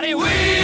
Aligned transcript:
Everybody, 0.00 0.14
we 0.14 0.57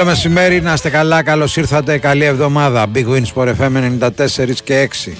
Καλό 0.00 0.12
μεσημέρι, 0.12 0.60
να 0.60 0.72
είστε 0.72 0.90
καλά, 0.90 1.22
καλώς 1.22 1.56
ήρθατε, 1.56 1.98
καλή 1.98 2.24
εβδομάδα. 2.24 2.86
Big 2.94 3.06
Wins 3.06 3.32
for 3.34 3.54
FM 3.58 3.98
94 4.00 4.54
και 4.64 4.88
6. 5.04 5.12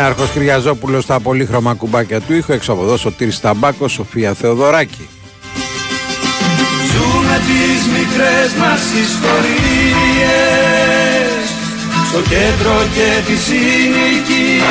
Νέαρχος 0.00 0.30
Κυριαζόπουλος 0.30 1.02
στα 1.02 1.20
πολύχρωμα 1.20 1.74
κουμπάκια 1.74 2.20
του 2.20 2.34
ήχου, 2.34 2.52
έξω 2.52 2.72
από 2.72 2.82
εδώ 2.82 2.96
Σωτήρης 2.96 3.40
Ταμπάκο, 3.40 3.88
Σοφία 3.88 4.32
Θεοδωράκη. 4.32 5.08
Ζούμε 6.90 7.40
τις 7.46 7.86
μικρές 7.86 8.52
μας 8.58 8.80
ιστορίες 9.04 9.38
Στο 12.08 12.20
κέντρο 12.20 12.86
και 12.94 13.22
τις 13.26 13.40
συνοικίες 13.40 14.68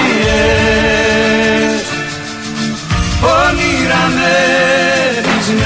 Όνειρα 3.22 4.12
μεθυσμένα 5.18 5.58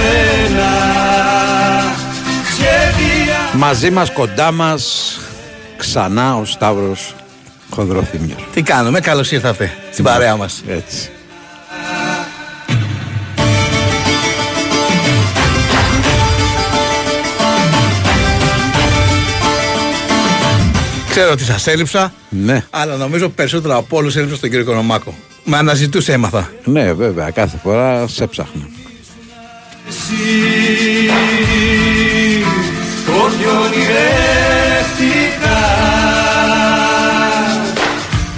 Σχέδια 2.53 3.39
Μαζί 3.53 3.91
μας, 3.91 4.11
κοντά 4.11 4.51
μας, 4.51 5.19
ξανά 5.77 6.35
ο 6.35 6.45
Σταύρος 6.45 7.15
Χονδροθύμιος. 7.73 8.47
Τι 8.53 8.61
κάνουμε, 8.61 8.99
καλώς 8.99 9.31
ήρθατε 9.31 9.73
στην 9.91 10.03
παρέα 10.03 10.35
μας. 10.35 10.63
Έτσι. 10.67 11.09
Ξέρω 21.09 21.31
ότι 21.31 21.43
σας 21.43 21.67
έλειψα, 21.67 22.13
Ναι, 22.29 22.63
αλλά 22.69 22.95
νομίζω 22.95 23.29
περισσότερο 23.29 23.77
από 23.77 23.97
όλους 23.97 24.15
έλειψα 24.15 24.35
στον 24.35 24.49
κύριο 24.49 24.63
Οικονομάκο. 24.65 25.13
Με 25.43 25.57
αναζητούσε, 25.57 26.13
έμαθα. 26.13 26.49
ναι 26.63 26.93
βέβαια, 26.93 27.29
κάθε 27.29 27.59
φορά 27.63 28.07
σε 28.07 28.27
ψάχνα. 28.27 28.61
εσύ 29.87 31.11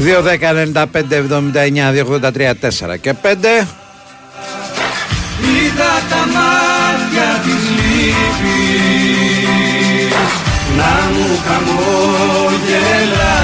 2, 0.04 0.22
10, 0.22 0.54
95, 0.54 1.16
79, 1.16 1.92
283, 1.92 2.54
4 2.56 2.98
και 3.02 3.14
5. 3.14 3.68
Είδα 5.40 5.94
τα 6.10 6.22
μάτια 6.36 7.30
της 7.44 7.64
λύπης 7.78 8.54
να 10.78 10.92
μου 11.14 11.28
χαμογελάνε 11.48 13.43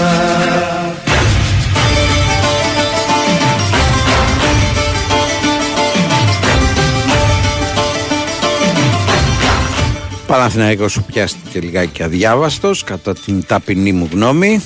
Παναθηναϊκός 10.27 10.93
σου 10.93 11.03
πιάστηκε 11.03 11.61
λιγάκι 11.61 12.03
αδιάβαστος 12.03 12.85
κατά 12.85 13.15
την 13.15 13.47
ταπεινή 13.47 13.93
μου 13.93 14.09
γνώμη. 14.13 14.63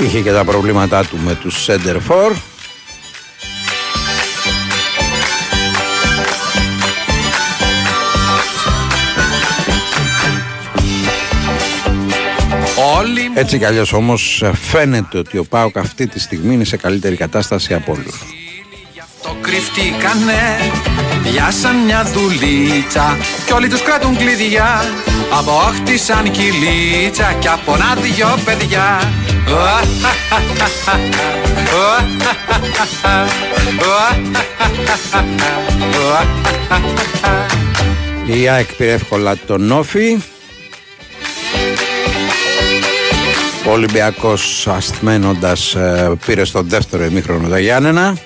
Είχε 0.00 0.20
και 0.20 0.32
τα 0.32 0.44
προβλήματά 0.44 1.04
του 1.04 1.16
με 1.24 1.34
τους 1.34 1.66
Center 1.66 1.96
4 2.08 2.51
Έτσι 13.34 13.58
κι 13.58 13.64
αλλιώς 13.64 13.92
όμως 13.92 14.42
ε, 14.42 14.52
φαίνεται 14.54 15.18
ότι 15.18 15.38
ο 15.38 15.44
Πάοκ 15.44 15.78
αυτή 15.78 16.06
τη 16.06 16.20
στιγμή 16.20 16.54
είναι 16.54 16.64
σε 16.64 16.76
καλύτερη 16.76 17.16
κατάσταση 17.16 17.74
από 17.74 17.92
όλους. 17.92 18.22
Γι' 18.92 19.00
αυτό 19.00 19.36
κρυφτήκανε 19.40 20.70
για 21.24 21.50
σαν 21.50 21.76
μια 21.84 22.04
δουλίτσα 22.04 23.16
Κι 23.46 23.52
όλοι 23.52 23.68
τους 23.68 23.82
κρατούν 23.82 24.16
κλειδιά 24.16 24.84
Απόκτησαν 25.38 26.30
κυλίτσα 26.30 27.32
Κι 27.38 27.48
από 27.48 27.74
ένα 27.74 27.94
δυο 28.02 28.38
παιδιά 28.44 29.00
Η 38.26 38.48
ΑΕΚ 38.48 38.74
πήρε 38.74 38.92
εύκολα 38.92 39.36
τον 39.46 39.70
Όφη. 39.70 40.18
Ο 43.66 43.70
Ολυμπιακός 43.70 44.66
ασθμένοντας 44.66 45.74
ε, 45.74 46.12
πήρε 46.26 46.44
στο 46.44 46.62
δεύτερο 46.62 47.04
ημίχρονο 47.04 47.48
τα 47.48 47.58
Γιάννενα. 47.58 48.16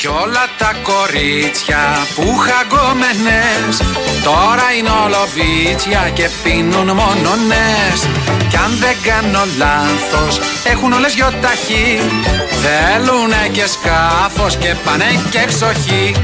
Κι 0.00 0.06
όλα 0.06 0.44
τα 0.58 0.72
κορίτσια 0.82 2.06
που 2.14 2.36
χαγκόμενες 2.36 3.76
Τώρα 4.24 4.66
είναι 4.78 4.90
όλο 5.04 5.28
βίτσια 5.34 6.10
και 6.14 6.28
πίνουν 6.42 6.86
μόνο 6.86 7.30
νες 7.48 8.00
Κι 8.48 8.56
αν 8.56 8.72
δεν 8.80 8.96
κάνω 9.02 9.44
λάθος 9.58 10.40
έχουν 10.64 10.92
όλες 10.92 11.14
γιοταχή 11.14 11.98
Θέλουνε 12.62 13.48
και 13.52 13.66
σκάφος 13.66 14.56
και 14.56 14.74
πάνε 14.84 15.04
και 15.30 15.38
εξοχή 15.38 16.14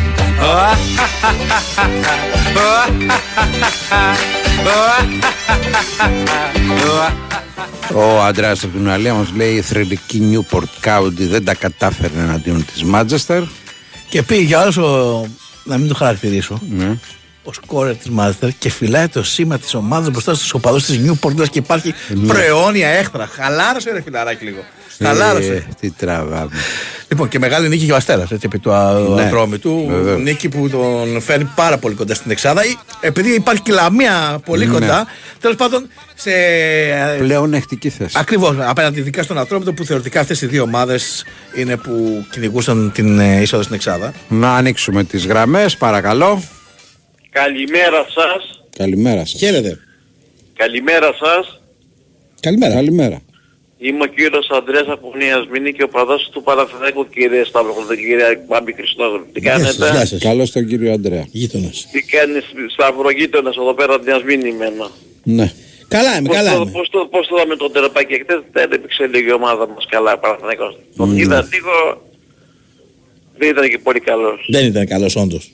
Ο 7.94 8.22
Αντρέας 8.22 8.64
από 8.64 8.76
την 8.76 8.86
Ουαλία 8.86 9.14
μας 9.14 9.32
λέει 9.36 9.54
η 9.54 9.60
θρηλυκή 9.60 10.44
Newport 10.50 10.88
County 10.88 11.12
δεν 11.16 11.44
τα 11.44 11.54
κατάφερε 11.54 12.18
εναντίον 12.18 12.64
της 12.64 12.84
Manchester. 12.92 13.42
Και 14.08 14.22
πήγε 14.22 14.42
για 14.42 14.60
όλο 14.62 14.86
ο. 14.86 15.26
Να 15.64 15.78
μην 15.78 15.88
το 15.88 15.94
χαρακτηρίσω. 15.94 16.60
Ναι. 16.70 16.98
Ο 17.44 17.52
σκόρερ 17.52 17.96
της 17.96 18.08
Μάντσεστερ 18.08 18.50
και 18.58 18.70
φυλάει 18.70 19.08
το 19.08 19.22
σήμα 19.22 19.58
της 19.58 19.74
ομάδας 19.74 20.10
μπροστά 20.10 20.34
στους 20.34 20.52
οπαδούς 20.54 20.84
της 20.84 20.98
Νιούπορτ 20.98 21.38
λες 21.38 21.48
και 21.48 21.58
υπάρχει 21.58 21.94
προαιώνια 22.26 22.88
έχθρα. 22.88 23.26
Χαλάρωσε 23.32 23.90
ρε 23.92 24.02
φιλαράκι 24.02 24.44
λίγο. 24.44 24.58
Χαλάρωσε. 25.02 25.52
Ε, 25.52 25.62
τι 25.80 25.90
τραβάμε. 25.90 26.50
Λοιπόν, 27.08 27.28
και 27.28 27.38
μεγάλη 27.38 27.68
νίκη 27.68 27.86
και 27.86 27.92
ο 27.92 27.96
Αστέρας 27.96 28.30
επί 28.30 28.58
του 28.58 28.70
Ναι. 29.16 29.22
Ατρόμητου. 29.22 29.86
Βεβαίως. 29.88 30.20
Νίκη 30.20 30.48
που 30.48 30.68
τον 30.68 31.20
φέρνει 31.20 31.50
πάρα 31.54 31.78
πολύ 31.78 31.94
κοντά 31.94 32.14
στην 32.14 32.30
Εξάδα. 32.30 32.62
Ε, 32.62 32.66
Επειδή 33.00 33.34
υπάρχει 33.34 33.62
και 33.62 33.72
λαμία 33.72 34.40
πολύ 34.44 34.66
Ναι. 34.66 34.72
κοντά, 34.72 35.06
τέλος 35.40 35.56
πάντων 35.56 35.88
σε. 36.14 36.30
Πλέον 37.18 37.54
εχτική 37.54 37.88
θέση. 37.88 38.14
Ακριβώς, 38.18 38.56
απέναντι 38.60 38.98
ειδικά 39.00 39.22
στον 39.22 39.38
Ατρόμητο 39.38 39.72
που 39.72 39.84
θεωρητικά 39.84 40.20
αυτές 40.20 40.42
οι 40.42 40.46
δύο 40.46 40.62
ομάδες 40.62 41.24
είναι 41.54 41.76
που 41.76 42.26
κυνηγούσαν 42.30 42.90
την 42.94 43.18
ε, 43.18 43.40
είσοδο 43.40 43.62
στην 43.62 43.74
Εξάδα. 43.74 44.12
Να 44.28 44.54
ανοίξουμε 44.54 45.04
τις 45.04 45.26
γραμμές, 45.26 45.76
παρακαλώ. 45.76 46.42
Καλημέρα 47.30 48.06
σας. 48.16 48.62
Καλημέρα 48.76 49.24
σας. 49.26 49.40
Χαίρετε. 49.40 49.78
Καλημέρα 50.56 51.10
σας. 51.22 51.60
Καλημέρα. 52.40 52.74
Καλημέρα. 52.74 53.20
Είμαι 53.78 54.02
ο 54.02 54.06
κύριος 54.06 54.50
Ανδρέας 54.50 54.86
από 54.88 55.12
Νιασμίνη 55.16 55.72
και 55.72 55.82
ο 55.82 55.88
παδός 55.88 56.28
του 56.32 56.42
Παναθηναϊκού 56.42 57.08
κύριε 57.08 57.44
Σταύρο, 57.44 57.74
την 57.88 57.98
κυρία 57.98 58.40
Μπάμπη 58.48 58.72
Χριστόδουλου. 58.72 59.26
Τι 59.32 59.40
Γεια 59.40 59.58
σας, 59.58 59.76
κάνετε, 59.76 59.96
γεια 59.96 60.06
σας. 60.06 60.20
Καλώς 60.20 60.50
τον 60.50 60.66
κύριο 60.66 60.92
Αντρέα. 60.92 61.24
Γείτονας. 61.30 61.86
τι 61.92 62.02
κάνεις 62.02 62.44
Σταυρογείτονας 62.72 63.56
εδώ 63.56 63.74
πέρα 63.74 63.98
Νιασμίνη 64.02 64.48
εμένα; 64.48 64.90
Ναι. 65.22 65.52
Καλά 65.88 66.16
είμαι, 66.18 66.28
Πώς 66.28 66.36
καλά 66.36 66.54
το, 66.56 66.60
είμαι. 66.62 66.70
πώς, 66.70 66.88
το, 66.90 66.98
πώς 67.10 67.26
το 67.26 67.36
είδαμε 67.36 67.56
τον 67.56 67.72
τεραπάκι 67.72 68.12
εκτές, 68.14 68.40
δεν 68.52 68.72
έπαιξε 68.72 69.06
λίγο 69.06 69.28
η 69.28 69.32
ομάδα 69.32 69.68
μας 69.68 69.86
καλά 69.90 70.18
Παναθηναϊκός. 70.18 70.78
Τον 70.96 71.16
είδα 71.18 71.48
λίγο, 71.52 71.74
δεν 73.38 73.48
ήταν 73.48 73.68
και 73.68 73.78
πολύ 73.78 74.00
καλός. 74.00 74.46
Δεν 74.50 74.66
ήταν 74.66 74.86
καλός, 74.86 75.16
όντως. 75.16 75.50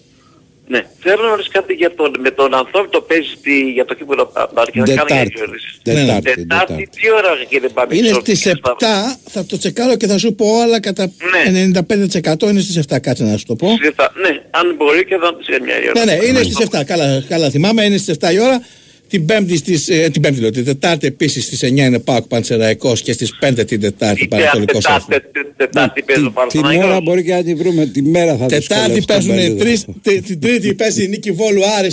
Ναι, 0.69 0.87
θέλω 1.01 1.23
να 1.23 1.31
ρωτήσω 1.31 1.49
κάτι 1.53 1.73
για 1.75 1.95
τον, 1.95 2.11
με 2.19 2.31
τον 2.31 2.55
ανθρώπινο 2.55 2.91
το 2.93 3.01
παίζει 3.01 3.29
στη- 3.39 3.71
για 3.77 3.85
το 3.85 3.95
κύπελο 3.95 4.27
Παπάρ 4.27 4.71
και 4.71 4.79
να 4.81 4.85
κάνω 4.87 5.03
Τετάρτη. 5.05 5.33
μια 5.35 5.43
ερωτήσεις. 5.43 5.79
Τετάρτη. 5.83 6.07
Τετάρτη, 6.23 6.47
Τετάρτη. 6.47 6.89
τι 7.01 7.11
ώρα 7.19 7.31
κύριε 7.49 7.69
Μπάμπη 7.75 7.97
Είναι 7.99 8.09
Χριστόδουλου, 8.09 8.37
στι 8.37 8.43
κύριε 8.49 8.59
Σταύρο? 8.59 9.13
7, 9.15 9.19
θα 9.31 9.45
το 9.47 9.59
τσεκάρω 9.59 9.97
και 9.97 10.07
θα 10.07 10.19
σου 10.19 10.35
πω, 10.35 10.61
αλλά 10.61 10.81
κατά 10.81 11.05
Ναι. 11.33 11.43
95% 11.51 12.49
είναι 12.51 12.61
στι 12.61 12.79
7. 12.89 12.99
Κάτσε 13.01 13.25
να 13.25 13.37
σου 13.37 13.45
το 13.47 13.55
πω. 13.57 13.69
Στις 13.77 13.89
εφτά. 13.89 14.13
Ναι, 14.23 14.29
αν 14.51 14.75
μπορεί 14.77 15.05
και 15.05 15.17
θα 15.17 15.35
της 15.37 15.47
μια 15.65 15.75
ώρα. 15.91 16.05
Ναι, 16.05 16.13
ναι, 16.13 16.25
είναι 16.27 16.43
στι 16.43 16.67
7. 16.71 16.85
Καλά, 16.85 17.25
καλά 17.29 17.51
θυμάμαι, 17.51 17.85
είναι 17.85 17.97
στι 17.97 18.13
7 18.21 18.33
η 18.33 18.39
ώρα. 18.41 18.63
Την 19.09 19.27
Πέμπτη, 19.27 19.57
στις, 19.57 19.89
ε, 19.89 20.09
την 20.13 20.23
Πέμπτη 20.23 20.41
λέω, 20.41 20.51
την 20.51 20.65
Τετάρτη 20.65 21.07
επίσης 21.07 21.45
στις 21.45 21.63
9 21.63 21.67
είναι 21.87 21.99
Πάοκ 21.99 22.27
Πανσεραϊκός 22.27 23.03
και 23.03 23.13
στις 23.13 23.33
5 23.41 23.65
την 23.67 23.81
Τετάρτη 23.81 24.27
Πανατολικό 24.29 24.81
Σόφι. 24.81 25.05
Τετάρτη, 25.09 25.31
τε- 25.33 25.47
Τετάρτη 25.57 26.03
παίζει 26.03 26.23
ο 26.25 26.31
Την 26.49 26.65
ώρα 26.65 26.65
Παναθηναϊκός. 26.71 27.03
μπορεί 27.03 27.23
και 27.25 27.33
να 27.35 27.43
τη 27.43 27.55
βρούμε, 27.55 27.87
τη 27.87 28.03
μέρα 28.03 28.37
θα 28.37 28.47
Τετάρτη 28.47 28.93
δυσκολεύσει 28.93 29.07
τον 29.07 29.07
παίζουν 29.07 29.35
περίοδο. 29.35 29.95
τρει, 30.03 30.21
την 30.23 30.41
Τρίτη 30.41 30.75
παίζει 30.75 31.05
η 31.05 31.09
Νίκη 31.09 31.33
Βόλου 31.33 31.61
Άρες 31.79 31.93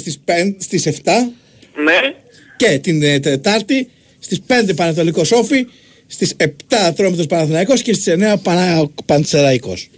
στις 0.60 0.86
7 0.86 1.32
Ναι, 1.84 2.14
και 2.58 2.80
την 2.80 3.04
ε, 3.04 3.20
Τετάρτη 3.20 3.90
στις 4.20 4.42
5 4.48 4.74
Πανατολικός 4.76 5.28
Σόφι, 5.28 5.66
στις 6.08 6.34
7 6.38 6.48
Ατρόμητος 6.86 7.26
Παναθηναϊκός 7.26 7.82
και 7.82 7.94
στις 7.94 8.14
9 8.14 8.36
Πανα... 8.44 8.90
Πανσεραϊκός. 9.06 9.90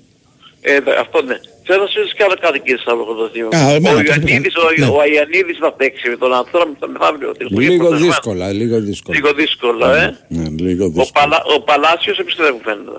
ε, 0.61 0.79
δε- 0.79 0.99
αυτό 0.99 1.21
ναι. 1.21 1.35
Θέλω 1.67 1.81
να 1.83 1.87
σου 1.91 1.97
ρωτήσω 1.99 2.15
κι 2.17 2.23
άλλο 2.27 2.37
κάτι 2.45 2.57
κύριε 2.65 2.81
Σαββοκοντοσίου. 2.85 3.47
Α, 3.57 3.59
εμένα, 3.77 3.95
Ο 3.95 3.99
το 3.99 4.03
Ιωαννίδης, 4.07 4.53
πιθανό. 4.53 4.67
ο, 4.67 4.71
Ναι. 4.81 4.87
ο 4.95 4.97
Αϊαννίδης 5.03 5.57
θα 5.65 5.71
παίξει 5.79 6.05
με 6.13 6.17
τον 6.23 6.31
ανθρώπινο 6.41 6.77
το 6.83 6.87
μεθαύριο. 6.93 7.29
την 7.37 7.45
Χριστούγεννα 7.47 7.71
Λίγο 7.73 7.83
προτεσμένο. 7.83 8.11
δύσκολα, 8.11 8.45
λίγο 8.61 8.75
δύσκολα. 8.89 9.13
Λίγο 9.17 9.29
δύσκολο, 9.41 9.85
ε. 10.03 10.05
Ναι, 10.35 10.45
λίγο 10.67 10.83
Ο, 10.85 10.89
δύσκολα. 10.89 11.11
Παλα, 11.19 11.37
ο 11.55 11.55
Παλάσιος 11.69 12.17
επιστρέφει 12.23 12.51
μου 12.57 12.63
φαίνεται. 12.67 12.91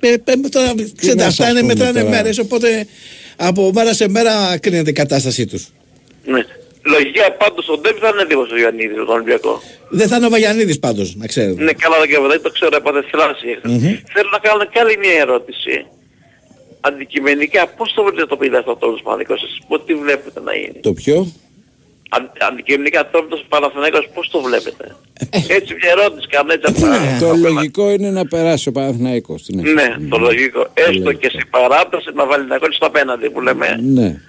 Ε, 0.00 0.08
ε, 0.32 0.48
τώρα, 0.54 0.68
ξέρετε, 1.00 1.20
να 1.22 1.26
αυτά 1.32 1.42
σας 1.42 1.50
είναι 1.50 1.60
πούμε 1.60 1.72
μετράνε 1.72 1.98
τώρα. 2.00 2.10
μέρες, 2.14 2.36
οπότε 2.38 2.68
από 3.48 3.60
μέρα 3.74 3.92
σε 4.00 4.06
μέρα 4.16 4.32
κρίνεται 4.62 4.90
η 4.90 4.98
κατάστασή 5.02 5.44
τους. 5.46 5.62
Ναι. 6.34 6.42
Λογικά 6.94 7.32
πάντως 7.42 7.68
ο 7.68 7.76
Ντέβι 7.78 7.98
θα 8.04 8.08
είναι 8.12 8.22
έτοιμος 8.22 8.50
ο 8.50 8.56
Ιωαννίδης 8.62 8.96
με 8.96 9.04
τον 9.04 9.14
Ολυμπιακό. 9.14 9.62
Δεν 9.98 10.08
θα 10.08 10.16
είναι 10.16 10.26
ο 10.26 10.28
Βαγιανίδη 10.28 10.78
πάντως, 10.78 11.08
να 11.20 11.26
ξέρετε. 11.26 11.62
Ναι, 11.62 11.72
καλά 11.72 11.96
δεν 12.00 12.28
δεν 12.30 12.42
το 12.42 12.50
ξέρω 12.50 12.76
από 12.82 12.92
δευτεράση. 12.92 13.46
Θέλω 14.14 14.28
να 14.36 14.38
κάνω 14.46 14.64
και 14.72 14.78
άλλη 14.82 14.96
μια 14.98 15.16
ερώτηση. 15.26 15.74
Αντικειμενικά, 16.86 17.66
πώς 17.66 17.92
το 17.94 18.02
βλέπετε 18.02 18.26
το 18.26 18.36
57 18.72 18.76
τόνους 18.78 19.00
Παναθηναϊκός, 19.02 19.42
εσείς; 19.42 19.58
Πώς 19.68 19.80
τι 19.86 19.94
βλέπετε 19.94 20.40
να 20.40 20.52
είναι; 20.52 20.80
Το 20.80 20.92
πιο. 20.92 21.26
Αν, 22.08 22.30
αντικειμενικά 22.50 23.10
τώρα 23.10 23.26
το 23.26 23.42
Παναθηναϊκός 23.48 24.08
πώς 24.14 24.28
το 24.30 24.40
βλέπετε; 24.40 24.96
έτσι 25.48 25.74
μια 25.80 25.90
ερώτηση 25.90 26.26
κάνω 26.28 26.52
έτσι 26.52 26.66
από 26.68 26.86
Ναι. 26.86 27.18
Το 27.20 27.34
λογικό 27.50 27.90
είναι 27.90 28.10
να 28.10 28.26
περάσει 28.26 28.68
ο 28.68 28.72
Παναθηναϊκός. 28.72 29.42
τι 29.42 29.54
να 29.56 29.62
σας 29.62 29.72
Ναι, 29.72 29.94
πούμε. 29.94 30.08
το 30.08 30.18
λογικό. 30.18 30.66
Έστω 30.74 30.92
λογικό. 30.92 31.12
και 31.12 31.28
σε 31.30 31.40
παράταση 31.50 32.10
να 32.14 32.26
βάλει 32.26 32.46
να 32.46 32.58
κόλλει 32.58 32.74
στο 32.74 32.86
απέναντι 32.86 33.30
που 33.30 33.40
λέμε. 33.40 33.78
Ναι, 33.82 34.20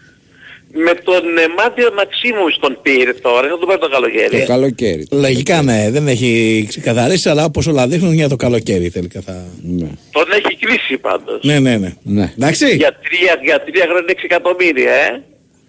Με 0.74 0.94
τον 1.04 1.38
ε, 1.38 1.48
Μάτιο 1.58 1.90
Μαξίμου 1.96 2.46
τον 2.60 2.80
πήρε 2.81 3.14
τώρα, 3.14 3.48
θα 3.48 3.58
τον 3.58 3.68
πάρει 3.68 3.80
το 3.80 3.90
καλοκαίρι. 3.90 4.40
το 4.40 4.46
καλοκαίρι. 4.46 5.08
Λογικά 5.12 5.62
ναι, 5.62 5.90
δεν 5.92 6.08
έχει 6.08 6.66
ξεκαθαρίσει, 6.69 7.30
αλλά 7.30 7.44
όπως 7.46 7.68
όλα 7.68 7.88
δείχνουν 7.88 8.14
για 8.14 8.30
το 8.30 8.36
καλοκαίρι 8.36 8.90
τελικά 8.90 9.22
θα. 9.22 9.46
Ναι. 9.64 9.88
Τον 10.12 10.25
έχει 10.31 10.56
κλείσει 10.58 10.98
πάντως. 10.98 11.40
Ναι, 11.44 11.60
ναι, 11.60 11.78
ναι. 11.78 11.94
Ναι. 12.04 12.34
Εντάξει. 12.38 12.75
Για 12.75 12.92
τρία, 13.10 13.40
για 13.44 13.62
τρία 13.64 13.84
χρόνια 13.90 14.06
6 14.08 14.24
εκατομμύρια, 14.24 14.92
ε. 14.94 15.24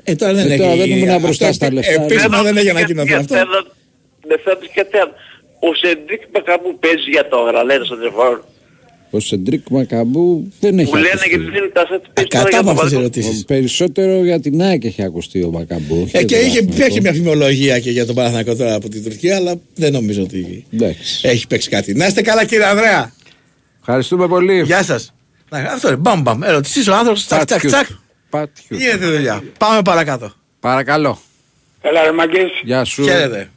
Ε, 0.05 0.15
τώρα 0.15 0.33
δεν 0.35 0.47
Ε, 0.51 0.53
έχει. 0.55 0.63
τώρα 0.63 0.77
δεν 0.77 0.91
ήμουν 0.91 1.09
αυτό 1.09 1.21
μπροστά 1.21 1.53
στα 1.53 1.67
επί- 1.67 1.75
λεφτά. 1.77 1.93
Επίσημα 2.03 2.23
Θέλω- 2.29 2.43
δεν 2.43 2.55
έχει 2.57 2.63
για- 2.65 2.75
ανακοινωθεί 2.77 3.09
για- 3.09 3.19
αυτό. 3.19 3.35
θέλω- 3.35 3.67
Δεν 4.31 4.39
θέλω 4.45 4.59
και 4.75 4.87
θέλω. 4.91 5.13
Ο 5.61 5.75
Σεντρίκ 5.75 6.23
Μπακαμπού 6.31 6.79
παίζει 6.79 7.11
για 7.11 7.29
τώρα, 7.29 7.65
λένε 7.65 7.85
στον 7.85 7.99
τηλεφώνο. 7.99 8.41
Ο 9.11 9.21
Σεντρίκ 9.21 9.69
Μακαμπού 9.71 10.53
δεν 10.61 10.79
έχει 10.79 10.91
Που 10.91 10.97
λένε 10.97 11.09
ακουστεί. 11.09 11.29
γιατί 11.29 11.45
δεν 11.51 11.71
τα 11.73 11.81
σετ 11.91 12.03
παίζει 12.15 12.29
τώρα 12.31 12.45
Κατά 12.45 12.49
για 12.49 12.59
με 12.59 12.65
το 12.65 12.71
αυτές 12.71 12.83
τις 12.85 12.93
Βαλκό. 12.93 12.99
ερωτήσεις. 13.01 13.43
Ο- 13.43 13.45
Περισσότερο 13.47 14.25
για 14.25 14.41
την 14.41 14.63
ΑΕΚ 14.63 14.85
έχει 14.85 15.03
ακουστεί 15.03 15.43
ο 15.43 15.51
Μακαμπού. 15.51 16.01
όχι 16.03 16.17
Ε, 16.17 16.25
και 16.25 16.35
για 16.37 16.39
τον 16.39 16.47
είχε, 16.49 16.59
Παναθηναϊκό. 16.63 16.85
έχει 16.93 17.01
μια 17.01 17.13
φημολογία 17.13 17.79
και 17.81 17.91
για 17.91 18.07
τον 18.07 18.15
Παναθηναϊκό 18.15 18.57
τώρα 18.57 18.75
από 18.75 18.89
την 18.89 19.03
Τουρκία, 19.05 19.37
αλλά 19.37 19.55
δεν 19.75 19.93
νομίζω 19.93 20.23
ότι 20.23 20.65
Εντάξει. 20.75 21.29
έχει 21.29 21.47
παίξει 21.47 21.69
κάτι. 21.69 21.95
Να 21.95 22.07
είστε 22.07 22.23
καλά, 22.23 22.45
κύριε 22.45 22.65
Ανδρέα. 22.65 23.13
Ευχαριστούμε 23.81 24.29
πολύ. 24.29 24.63
Γεια 24.63 24.83
σας. 24.83 25.13
Αυτό 25.51 25.89
είναι. 25.89 25.97
Μπαμ, 25.97 26.21
μπαμ. 26.23 26.43
Ερωτήσει 26.43 26.91
ο 26.91 26.95
άνθρωπος. 26.95 27.27
Τσακ, 27.27 27.45
τσακ, 27.45 27.61
Πατιούτ. 27.61 27.73
τσακ. 27.73 27.87
Πατιούτ. 28.31 28.81
Γίνεται 28.81 29.07
δουλειά. 29.07 29.43
Πάμε 29.59 29.83
παρακάτω. 29.83 30.33
Παρακαλώ. 30.61 31.19
Έλα 31.81 32.03
ρε 32.03 32.13
Μαγκής, 32.13 32.51
Γεια 32.65 32.85
σου. 32.85 33.03
Χαίρετε. 33.05 33.51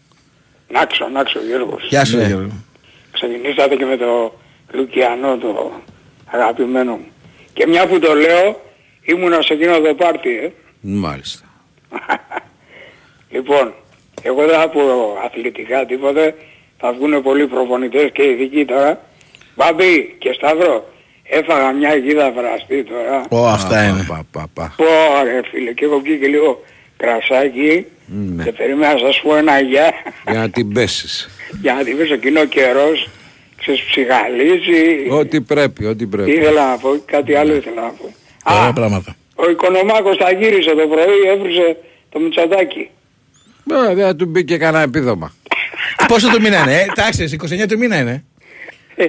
Νάξο, 0.74 1.08
Νάξο 1.14 1.40
Γιώργος. 1.48 1.88
Γεια 1.90 2.06
σου, 2.06 2.18
Ναι. 2.18 2.26
Γιώργο. 2.26 2.64
Ξεκινήσατε 3.12 3.76
και 3.76 3.86
με 3.86 3.98
το 3.98 4.40
Λουκιανό 4.74 5.38
το 5.38 5.72
αγαπημένο 6.26 6.92
μου. 6.92 7.06
Και 7.54 7.68
μια 7.68 7.88
που 7.88 8.00
το 8.00 8.14
λέω, 8.14 8.62
ήμουνα 9.02 9.42
σε 9.42 9.54
εκείνο 9.54 9.80
το 9.80 9.94
πάρτι, 9.94 10.38
ε. 10.38 10.50
Μάλιστα. 10.82 11.46
Λοιπόν, 13.34 13.74
εγώ 14.22 14.46
δεν 14.46 14.60
θα 14.60 14.70
πω 14.70 14.82
αθλητικά 15.26 15.86
τίποτε, 15.86 16.36
θα 16.78 16.94
βγουν 16.94 17.22
πολλοί 17.22 17.48
προπονητές 17.48 18.10
και 18.14 18.24
ειδικοί 18.24 18.66
τώρα. 18.66 19.02
Μπαμπή 19.56 20.16
και 20.20 20.34
Σταύρο, 20.34 20.94
έφαγα 21.24 21.72
μια 21.72 21.96
γίδα 21.96 22.32
βραστή 22.32 22.84
τώρα. 22.84 23.26
Ω, 23.30 23.48
αυτά 23.48 23.84
είναι. 23.84 24.06
Πα, 24.08 24.24
πα, 24.32 24.48
πα. 24.54 24.74
Πω 24.78 24.86
ρε 25.24 25.42
φίλε, 25.52 25.72
και 25.72 25.86
έχω 25.86 26.00
βγει 26.00 26.18
και 26.20 26.28
λίγο 26.28 26.64
κρασάκι 26.98 27.86
Ναι. 28.06 28.44
και 28.44 28.52
περίμενα 28.52 28.94
να 28.94 29.00
σας 29.00 29.22
πω 29.22 29.36
ένα 29.36 29.60
γεια 29.60 29.94
Για 30.30 30.40
να 30.40 30.50
την 30.50 30.74
πέσεις. 30.74 31.30
για 31.62 31.74
να 31.74 31.84
τη 31.84 31.94
βρεις 31.96 32.12
εκείνο 32.12 32.46
καιρός, 32.46 33.10
ξέρεις 33.62 33.82
ψυχαλίζει. 33.84 35.10
Ό,τι 35.10 35.42
πρέπει, 35.42 35.86
ό,τι 35.86 35.96
Τι 35.98 36.06
πρέπει. 36.06 36.32
ήθελα 36.32 36.70
να 36.70 36.78
πω, 36.78 36.90
κάτι 37.06 37.36
άλλο 37.36 37.56
ήθελα 37.56 37.82
να 37.82 37.90
πω. 37.90 38.14
Ωραία 38.46 38.68
Α, 38.68 38.74
πράγματα. 38.74 39.16
ο 39.36 39.50
Οικονομάκος 39.50 40.18
τα 40.18 40.32
γύρισε 40.32 40.70
το 40.70 40.88
πρωί, 40.88 41.30
έβρισε 41.34 41.78
το 42.10 42.20
Μητσοτάκι. 42.20 42.90
Ε, 43.90 43.94
Δεν 43.96 44.06
θα 44.06 44.16
του 44.16 44.26
μπει 44.26 44.44
και 44.44 44.58
κανένα 44.58 44.84
επίδομα. 44.84 45.34
Πόσο 46.08 46.30
του 46.30 46.42
μήνα 46.42 46.60
είναι, 46.62 46.74
ε; 46.76 46.86
Εντάξει, 46.92 47.38
29 47.64 47.68
του 47.68 47.78
μήνα 47.78 48.00
είναι. 48.00 48.24
Ε, 48.96 49.04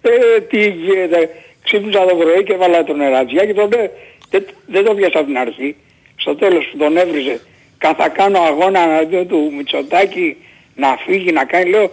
ε, 0.00 0.40
τι 0.48 0.68
γίνεται. 0.68 1.30
Ξύπνησα 1.64 2.06
το 2.06 2.14
πρωί 2.14 2.44
και 2.44 2.52
έβαλα 2.52 2.84
τον 2.84 2.96
νερατζιά 2.96 3.44
και 3.46 3.54
τότε 3.54 3.90
δεν, 4.30 4.44
δεν 4.66 4.84
το 4.84 4.94
πιάσα 4.94 5.18
από 5.18 5.26
την 5.26 5.38
αρχή. 5.38 5.76
Στο 6.16 6.34
τέλος 6.36 6.68
που 6.72 6.78
τον 6.78 6.96
έβριζε. 6.96 7.40
Καν 7.78 7.94
θα 7.94 8.08
κάνω 8.08 8.38
αγώνα 8.38 8.80
εναντίον 8.80 9.28
του 9.28 9.52
Μητσοτάκη 9.56 10.36
να 10.74 10.96
φύγει, 11.06 11.32
να 11.32 11.44
κάνει, 11.44 11.70
λέω, 11.70 11.90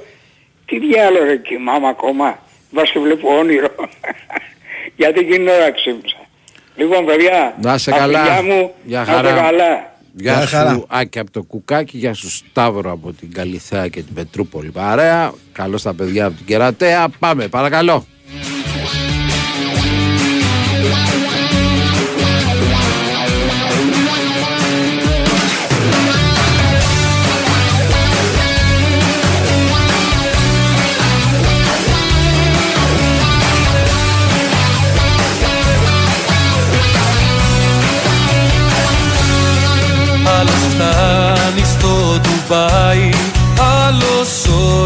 τι 0.79 0.79
διάλογο 0.87 1.23
ρε 1.25 1.37
κοιμάμαι 1.37 1.87
ακόμα. 1.87 2.39
Βάς 2.71 2.91
και 2.91 2.99
βλέπω 2.99 3.37
όνειρο. 3.37 3.67
Γιατί 4.99 5.19
εκείνη 5.19 5.37
την 5.37 5.47
ώρα 5.47 5.71
ξύπνησα. 5.71 6.17
Λοιπόν 6.75 7.05
παιδιά, 7.05 7.55
Να 7.61 7.73
είσαι 7.73 7.91
τα 7.91 7.97
καλά. 7.97 8.23
φιλιά 8.23 8.41
μου, 8.43 8.71
Γεια 8.83 8.97
να 8.97 9.01
είστε 9.03 9.13
χαρά. 9.29 9.41
καλά. 9.41 9.89
Γεια 10.13 10.33
Γεια 10.33 10.45
χαρά. 10.47 10.73
σου 10.73 10.85
Άκη 10.89 11.19
από 11.19 11.31
το 11.31 11.41
Κουκάκι, 11.43 11.97
γεια 11.97 12.13
σου 12.13 12.29
Σταύρο 12.29 12.91
από 12.91 13.13
την 13.13 13.33
Καλυθέα 13.33 13.87
και 13.87 14.01
την 14.01 14.13
Πετρούπολη 14.13 14.69
παρέα. 14.69 15.33
Καλώς 15.51 15.81
τα 15.81 15.93
παιδιά 15.93 16.25
από 16.25 16.35
την 16.37 16.45
Κερατέα. 16.45 17.07
Πάμε, 17.19 17.47
παρακαλώ. 17.47 18.05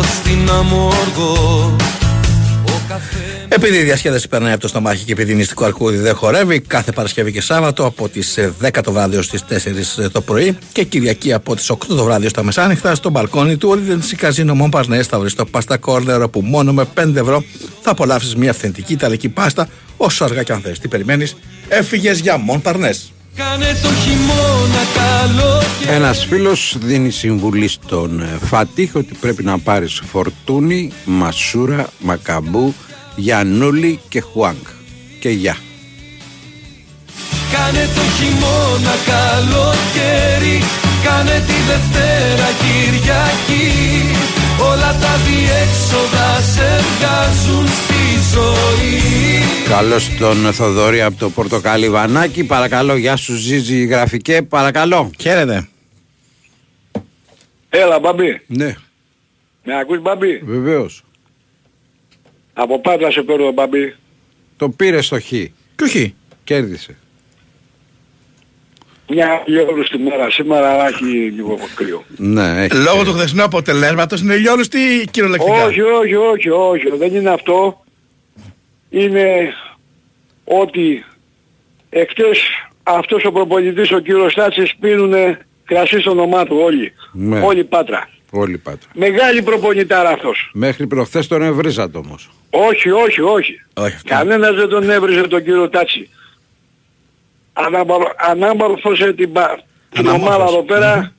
Άλλος 0.06 0.18
ως 0.18 0.22
την 0.22 0.50
Αμόργο 0.50 1.76
Ο 2.66 2.82
καφέ 2.88 3.46
Επειδή 3.48 3.78
η 3.78 3.84
διασκέδαση 3.84 4.28
περνάει 4.28 4.52
από 4.52 4.62
το 4.62 4.68
στομάχι 4.68 5.04
και 5.06 5.12
επειδή 5.12 5.32
η 5.32 5.36
νηστικό 5.36 5.66
αρκούδι 5.66 5.98
δεν 5.98 6.16
χορεύει, 6.16 6.60
κάθε 6.60 6.92
Παρασκευή 6.92 7.32
και 7.32 7.42
Σάββατο 7.42 7.86
από 7.86 8.10
τις 8.10 8.40
10 8.62 8.70
το 8.84 8.92
βράδυ 8.92 9.18
ως 9.18 9.30
τις 9.30 9.44
4 10.04 10.12
το 10.12 10.22
πρωί 10.22 10.58
και 10.72 10.84
Κυριακή 10.84 11.34
από 11.34 11.56
τις 11.56 11.72
8 11.72 11.78
το 11.88 12.04
βράδυ 12.04 12.26
ως 12.26 12.34
τα 12.34 12.44
μεσάνυχτα 12.44 12.96
στο 12.96 13.10
μπαλκόνι 13.10 13.58
του 13.58 13.80
Regency 13.80 14.26
Casino 14.26 14.62
Montparnasse 14.62 15.02
θα 15.02 15.20
βρει 15.20 15.32
το 15.32 15.46
Pasta 15.52 15.76
Corner 15.86 16.22
όπου 16.24 16.42
μόνο 16.42 16.74
με 16.74 16.86
5 16.96 17.16
ευρώ 17.16 17.44
θα 17.82 17.92
απολαύσεις 17.92 18.36
μια 18.36 18.50
αυθεντική 18.50 18.94
ιταλική 18.94 19.30
πάστα 19.30 19.68
όσο 19.98 20.24
αργά 20.24 20.44
και 20.44 20.52
αν 20.52 20.62
θες. 20.62 20.80
Τι 20.80 20.88
περιμένεις, 20.88 21.36
έφυγες 21.68 22.20
για 22.20 22.38
Montparnasse. 22.50 22.64
Κάνε 22.64 23.15
το 23.82 23.90
χειμώνα 23.94 24.84
καλό 24.96 25.62
και 25.80 25.90
Ένας 25.90 26.26
φίλος 26.26 26.78
δίνει 26.80 27.10
συμβουλή 27.10 27.68
στον 27.68 28.22
ε, 28.22 28.38
Φατίχ 28.46 28.96
ότι 28.96 29.14
πρέπει 29.20 29.44
να 29.44 29.60
πάρεις 29.60 30.02
Φορτούνη, 30.12 30.92
Μασούρα, 31.06 31.88
Μακαμπού, 32.00 32.74
Γιαννούλη 33.16 34.00
και 34.10 34.22
Χουάνγκ. 34.22 34.66
Και 35.20 35.30
γεια. 35.30 35.58
Κάνε 37.52 37.90
το 37.96 38.02
χειμώνα 38.02 38.96
καλοκαίρι 39.06 40.64
Κάνε 41.04 41.44
τη 41.48 41.54
Δευτέρα 41.68 42.50
Κυριακή 42.62 44.35
Όλα 44.62 44.92
τα 45.02 45.16
διέξοδα 45.26 46.42
σε 46.42 46.80
βγάζουν 46.98 47.68
στη 47.68 48.04
ζωή 48.34 49.42
Καλώς 49.70 50.10
τον 50.18 50.54
Θοδωρή 50.54 51.02
από 51.02 51.18
το 51.20 51.30
Πορτοκάλι 51.30 51.90
Βανάκι. 51.90 52.44
Παρακαλώ, 52.44 52.96
γεια 52.96 53.16
σου 53.16 53.36
Ζίζη 53.36 53.86
Γραφικέ, 53.86 54.42
παρακαλώ. 54.42 55.12
Χαίρετε. 55.20 55.68
Έλα 57.70 58.00
μπαμπή. 58.00 58.42
Ναι, 58.48 58.76
Με 59.64 59.78
ακούς 59.80 60.02
μπαμπή. 60.02 60.38
βεβαίως. 60.46 61.04
Από 62.54 62.80
πάντα 62.82 63.12
σε 63.12 63.22
παίρνω 63.22 63.52
μπαμπή. 63.52 63.96
Το 64.58 64.70
πήρε 64.70 65.02
στο 65.02 65.20
χ. 65.20 65.28
Και 65.30 65.84
όχι. 65.84 66.16
Κέρδισε. 66.44 66.96
Μια 69.08 69.44
λιόλους 69.46 69.90
τη 69.90 69.98
μέρα 69.98 70.30
σήμερα 70.30 70.70
αλλά 70.70 70.88
έχει 70.88 71.06
λίγο 71.36 71.60
κρύο. 71.76 72.04
Ναι, 72.18 72.64
έχει. 72.64 72.78
Λόγω 72.78 73.04
του 73.04 73.14
χθεσινού 73.14 73.44
αποτελέσματος 73.44 74.22
είναι 74.22 74.36
λιόλου 74.36 74.64
τι 74.64 75.06
κυριολεκτικά; 75.12 75.66
Όχι, 75.66 75.82
όχι, 75.82 76.16
όχι, 76.16 76.50
όχι. 76.50 76.98
Δεν 76.98 77.16
είναι 77.16 77.30
αυτό. 77.30 77.84
Είναι 78.90 79.54
ότι 80.44 81.06
εχθές 81.90 82.40
αυτός 82.84 83.26
ο 83.26 83.32
προπονητής 83.32 83.92
ο 83.92 84.00
κύριος 84.00 84.32
Στάτσης 84.32 84.76
πίνουνε 84.80 85.46
κρασί 85.66 86.00
στο 86.00 86.12
όνομά 86.12 86.46
του 86.46 86.58
όλοι. 86.64 86.94
Ναι. 87.12 87.40
Όλη 87.40 87.64
πάτρα. 87.64 88.10
Όλοι 88.30 88.58
πάτρα. 88.58 88.90
Μεγάλη 88.94 89.42
προπονητάρα 89.42 90.10
αυτός. 90.10 90.50
Μέχρι 90.54 90.88
προχθές 90.88 91.28
τον 91.28 91.42
ευρύζατε 91.42 91.98
όμως. 91.98 92.30
Όχι, 92.50 92.90
όχι, 92.90 93.22
όχι. 93.22 93.62
Όχι, 93.74 93.96
αυτό. 93.96 94.10
Κανένας 94.16 94.56
δεν 94.56 94.70
τον 94.70 94.90
έβριζε 94.90 95.22
τον 95.22 95.44
κύριο 95.44 95.70
Τάτσι. 95.70 96.10
Ανάμορ- 97.58 98.12
Ανάμορφωσε 98.18 99.14
την, 99.14 99.32
πα- 99.32 99.64
την 99.90 100.00
Αναμόρφωσε. 100.08 100.34
ομάδα 100.36 100.52
εδώ 100.52 100.64
πέρα 100.64 101.14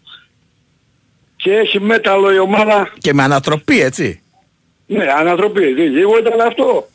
και 1.36 1.52
έχει 1.52 1.80
μέταλλο 1.80 2.32
η 2.32 2.38
ομάδα. 2.38 2.92
Και 2.98 3.12
με 3.14 3.22
ανατροπή, 3.22 3.80
έτσι. 3.80 4.20
Ναι, 4.86 5.04
ανατροπή. 5.18 5.60
Λί- 5.64 5.90
Λίγο 5.92 6.18
ήταν 6.18 6.40
αυτό. 6.40 6.88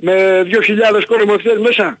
Με 0.00 0.42
2.000 0.46 1.04
κόσμο 1.06 1.36
χθες 1.38 1.58
μέσα. 1.58 1.98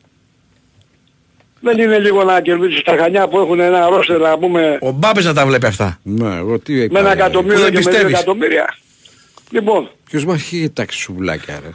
Δεν 1.60 1.78
είναι 1.78 1.98
λίγο 1.98 2.24
να 2.24 2.40
κερδίσεις 2.40 2.82
τα 2.82 2.96
χανιά 2.96 3.28
που 3.28 3.38
έχουν 3.38 3.60
ένα 3.60 3.88
ρόστερ 3.88 4.18
να 4.18 4.38
πούμε 4.38 4.78
Ο 4.80 4.90
Μπάμπης 4.90 5.24
να 5.24 5.34
τα 5.34 5.46
βλέπει 5.46 5.66
αυτά. 5.66 5.98
Ναι, 6.02 6.34
εγώ 6.36 6.58
τι 6.58 6.72
με 6.72 6.78
είπα, 6.82 6.98
ένα 6.98 7.08
ρε. 7.14 7.20
εκατομμύριο 7.20 7.56
που 7.56 7.62
δεν 7.62 7.70
και 7.72 7.76
με 7.76 7.80
δύο 7.80 7.90
πιστεύεις; 7.90 8.14
εκατομμύρια. 8.14 8.76
Λοιπόν, 9.50 9.90
Ποιος 10.10 10.24
μας 10.24 10.42
είχε 10.52 10.68
τάξει 10.68 10.98
σουβλάκια 10.98 11.60
ρε. 11.62 11.70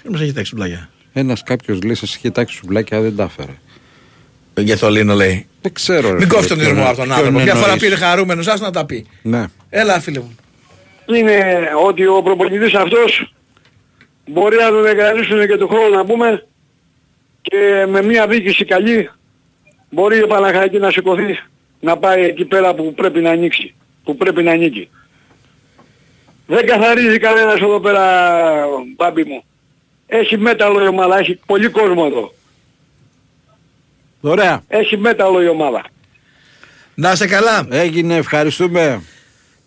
Ποιος 0.00 0.12
μας 0.12 0.20
έχει 0.20 0.32
τάξει 0.32 0.54
πλάγια. 0.54 0.88
Ένας 1.12 1.42
κάποιος 1.42 1.82
λέει 1.82 1.94
σας 1.94 2.14
είχε 2.14 2.30
τάξει 2.30 2.56
σουβλάκια 2.56 3.00
δεν 3.00 3.16
τα 3.16 3.22
έφερε. 3.22 3.52
Για 4.58 4.78
το 4.78 4.90
Λίνο 4.90 5.14
λέει. 5.14 5.46
Δεν 5.62 5.72
ξέρω 5.72 6.08
ρε. 6.08 6.14
Μην 6.14 6.20
φίλε, 6.22 6.34
κόφει 6.34 6.48
τον 6.48 6.58
ποιον- 6.58 6.70
ήρμο 6.70 6.82
από 6.88 6.96
τον 6.96 7.04
ποιον 7.04 7.16
άνθρωπο. 7.18 7.38
Μια 7.40 7.54
φορά 7.54 7.64
εννοείς. 7.72 7.82
πήρε 7.82 7.96
χαρούμενος, 7.96 8.46
άσου 8.46 8.62
να 8.62 8.70
τα 8.70 8.86
πει. 8.86 9.06
Ναι. 9.22 9.44
Έλα 9.70 10.00
φίλε 10.00 10.18
μου. 10.18 10.36
είναι 11.06 11.68
ότι 11.86 12.06
ο 12.06 12.22
προπονητής 12.22 12.74
αυτός 12.74 13.32
μπορεί 14.26 14.56
να 14.56 14.68
τον 14.68 14.86
εγκαλίσουν 14.86 15.46
και 15.46 15.56
του 15.56 15.68
χρόνου 15.68 15.94
να 15.94 16.04
πούμε 16.04 16.46
και 17.42 17.86
με 17.88 18.02
μια 18.02 18.26
διοίκηση 18.26 18.64
καλή 18.64 19.10
μπορεί 19.90 20.18
η 20.18 20.26
Παναχαϊκής 20.26 20.80
να 20.80 20.90
σηκωθεί 20.90 21.38
να 21.80 21.96
πάει 21.96 22.24
εκεί 22.24 22.44
πέρα 22.44 22.74
που 22.74 22.94
πρέπει 22.94 23.20
να 23.20 23.30
ανοίξει, 23.30 23.74
που 24.04 24.16
πρέπει 24.16 24.42
να 24.42 24.50
ανήκει. 24.52 24.88
Δεν 26.46 26.66
καθαρίζει 26.66 27.18
κανένας 27.18 27.60
εδώ 27.60 27.80
πέρα, 27.80 28.04
μπάμπι 28.96 29.24
μου. 29.24 29.44
Έχει 30.06 30.38
μέταλλο 30.38 30.84
η 30.84 30.86
ομάδα, 30.86 31.18
έχει 31.18 31.40
πολύ 31.46 31.68
κόσμο 31.68 32.04
εδώ. 32.10 32.34
Ωραία. 34.20 34.60
Έχει 34.68 34.96
μέταλλο 34.96 35.42
η 35.42 35.48
ομάδα. 35.48 35.84
Να 36.94 37.14
σε 37.14 37.26
καλά. 37.26 37.66
Έγινε, 37.70 38.14
ευχαριστούμε. 38.16 39.00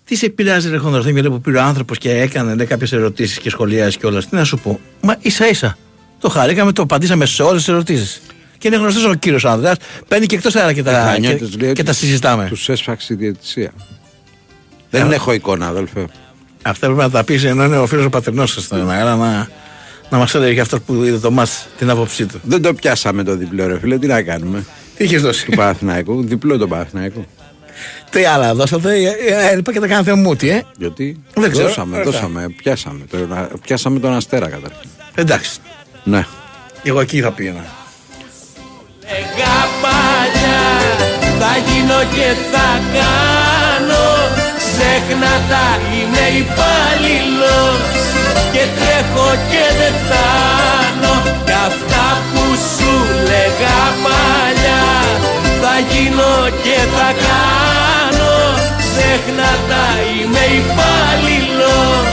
Τι 0.05 0.15
σε 0.15 0.29
πειράζει 0.29 0.69
ρε 0.69 0.77
Χονδροθήμη 0.77 1.21
ρε 1.21 1.29
που 1.29 1.41
πήρε 1.41 1.57
ο 1.57 1.61
άνθρωπος 1.61 1.97
και 1.97 2.11
έκανε 2.19 2.55
λέει, 2.55 2.65
κάποιες 2.65 2.91
ερωτήσεις 2.91 3.39
και 3.39 3.49
σχολιάζει 3.49 3.97
και 3.97 4.05
όλα. 4.05 4.19
Τι 4.19 4.27
να 4.35 4.43
σου 4.43 4.57
πω. 4.57 4.79
Μα 5.01 5.15
ίσα 5.21 5.47
ίσα. 5.49 5.77
Το 6.19 6.29
χαρήκαμε, 6.29 6.71
το 6.71 6.81
απαντήσαμε 6.81 7.25
σε 7.25 7.43
όλες 7.43 7.57
τις 7.63 7.67
ερωτήσεις. 7.73 8.21
Και 8.57 8.67
είναι 8.67 8.77
γνωστός 8.77 9.05
ο 9.05 9.13
κύριος 9.13 9.45
Ανδρέας. 9.45 9.77
Παίρνει 10.07 10.25
και 10.25 10.35
εκτός 10.35 10.55
αέρα 10.55 10.73
και 10.73 10.83
τα, 10.83 10.91
Χανιώτης 10.91 11.49
και, 11.49 11.57
λέει 11.57 11.73
και 11.73 11.81
ότι 11.81 11.83
τα 11.83 11.93
συζητάμε. 11.93 12.45
Τους 12.49 12.69
έσφαξε 12.69 13.13
η 13.13 13.15
διαιτησία. 13.15 13.71
Δεν 14.89 15.11
Ε, 15.11 15.15
έχω 15.15 15.33
εικόνα, 15.33 15.67
αδελφέ. 15.67 16.07
Αυτά 16.61 16.85
πρέπει 16.85 17.01
να 17.01 17.09
τα 17.09 17.23
πεις 17.23 17.43
ενώ 17.43 17.63
είναι 17.63 17.77
ο 17.77 17.85
φίλος 17.85 18.05
ο 18.05 18.09
πατρινός 18.09 18.51
σας 18.51 18.63
στον 18.63 18.89
αέρα 18.91 19.15
να, 19.15 19.49
να 20.09 20.17
μας 20.17 20.35
έλεγε 20.35 20.53
και 20.53 20.59
αυτός 20.59 20.79
που 20.81 21.03
είδε 21.03 21.17
το 21.17 21.31
μάτς 21.31 21.67
την 21.77 21.89
άποψή 21.89 22.25
του. 22.25 22.39
Δεν 22.43 22.61
το 22.61 22.73
πιάσαμε 22.73 23.23
το 23.23 23.35
διπλό, 23.35 23.67
ρε 23.67 23.79
φίλε. 23.79 23.97
Τι 23.97 24.07
να 24.07 24.21
κάνουμε. 24.21 24.65
Τι 24.97 25.03
είχες 25.03 25.21
δώσει; 25.21 25.45
Του 25.45 25.55
Παναθηναϊκού. 25.55 26.23
Διπλό 26.23 26.57
το 26.57 26.67
Παναθηναϊκού. 26.67 27.25
Τι 28.09 28.25
άλλα 28.25 28.53
δώσατε. 28.55 28.95
Ε, 28.95 29.07
ε, 29.27 29.51
Έλειπα 29.51 29.71
και 29.71 29.79
τα 29.79 29.87
κάνετε 29.87 30.13
μούτι, 30.13 30.49
ε. 30.49 30.63
Γιατί; 30.77 31.21
Δεν 31.33 31.51
ξέρω. 31.51 31.67
δώσαμε, 31.67 31.97
Ωραία. 31.97 32.11
δώσαμε, 32.11 32.53
πιάσαμε. 32.57 33.05
Το, 33.09 33.17
πιάσαμε 33.61 33.99
τον 33.99 34.13
Αστέρα 34.13 34.47
καταρχήν. 34.49 34.89
Εντάξει. 35.15 35.59
Ναι. 36.03 36.25
Εγώ 36.83 36.99
εκεί 36.99 37.21
θα 37.21 37.31
πήγαινα. 37.31 37.65
Γαπάλια 39.37 40.61
θα 41.39 41.57
γίνω 41.67 41.99
και 42.15 42.27
θα 42.51 42.67
κάνω 42.93 44.07
Ξέχνα 44.57 45.33
τα 45.49 45.65
είμαι 45.93 46.37
υπάλληλος 46.37 48.08
Και 48.53 48.63
τρέχω 48.77 49.27
και 49.51 49.63
δεν 49.79 49.93
φτάνω 50.01 51.13
Κι 51.45 51.57
αυτά 51.67 52.05
που 52.31 52.43
σου 52.71 52.91
λέγα 53.29 53.79
παλιά 54.03 54.83
Θα 55.61 55.73
γίνω 55.89 56.33
και 56.63 56.77
θα 56.95 57.09
κάνω 57.25 58.33
Ξέχνα 58.81 59.51
τα 59.69 59.85
είμαι 60.11 60.43
υπάλληλος 60.61 62.11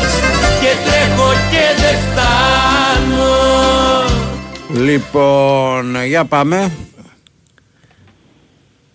Και 0.60 0.72
τρέχω 0.84 1.28
και 1.50 1.64
δεν 1.82 1.96
φτάνω 2.04 3.34
Λοιπόν, 4.84 6.04
για 6.04 6.24
πάμε. 6.24 6.72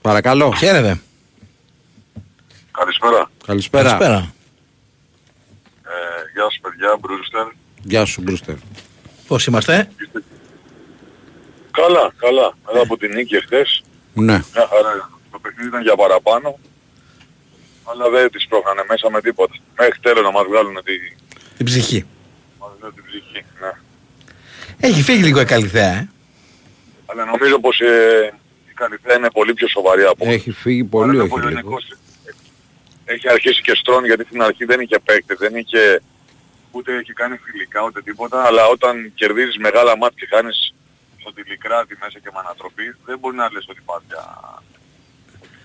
Παρακαλώ. 0.02 0.54
Χαίρετε. 0.58 1.00
Καλησπέρα. 2.72 3.30
Καλησπέρα. 3.46 3.90
Καλησπέρα. 3.90 4.34
Ε, 6.82 6.88
γεια 6.88 6.90
σας 6.90 7.00
παιδιά, 7.00 7.00
Μπρούστερ. 7.00 7.48
Γεια 7.84 8.06
σου, 8.06 8.22
Μπρούστερ. 8.22 8.56
Πώς 9.28 9.46
είμαστε; 9.46 9.92
Καλά, 11.72 12.14
καλά. 12.18 12.54
Μετά 12.66 12.80
από 12.82 12.98
την 12.98 13.12
νίκη 13.14 13.36
εχθές, 13.36 13.84
Ναι. 14.14 14.34
μια 14.54 14.68
χαρά. 14.70 15.10
Το 15.32 15.40
παιχνίδι 15.40 15.68
ήταν 15.68 15.82
για 15.82 15.96
παραπάνω, 15.96 16.60
αλλά 17.84 18.10
δεν 18.10 18.32
τις 18.32 18.48
πρόχνανε 18.48 18.84
μέσα 18.90 19.10
με 19.12 19.22
τίποτα. 19.22 19.54
Μέχρι 19.80 20.00
τέλος 20.02 20.24
να 20.24 20.32
μας 20.32 20.46
βγάλουν 20.50 20.76
τη, 20.84 20.94
Την 21.58 21.66
ψυχή. 21.66 22.06
μας 22.60 22.70
βγάλουν 22.78 22.96
την 22.96 23.04
ψυχή. 23.08 23.46
Ναι. 23.62 23.72
Έχει 24.88 25.02
φύγει 25.02 25.24
λίγο 25.24 25.42
η 25.42 25.46
καλυθέα, 25.46 25.92
ε. 25.94 26.10
Αλλά 27.06 27.26
νομίζω 27.26 27.60
πως 27.60 27.80
ε, 27.80 28.34
η 28.70 28.74
Καλυθέα 28.74 29.16
είναι 29.16 29.32
πολύ 29.32 29.54
πιο 29.54 29.68
σοβαρή 29.68 30.04
από 30.04 30.26
Έχει 30.30 30.52
φύγει 30.52 30.84
πολύ, 30.84 31.10
Αλλά 31.12 31.24
όχι 31.24 31.34
ο 31.34 31.38
λίγο. 31.38 31.50
Πολωνικός 31.50 31.88
Έχει 33.06 33.30
αρχίσει 33.30 33.62
και 33.62 33.76
στρώνει 33.76 34.08
γιατί 34.08 34.24
στην 34.26 34.42
αρχή 34.42 34.66
δεν 34.66 34.80
είχε 34.80 35.00
παίκτες, 35.00 35.38
δεν 35.38 35.56
είχε 35.56 36.02
ούτε 36.72 36.96
έχει 36.96 37.14
κάνει 37.14 37.38
φιλικά 37.38 37.82
ούτε 37.84 38.02
τίποτα, 38.02 38.44
αλλά 38.44 38.68
όταν 38.68 39.14
κερδίζεις 39.16 39.58
μεγάλα 39.58 39.98
μάτια 39.98 40.18
και 40.20 40.36
χάνεις 40.36 40.74
στο 41.20 41.34
τηλικράτη 41.34 41.98
μέσα 42.02 42.20
και 42.20 42.30
με 42.34 42.40
ανατροπή, 42.40 42.96
δεν 43.06 43.20
μπορεί 43.20 43.36
να 43.36 43.52
λες 43.52 43.66
ότι 43.70 43.82
πάει 43.86 43.98
πια... 44.08 44.24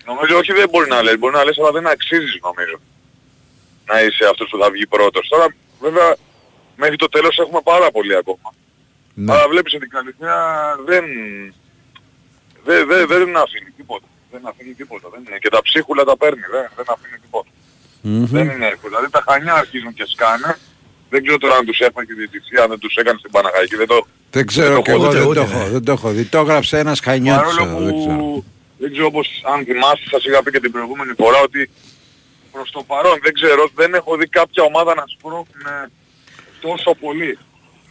Νομίζω 0.05 0.37
όχι 0.37 0.53
δεν 0.53 0.69
μπορεί 0.69 0.89
να 0.89 1.01
λες, 1.03 1.17
μπορεί 1.17 1.35
να 1.35 1.43
λες 1.43 1.57
αλλά 1.57 1.71
δεν 1.71 1.87
αξίζεις 1.87 2.39
νομίζω 2.41 2.79
να 3.85 4.01
είσαι 4.01 4.25
αυτός 4.25 4.49
που 4.49 4.57
θα 4.57 4.71
βγει 4.71 4.87
πρώτος. 4.87 5.27
Τώρα 5.27 5.47
βέβαια 5.79 6.15
μέχρι 6.75 6.95
το 6.95 7.07
τέλος 7.07 7.37
έχουμε 7.37 7.61
πάρα 7.63 7.91
πολύ 7.91 8.15
ακόμα. 8.15 8.53
Ναι. 9.13 9.33
Αλλά 9.33 9.47
βλέπεις 9.47 9.73
ότι 9.73 9.85
η 9.85 9.87
Καλυθέα 9.87 10.75
δεν, 10.85 11.05
δεν, 12.63 12.87
δεν, 12.87 13.07
δεν 13.07 13.37
αφήνει 13.37 13.69
τίποτα. 13.77 14.05
Δεν 14.31 14.47
αφήνει 14.47 14.73
τίποτα. 14.73 15.09
Δεν 15.09 15.23
είναι. 15.27 15.37
Και 15.37 15.49
τα 15.49 15.61
ψίχουλα 15.61 16.03
τα 16.03 16.17
παίρνει. 16.17 16.45
Δεν, 16.51 16.69
δεν 16.75 16.85
αφήνει 16.87 17.17
τίποτα. 17.17 17.49
Μμμ. 18.01 18.25
Δεν 18.25 18.49
είναι 18.49 18.67
εύκολο. 18.67 18.95
Δηλαδή 18.95 19.11
τα 19.11 19.23
χανιά 19.27 19.53
αρχίζουν 19.53 19.93
και 19.93 20.05
σκάνε 20.05 20.57
Δεν 21.09 21.21
ξέρω 21.23 21.37
τώρα 21.37 21.55
αν 21.55 21.65
τους 21.65 21.79
έφαγε 21.79 22.07
τη 22.07 22.13
διαιτησία, 22.13 22.63
αν 22.63 22.69
δεν 22.69 22.79
τους 22.79 22.95
έκανε 22.95 23.17
στην 23.19 23.31
Παναγαϊκή. 23.31 23.75
Δεν 23.75 23.87
το... 23.87 24.07
Δεν 24.31 24.45
ξέρω 24.45 24.75
το 24.75 24.81
και 24.81 24.91
έχω 24.91 25.01
εγώ, 25.01 25.11
δει, 25.11 25.17
δεν, 25.17 25.27
ούτε, 25.27 25.39
το 25.39 25.45
ούτε. 25.45 25.57
έχω, 25.57 25.69
δεν 25.71 25.83
το 25.83 25.91
έχω 25.91 26.09
δει. 26.09 26.23
Το 26.23 26.37
έγραψε 26.37 26.77
ένας 26.79 26.99
Χανιώτης 26.99 27.55
Παρόλο 27.55 27.75
εδώ, 27.75 27.85
δεν 27.85 27.95
ξέρω. 27.99 28.15
που 28.17 28.43
δεν 28.77 28.91
ξέρω 28.91 29.11
πως 29.11 29.27
αν 29.53 29.65
θυμάστε 29.65 30.05
σας 30.11 30.23
είχα 30.25 30.43
πει 30.43 30.51
και 30.51 30.59
την 30.59 30.71
προηγούμενη 30.71 31.11
φορά 31.17 31.39
ότι 31.47 31.69
προς 32.51 32.71
το 32.71 32.83
παρόν 32.87 33.17
δεν 33.23 33.33
ξέρω, 33.33 33.69
δεν 33.75 33.93
έχω 33.93 34.15
δει 34.17 34.27
κάποια 34.27 34.63
ομάδα 34.63 34.95
να 34.95 35.03
σπρώχνουν 35.07 35.67
τόσο 36.61 36.95
πολύ. 36.99 37.37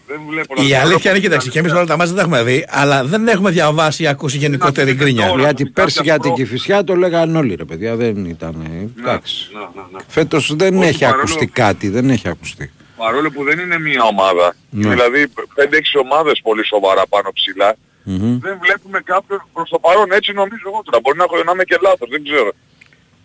Δεν 0.09 0.21
βλέπω 0.29 0.55
να 0.55 0.63
Η 0.63 0.67
σπρώχνουν 0.67 0.87
αλήθεια 0.91 1.11
είναι, 1.11 1.19
όπως 1.19 1.23
κοίταξε, 1.29 1.49
και 1.51 1.59
εμείς 1.59 1.71
ήταν 1.71 1.83
όλα 1.83 1.91
τα 1.93 1.97
μάτια 1.97 2.15
δεν 2.15 2.25
τα 2.25 2.29
έχουμε 2.31 2.43
δει, 2.53 2.67
αλλά 2.69 3.05
δεν 3.05 3.29
έχουμε 3.29 3.51
διαβάσει 3.51 4.03
ή 4.03 4.07
ακούσει 4.07 4.37
γενικότερη 4.39 4.91
πούμε 4.91 5.05
γκρίνια. 5.05 5.27
τώρα. 5.29 5.43
Γιατί 5.43 5.63
κάποια 5.65 5.83
πέρσι 5.83 6.01
για 6.03 6.13
την 6.13 6.23
προ- 6.23 6.35
Κηφισιά 6.35 6.85
το 6.85 6.95
λέγανε 6.95 7.39
όλοι 7.39 7.55
ρε 7.55 7.65
παιδιά, 7.65 7.97
δεν 7.97 8.25
ήταν. 8.25 8.55
Ναι, 8.63 9.03
Εντάξει. 9.03 9.49
ναι, 9.53 9.59
ναι, 9.59 9.83
ναι. 9.93 9.99
Φέτος 10.09 10.55
δεν 10.57 10.77
Όχι, 10.79 10.89
έχει 10.89 10.99
παρόλο- 10.99 11.19
ακουστεί 11.21 11.47
κάτι, 11.47 11.89
δεν 11.89 12.11
έχει 12.11 12.29
ακουστεί. 12.29 12.71
Παρόλο 12.97 13.31
που 13.31 13.45
δεν 13.45 13.59
είναι 13.59 13.79
μία 13.79 14.03
ομάδα, 14.03 14.55
Ναι. 14.71 14.89
δηλαδή 14.89 15.33
5-6 15.55 15.99
ομάδες 16.03 16.41
πολύ 16.43 16.67
σοβαρά 16.67 17.07
πάνω 17.07 17.31
ψηλά, 17.33 17.77
Μμμ. 18.03 18.39
δεν 18.41 18.59
βλέπουμε 18.63 19.01
κάποιον 19.01 19.49
προς 19.53 19.69
το 19.71 19.79
παρόν, 19.79 20.13
έτσι 20.13 20.33
νομίζω 20.33 20.63
εγώ 20.67 20.81
τώρα, 20.85 21.01
μπορεί 21.03 21.17
να, 21.19 21.25
έχω, 21.25 21.37
να 21.45 21.53
είμαι 21.53 21.65
και 21.65 21.79
λάθος, 21.83 22.09
δεν 22.11 22.23
ξέρω. 22.25 22.53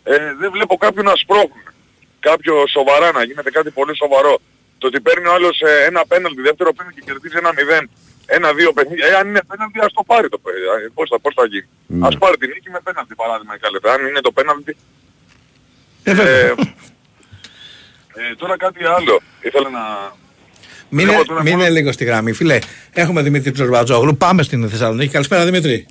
Ε, 0.04 0.18
δεν 0.40 0.52
βλέπω 0.52 0.78
κάποιον 0.78 1.06
να 1.06 1.16
σπρώχνουν. 1.16 1.64
Κάποιο 2.20 2.68
σοβαρά 2.68 3.12
να 3.12 3.24
γίνεται 3.24 3.52
κάτι 3.52 3.72
πολύ 3.72 3.96
σοβαρό. 3.96 4.40
Το 4.78 4.88
ότι 4.88 5.00
παίρνει 5.02 5.28
ο 5.28 5.34
άλλος 5.34 5.62
ε, 5.62 5.86
ένα 5.86 6.06
πέναλτι, 6.08 6.42
δεύτερο 6.42 6.74
πέναλτι 6.74 7.00
και 7.02 7.06
κερδίζει 7.12 7.38
ένα 7.38 7.52
0, 7.84 7.88
ένα-δύο 8.26 8.74
παιχνίδια. 8.74 9.06
Ε, 9.08 9.14
αν 9.16 9.28
είναι 9.28 9.42
πέναλτι 9.48 9.80
ας 9.80 9.94
το 9.94 10.04
πάρει 10.06 10.30
το 10.30 10.38
παιδί. 10.38 10.58
Ε, 10.86 10.90
πώς, 10.94 11.10
θα, 11.10 11.20
πώς 11.20 11.34
θα 11.38 11.46
γίνει. 11.46 11.68
Ναι. 11.88 12.08
Ας 12.08 12.18
πάρει 12.18 12.38
την 12.38 12.50
νίκη 12.54 12.70
με 12.70 12.80
πέναλτι 12.84 13.16
παράδειγμα 13.16 13.56
η 13.56 13.60
καλέτα. 13.60 13.94
Αν 13.94 14.06
είναι 14.08 14.22
το 14.22 14.32
πέναλτι. 14.32 14.76
Ε, 16.04 16.14
βέβαια. 16.14 16.46
Ε, 16.48 16.54
ε, 18.16 18.36
τώρα 18.36 18.58
κάτι 18.58 18.84
άλλο. 18.86 19.22
Ήθελα 19.42 19.70
να... 19.70 20.14
Μείνε, 20.90 21.10
βλέπω 21.10 21.26
τώρα 21.26 21.42
μείνε 21.42 21.56
μόνο- 21.56 21.70
λίγο 21.70 21.92
στη 21.92 22.04
γραμμή, 22.06 22.32
φίλε. 22.34 22.60
Έχουμε 22.94 23.22
Δημήτρη 23.22 23.52
Τζορμπατζόγλου. 23.52 24.18
Πάμε 24.18 24.44
στην 24.44 24.70
Θεσσαλονίκη. 24.70 25.12
Καλησπέρα, 25.12 25.46
Δημήτρη. 25.46 25.86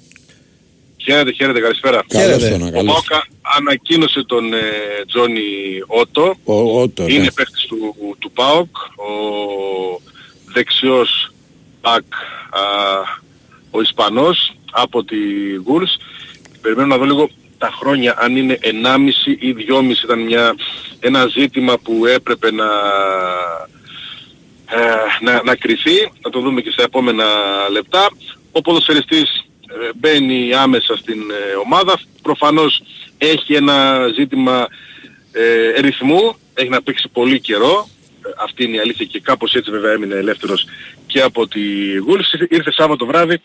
Χαίρετε, 0.97 1.33
χαίρετε, 1.33 1.61
καλησπέρα. 1.61 2.03
Καλώς 2.09 2.27
Χαίρετε. 2.27 2.50
τον, 2.59 2.62
Ο 2.69 2.71
καλώς 2.71 2.85
Πάοκ 3.09 3.23
ανακοίνωσε 3.59 4.25
τον 4.25 4.53
ε, 4.53 4.59
Τζόνι 5.07 5.41
Ότο. 5.87 6.35
Ο, 6.45 6.81
Ότο, 6.81 7.03
ναι. 7.03 7.12
Είναι 7.12 7.31
παίχτης 7.33 7.62
του, 7.62 7.97
του 8.19 8.31
ΠΑΟΚ. 8.31 8.77
Ο 8.77 9.11
δεξιός 10.53 11.33
Πακ, 11.81 12.05
ο 13.71 13.81
Ισπανός 13.81 14.57
από 14.73 15.05
τη 15.05 15.17
Γουλς. 15.65 15.97
Περιμένω 16.61 16.87
να 16.89 16.97
δω 16.97 17.05
λίγο 17.05 17.31
τα 17.61 17.71
χρόνια 17.81 18.14
αν 18.19 18.37
είναι 18.37 18.59
1,5 18.62 18.69
ή 19.38 19.55
2,5 19.69 20.05
ήταν 20.05 20.21
μια, 20.21 20.55
ένα 21.00 21.26
ζήτημα 21.26 21.79
που 21.79 22.07
έπρεπε 22.07 22.52
να, 22.52 22.69
ε, 24.71 25.25
να, 25.25 25.43
να 25.43 25.55
κρυθεί. 25.57 26.12
Θα 26.23 26.31
το 26.31 26.40
δούμε 26.40 26.61
και 26.61 26.71
στα 26.71 26.83
επόμενα 26.83 27.25
λεπτά. 27.71 28.09
Ο 28.52 28.61
ποδοσφαιριστής 28.61 29.45
ε, 29.69 29.90
μπαίνει 29.95 30.55
άμεσα 30.55 30.97
στην 30.97 31.21
ε, 31.31 31.57
ομάδα. 31.64 32.00
Προφανώς 32.23 32.83
έχει 33.19 33.55
ένα 33.55 34.09
ζήτημα 34.14 34.69
ε, 35.33 35.81
ρυθμού. 35.81 36.37
Έχει 36.55 36.69
να 36.69 36.83
παίξει 36.83 37.09
πολύ 37.12 37.40
καιρό. 37.40 37.88
Ε, 38.26 38.31
Αυτή 38.45 38.64
είναι 38.64 38.76
η 38.76 38.81
αλήθεια 38.81 39.07
και 39.07 39.21
κάπως 39.21 39.55
έτσι 39.55 39.71
βέβαια 39.71 39.93
έμεινε 39.93 40.14
ελεύθερος 40.14 40.67
και 41.07 41.21
από 41.21 41.49
τη 41.49 41.97
Γούλης. 41.97 42.33
Ήρθε 42.49 42.73
Σάββατο 42.73 43.07
βράδυ. 43.07 43.40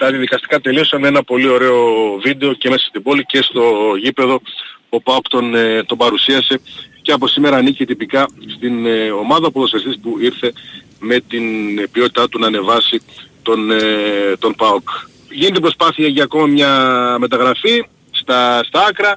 Τα 0.00 0.10
διαδικαστικά 0.10 0.60
τελείωσαν 0.60 1.00
με 1.00 1.08
ένα 1.08 1.22
πολύ 1.22 1.48
ωραίο 1.48 1.78
βίντεο 2.22 2.52
και 2.52 2.68
μέσα 2.68 2.86
στην 2.88 3.02
πόλη 3.02 3.24
και 3.24 3.42
στο 3.42 3.62
γήπεδο. 4.02 4.40
Ο 4.88 5.00
ΠΑΟΚ 5.00 5.28
τον, 5.28 5.54
ε, 5.54 5.82
τον 5.84 5.98
παρουσίασε 5.98 6.60
και 7.02 7.12
από 7.12 7.26
σήμερα 7.26 7.56
ανήκει 7.56 7.84
τυπικά 7.84 8.28
στην 8.54 8.86
ε, 8.86 9.10
ομάδα 9.10 9.50
ποδοσφαιριστής 9.50 9.98
που 10.02 10.16
ήρθε 10.20 10.52
με 10.98 11.20
την 11.28 11.44
ποιότητά 11.90 12.28
του 12.28 12.38
να 12.38 12.46
ανεβάσει 12.46 13.02
τον, 13.42 13.70
ε, 13.70 13.78
τον 14.38 14.54
ΠΑΟΚ. 14.54 14.88
Γίνεται 15.30 15.60
προσπάθεια 15.60 16.08
για 16.08 16.22
ακόμα 16.22 16.46
μια 16.46 16.70
μεταγραφή 17.18 17.84
στα, 18.10 18.64
στα 18.64 18.84
άκρα. 18.88 19.16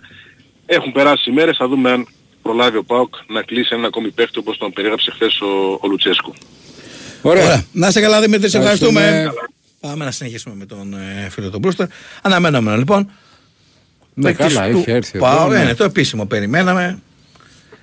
Έχουν 0.66 0.92
περάσει 0.92 1.30
οι 1.30 1.34
μέρες, 1.34 1.58
θα 1.58 1.68
δούμε 1.68 1.92
αν 1.92 2.08
προλάβει 2.42 2.78
ο 2.78 2.84
ΠΑΟΚ 2.84 3.14
να 3.28 3.42
κλείσει 3.42 3.76
ένα 3.76 3.88
ακόμη 3.88 4.10
παίχτη 4.12 4.40
όπως 4.40 4.58
τον 4.58 4.74
περιέγραψε 4.74 5.12
χθες 5.12 5.42
ο, 5.42 5.80
ο 5.82 5.88
Λουτσέσκου. 5.88 6.34
Ωραία. 7.22 7.44
Ωραία. 7.44 7.66
Να 7.72 7.88
είσαι 7.88 8.02
καλά, 8.02 8.22
Δημήτρη, 8.22 8.50
σε 8.50 8.58
ευχαριστούμε. 8.58 9.02
Ευχαριστούμε. 9.02 9.53
Πάμε 9.88 10.06
να 10.06 10.12
συνεχίσουμε 10.12 10.56
με 10.56 10.66
τον 10.66 10.94
ε, 10.94 11.28
φίλο 11.30 11.50
τον 11.50 11.60
Μπρούστερ. 11.60 11.88
Αναμέναμε 12.22 12.76
λοιπόν. 12.78 13.12
Ναι, 14.14 14.24
Παίκτης 14.34 14.54
καλά, 14.56 14.72
του 14.72 14.78
είχε 14.78 14.92
έρθει 14.92 15.12
εδώ, 15.18 15.26
ΠΑΟΚ, 15.26 15.52
ναι. 15.52 15.64
ναι, 15.64 15.76
το 15.76 15.84
επίσημο 15.84 16.26
περιμέναμε. 16.26 17.02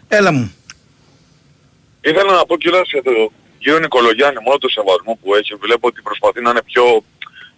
Έλα 0.08 0.32
μου. 0.32 0.54
Ήθελα 2.00 2.32
να 2.34 2.44
πω 2.46 2.56
κιόλας 2.56 2.88
για 2.92 3.02
τον 3.02 3.14
κύριο 3.58 3.78
Νικολογιάννη, 3.78 4.40
μόνο 4.44 4.58
το 4.58 4.68
σεβασμό 4.68 5.18
που 5.22 5.34
έχει, 5.34 5.54
βλέπω 5.54 5.86
ότι 5.88 6.00
προσπαθεί 6.02 6.40
να 6.42 6.50
είναι 6.50 6.62
πιο 6.62 7.04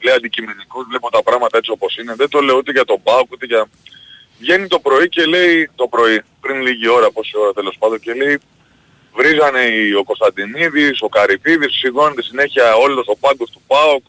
λέει 0.04 0.14
αντικειμενικός, 0.14 0.84
βλέπω 0.88 1.10
τα 1.10 1.22
πράγματα 1.22 1.56
έτσι 1.58 1.70
όπως 1.70 1.96
είναι. 1.96 2.14
Δεν 2.16 2.28
το 2.28 2.40
λέω 2.40 2.56
ούτε 2.56 2.70
για 2.72 2.84
τον 2.84 3.02
Πάουκ, 3.02 3.32
ούτε 3.32 3.46
για... 3.46 3.68
Βγαίνει 4.40 4.66
το 4.66 4.78
πρωί 4.78 5.08
και 5.08 5.24
λέει, 5.24 5.70
το 5.74 5.86
πρωί, 5.88 6.20
πριν 6.40 6.60
λίγη 6.60 6.88
ώρα, 6.88 7.10
πόση 7.10 7.32
ώρα 7.38 7.52
τέλος 7.52 7.76
πάντων, 7.78 8.00
και 8.00 8.12
λέει 8.14 8.38
βρίζανε 9.16 9.60
οι- 9.60 9.94
ο 9.94 10.04
Κωνσταντινίδης, 10.04 11.00
ο 11.02 11.08
Καρυπίδης, 11.08 11.72
σηκώνεται 11.78 12.22
συνέχεια 12.22 12.74
όλος 12.74 13.06
ο 13.08 13.16
πάγκος 13.16 13.50
του 13.50 13.62
ΠΑΟΚ. 13.66 14.04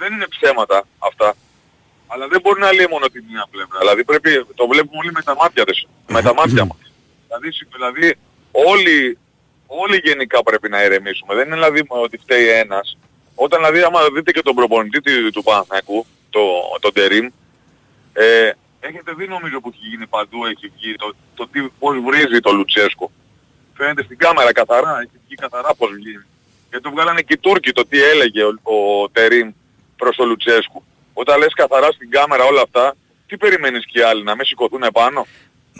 Δεν 0.00 0.12
είναι 0.12 0.26
ψέματα 0.34 0.78
αυτά. 0.98 1.34
Αλλά 2.06 2.28
δεν 2.28 2.40
μπορεί 2.40 2.60
να 2.60 2.72
λέει 2.72 2.86
μόνο 2.90 3.06
την 3.06 3.24
μία 3.30 3.46
πλευρά. 3.50 3.78
Δηλαδή 3.78 4.04
πρέπει, 4.04 4.30
το 4.54 4.66
βλέπουμε 4.66 4.98
όλοι 5.02 5.12
με 5.12 5.22
τα 5.22 5.34
μάτια, 5.40 5.64
της, 5.64 5.86
με 6.08 6.22
τα 6.22 6.34
μάτια 6.34 6.64
μας. 6.64 6.78
Δηλαδή, 7.26 7.52
συ- 7.52 7.72
δηλαδή 7.72 8.16
όλοι, 8.52 9.18
όλοι 9.66 10.00
γενικά 10.04 10.42
πρέπει 10.42 10.68
να 10.68 10.82
ηρεμήσουμε. 10.84 11.34
Δεν 11.34 11.46
είναι 11.46 11.54
δηλαδή 11.54 11.84
ότι 11.88 12.16
φταίει 12.18 12.48
ένας. 12.48 12.96
Όταν 13.34 13.58
δηλαδή 13.60 13.82
άμα 13.82 14.00
δείτε 14.14 14.30
και 14.32 14.42
τον 14.42 14.54
προπονητή 14.54 15.00
του, 15.00 15.30
του 15.30 15.42
Παναθηναϊκού, 15.42 16.06
το, 16.30 16.40
τον 16.80 16.92
Τερίμ, 16.92 17.26
ε, 18.12 18.50
έχετε 18.80 19.12
δει 19.16 19.26
νομίζω 19.28 19.60
που 19.60 19.68
έχει 19.74 19.86
γίνει 19.88 20.06
παντού, 20.06 20.44
έχει 20.44 20.72
βγει 20.76 20.94
το, 20.96 21.14
το 21.34 21.48
τι, 21.48 21.60
πώς 21.78 21.96
βρίζει 21.98 22.40
το 22.40 22.50
Λουτσέσκο. 22.52 23.10
Φαίνεται 23.74 24.02
στην 24.02 24.18
κάμερα 24.18 24.52
καθαρά, 24.52 24.98
έχει 25.00 25.16
βγει 25.26 25.34
καθαρά 25.34 25.74
πώς 25.74 25.90
βγει. 25.92 26.24
Και 26.70 26.80
το 26.80 26.90
βγάλανε 26.90 27.20
και 27.22 27.32
οι 27.32 27.38
Τούρκοι 27.38 27.72
το 27.72 27.86
τι 27.86 28.02
έλεγε 28.02 28.42
ο, 28.44 28.54
ο 28.62 29.08
Τερίμ 29.10 29.50
προς 30.00 30.16
τον 30.16 30.26
Λουτσέσκου. 30.28 30.82
Όταν 31.12 31.38
λες 31.38 31.52
καθαρά 31.54 31.88
στην 31.92 32.10
κάμερα 32.10 32.44
όλα 32.44 32.62
αυτά, 32.62 32.94
τι 33.26 33.36
περιμένεις 33.36 33.84
και 33.86 33.98
οι 33.98 34.02
άλλοι, 34.02 34.22
να 34.22 34.34
μην 34.36 34.44
σηκωθούν 34.46 34.82
επάνω. 34.82 35.26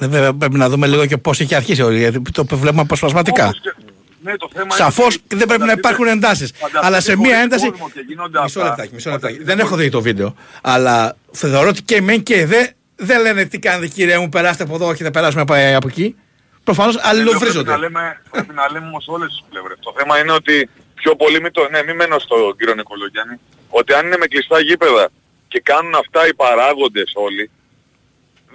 Ε, 0.00 0.06
Βέβαια 0.06 0.32
πρέπει 0.34 0.56
να 0.56 0.68
δούμε 0.68 0.86
λίγο 0.86 1.06
και 1.06 1.16
πώς 1.16 1.40
έχει 1.40 1.54
αρχίσει 1.54 1.82
όλη, 1.82 1.98
γιατί 1.98 2.22
το 2.32 2.44
βλέπουμε 2.56 2.82
αποσπασματικά. 2.82 3.44
Όμως 3.44 3.60
και- 3.60 3.74
Ναι, 4.22 4.36
το 4.36 4.50
θέμα 4.54 4.70
Σαφώς 4.74 5.14
είναι 5.14 5.24
και 5.28 5.36
δεν 5.36 5.46
πρέπει 5.46 5.62
να 5.64 5.72
υπάρχουν 5.72 6.06
εντάσεις. 6.06 6.50
φανταστείτε 6.56 6.86
Αλλά 6.86 7.00
σε 7.00 7.14
χωρίς 7.14 7.30
μία 7.30 7.38
ένταση... 7.40 7.70
κόσμο 7.70 7.90
και 7.94 8.00
γίνονται 8.06 8.42
Μισό 8.42 8.60
αυτά. 8.60 8.68
λεπτάκι, 8.70 8.94
μισό 8.94 9.10
λεπτάκι. 9.10 9.32
Φανταστείτε 9.32 9.44
Δεν 9.54 9.58
έχω 9.64 9.68
χωρίς- 9.68 9.84
δει 9.84 9.90
το 9.92 10.00
βίντεο. 10.02 10.34
Αλλά 10.62 11.16
θεωρώ 11.32 11.68
ότι 11.68 11.82
και 11.82 12.00
μεν 12.00 12.22
και 12.22 12.46
δε 12.46 12.66
δεν 12.96 13.20
λένε 13.20 13.44
τι 13.44 13.58
κάνετε 13.58 13.86
κύριε 13.86 14.18
μου, 14.18 14.28
περάστε 14.28 14.62
από 14.62 14.74
εδώ 14.74 14.94
και 14.94 15.04
θα 15.04 15.10
περάσουμε 15.10 15.42
από, 15.42 15.54
από 15.76 15.88
εκεί. 15.88 16.16
Προφανώς 16.64 16.94
Δεν 16.94 17.02
λέω, 17.04 17.12
Πρέπει 17.12 17.28
αλληλοβρίζονται. 17.30 17.70
να 17.70 17.76
λέμε, 17.78 18.20
πρέπει 18.30 18.54
να 18.54 18.70
λέμε 18.72 18.86
όμως 18.86 19.04
όλες 19.08 19.28
τις 19.28 19.44
πλευρές. 19.50 19.76
Το 19.80 19.94
θέμα 19.98 20.18
είναι 20.18 20.32
ότι 20.32 20.68
πιο 20.94 21.16
πολύ 21.16 21.40
μην 21.40 21.52
το... 21.52 21.68
Ναι, 21.70 21.82
μην 21.86 21.96
μένω 21.96 22.18
στον 22.18 22.56
κύριο 22.58 22.74
Νικολογιάννη. 22.74 23.36
Ότι 23.70 23.92
αν 23.92 24.06
είναι 24.06 24.16
με 24.16 24.26
κλειστά 24.26 24.60
γήπεδα 24.60 25.08
και 25.48 25.60
κάνουν 25.60 25.94
αυτά 25.94 26.26
οι 26.28 26.34
παράγοντες 26.34 27.12
όλοι, 27.14 27.50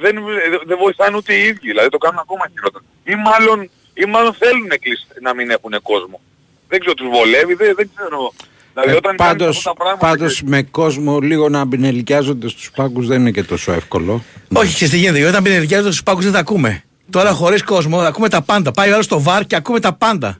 δεν, 0.03 0.15
δεν 0.65 0.77
βοηθάνε 0.77 1.15
ούτε 1.17 1.33
οι 1.33 1.41
ίδιοι. 1.43 1.67
Δηλαδή 1.71 1.89
το 1.89 1.97
κάνουν 1.97 2.19
ακόμα 2.19 2.45
χειρότερα. 2.53 2.83
Ή 3.03 3.15
μάλλον, 3.15 3.69
ή 3.93 4.05
μάλλον 4.05 4.33
θέλουν 4.33 4.67
κλεισ- 4.81 5.21
να 5.21 5.33
μην 5.35 5.49
έχουν 5.49 5.73
κόσμο. 5.81 6.21
Δεν 6.67 6.79
ξέρω, 6.79 6.93
τους 6.95 7.07
βολεύει, 7.09 7.53
δεν, 7.53 7.75
δεν 7.75 7.89
ξέρω. 7.95 8.33
Δηλαδή 8.73 8.91
Ε, 8.91 8.95
όταν 8.95 9.15
κάνεις 9.15 9.33
πάντως, 9.37 9.57
αυτά 9.57 9.69
τα 9.69 9.75
πράγματα 9.75 10.07
πάντως 10.07 10.35
και- 10.39 10.47
με 10.47 10.63
κόσμο 10.63 11.19
λίγο 11.19 11.49
να 11.49 11.65
μπινελικιάζονται 11.65 12.47
στους 12.49 12.71
πάγκους 12.71 13.07
δεν 13.07 13.19
είναι 13.19 13.31
και 13.31 13.43
τόσο 13.43 13.71
εύκολο. 13.71 14.23
Όχι, 14.53 14.75
και 14.77 14.87
τι 14.87 14.97
γίνεται. 14.97 15.17
γιατί 15.17 15.31
Όταν 15.31 15.43
πινελικιάζονται 15.43 15.91
στους 15.91 16.03
πάγκους 16.03 16.23
δεν 16.23 16.33
τα 16.33 16.39
ακούμε. 16.39 16.83
Τώρα 17.09 17.31
χωρίς 17.31 17.63
κόσμο 17.63 17.99
ακούμε 17.99 18.29
τα 18.29 18.41
πάντα. 18.41 18.71
Πάει 18.71 18.89
ο 18.89 18.93
άλλος 18.93 19.05
στο 19.05 19.21
βαρ 19.21 19.45
και 19.45 19.55
ακούμε 19.55 19.79
τα 19.79 19.93
πάντα. 19.93 20.37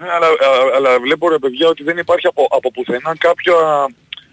Ναι, 0.00 0.08
αλλά, 0.10 0.26
α- 0.26 0.70
αλλά 0.76 1.00
βλέπω 1.00 1.28
ρε 1.28 1.38
παιδιά 1.38 1.68
ότι 1.68 1.82
δεν 1.82 1.98
υπάρχει 1.98 2.26
από, 2.26 2.48
από 2.50 2.70
πουθενά 2.70 3.14
κάποια, 3.18 3.54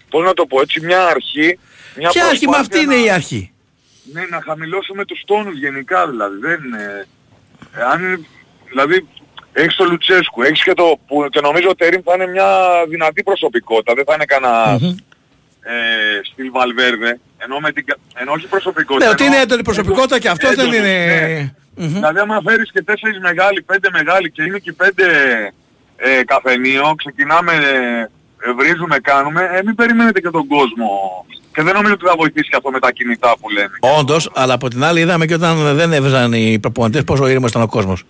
πώς 0.10 0.24
να 0.26 0.34
το 0.34 0.46
πω 0.46 0.62
έτσι, 0.62 0.80
μια 0.86 1.06
αρχή. 1.06 1.60
Μια 1.96 2.10
Ποια 2.10 2.26
αρχή, 2.26 2.48
μα 2.48 2.58
αυτή 2.58 2.68
προσπάθεια 2.68 2.82
είναι 2.82 2.96
να- 2.96 3.08
η 3.08 3.10
αρχή; 3.20 3.52
Ναι, 4.14 4.22
να 4.30 4.42
χαμηλώσουμε 4.42 5.06
τους 5.06 5.22
τόνους 5.26 5.58
γενικά 5.58 6.08
δηλαδή. 6.08 6.38
Δεν 6.40 6.60
είναι... 6.66 7.08
ε, 7.78 7.82
Αν, 7.84 8.26
δηλαδή, 8.70 9.08
έχεις 9.54 9.76
το 9.76 9.84
Λουτσέσκου, 9.86 10.42
έχεις 10.42 10.64
και 10.64 10.74
το... 10.74 11.00
Που, 11.08 11.26
και 11.30 11.40
νομίζω 11.42 11.70
ότι 11.70 11.84
ο 11.84 11.86
Τερίμ 11.86 12.02
θα 12.06 12.14
είναι 12.16 12.28
μια 12.28 12.48
δυνατή 12.88 13.24
προσωπικότητα. 13.24 13.94
Δεν 13.94 14.04
θα 14.06 14.14
είναι 14.14 14.26
κανένας 14.26 14.82
Μμμ. 14.82 14.90
ε, 15.62 15.74
στυλ 16.32 16.50
Βαλβέρδε. 16.52 17.20
Ενώ, 17.38 17.60
με 17.60 17.72
την, 17.72 17.86
κα- 17.86 17.98
ενώ 18.14 18.32
όχι 18.32 18.48
προσωπικότητα. 18.48 19.06
Ναι, 19.06 19.12
ότι 19.12 19.24
ενώ- 19.24 19.34
είναι 19.34 19.44
έντονη 19.44 19.64
προσωπικότητα 19.64 20.20
και 20.20 20.30
αυτός 20.30 20.56
δεν 20.56 20.60
έντονη, 20.66 20.78
είναι... 20.78 21.06
ναι. 21.06 21.54
Μμμ. 21.82 21.94
Δηλαδή 21.94 22.20
άμα 22.20 22.42
φέρεις 22.46 22.72
και 22.72 22.82
τέσσερις 22.84 23.20
μεγάλοι, 23.20 23.62
πέντε 23.62 23.90
μεγάλοι 23.92 24.32
και 24.32 24.44
είναι 24.44 24.60
και 24.60 24.74
πέντε 24.74 25.06
ε, 25.98 26.24
καφενείο, 26.24 26.94
ξεκινάμε, 26.98 27.54
ε, 27.54 28.52
βρίζουμε, 28.58 28.98
κάνουμε, 29.00 29.50
ε, 29.54 29.64
μην 29.66 29.76
περιμένετε 29.76 30.20
και 30.20 30.30
τον 30.30 30.48
κόσμο. 30.48 30.90
Και 31.54 31.62
δεν 31.62 31.74
νομίζω 31.74 31.94
ότι 31.94 32.06
θα 32.06 32.14
βοηθήσει 32.18 32.50
και 32.50 32.56
αυτό 32.56 32.70
με 32.70 32.80
τα 32.80 32.92
κινητά 32.92 33.36
που 33.40 33.50
λένε. 33.50 33.70
Όντως, 34.00 34.32
αλλά 34.34 34.54
από 34.54 34.68
την 34.70 34.84
άλλη 34.84 35.00
είδαμε 35.00 35.26
και 35.26 35.34
όταν 35.34 35.76
δεν 35.76 35.94
έβαζαν 35.94 36.34
οι 36.34 36.60
προπονητές 36.60 37.04
πόσο 37.04 37.28
ήρεμος 37.28 37.50
ήταν 37.50 37.62
ο 37.62 37.68
κόσμος. 37.68 38.04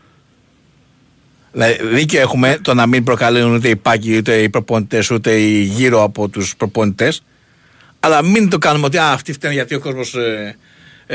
Δηλαδή, 1.51 1.87
δίκιο 1.87 2.21
έχουμε 2.21 2.59
το 2.61 2.73
να 2.73 2.85
μην 2.87 3.03
προκαλούν 3.03 3.53
ούτε 3.53 3.69
οι 3.69 3.75
πάκοι, 3.75 4.17
ούτε 4.17 4.35
οι 4.35 4.49
προπονητές, 4.49 5.11
ούτε 5.11 5.31
οι 5.31 5.61
γύρω 5.61 6.03
από 6.03 6.29
τους 6.29 6.55
προπονητές. 6.55 7.23
Αλλά 7.99 8.23
μην 8.23 8.49
το 8.49 8.57
κάνουμε 8.57 8.85
ότι 8.85 8.97
α, 8.97 9.11
αυτοί 9.11 9.33
φταίνουν 9.33 9.55
γιατί 9.55 9.75
ο 9.75 9.79
κόσμος 9.79 10.15
ε, 10.15 10.57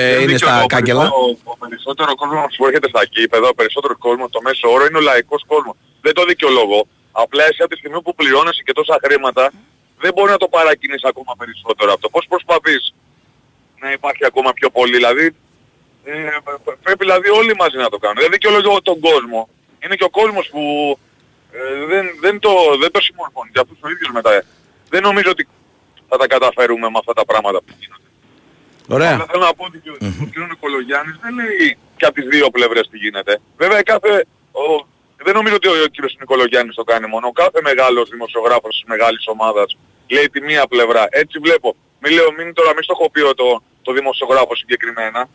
ε, 0.00 0.22
είναι 0.22 0.36
στα 0.38 0.62
ο 0.62 0.66
κάγκελα. 0.66 1.00
περισσότερο- 1.00 1.38
Ο, 1.44 1.56
περισσότερο 1.66 2.14
κόσμο 2.14 2.44
που 2.56 2.66
έρχεται 2.66 2.88
στα 2.88 3.02
γήπεδα, 3.12 3.48
ο 3.48 3.54
περισσότερο 3.60 3.94
κόσμο, 4.06 4.28
το 4.28 4.40
μέσο 4.46 4.66
όρο 4.74 4.84
είναι 4.86 4.98
ο 4.98 5.00
λαϊκός 5.00 5.42
κόσμος. 5.46 5.74
Δεν 6.00 6.14
το 6.14 6.24
δικαιολογώ. 6.24 6.80
Απλά 7.12 7.44
εσύ 7.50 7.60
από 7.62 7.70
τη 7.72 7.78
στιγμή 7.78 8.02
που 8.02 8.14
πληρώνεσαι 8.14 8.62
και 8.66 8.72
τόσα 8.72 8.96
χρήματα, 9.04 9.44
δεν 10.02 10.12
μπορεί 10.14 10.30
να 10.30 10.36
το 10.44 10.48
παρακινείς 10.48 11.02
ακόμα 11.04 11.32
περισσότερο 11.38 11.92
αυτό. 11.92 12.08
Πώς 12.08 12.24
προσπαθείς 12.28 12.94
να 13.82 13.92
υπάρχει 13.92 14.24
ακόμα 14.30 14.52
πιο 14.52 14.70
πολύ. 14.70 14.92
Δηλαδή, 15.00 15.24
ε, 16.04 16.12
πρέπει 16.82 16.98
δηλαδή 17.04 17.28
όλοι 17.28 17.54
μαζί 17.62 17.76
να 17.76 17.88
το 17.88 17.98
κάνουν. 17.98 18.16
Δεν 18.20 18.30
δικαιολογώ 18.30 18.82
τον 18.82 19.00
κόσμο. 19.00 19.48
Είναι 19.84 19.94
και 19.94 20.04
ο 20.04 20.10
κόσμος 20.10 20.48
που 20.52 20.62
ε, 21.52 21.84
δεν, 21.86 22.04
δεν, 22.20 22.38
το, 22.38 22.50
δεν 22.80 22.90
το 22.90 23.00
συμμορφώνει. 23.00 23.50
Και 23.52 23.60
αυτούς 23.60 23.78
ο 23.82 23.88
ίδιος 23.88 24.10
μετά. 24.12 24.42
Δεν 24.88 25.02
νομίζω 25.02 25.30
ότι 25.30 25.48
θα 26.08 26.16
τα 26.16 26.26
καταφέρουμε 26.26 26.86
με 26.90 26.98
αυτά 26.98 27.12
τα 27.12 27.24
πράγματα 27.24 27.58
που 27.58 27.72
γίνονται. 27.80 28.05
Ωραία. 28.88 29.14
Αλλά 29.14 29.26
θέλω 29.30 29.44
να 29.44 29.54
πω 29.54 29.64
ότι 29.64 29.78
και 29.78 29.90
ο 29.90 29.96
ο 30.22 30.26
κ. 30.32 30.48
Νικολογιάννης 30.48 31.16
δεν 31.22 31.34
λέει 31.34 31.78
και 31.96 32.06
από 32.06 32.14
τις 32.14 32.28
δύο 32.28 32.50
πλευρές 32.50 32.88
τι 32.90 32.96
γίνεται. 32.98 33.40
Βέβαια 33.56 33.82
κάθε... 33.82 34.26
Ο, 34.52 34.86
δεν 35.16 35.34
νομίζω 35.34 35.54
ότι 35.54 35.68
ο, 35.68 35.72
ο 35.72 35.88
κ. 35.94 36.20
Νικολογιάννης 36.20 36.74
το 36.74 36.84
κάνει 36.84 37.06
μόνο. 37.06 37.32
Κάθε 37.32 37.60
μεγάλος 37.62 38.08
δημοσιογράφος 38.10 38.74
της 38.74 38.84
μεγάλης 38.86 39.26
ομάδας 39.26 39.76
λέει 40.08 40.30
τη 40.30 40.40
μία 40.40 40.66
πλευρά. 40.66 41.06
Έτσι 41.10 41.38
βλέπω. 41.38 41.76
Μην 42.00 42.12
λέω, 42.12 42.32
μην 42.32 42.54
τώρα 42.54 42.74
μην 42.74 42.82
στοχοποιώ 42.82 43.34
το, 43.34 43.62
το 43.82 43.92
δημοσιογράφο 43.92 44.56
συγκεκριμένα. 44.56 45.28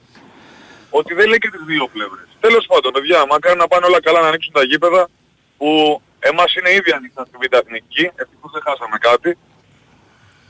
Ότι 0.89 1.13
δεν 1.13 1.27
λέει 1.27 1.37
και 1.37 1.49
τις 1.49 1.63
δύο 1.65 1.87
πλευρές. 1.93 2.27
Τέλος 2.39 2.65
πάντων, 2.65 2.91
παιδιά, 2.91 3.25
μακάρι 3.25 3.57
να 3.57 3.67
πάνε 3.67 3.85
όλα 3.85 4.01
καλά 4.01 4.21
να 4.21 4.27
ανοίξουν 4.27 4.53
τα 4.53 4.63
γήπεδα 4.63 5.09
που 5.57 6.01
εμάς 6.19 6.55
είναι 6.55 6.71
ήδη 6.71 6.91
ανοιχτά 6.91 7.25
στη 7.25 7.37
Β' 7.41 7.55
Εθνική. 7.55 8.11
Ευτυχώς 8.15 8.51
δεν 8.51 8.61
χάσαμε 8.65 8.97
κάτι. 8.97 9.37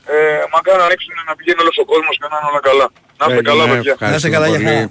Ε, 0.06 0.14
μακάρι 0.54 0.78
να 0.78 0.84
ανοίξουν 0.84 1.12
να 1.28 1.34
πηγαίνει 1.36 1.60
όλος 1.60 1.76
ο 1.78 1.84
κόσμος 1.84 2.14
και 2.20 2.26
να 2.30 2.36
είναι 2.38 2.48
όλα 2.52 2.60
καλά. 2.68 2.86
Να 3.18 3.24
είστε 3.28 3.42
καλά, 3.50 3.62
Έγινε, 3.62 3.76
παιδιά. 3.76 3.96
Να 4.00 4.14
είστε 4.14 4.28
ευχαριστούμε 4.28 4.34
καλά, 4.34 4.46
για 4.48 4.58
πολύ. 4.58 4.68
χαρά. 4.74 4.90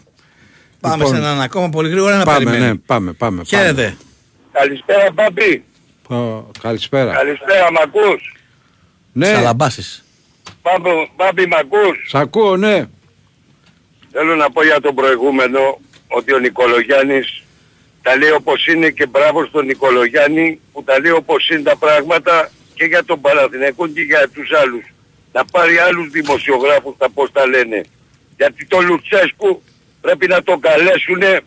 Πάμε 0.81 0.95
Λοιπόν, 0.95 1.11
σε 1.15 1.21
έναν 1.21 1.41
ακόμα 1.41 1.69
πολύ 1.69 1.89
γρήγορα 1.89 2.15
να 2.17 2.23
Πάμε, 2.25 2.37
περιμένει. 2.37 2.65
ναι, 2.71 2.75
πάμε, 2.75 3.13
πάμε. 3.13 3.13
πάμε. 3.13 3.43
Χαίρετε. 3.43 3.97
Καλησπέρα 4.51 5.11
Μπάμπη. 5.13 5.63
Ω, 6.09 6.45
Καλησπέρα. 6.61 7.11
Καλησπέρα 7.13 7.71
μ' 7.71 7.77
ακούς. 7.85 8.35
Ναι, 9.13 9.25
Σαλαμπάσεις. 9.25 10.03
Μπάμπη, 10.61 11.11
Μπάμπη 11.15 11.45
μ' 11.47 11.53
ακούς. 11.55 11.95
σ' 12.07 12.15
ακούω, 12.15 12.57
ναι. 12.57 12.85
Θέλω 14.11 14.35
να 14.35 14.51
πω 14.51 14.63
για 14.63 14.81
τον 14.81 14.95
προηγούμενο 14.95 15.79
ότι 16.07 16.33
ο 16.33 16.39
Νικολογιάννης 16.39 17.43
τα 18.01 18.15
λέει 18.17 18.31
όπως 18.31 18.67
είναι 18.67 18.89
και 18.89 19.05
μπράβο 19.05 19.45
στον 19.45 19.65
Νικολογιάννη 19.65 20.59
που 20.73 20.83
τα 20.83 20.99
λέει 20.99 21.11
όπως 21.11 21.49
είναι 21.49 21.61
τα 21.61 21.77
πράγματα 21.77 22.51
και 22.73 22.85
για 22.85 23.03
τον 23.05 23.21
Παναθηναϊκό 23.21 23.87
και 23.87 24.01
για 24.01 24.29
τους 24.33 24.51
άλλους. 24.61 24.83
Να 25.31 25.45
πάρει 25.45 25.77
άλλους 25.77 26.09
δημοσιογράφους 26.09 26.95
τα 26.97 27.09
πώς 27.09 27.31
τα 27.31 27.47
λένε. 27.47 27.81
Γιατί 28.37 28.65
το 28.65 28.79
Λουτσέσκου 28.79 29.63
πρέπει 30.01 30.27
να 30.27 30.43
τον 30.43 30.59
καλέσουνε 30.59 31.41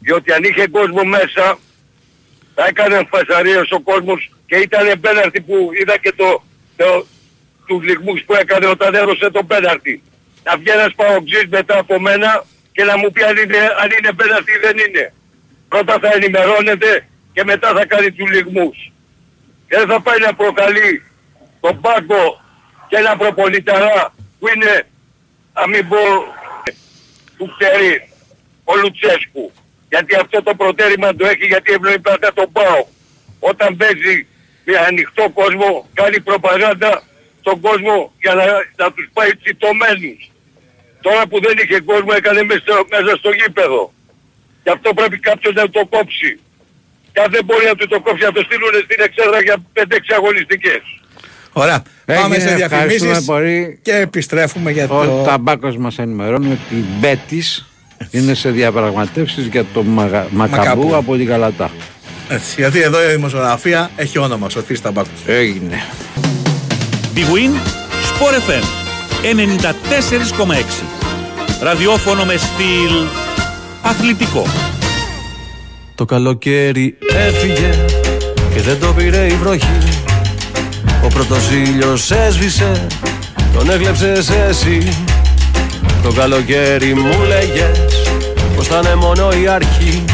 διότι 0.00 0.32
αν 0.32 0.44
είχε 0.44 0.66
κόσμο 0.66 1.02
μέσα 1.04 1.58
θα 2.54 2.66
έκανε 2.66 3.06
φασαρίες 3.10 3.70
ο 3.70 3.80
κόσμος 3.80 4.30
και 4.46 4.56
ήταν 4.56 5.00
πέναρτη 5.00 5.40
που 5.40 5.70
είδα 5.80 5.96
και 5.98 6.12
το, 6.16 6.42
το, 6.76 7.06
τους 7.66 7.84
λιγμούς 7.84 8.22
που 8.26 8.34
έκανε 8.34 8.66
όταν 8.66 8.94
έδωσε 8.94 9.30
τον 9.30 9.46
πέναρτη. 9.46 10.02
Να 10.44 10.56
βγει 10.56 10.70
ένας 10.70 10.94
παοξής 10.94 11.46
μετά 11.48 11.78
από 11.78 12.00
μένα 12.00 12.44
και 12.72 12.84
να 12.84 12.98
μου 12.98 13.10
πει 13.12 13.22
αν 13.22 13.36
είναι, 13.36 13.58
αν 13.82 13.88
είναι 13.98 14.12
πέναρτη 14.12 14.52
ή 14.52 14.58
δεν 14.58 14.76
είναι. 14.88 15.12
Πρώτα 15.68 15.98
θα 15.98 16.10
ενημερώνεται 16.14 17.06
και 17.32 17.44
μετά 17.44 17.68
θα 17.72 17.86
κάνει 17.86 18.12
τους 18.12 18.30
λιγμούς. 18.30 18.92
Και 19.68 19.76
δεν 19.76 19.86
θα 19.86 20.00
πάει 20.00 20.18
να 20.18 20.34
προκαλεί 20.34 21.02
τον 21.60 21.80
πάγκο 21.80 22.40
και 22.88 22.96
ένα 22.96 23.16
προπολιταρά 23.16 24.14
που 24.38 24.48
είναι, 24.54 24.86
να 25.54 25.66
μην 25.68 25.88
πω, 25.88 25.96
του 27.38 27.54
ξέρει 27.58 28.08
ο 28.64 28.76
Λουτσέσκου. 28.76 29.52
Γιατί 29.88 30.14
αυτό 30.16 30.42
το 30.42 30.54
προτέρημα 30.54 31.14
το 31.14 31.26
έχει 31.26 31.46
γιατί 31.46 31.72
ευνοεί 31.72 31.98
πάντα 31.98 32.32
τον 32.32 32.52
ΠΑΟ. 32.52 32.86
Όταν 33.40 33.76
παίζει 33.76 34.26
με 34.64 34.76
ανοιχτό 34.78 35.30
κόσμο 35.30 35.88
κάνει 35.94 36.20
προπαγάνδα 36.20 37.02
στον 37.40 37.60
κόσμο 37.60 38.12
για 38.20 38.34
να, 38.34 38.44
να 38.76 38.92
τους 38.92 39.08
πάει 39.12 39.36
τσιτωμένους. 39.36 40.30
Τώρα 41.00 41.26
που 41.26 41.40
δεν 41.40 41.54
είχε 41.58 41.80
κόσμο 41.80 42.08
έκανε 42.16 42.42
μέσα, 42.42 42.60
στο- 42.60 42.86
μέσα 42.90 43.16
στο 43.16 43.30
γήπεδο. 43.30 43.92
Γι' 44.62 44.70
αυτό 44.70 44.94
πρέπει 44.94 45.18
κάποιος 45.18 45.54
να 45.54 45.70
το 45.70 45.86
κόψει. 45.86 46.40
Και 47.12 47.20
αν 47.20 47.30
δεν 47.30 47.44
μπορεί 47.44 47.64
να 47.66 47.74
του 47.74 47.86
το 47.88 48.00
κόψει 48.00 48.24
να 48.24 48.32
το 48.32 48.42
στείλουν 48.42 48.72
στην 48.84 49.00
εξέδρα 49.00 49.40
για 49.42 49.56
5-6 49.72 50.14
αγωνιστικές. 50.14 50.82
Ωραία. 51.62 51.82
Έγινε, 52.04 52.22
Πάμε 52.22 52.38
σε 52.38 52.48
ευχαριστούμε 52.48 52.86
διαφημίσεις 52.86 53.24
πολύ. 53.24 53.78
και 53.82 53.92
επιστρέφουμε 53.94 54.70
για 54.70 54.84
Ο 54.88 55.04
το... 55.04 55.22
Ταμπάκος 55.26 55.76
μας 55.76 55.98
ενημερώνει 55.98 56.46
ότι 56.52 56.74
η 56.74 56.84
Μπέτης 57.00 57.66
είναι 58.10 58.34
σε 58.34 58.50
διαπραγματεύσεις 58.50 59.46
για 59.46 59.64
το 59.74 59.82
Μαγα... 59.82 60.26
Μακαμπού 60.30 60.58
Μακαμπού. 60.66 60.94
από 60.96 61.16
την 61.16 61.26
Καλατά. 61.26 61.70
Έτσι, 62.28 62.54
γιατί 62.60 62.80
εδώ 62.80 63.02
η 63.02 63.14
δημοσιογραφία 63.14 63.90
έχει 63.96 64.18
όνομα, 64.18 64.48
Σωτής 64.48 64.80
Ταμπάκος. 64.80 65.10
Έγινε. 65.26 65.82
Big 67.14 67.18
Win, 67.18 67.54
Sport 68.08 68.50
FM 68.50 68.64
94,6. 70.42 70.82
Ραδιόφωνο 71.62 72.24
με 72.24 72.36
στυλ 72.36 73.06
αθλητικό. 73.82 74.46
Το 75.94 76.04
καλοκαίρι 76.04 76.98
έφυγε 77.14 77.70
και 78.54 78.60
δεν 78.60 78.80
το 78.80 78.92
πήρε 78.92 79.26
η 79.26 79.34
βροχή 79.34 79.78
Ο 81.04 81.06
πρώτος 81.08 81.50
ήλιος 81.50 82.10
έσβησε, 82.10 82.86
τον 83.54 83.70
έκλεψες 83.70 84.30
εσύ. 84.30 84.88
Το 86.02 86.12
καλοκαίρι 86.12 86.94
μου 86.94 87.22
λέγες 87.28 88.02
πως 88.56 88.66
θα 88.66 88.80
είναι 88.84 88.94
μόνο 88.94 89.28
η 89.42 89.48
αρχή. 89.48 90.04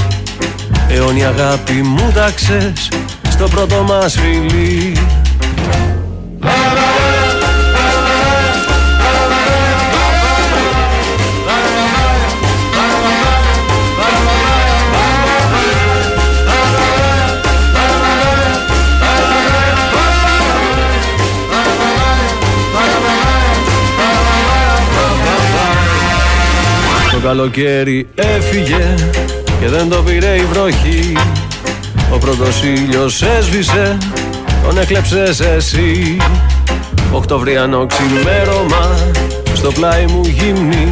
Αιώνια 0.89 1.29
αγάπη 1.29 1.73
μου 1.73 2.13
τάξες 2.15 2.89
στο 3.31 3.49
πρώτο 3.49 3.83
μας 3.83 4.19
φιλί 4.19 4.93
καλοκαίρι 27.25 28.09
έφυγε 28.15 28.95
και 29.61 29.69
δεν 29.69 29.89
το 29.89 30.03
πήρε 30.03 30.35
η 30.37 30.45
βροχή. 30.53 31.13
Ο 32.13 32.19
πρώτος 32.19 32.63
ήλιος 32.63 33.23
έσβησε, 33.23 33.99
τον 34.65 34.79
έκλεψες 34.79 35.41
εσύ. 35.41 36.17
Οκτωβριανό 37.13 37.87
ξημέρωμα, 37.87 38.99
στο 39.55 39.73
πλάι 39.73 40.05
μου 40.07 40.21
γυμνή 40.25 40.91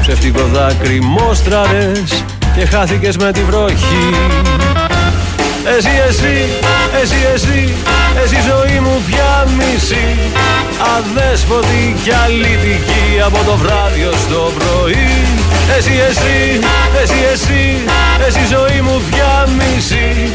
Ψευτικό 0.00 0.42
δάκρυ 0.52 1.00
μόστραρες 1.00 2.24
και 2.56 2.66
χάθηκες 2.66 3.16
με 3.16 3.32
τη 3.32 3.40
βροχή 3.40 4.10
εσύ, 5.64 5.90
εσύ, 6.08 6.48
εσύ, 7.00 7.16
εσύ, 7.34 7.74
εσύ 8.22 8.38
ζωή 8.50 8.80
μου 8.80 9.02
πια 9.06 9.46
μισή. 9.56 10.18
Αδέσποτη 10.96 11.96
κι 12.04 12.12
αλήτικη 12.24 13.20
από 13.26 13.38
το 13.44 13.56
βράδυ 13.56 14.04
ως 14.04 14.26
το 14.28 14.52
πρωί. 14.58 15.08
Εσύ, 15.76 15.92
εσύ, 16.08 16.60
εσύ, 17.02 17.18
εσύ, 17.32 17.78
εσύ 18.26 18.40
ζωή 18.54 18.80
μου 18.80 19.02
πια 19.10 19.48
μισή. 19.56 20.32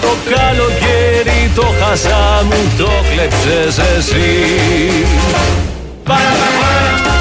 Το 0.00 0.12
καλοκαίρι 0.30 1.50
το 1.54 1.66
χασά 1.80 2.44
μου 2.44 2.72
το 2.78 2.90
κλέψες 3.10 3.78
εσύ. 3.96 4.28
Μια 6.06 7.17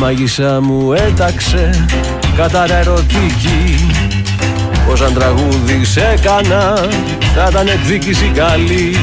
μάγισσα 0.00 0.60
μου 0.60 0.92
έταξε 0.92 1.86
κατάρα 2.36 2.74
ερωτική. 2.74 3.90
Πως 4.86 5.00
αν 5.00 5.14
τραγούδις 5.14 5.88
σε 5.88 6.16
έκανα 6.18 6.74
θα 7.34 7.48
ήταν 7.50 7.68
εκδίκηση 7.68 8.30
καλή. 8.34 8.96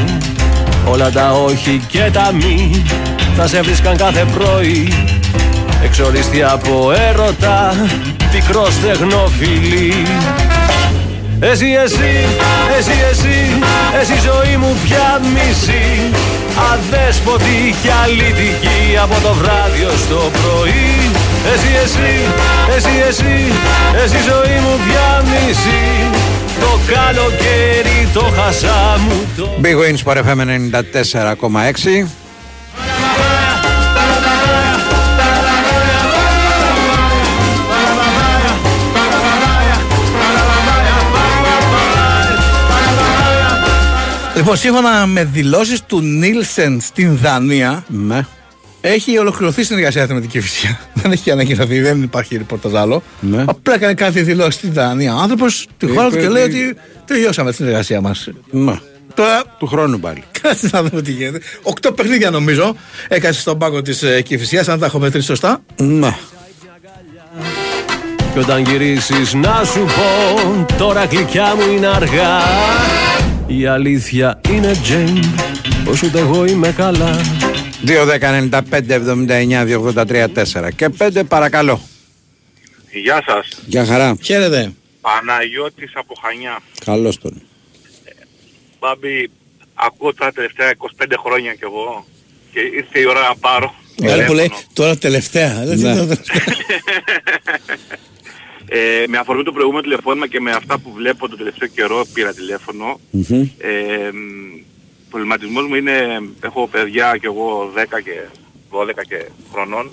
Όλα 0.86 1.12
τα 1.12 1.32
όχι 1.32 1.82
και 1.88 2.10
τα 2.14 2.32
μη 2.34 2.86
θα 3.36 3.48
σε 3.48 3.62
βρίσκαν 3.62 3.98
κάθε 3.98 4.26
πρωί. 4.38 4.94
Εξοριστή 5.84 6.44
από 6.44 6.92
έρωτα 7.10 7.76
Πικρός 8.32 8.74
στεγνοφιλή 8.74 9.94
εσύ, 11.40 11.66
εσύ, 11.84 12.12
εσύ, 12.78 12.96
εσύ, 13.12 13.38
εσύ 14.00 14.14
ζωή 14.30 14.58
μου 14.58 14.76
πια 14.84 15.22
μισή. 15.34 16.12
Αδέσποτη 16.72 17.76
και 17.82 17.92
αλήτικη 18.04 18.98
από 19.04 19.16
το 19.26 19.34
βράδυ 19.34 19.84
ως 19.84 20.08
το 20.10 20.22
πρωί. 20.38 20.94
Εσύ, 21.54 21.72
εσύ, 21.84 22.12
εσύ, 22.76 22.94
εσύ, 23.08 23.36
εσύ 24.04 24.18
ζωή 24.30 24.58
μου 24.64 24.74
πια 24.86 25.24
μισή. 25.30 25.86
Το 26.60 26.80
καλοκαίρι 26.94 28.08
το 28.14 28.20
χασά 28.20 28.98
μου 29.00 29.16
το... 29.38 29.50
Big 29.64 29.78
Wins 29.82 30.02
for 30.06 30.16
FM 30.18 30.40
94,6 32.02 32.27
Λοιπόν, 44.38 44.58
σύμφωνα 44.58 45.06
με 45.06 45.24
δηλώσεις 45.24 45.82
του 45.86 46.02
Νίλσεν 46.02 46.82
στην 46.82 47.18
Δανία, 47.18 47.84
Ναι. 47.88 48.26
έχει 48.82 49.18
ολοκληρωθεί 49.18 49.62
η 49.62 49.64
συνεργασία 49.64 50.08
του 50.08 50.14
με 50.14 50.20
την 50.22 50.30
Κυφυσία. 50.30 50.80
δεν 50.94 51.12
έχει 51.12 51.32
ανακοινωθεί, 51.32 51.80
δεν 51.80 52.02
υπάρχει 52.04 52.38
ρεπορτάζ 52.38 52.74
άλλο. 52.76 53.04
Ναι. 53.20 53.44
Απλά 53.48 53.74
έκανε 53.74 53.94
κάτι 53.94 54.22
δηλώσεις 54.22 54.54
στην 54.54 54.74
Δανία. 54.74 55.16
Ο 55.16 55.20
άνθρωπος 55.20 55.68
τη 55.78 55.88
χώρα 55.88 56.08
του 56.10 56.14
Είπε 56.16 56.24
και 56.24 56.30
λέει 56.30 56.44
ότι- 56.44 56.68
ότι 56.70 56.78
τελειώσαμε 57.06 57.50
τη 57.50 57.56
συνεργασία 57.56 58.02
μας. 58.02 58.30
Μα. 58.52 58.82
Τώρα, 59.14 59.44
Του 59.60 59.68
χρόνου 59.68 60.00
πάλι. 60.00 60.24
κάτσε 60.42 60.70
να 60.72 60.84
δούμε 60.84 61.02
τι 61.02 61.12
γίνεται. 61.12 61.40
Οκτώ 61.62 61.92
παιχνίδια 61.92 62.30
νομίζω 62.30 62.76
έκασες 63.08 63.42
στον 63.42 63.58
πάγκο 63.58 63.82
της 63.82 64.04
ε, 64.04 64.22
Κυφυσίας, 64.22 64.68
αν 64.68 64.80
τα 64.80 64.86
έχω 64.86 65.00
μετρήσει 65.00 65.26
σωστά. 65.26 65.62
Ναι. 65.76 66.16
Κι 68.34 68.40
όταν 68.40 68.62
γυρίσεις 68.64 69.34
να 69.34 69.62
σου 69.66 69.80
πω 69.86 70.66
Τώρα 70.78 71.06
γλυκιά 71.06 71.56
μου 71.56 71.74
είναι 71.76 71.88
αργά 71.88 72.38
Η 73.48 73.66
αλήθεια 73.66 74.42
είναι 74.50 74.72
Τζέιν 74.82 75.24
Πως 75.86 76.04
ούτε 76.04 76.20
εγώ 76.20 76.46
είμαι 76.46 76.72
καλά 76.72 77.20
2, 77.86 78.06
10, 78.06 78.50
95, 78.50 78.92
79, 78.92 79.66
283, 79.66 80.28
4 80.34 80.70
και 80.76 80.90
5 80.98 81.24
παρακαλώ. 81.28 81.82
Γεια 82.92 83.24
σας. 83.26 83.48
Γεια 83.66 83.86
χαρά. 83.86 84.18
Χαίρετε. 84.22 84.74
Παναγιώτης 85.02 85.92
από 85.96 86.14
Χανιά. 86.22 86.60
Καλώς 86.86 87.18
τον. 87.20 87.42
Μπάμπη, 88.80 89.30
ακούω 89.74 90.14
τα 90.14 90.32
τελευταία 90.32 90.74
25 90.78 91.06
χρόνια 91.24 91.54
κι 91.54 91.64
εγώ 91.64 92.06
και 92.52 92.60
ήρθε 92.60 93.00
η 93.00 93.06
ώρα 93.06 93.20
να 93.20 93.36
πάρω. 93.36 93.76
Μεγάλη 94.02 94.24
που 94.24 94.34
λέει 94.34 94.46
τηλέφωνο. 94.48 94.70
τώρα 94.74 94.98
τελευταία. 94.98 95.64
Δεν 95.66 95.80
Ναι. 95.80 95.94
είναι 98.72 98.78
το- 98.80 99.02
Ε, 99.04 99.08
με 99.08 99.18
αφορμή 99.18 99.44
το 99.44 99.52
προηγούμενο 99.52 99.82
τηλεφώνημα 99.84 100.28
και 100.28 100.40
με 100.40 100.52
αυτά 100.52 100.80
που 100.80 100.92
βλέπω 100.92 101.30
το 101.30 101.38
τελευταίο 101.38 101.68
καιρό 101.68 102.06
πήρα 102.14 102.34
τηλέφωνο. 102.34 103.00
Μμμ. 103.12 103.50
Ε, 103.58 104.12
μ, 104.12 104.60
προβληματισμός 105.10 105.68
μου 105.68 105.76
είναι, 105.76 106.22
έχω 106.44 106.68
παιδιά 106.68 107.18
κι 107.20 107.26
εγώ 107.26 107.72
10 107.76 108.02
και 108.02 108.22
12 108.72 109.04
και 109.08 109.26
χρονών 109.52 109.92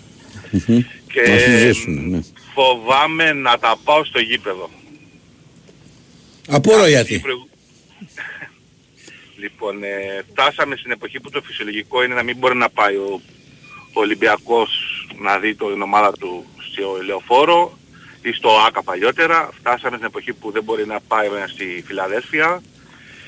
Μμμ. 0.51 0.81
και 1.13 1.21
Να 1.31 1.39
σου 1.39 1.59
ζήσουν, 1.59 2.09
ναι. 2.11 2.21
φοβάμαι 2.55 3.33
να 3.33 3.59
τα 3.59 3.77
πάω 3.85 4.05
στο 4.05 4.21
γήπεδο. 4.21 4.71
Απορώ 6.49 6.87
γιατί. 6.87 7.19
Προηγου- 7.19 7.49
λοιπόν, 9.37 9.83
ε, 9.85 10.23
φτάσαμε 10.31 10.77
στην 10.77 10.91
εποχή 10.91 11.21
που 11.21 11.31
το 11.31 11.43
φυσιολογικό 11.43 12.05
είναι 12.05 12.15
να 12.15 12.23
μην 12.23 12.37
μπορεί 12.37 12.57
να 12.57 12.69
πάει 12.71 12.95
ο, 12.97 13.21
ο 13.93 14.01
Ολυμπιακός 14.01 14.71
να 15.21 15.39
δει 15.39 15.55
το, 15.55 15.71
την 15.73 15.83
ομάδα 15.83 16.13
του 16.13 16.45
στο 16.73 16.99
Λεωφόρο 17.07 17.79
ή 18.25 18.33
στο 18.33 18.51
ΆΚΑ 18.67 18.83
παλιότερα. 18.83 19.49
Φτάσαμε 19.59 19.97
στην 19.97 20.07
εποχή 20.07 20.33
που 20.33 20.51
δεν 20.51 20.63
μπορεί 20.63 20.87
να 20.87 21.01
πάει 21.01 21.29
στη 21.47 21.85
Φιλαδέλφια 21.87 22.63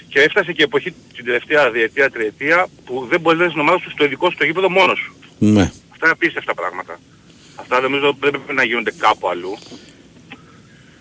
και 0.08 0.20
έφτασε 0.20 0.52
και 0.52 0.62
η 0.62 0.64
εποχή 0.64 0.94
την 1.14 1.24
τελευταία 1.24 1.70
διετία, 1.70 2.10
τριετία 2.10 2.66
που 2.84 3.06
δεν 3.10 3.20
μπορείς 3.20 3.38
να 3.38 3.44
δεις 3.44 3.52
την 3.52 3.62
ομάδα 3.62 3.78
σου 3.78 3.90
στο 3.90 4.04
ειδικό 4.04 4.30
στο 4.30 4.44
γήπεδο 4.44 4.70
μόνος 4.70 4.98
σου. 4.98 5.14
Ναι. 5.38 5.62
Αυτά 5.90 6.04
είναι 6.06 6.10
απίστευτα 6.10 6.54
πράγματα. 6.54 7.00
Αυτά 7.54 7.80
νομίζω 7.80 8.16
δεν 8.20 8.30
πρέπει 8.30 8.52
να 8.52 8.64
γίνονται 8.64 8.92
κάπου 8.98 9.28
αλλού. 9.28 9.58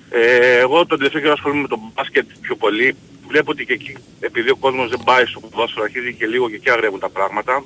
Ε, 0.09 0.57
εγώ 0.57 0.85
τον 0.85 0.97
τελευταίο 0.97 1.21
καιρό 1.21 1.33
ασχολούμαι 1.33 1.61
με 1.61 1.67
το 1.67 1.79
μπάσκετ 1.93 2.25
πιο 2.41 2.55
πολύ. 2.55 2.95
Βλέπω 3.27 3.51
ότι 3.51 3.65
και 3.65 3.73
εκεί, 3.73 3.97
επειδή 4.19 4.49
ο 4.49 4.55
κόσμος 4.55 4.89
δεν 4.89 5.01
πάει 5.05 5.25
στο 5.25 5.39
ποδόσφαιρο, 5.39 5.83
αρχίζει 5.83 6.13
και 6.13 6.25
λίγο 6.25 6.49
και 6.49 6.55
εκεί 6.55 6.69
αγρεύουν 6.69 6.99
τα 6.99 7.09
πράγματα. 7.09 7.63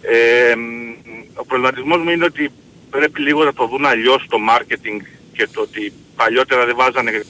Ε, 0.00 0.54
μ, 0.54 0.94
ο 1.34 1.44
προβληματισμός 1.44 2.02
μου 2.02 2.10
είναι 2.10 2.24
ότι 2.24 2.50
πρέπει 2.98 3.20
λίγο 3.20 3.44
να 3.44 3.52
το 3.52 3.66
δουν 3.66 3.86
αλλιώς 3.86 4.26
το 4.28 4.38
marketing 4.50 5.00
και 5.32 5.48
το 5.52 5.60
ότι 5.60 5.92
παλιότερα 6.16 6.64
δεν 6.64 6.76
βάζανε 6.76 7.24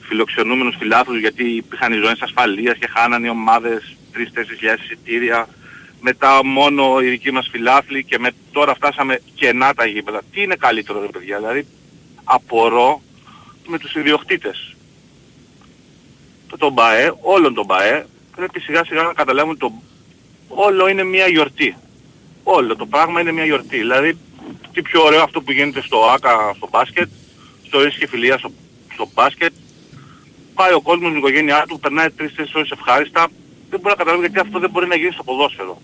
φιλοξενούμενους 0.00 0.76
φιλάθλους 0.78 1.20
γιατί 1.20 1.44
υπήρχαν 1.44 1.92
οι 1.92 1.96
ζώνες 1.96 2.22
ασφαλείας 2.22 2.76
και 2.78 2.88
χάνανε 2.94 3.26
οι 3.26 3.30
ομάδες 3.30 3.96
3-4 4.14 4.18
χιλιάδες 4.58 4.84
εισιτήρια. 4.84 5.48
Μετά 6.00 6.44
μόνο 6.44 7.00
οι 7.00 7.08
δικοί 7.08 7.30
μας 7.30 7.48
φιλάθλοι 7.50 8.04
και 8.04 8.18
με, 8.18 8.30
τώρα 8.52 8.74
φτάσαμε 8.74 9.20
κενά 9.34 9.74
τα 9.74 9.86
γήπεδα. 9.86 10.22
Τι 10.32 10.42
είναι 10.42 10.56
καλύτερο 10.56 11.00
ρε 11.00 11.06
παιδιά, 11.06 11.36
δηλαδή 11.36 11.66
απορώ 12.24 13.02
με 13.66 13.78
τους 13.78 13.94
ιδιοκτήτες. 13.94 14.76
Το 16.48 16.56
τον 16.56 16.74
ΠΑΕ, 16.74 17.12
όλον 17.20 17.54
τον 17.54 17.66
ΠΑΕ, 17.66 18.06
πρέπει 18.36 18.60
σιγά 18.60 18.84
σιγά 18.84 19.02
να 19.02 19.12
καταλάβουν 19.12 19.58
το 19.58 19.72
όλο 20.48 20.88
είναι 20.88 21.04
μια 21.04 21.26
γιορτή. 21.26 21.76
Όλο 22.42 22.76
το 22.76 22.86
πράγμα 22.86 23.20
είναι 23.20 23.32
μια 23.32 23.44
γιορτή. 23.44 23.76
Δηλαδή, 23.76 24.18
τι 24.74 24.82
πιο 24.82 25.02
ωραίο 25.02 25.22
αυτό 25.22 25.40
που 25.40 25.52
γίνεται 25.52 25.82
στο 25.82 26.04
ΆΚΑ, 26.04 26.52
στο 26.56 26.68
μπάσκετ, 26.70 27.08
στο 27.66 27.80
ρίσκι 27.80 28.06
φιλία 28.06 28.38
στο, 28.38 28.52
στο 28.92 29.08
μπάσκετ. 29.14 29.52
Πάει 30.54 30.72
ο 30.72 30.80
κόσμος 30.80 31.02
με 31.02 31.08
την 31.08 31.18
οικογένειά 31.18 31.64
του, 31.68 31.78
περνάει 31.78 32.10
τρεις-τέσσερις 32.10 32.54
ώρες 32.54 32.70
ευχάριστα. 32.70 33.26
Δεν 33.70 33.80
μπορεί 33.80 33.94
να 33.96 34.04
καταλάβει 34.04 34.20
γιατί 34.20 34.38
αυτό 34.38 34.58
δεν 34.58 34.70
μπορεί 34.70 34.86
να 34.86 34.96
γίνει 34.96 35.12
στο 35.12 35.24
ποδόσφαιρο. 35.24 35.82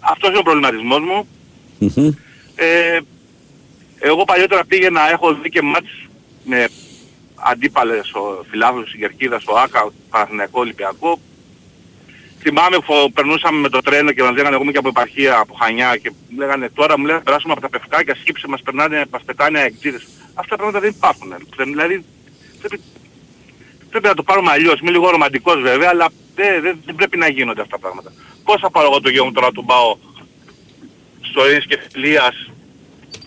Αυτός 0.00 0.28
είναι 0.28 0.38
ο 0.38 0.42
προβληματισμός 0.42 1.00
μου. 1.00 1.28
Μμμ. 1.78 2.10
Ε, 2.54 2.98
εγώ 3.98 4.24
παλιότερα 4.24 4.64
πήγαινα, 4.64 5.10
έχω 5.10 5.34
δει 5.34 5.50
και 5.50 5.62
μάτς 5.62 5.90
με 6.44 6.68
αντίπαλες 7.34 8.12
ο 8.12 8.44
φιλάθλους 8.50 8.88
στην 8.88 9.00
Κερκίδα, 9.00 9.40
στο 9.40 9.54
ΆΚΑ, 9.54 9.92
Παναθηναϊκό, 10.10 10.60
Ολυμπιακό. 10.60 11.20
Θυμάμαι 12.40 12.76
που 12.86 13.12
περνούσαμε 13.14 13.58
με 13.60 13.68
το 13.68 13.80
τρένο 13.80 14.12
και 14.12 14.22
μας 14.22 14.34
λέγανε 14.36 14.54
εγώ 14.54 14.62
είμαι 14.62 14.72
και 14.72 14.78
από 14.78 14.88
επαρχία, 14.88 15.38
από 15.38 15.54
Χανιά 15.54 15.96
και 15.96 16.10
μου 16.28 16.38
λέγανε 16.38 16.68
τώρα 16.74 16.98
μου 16.98 17.04
λένε 17.06 17.20
περάσουμε 17.20 17.52
από 17.52 17.62
τα 17.62 17.68
πευκάκια, 17.68 18.14
σκύψε 18.14 18.48
μας 18.48 18.62
περνάνε, 18.62 19.04
μας 19.10 19.22
πετάνε 19.24 19.58
αεκτήρες. 19.58 20.02
Αυτά 20.34 20.56
τα 20.56 20.56
πράγματα 20.56 20.80
δεν 20.80 20.90
υπάρχουν. 20.96 21.28
Δεν- 21.56 21.68
Δηλαδή 21.68 22.04
πρέπει, 22.60 22.80
πρέπει 23.90 24.06
να 24.06 24.14
το 24.14 24.22
πάρουμε 24.22 24.50
αλλιώς. 24.50 24.80
Είμαι 24.80 24.90
λίγο 24.90 25.10
ρομαντικός 25.10 25.60
βέβαια, 25.60 25.88
αλλά 25.88 26.08
δεν, 26.34 26.62
δεν, 26.62 26.78
δεν 26.84 26.94
πρέπει 26.94 27.16
να 27.16 27.28
γίνονται 27.28 27.60
αυτά 27.60 27.76
τα 27.76 27.82
πράγματα. 27.82 28.12
Πώς 28.44 28.60
θα 28.60 28.70
πάρω 28.70 28.86
εγώ 28.90 29.00
το 29.00 29.08
γιο 29.08 29.24
μου 29.24 29.32
τώρα 29.32 29.46
να 29.46 29.52
του 29.52 29.64
πάω 29.64 29.96
στο 31.20 31.44
ρίσκι 31.44 31.76
φιλίας 31.92 32.50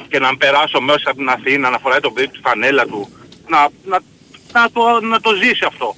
και 0.08 0.20
να 0.20 0.38
περάσω 0.38 0.82
μέσα 0.82 1.10
από 1.10 1.18
την 1.18 1.30
Αθήνα, 1.30 1.70
να 1.70 1.78
φοράει 1.80 2.00
το 2.00 2.12
παιδί 2.12 2.28
του 2.28 2.40
φανέλα 2.44 2.86
του, 2.86 3.10
να, 3.48 3.68
να, 3.86 4.00
να, 4.54 4.72
το, 4.72 5.00
να 5.02 5.20
το 5.20 5.34
ζήσει 5.36 5.66
αυτό. 5.66 5.96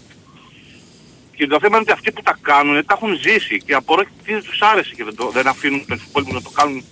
Και 1.36 1.48
το 1.48 1.58
θέμα 1.62 1.76
είναι 1.78 1.86
ότι 1.88 1.92
αυτοί 1.92 2.12
που 2.12 2.22
τα 2.22 2.38
κάνουν 2.42 2.86
τα 2.86 2.94
έχουν 2.98 3.20
ζήσει 3.22 3.62
και 3.66 3.74
απορώ 3.74 4.04
τι 4.26 4.32
δεν 4.34 4.44
τους 4.44 4.60
άρεσε 4.62 4.92
και 4.96 5.04
δεν, 5.04 5.16
το, 5.16 5.30
δεν 5.34 5.48
αφήνουν 5.48 5.86
τους 5.86 6.04
υπόλοιπους 6.08 6.34
να 6.34 6.42
το 6.42 6.50
κάνουν, 6.50 6.84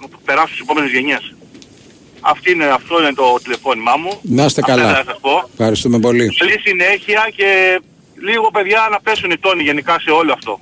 να 0.00 0.08
το 0.08 0.18
περάσουν 0.24 0.48
στις 0.48 0.60
επόμενες 0.60 0.90
γενιές. 0.90 1.34
Αυτή 2.20 2.50
είναι, 2.52 2.64
αυτό 2.64 3.00
είναι 3.00 3.12
το 3.12 3.38
τηλεφώνημά 3.42 3.96
μου. 3.96 4.18
Να 4.22 4.44
είστε 4.44 4.60
Αυτά 4.60 4.74
καλά. 4.74 4.82
ήθελα 4.90 5.04
να 5.04 5.10
σας 5.10 5.20
πω. 5.20 5.48
Ευχαριστούμε 5.52 5.98
πολύ. 5.98 6.34
Καλή 6.38 6.58
συνέχεια 6.64 7.30
και 7.36 7.80
λίγο 8.22 8.50
παιδιά 8.50 8.88
να 8.90 9.00
πέσουν 9.00 9.30
οι 9.30 9.38
τόνοι 9.38 9.62
γενικά 9.62 10.00
σε 10.00 10.10
όλο 10.10 10.32
αυτό. 10.32 10.60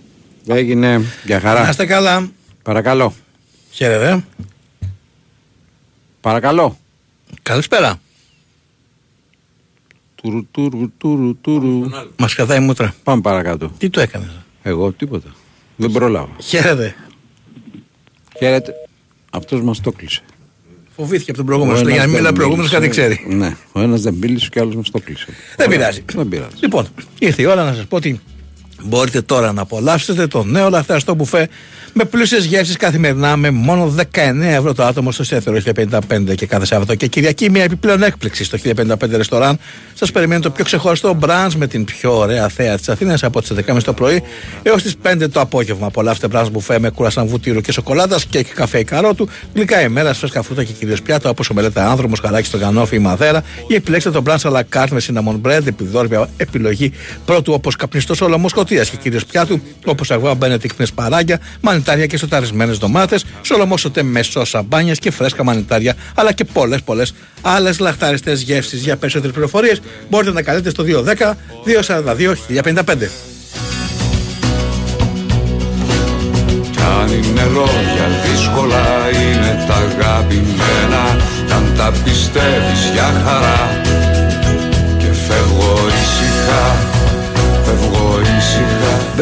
Έγινε. 0.48 1.05
Γεια 1.24 1.35
Να 1.37 1.48
χαρά. 1.48 1.68
είστε 1.68 1.87
καλά. 1.87 2.31
Παρακαλώ. 2.62 3.14
Χαίρετε. 3.70 4.24
Παρακαλώ. 6.20 6.78
Καλησπέρα. 7.42 8.00
Τουρου, 10.22 10.46
τουρου, 10.50 10.92
τουρου, 10.98 11.37
τουρου. 11.40 11.80
Μας 12.16 12.35
κρατάει 12.35 12.58
η 12.58 12.61
μούτρα. 12.61 12.94
Πάμε 13.02 13.20
παρακάτω. 13.20 13.70
Τι 13.78 13.90
το 13.90 14.00
έκανες. 14.00 14.30
Εγώ 14.62 14.92
τίποτα. 14.92 15.28
Δεν 15.76 15.90
προλάβα. 15.90 16.28
Χαίρετε. 16.42 16.94
Χαίρετε. 18.38 18.72
Αυτός 19.30 19.62
μας 19.62 19.80
το 19.80 19.92
κλείσε. 19.92 20.20
Φοβήθηκε 20.96 21.30
από 21.30 21.38
τον 21.38 21.46
προηγούμενο. 21.46 21.78
Ο 21.78 21.80
Για 21.80 21.88
να 21.88 21.94
ένας 21.94 22.04
μην 22.06 22.14
μιλάει 22.14 22.26
δεν 22.26 22.35
προηγούμενος, 22.35 22.70
κάτι 22.70 22.82
μίλησε. 22.88 23.00
ξέρει. 23.00 23.35
Ναι. 23.37 23.56
Ο 23.72 23.80
ένας 23.80 24.00
δεν 24.00 24.14
μίλησε 24.14 24.48
και 24.48 24.58
ο 24.58 24.62
άλλος 24.62 24.74
μας 24.74 24.90
το 24.90 24.98
κλείσε. 25.00 25.26
Δεν 25.56 25.66
Ωραία. 25.66 25.78
πειράζει. 25.78 26.04
Δεν 26.14 26.28
πειράζει. 26.28 26.54
Λοιπόν, 26.61 26.87
ήρθε 27.18 27.42
η 27.42 27.44
ώρα 27.44 27.64
να 27.64 27.74
σας 27.74 27.87
πω 27.87 27.96
ότι 27.96 28.20
μπορείτε 28.85 29.22
τώρα 29.22 29.52
να 29.52 29.62
απολαύσετε 29.62 30.26
το 30.26 30.44
νέο 30.44 30.68
λαχταριστό 30.70 31.14
μπουφέ 31.14 31.48
Με 31.94 32.05
πλούσιες 32.05 32.44
γεύσεις 32.44 32.76
καθημερινά 32.76 33.37
με 33.37 33.50
μόνο 33.50 33.94
19 33.96 34.02
ευρώ 34.40 34.74
το 34.74 34.85
άτομο 34.85 35.12
στο 35.12 35.24
Σέθερο 35.24 35.59
1055 36.09 36.35
και 36.35 36.46
κάθε 36.46 36.66
Σάββατο. 36.66 36.94
Και 36.94 37.07
Κυριακή 37.07 37.50
μια 37.50 37.62
επιπλέον 37.62 38.02
έκπληξη 38.02 38.44
στο 38.44 38.59
1055 38.64 38.94
ρεστοράν. 39.11 39.59
Σας 39.94 40.11
περιμένει 40.11 40.40
το 40.40 40.50
πιο 40.50 40.64
ξεχωριστό 40.64 41.14
μπραντς 41.14 41.57
με 41.57 41.66
την 41.66 41.85
πιο 41.85 42.18
ωραία 42.18 42.48
θέα 42.48 42.76
της 42.76 42.88
Αθήνας 42.88 43.22
από 43.22 43.40
τις 43.40 43.52
11.30 43.66 43.83
το 43.83 43.92
πρωί 43.92 44.22
έως 44.62 44.83
τις 44.83 44.94
5 45.02 45.31
το 45.33 45.40
απόγευμα. 45.40 45.87
Απολαύστε 45.87 46.28
μπραντς 46.28 46.50
μπουφέ 46.50 46.78
με 46.78 46.90
κουρασαν 46.90 47.26
βούτυρο 47.26 47.61
και 47.61 47.72
σοκολάτα 47.72 48.18
και 48.28 48.42
καφέ 48.42 48.78
η 48.78 48.85
καρότου, 48.85 49.28
γλυκά 49.55 49.83
ημέρα, 49.83 50.14
φρέσκα 50.14 50.42
φρούτα 50.42 50.64
και 50.64 50.72
κυρίως 50.72 51.02
πιάτα 51.02 51.31
όπως 51.31 51.50
ο 51.50 51.55
μελέτα 51.55 51.90
άνδρομος, 51.90 52.20
χαράκι 52.20 52.46
στο 52.46 52.57
γανόφι 52.57 52.96
ή 52.96 52.98
μαδέρα 52.98 53.42
ή 53.66 53.74
επιλέξτε 53.74 54.11
το 54.11 54.20
μπραντς 54.20 54.44
αλλά 54.44 54.62
κάρτ 54.62 54.92
με 54.92 55.00
cinnamon 55.07 55.40
bread, 55.46 55.66
επιδόρπια 55.66 56.28
επιλογή 56.37 56.92
πρώτου 57.24 57.52
όπως 57.52 57.76
καπνιστός 57.76 58.20
όλο 58.20 58.48
σκοτίας 58.48 58.90
και 58.90 58.96
κυρίως 58.96 59.24
πιάτου 59.24 59.61
όπως 59.85 60.11
αγουά 60.11 60.35
μπένετικ 60.35 60.70
με 60.78 60.85
σπαράγγια, 60.85 61.40
μανιτάρια 61.83 62.07
και 62.07 62.16
σοταρισμένες 62.16 62.79
ντομάτες, 62.79 63.25
σολομός 63.42 63.81
σωτέ 63.81 64.03
με 64.03 64.23
σώσα 64.23 64.62
μπάνια 64.62 64.95
και 64.95 65.11
φρέσκα 65.11 65.45
μανιτάρια, 65.45 65.95
αλλά 66.14 66.33
και 66.33 66.45
πολλές 66.45 66.83
πολλές 66.83 67.14
άλλες 67.40 67.79
λαχταριστέ 67.79 68.33
γεύσεις. 68.33 68.83
Για 68.83 68.97
περισσότερες 68.97 69.33
πληροφορίες 69.33 69.81
μπορείτε 70.09 70.33
να 70.33 70.42
καλείτε 70.42 70.71
στο 70.71 70.83
210 70.83 71.37
242 71.64 72.37
1055. 72.49 73.11
Αν 77.01 77.09
είναι 77.09 77.45
λόγια 77.53 78.09
δύσκολα 78.25 79.09
είναι 79.11 79.64
τα 79.66 79.75
αγαπημένα 79.75 81.16
Κι 81.47 81.53
αν 81.53 81.75
τα 81.77 81.92
πιστεύεις 82.05 82.90
για 82.95 83.23
χαρά 83.25 83.82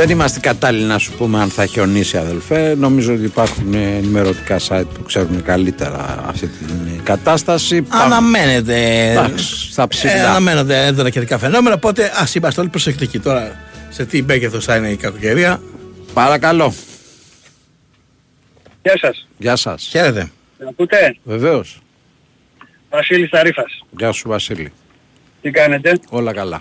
Δεν 0.00 0.10
είμαστε 0.10 0.40
κατάλληλοι 0.40 0.84
να 0.84 0.98
σου 0.98 1.12
πούμε 1.12 1.40
αν 1.40 1.48
θα 1.50 1.66
χιονίσει 1.66 2.16
αδελφέ. 2.16 2.74
Νομίζω 2.78 3.14
ότι 3.14 3.24
υπάρχουν 3.24 3.74
ενημερωτικά 3.74 4.58
site 4.68 4.86
που 4.94 5.02
ξέρουν 5.02 5.42
καλύτερα 5.42 6.24
αυτή 6.26 6.46
την 6.46 7.02
κατάσταση. 7.02 7.86
Αναμένεται. 7.88 9.10
Εντάξει, 9.10 9.72
στα 9.72 9.88
ψηλά. 9.88 10.12
Ε, 10.12 10.20
αναμένονται 10.20 10.86
έντονα 10.86 11.10
καιρικά 11.10 11.38
φαινόμενα. 11.38 11.74
Οπότε 11.74 12.12
ας 12.14 12.34
είμαστε 12.34 12.60
όλοι 12.60 12.70
προσεκτικοί. 12.70 13.18
Τώρα 13.18 13.56
σε 13.88 14.04
τι 14.04 14.22
μέγεθο 14.22 14.60
θα 14.60 14.76
είναι 14.76 14.88
η 14.88 14.96
κακοκαιρία. 14.96 15.60
Παρακαλώ. 16.12 16.74
Γεια 18.82 18.98
σας. 18.98 19.28
Γεια 19.38 19.56
σας. 19.56 19.88
Χαίρετε. 19.90 20.30
Με 20.58 20.66
ακούτε. 20.68 21.16
Βεβαίως. 21.22 21.80
Βασίλης 22.90 23.30
Ταρίφας. 23.30 23.84
Γεια 23.98 24.12
σου 24.12 24.28
Βασίλη. 24.28 24.72
Τι 25.42 25.50
κάνετε; 25.50 25.98
Όλα 26.08 26.32
καλά. 26.32 26.60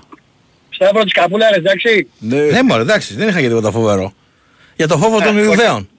Σταύρο 0.82 1.04
της 1.04 1.14
Καπούλαρες, 1.14 1.58
εντάξει. 1.58 2.08
Ναι. 2.20 2.42
Ναι, 2.42 2.64
μωρέ, 2.64 2.82
εντάξει, 2.82 3.16
δεν 3.16 3.28
είχα 3.28 3.42
και 3.42 3.48
τίποτα 3.48 3.72
φοβερό. 3.72 4.14
Για 4.76 4.88
το 4.88 4.98
φόβο 4.98 5.20
των 5.20 5.28
όχι. 5.36 5.40
Ιδουδαίων. 5.46 5.90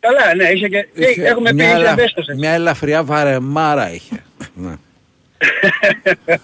Καλά, 0.00 0.34
ναι, 0.34 0.48
είσαι 0.48 0.68
και... 0.68 0.88
Είχε 0.94 1.22
Ε, 1.22 1.28
Έχουμε 1.28 1.48
πει 1.48 1.54
μια, 1.54 1.66
είσαι 1.66 1.76
ελα- 1.76 1.90
ευαίσθητος. 1.90 2.26
μια 2.36 2.50
ελαφριά 2.50 3.04
βαρεμάρα 3.04 3.92
είχε. 3.92 4.22
ναι. 4.54 4.74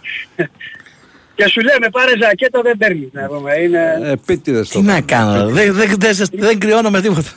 Και 1.35 1.49
σου 1.49 1.61
λέμε 1.61 1.89
πάρε 1.91 2.13
ζακέτα 2.23 2.61
δεν 2.63 2.77
παίρνεις 2.77 3.09
να 3.13 3.27
πούμε. 3.27 3.55
Είναι... 3.59 3.99
Επίτηδες 4.05 4.69
Τι 4.69 4.81
να 4.83 5.01
κάνω, 5.01 5.49
δεν, 5.49 5.73
δεν, 5.75 5.95
δεν, 5.99 6.15
δεν 6.33 6.59
κρυώνω 6.59 6.91
με 6.91 7.01
τίποτα. 7.01 7.31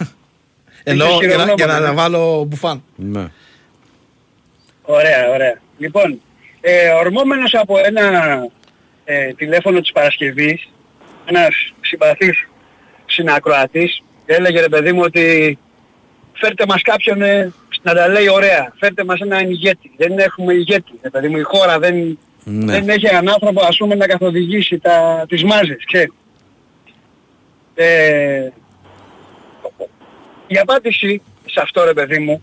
Εννοώ 0.84 1.08
για 1.08 1.18
να, 1.18 1.26
για 1.28 1.36
να 1.38 1.44
χειρογνώμονα, 1.46 1.80
ναι. 1.80 1.86
αναβάλω 1.86 2.44
μπουφάν. 2.48 2.84
Ναι. 2.96 3.28
Ωραία, 4.82 5.30
ωραία. 5.34 5.60
Λοιπόν, 5.78 6.22
ε, 6.62 6.90
ορμόμενος 6.90 7.54
από 7.54 7.76
ένα 7.86 8.02
ε, 9.06 9.34
τηλέφωνο 9.34 9.82
της 9.82 9.92
Παρασκευής, 9.92 10.70
ένας 11.26 11.74
συμπαθής 11.82 12.48
συνακροατής, 13.06 14.04
έλεγε 14.26 14.60
ρε 14.60 14.70
παιδί 14.70 14.92
μου 14.92 15.02
ότι 15.04 15.58
φέρτε 16.34 16.66
μας 16.68 16.82
κάποιον 16.82 17.22
ε, 17.22 17.54
να 17.82 17.94
τα 17.94 18.08
λέει 18.08 18.30
ωραία, 18.30 18.74
φέρτε 18.80 19.04
μας 19.04 19.20
έναν 19.20 19.50
ηγέτη. 19.50 19.92
Δεν 19.98 20.20
έχουμε 20.20 20.54
ηγέτη, 20.54 20.92
ρε 21.02 21.10
παιδί 21.10 21.28
μου, 21.28 21.38
η 21.38 21.42
χώρα 21.42 21.80
δεν, 21.80 22.20
Ναι. 22.44 22.72
δεν 22.74 22.90
έχει 22.90 23.06
έναν 23.08 23.30
άνθρωπο 23.30 23.66
ας 23.66 23.78
πούμε 23.78 23.96
να 23.96 24.08
καθοδηγήσει 24.08 24.80
τα, 24.80 25.26
τις 25.30 25.44
μάζες, 25.44 25.84
ξέρεις. 25.86 26.14
Ε, 27.76 28.50
η 30.48 30.58
απάντηση 30.58 31.22
σε 31.46 31.62
αυτό 31.62 31.84
ρε 31.84 31.94
παιδί 31.94 32.20
μου 32.20 32.42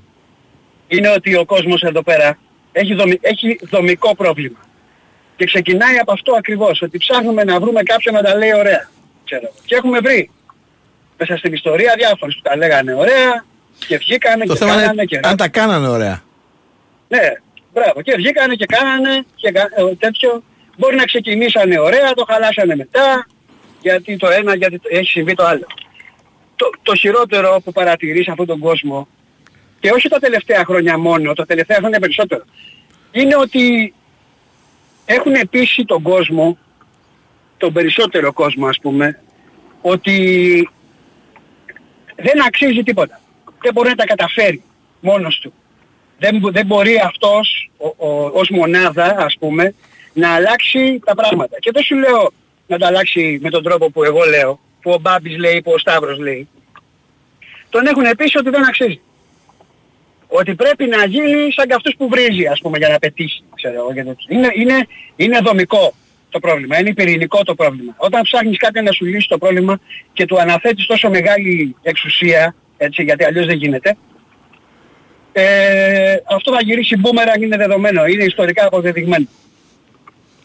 είναι 0.88 1.08
ότι 1.08 1.36
ο 1.36 1.44
κόσμος 1.44 1.82
εδώ 1.82 2.02
πέρα 2.02 2.38
έχει, 2.72 2.94
δομη- 2.94 3.18
έχει 3.20 3.58
δομικό 3.62 4.14
πρόβλημα. 4.16 4.58
Και 5.36 5.44
ξεκινάει 5.44 5.98
από 5.98 6.12
αυτό 6.12 6.34
ακριβώς, 6.36 6.82
ότι 6.82 6.98
ψάχνουμε 6.98 7.44
να 7.44 7.60
βρούμε 7.60 7.82
κάποιον 7.82 8.14
να 8.14 8.22
τα 8.22 8.36
λέει 8.36 8.54
ωραία. 8.54 8.88
Ξέρω. 9.24 9.42
εγώ. 9.44 9.54
Και 9.64 9.74
έχουμε 9.74 9.98
βρει 9.98 10.30
μέσα 11.18 11.36
στην 11.36 11.52
ιστορία 11.52 11.94
διάφορους 11.98 12.34
που 12.34 12.40
τα 12.42 12.56
λέγανε 12.56 12.94
ωραία 12.94 13.44
και 13.86 13.96
βγήκανε 13.96 14.44
Το 14.44 14.52
και 14.52 14.58
θέμα 14.58 14.70
κάνανε 14.70 14.92
είναι 14.92 15.04
και 15.04 15.20
αν 15.22 15.36
τα 15.36 15.48
κάνανε 15.48 15.88
ωραία. 15.88 16.22
ναι, 17.08 17.32
μπράβο. 17.72 18.02
Και 18.02 18.14
βγήκανε 18.16 18.54
και 18.54 18.66
κάνανε 18.66 19.24
και 19.34 19.50
κα- 19.50 19.70
ε, 19.76 19.94
τέτοιο. 19.94 20.42
Μπορεί 20.76 20.96
να 20.96 21.04
ξεκινήσανε 21.04 21.78
ωραία, 21.78 22.12
το 22.14 22.24
χαλάσανε 22.28 22.76
μετά, 22.76 23.26
γιατί 23.80 24.16
το 24.16 24.28
ένα, 24.28 24.54
γιατί 24.56 24.78
το- 24.78 24.88
έχει 24.92 25.10
συμβεί 25.10 25.34
το 25.34 25.44
άλλο. 25.46 25.66
Το, 26.56 26.70
το 26.82 26.94
χειρότερο 26.94 27.60
που 27.64 27.72
παρατηρείς 27.72 28.24
σε 28.24 28.30
αυτόν 28.30 28.46
τον 28.46 28.58
κόσμο, 28.58 29.08
και 29.80 29.90
όχι 29.90 30.08
τα 30.08 30.18
τελευταία 30.18 30.64
χρόνια 30.64 30.98
μόνο, 30.98 31.32
τα 31.32 31.46
τελευταία 31.46 31.76
χρόνια 31.78 31.98
περισσότερο, 32.00 32.44
είναι 33.10 33.36
ότι 33.36 33.94
έχουν 35.04 35.32
πείσει 35.50 35.84
τον 35.84 36.02
κόσμο, 36.02 36.58
τον 37.56 37.72
περισσότερο 37.72 38.32
κόσμο 38.32 38.66
ας 38.66 38.78
πούμε, 38.82 39.20
ότι 39.80 40.68
δεν 42.16 42.44
αξίζει 42.46 42.82
τίποτα. 42.82 43.20
Δεν 43.62 43.72
μπορεί 43.72 43.88
να 43.88 43.94
τα 43.94 44.04
καταφέρει 44.04 44.62
μόνος 45.00 45.38
του 45.38 45.52
δεν, 46.22 46.38
μπο- 46.38 46.50
δεν 46.50 46.66
μπορεί 46.66 47.00
αυτός 47.04 47.70
ο, 47.76 48.06
ο, 48.08 48.30
ως 48.32 48.48
μονάδα 48.48 49.16
ας 49.18 49.36
πούμε 49.38 49.74
να 50.12 50.34
αλλάξει 50.34 51.00
τα 51.04 51.14
πράγματα. 51.14 51.58
Και 51.58 51.70
δεν 51.74 51.82
σου 51.82 51.96
λέω 51.96 52.32
να 52.66 52.78
τα 52.78 52.86
αλλάξει 52.86 53.38
με 53.42 53.50
τον 53.50 53.62
τρόπο 53.62 53.90
που 53.90 54.04
εγώ 54.04 54.24
λέω, 54.24 54.60
που 54.82 54.90
ο 54.90 54.98
Μπάμπης 54.98 55.36
λέει, 55.36 55.62
που 55.62 55.72
ο 55.72 55.78
Σταύρος 55.78 56.18
λέει. 56.18 56.48
Τον 57.70 57.86
έχουν 57.86 58.04
πείσει 58.16 58.38
ότι 58.38 58.50
δεν 58.50 58.64
αξίζει. 58.66 59.00
Ότι 60.34 60.54
πρέπει 60.54 60.86
να 60.86 61.04
γίνει 61.04 61.52
σαν 61.52 61.66
και 61.66 61.74
αυτούς 61.74 61.94
που 61.96 62.08
βρίζει 62.08 62.46
ας 62.46 62.60
πούμε 62.60 62.78
για 62.78 62.88
να 62.88 62.98
πετύχει. 62.98 63.42
Ξέρω, 63.54 63.74
εγώ, 63.74 63.92
για 63.92 64.04
τέτοιο. 64.04 64.26
είναι, 64.28 64.50
είναι, 64.54 64.86
είναι 65.16 65.38
δομικό 65.42 65.94
το 66.28 66.38
πρόβλημα, 66.38 66.78
είναι 66.78 66.94
πυρηνικό 66.94 67.42
το 67.42 67.54
πρόβλημα. 67.54 67.94
Όταν 67.96 68.22
ψάχνεις 68.22 68.56
κάποιον 68.56 68.84
να 68.84 68.92
σου 68.92 69.04
λύσει 69.04 69.28
το 69.28 69.38
πρόβλημα 69.38 69.80
και 70.12 70.26
του 70.26 70.40
αναθέτεις 70.40 70.86
τόσο 70.86 71.10
μεγάλη 71.10 71.76
εξουσία, 71.82 72.54
έτσι, 72.76 73.02
γιατί 73.02 73.24
αλλιώς 73.24 73.46
δεν 73.46 73.56
γίνεται, 73.56 73.96
ε, 75.32 76.16
αυτό 76.28 76.52
θα 76.54 76.62
γυρίσει 76.62 76.96
μπούμεραν 76.96 77.42
είναι 77.42 77.56
δεδομένο, 77.56 78.06
είναι 78.06 78.24
ιστορικά 78.24 78.66
αποδεδειγμένο. 78.66 79.26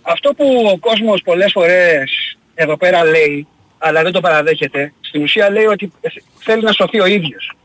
Αυτό 0.02 0.34
που 0.34 0.70
ο 0.74 0.78
κόσμος 0.78 1.22
πολλές 1.22 1.52
φορές 1.52 2.38
εδώ 2.56 2.78
πέρα 2.78 3.04
λέει, 3.04 3.48
αλλά 3.78 4.02
δεν 4.02 4.12
το 4.12 4.20
παραδέχεται, 4.20 4.94
στην 5.00 5.22
ουσία 5.22 5.50
λέει 5.50 5.66
ότι 5.66 5.92
θέλει 6.40 6.62
να 6.62 6.72
σωθεί 6.72 7.00
ο 7.02 7.06
ίδιος. 7.06 7.58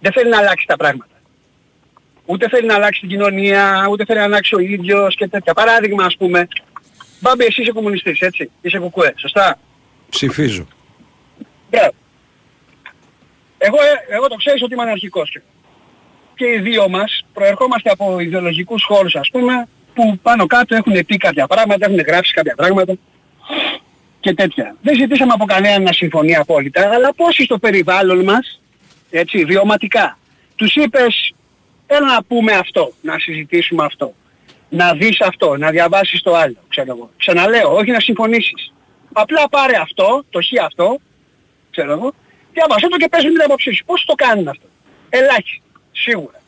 Δεν 0.00 0.12
θέλει 0.12 0.30
να 0.30 0.38
αλλάξει 0.38 0.66
τα 0.66 0.76
πράγματα. 0.76 1.17
Ούτε 2.30 2.48
θέλει 2.48 2.66
να 2.66 2.74
αλλάξει 2.74 3.00
την 3.00 3.08
κοινωνία, 3.08 3.86
ούτε 3.90 4.04
θέλει 4.04 4.18
να 4.18 4.24
αλλάξει 4.24 4.54
ο 4.54 4.58
ίδιος 4.58 5.14
και 5.14 5.28
τέτοια. 5.28 5.54
Παράδειγμα 5.54 6.04
ας 6.04 6.16
πούμε, 6.16 6.48
Μπάμπη 7.20 7.44
εσύ 7.44 7.62
είσαι 7.62 7.72
κομμουνιστής 7.72 8.20
έτσι, 8.20 8.50
είσαι 8.60 8.78
κουκουέ, 8.78 9.14
σωστά; 9.16 9.58
Ψηφίζω. 10.08 10.66
Μπράβο. 11.70 11.92
Εγώ, 13.58 13.76
ε, 13.76 14.14
εγώ 14.14 14.28
το 14.28 14.34
ξέρεις 14.34 14.62
ότι 14.62 14.72
είμαι 14.72 14.82
αναρχικός 14.82 15.36
και 16.34 16.46
οι 16.46 16.58
δύο 16.58 16.88
μας 16.88 17.24
προερχόμαστε 17.32 17.90
από 17.90 18.20
ιδεολογικούς 18.20 18.84
χώρους 18.84 19.14
ας 19.14 19.28
πούμε 19.30 19.68
που 19.94 20.18
πάνω 20.22 20.46
κάτω 20.46 20.74
έχουν 20.74 21.04
πει 21.06 21.16
κάποια 21.16 21.46
πράγματα, 21.46 21.86
έχουν 21.86 22.00
γράψει 22.06 22.32
κάποια 22.32 22.54
πράγματα 22.54 22.94
και 24.20 24.34
τέτοια. 24.34 24.76
Δεν 24.82 24.96
ζητήσαμε 24.96 25.32
από 25.32 25.44
κανέναν 25.44 25.82
να 25.82 25.92
συμφωνεί 25.92 26.36
απόλυτα, 26.36 26.90
αλλά 26.94 27.14
πόσοι 27.14 27.44
στο 27.44 27.58
περιβάλλον 27.58 28.24
μας, 28.24 28.60
έτσι, 29.10 29.44
βιωματικά, 29.44 30.18
τους 30.56 30.74
είπες 30.74 31.32
έλα 31.90 32.06
να 32.06 32.22
πούμε 32.22 32.52
αυτό, 32.52 32.92
να 33.00 33.18
συζητήσουμε 33.18 33.84
αυτό, 33.84 34.14
να 34.68 34.92
δεις 34.94 35.20
αυτό, 35.20 35.56
να 35.56 35.70
διαβάσεις 35.70 36.22
το 36.22 36.34
άλλο, 36.34 36.56
ξέρω 36.68 36.92
εγώ. 36.96 37.10
Ξαναλέω, 37.16 37.74
όχι 37.74 37.90
να 37.90 38.00
συμφωνήσεις. 38.00 38.72
Απλά 39.12 39.48
πάρε 39.48 39.76
αυτό, 39.76 40.24
το 40.30 40.40
χ 40.42 40.64
αυτό, 40.64 40.98
ξέρω 41.70 41.92
εγώ, 41.92 42.14
διάβασέ 42.52 42.88
το 42.88 42.96
και 42.96 43.08
πες 43.08 43.24
μου 43.24 43.30
την 43.30 43.42
άποψή 43.42 43.72
σου. 43.72 43.84
Πώς 43.84 44.04
το 44.04 44.14
κάνουν 44.14 44.48
αυτό. 44.48 44.66
Ελάχιστοι, 45.08 45.62
σίγουρα. 45.92 46.40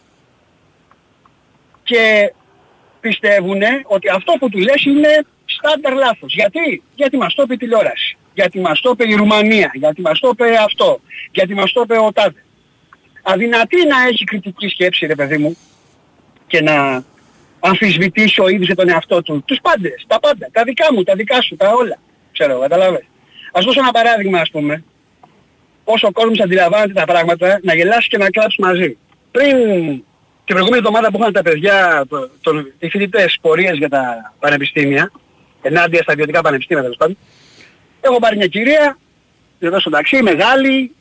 Και 1.82 2.32
πιστεύουν 3.00 3.60
ότι 3.84 4.08
αυτό 4.08 4.32
που 4.32 4.48
του 4.48 4.58
λες 4.58 4.84
είναι 4.84 5.24
στάνταρ 5.44 5.94
λάθος. 5.94 6.34
Γιατί; 6.34 6.82
Γιατί 6.94 7.16
μας 7.16 7.34
το 7.34 7.42
είπε 7.42 7.54
η 7.54 7.56
τηλεόραση. 7.56 8.16
Γιατί 8.34 8.60
μας 8.60 8.80
το 8.80 8.90
είπε 8.90 9.08
η 9.08 9.14
Ρουμανία. 9.14 9.70
Γιατί 9.74 10.00
μας 10.00 10.18
το 10.18 10.28
είπε 10.32 10.56
αυτό. 10.56 11.00
Γιατί 11.30 11.54
μας 11.54 11.72
το 11.72 11.80
είπε 11.80 11.98
ο 11.98 12.12
Τάδε. 12.12 12.44
Αδυνατή 13.22 13.86
να 13.86 14.08
έχει 14.08 14.24
κριτική 14.24 14.68
σκέψη 14.68 15.06
ρε 15.06 15.14
παιδί 15.14 15.38
μου 15.38 15.56
και 16.46 16.62
να 16.62 17.04
αμφισβητήσει 17.60 18.40
ο 18.40 18.48
ίδιος 18.48 18.66
για 18.66 18.76
τον 18.76 18.88
εαυτό 18.88 19.22
του. 19.22 19.42
Τους 19.46 19.58
πάντες, 19.62 20.04
τα 20.06 20.20
πάντα. 20.20 20.48
Τα 20.52 20.62
δικά 20.64 20.92
μου, 20.92 21.02
τα 21.02 21.14
δικά 21.14 21.42
σου, 21.42 21.56
τα 21.56 21.68
όλα. 21.72 21.98
Ξέρω, 22.32 22.60
καταλαβες. 22.60 23.04
Ας 23.52 23.64
δώσω 23.64 23.80
ένα 23.80 23.90
παράδειγμα 23.90 24.40
ας 24.40 24.50
πούμε. 24.50 24.84
όσο 25.84 26.06
ο 26.06 26.12
κόσμος 26.12 26.40
αντιλαμβάνεται 26.40 26.92
τα 26.92 27.04
πράγματα, 27.04 27.60
να 27.62 27.74
γελάσει 27.74 28.08
και 28.08 28.18
να 28.18 28.30
κλάψεις 28.30 28.58
μαζί. 28.58 28.96
Πριν 29.30 29.56
την 30.44 30.54
προηγούμενη 30.54 30.76
εβδομάδα 30.86 31.10
που 31.10 31.18
είχαν 31.20 31.32
τα 31.32 31.42
παιδιά, 31.42 32.04
το, 32.08 32.30
το, 32.40 32.64
οι 32.78 32.88
φοιτητές 32.88 33.38
πορείες 33.40 33.76
για 33.76 33.88
τα 33.88 34.34
πανεπιστήμια, 34.38 35.10
ενάντια 35.62 36.02
στα 36.02 36.12
ιδιωτικά 36.12 36.40
πανεπιστήμια 36.40 36.82
τέλος 36.82 36.96
πάντων, 36.96 37.16
έχω 38.00 38.18
πάρει 38.18 38.36
μια 38.36 38.46
κυρία, 38.46 38.98
εδώ 39.58 39.80
στο 39.80 39.90
ταξί, 39.90 40.22
μεγάλη, 40.22 40.94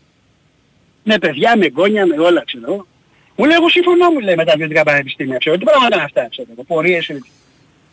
με 1.10 1.18
παιδιά, 1.18 1.58
με 1.58 1.68
γόνια, 1.76 2.06
με 2.06 2.18
όλα 2.28 2.44
ξέρω. 2.46 2.88
Μου 3.36 3.46
λέει 3.46 3.56
εγώ 3.60 3.70
συμφωνώ 3.70 4.10
μου 4.10 4.20
λέει 4.20 4.36
με 4.36 4.46
τα 4.46 4.54
ιδιωτικά 4.56 4.84
πανεπιστήμια, 4.84 5.38
ξέρω. 5.38 5.58
Τι 5.58 5.64
πράγματα 5.64 5.96
είναι 5.96 6.04
αυτά, 6.04 6.28
ξέρω. 6.30 6.48
Πορείες 6.68 7.08
είναι. 7.08 7.22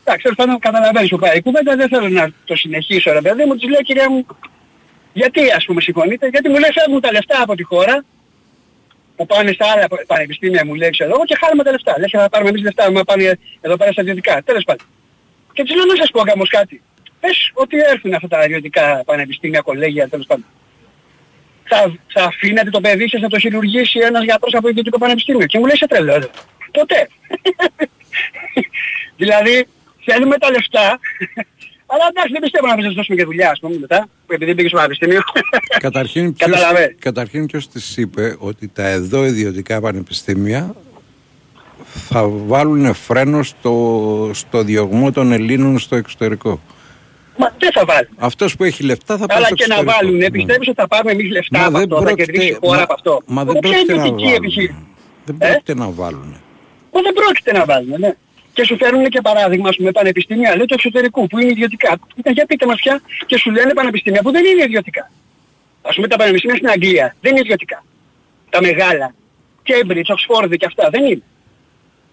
Εντάξει, 0.00 0.22
τέλος 0.22 0.36
πάντων 0.36 0.58
καταλαβαίνεις 0.58 1.08
που 1.08 1.18
πάει 1.18 1.36
η 1.36 1.42
κουβέντα, 1.42 1.76
δεν 1.76 1.88
θέλω 1.88 2.08
να 2.08 2.30
το 2.44 2.56
συνεχίσω 2.56 3.12
ρε 3.12 3.20
παιδί 3.20 3.44
μου, 3.44 3.54
της 3.56 3.68
λέω 3.68 3.82
κυρία 3.82 4.10
μου, 4.10 4.26
γιατί 5.12 5.40
ας 5.50 5.64
πούμε 5.64 5.80
συμφωνείτε, 5.80 6.28
γιατί 6.28 6.48
μου 6.48 6.58
λέει 6.58 6.70
φεύγουν 6.78 7.00
τα 7.00 7.12
λεφτά 7.12 7.42
από 7.42 7.54
τη 7.54 7.62
χώρα, 7.62 8.04
που 9.16 9.26
πάνε 9.26 9.52
στα 9.52 9.66
άλλα 9.70 9.86
πανεπιστήμια 10.06 10.64
μου 10.66 10.74
λέει 10.74 10.90
ξέρω 10.90 11.10
εγώ 11.14 11.24
και 11.24 11.36
χάρουμε 11.40 11.62
τα 11.62 11.70
λεφτά. 11.70 11.94
Λέει 11.98 12.08
θα 12.10 12.28
πάρουμε 12.28 12.50
εμείς 12.50 12.62
λεφτά, 12.62 12.90
μα 12.90 13.04
πάνε 13.04 13.38
εδώ 13.60 13.76
πέρα 13.76 13.92
στα 13.92 14.02
ιδιωτικά. 14.02 14.42
Τέλος 14.42 14.64
πάντων. 14.64 14.86
Και 15.52 15.62
της 15.62 15.74
λέω 15.74 15.84
να 15.84 15.96
σας 15.96 16.10
πω 16.10 16.20
όμως 16.34 16.48
κάτι. 16.48 16.82
Πες 17.20 17.50
ότι 17.54 17.76
έρθουν 17.92 18.14
αυτά 18.14 18.28
τα 18.28 18.44
ιδιωτικά 18.44 19.02
πανεπιστήμια, 19.06 19.60
κολέγια, 19.60 20.08
τέλος 20.08 20.26
πάντων. 20.26 20.44
Θα, 21.68 21.98
θα 22.12 22.24
αφήνετε 22.24 22.70
το 22.70 22.80
παιδί 22.80 23.08
σας 23.08 23.20
να 23.20 23.28
το 23.28 23.38
χειρουργήσει 23.38 23.98
ένας 23.98 24.24
γιατρός 24.24 24.54
από 24.54 24.68
ιδιωτικό 24.68 24.98
πανεπιστήμιο. 24.98 25.46
Και 25.46 25.58
μου 25.58 25.66
λέει 25.66 25.76
σε 25.76 25.86
τρελό. 25.86 26.18
ρε. 26.18 26.26
Ποτέ. 26.72 27.08
δηλαδή 29.20 29.66
θέλουμε 30.04 30.38
τα 30.38 30.50
λεφτά 30.50 30.98
αλλά 31.86 32.04
εντάξει 32.10 32.32
δεν 32.32 32.40
πιστεύω 32.40 32.66
να 32.66 32.74
μην 32.74 32.84
σας 32.84 32.94
δώσουμε 32.94 33.16
και 33.16 33.24
δουλειά 33.24 33.50
ας 33.50 33.58
πούμε 33.60 33.76
μετά, 33.78 34.08
που 34.26 34.32
επειδή 34.32 34.54
πήγε 34.54 34.68
στο 34.68 34.76
πανεπιστήμιο. 34.76 35.20
Καταρχήν 35.78 36.34
ποιος, 36.34 36.50
Καταλαβαίνεις. 36.50 36.96
καταρχήν 36.98 37.46
ποιος 37.46 37.68
της 37.68 37.96
είπε 37.96 38.36
ότι 38.38 38.68
τα 38.68 38.86
εδώ 38.86 39.24
ιδιωτικά 39.24 39.80
πανεπιστήμια 39.80 40.74
θα 42.08 42.28
βάλουν 42.28 42.94
φρένο 42.94 43.42
στο, 43.42 44.30
στο 44.34 44.62
διωγμό 44.62 45.12
των 45.12 45.32
Ελλήνων 45.32 45.78
στο 45.78 45.96
εξωτερικό; 45.96 46.60
Μα 47.38 47.54
δεν 47.58 47.72
θα 47.72 47.84
βάλουν. 47.84 48.08
Αυτός 48.18 48.56
που 48.56 48.64
έχει 48.64 48.82
λεφτά 48.82 49.16
θα 49.16 49.26
πάει 49.26 49.36
Αλλά 49.36 49.46
στο 49.46 49.54
και 49.54 49.66
να 49.66 49.74
εξωτερικό. 49.74 50.00
βάλουν, 50.04 50.16
Ναι. 50.18 50.30
πιστεύεις 50.30 50.68
ότι 50.68 50.80
θα 50.80 50.88
πάρουμε 50.88 51.12
εμείς 51.12 51.30
λεφτά 51.30 51.58
Μα 51.58 51.64
από 51.64 51.72
δεν 51.72 51.82
αυτό, 51.82 51.96
θα 51.96 52.02
πρόκειται- 52.02 52.30
κερδίσει 52.32 52.52
η 52.52 52.56
χώρα 52.60 52.76
μα- 52.76 52.82
από 52.82 52.92
αυτό. 52.92 53.22
Μα 53.26 53.44
δεν 53.44 53.52
Ποια 53.58 53.60
πρόκειται 53.70 53.94
να 53.94 53.98
ιδιωτική 54.00 54.24
βάλουν. 54.24 54.36
επιχείρηση. 54.44 54.86
Δεν 55.24 55.36
Ε; 55.38 55.46
πρόκειται 55.48 55.74
να 55.74 55.90
βάλουν. 55.90 56.30
Μα 56.92 57.00
δεν 57.02 57.12
πρόκειται 57.12 57.52
να 57.52 57.64
βάλουν, 57.64 57.94
ναι. 58.00 58.12
Και 58.52 58.64
σου 58.64 58.76
φέρνουν 58.76 59.08
και 59.08 59.20
παράδειγμα, 59.20 59.68
ας 59.68 59.76
πούμε, 59.76 59.90
πανεπιστήμια, 59.92 60.56
λέει 60.56 60.66
του 60.66 60.74
εξωτερικού, 60.74 61.26
που 61.26 61.38
είναι 61.38 61.50
ιδιωτικά. 61.50 61.98
Ήταν, 62.16 62.32
για 62.32 62.46
πείτε 62.46 62.66
μας 62.66 62.76
πια, 62.80 63.00
και 63.26 63.36
σου 63.38 63.50
λένε 63.50 63.72
πανεπιστήμια 63.72 64.22
που 64.22 64.30
δεν 64.30 64.44
είναι 64.44 64.62
ιδιωτικά. 64.62 65.10
Ας 65.82 65.94
πούμε 65.94 66.08
τα 66.08 66.16
πανεπιστήμια 66.16 66.56
στην 66.56 66.68
Αγγλία 66.68 67.16
δεν 67.20 67.30
είναι 67.32 67.40
ιδιωτικά. 67.40 67.84
Τα 68.50 68.60
μεγάλα. 68.62 69.14
Cambridge, 69.68 70.10
Oxford 70.14 70.56
και 70.56 70.66
αυτά 70.66 70.88
δεν 70.90 71.04
είναι. 71.04 71.22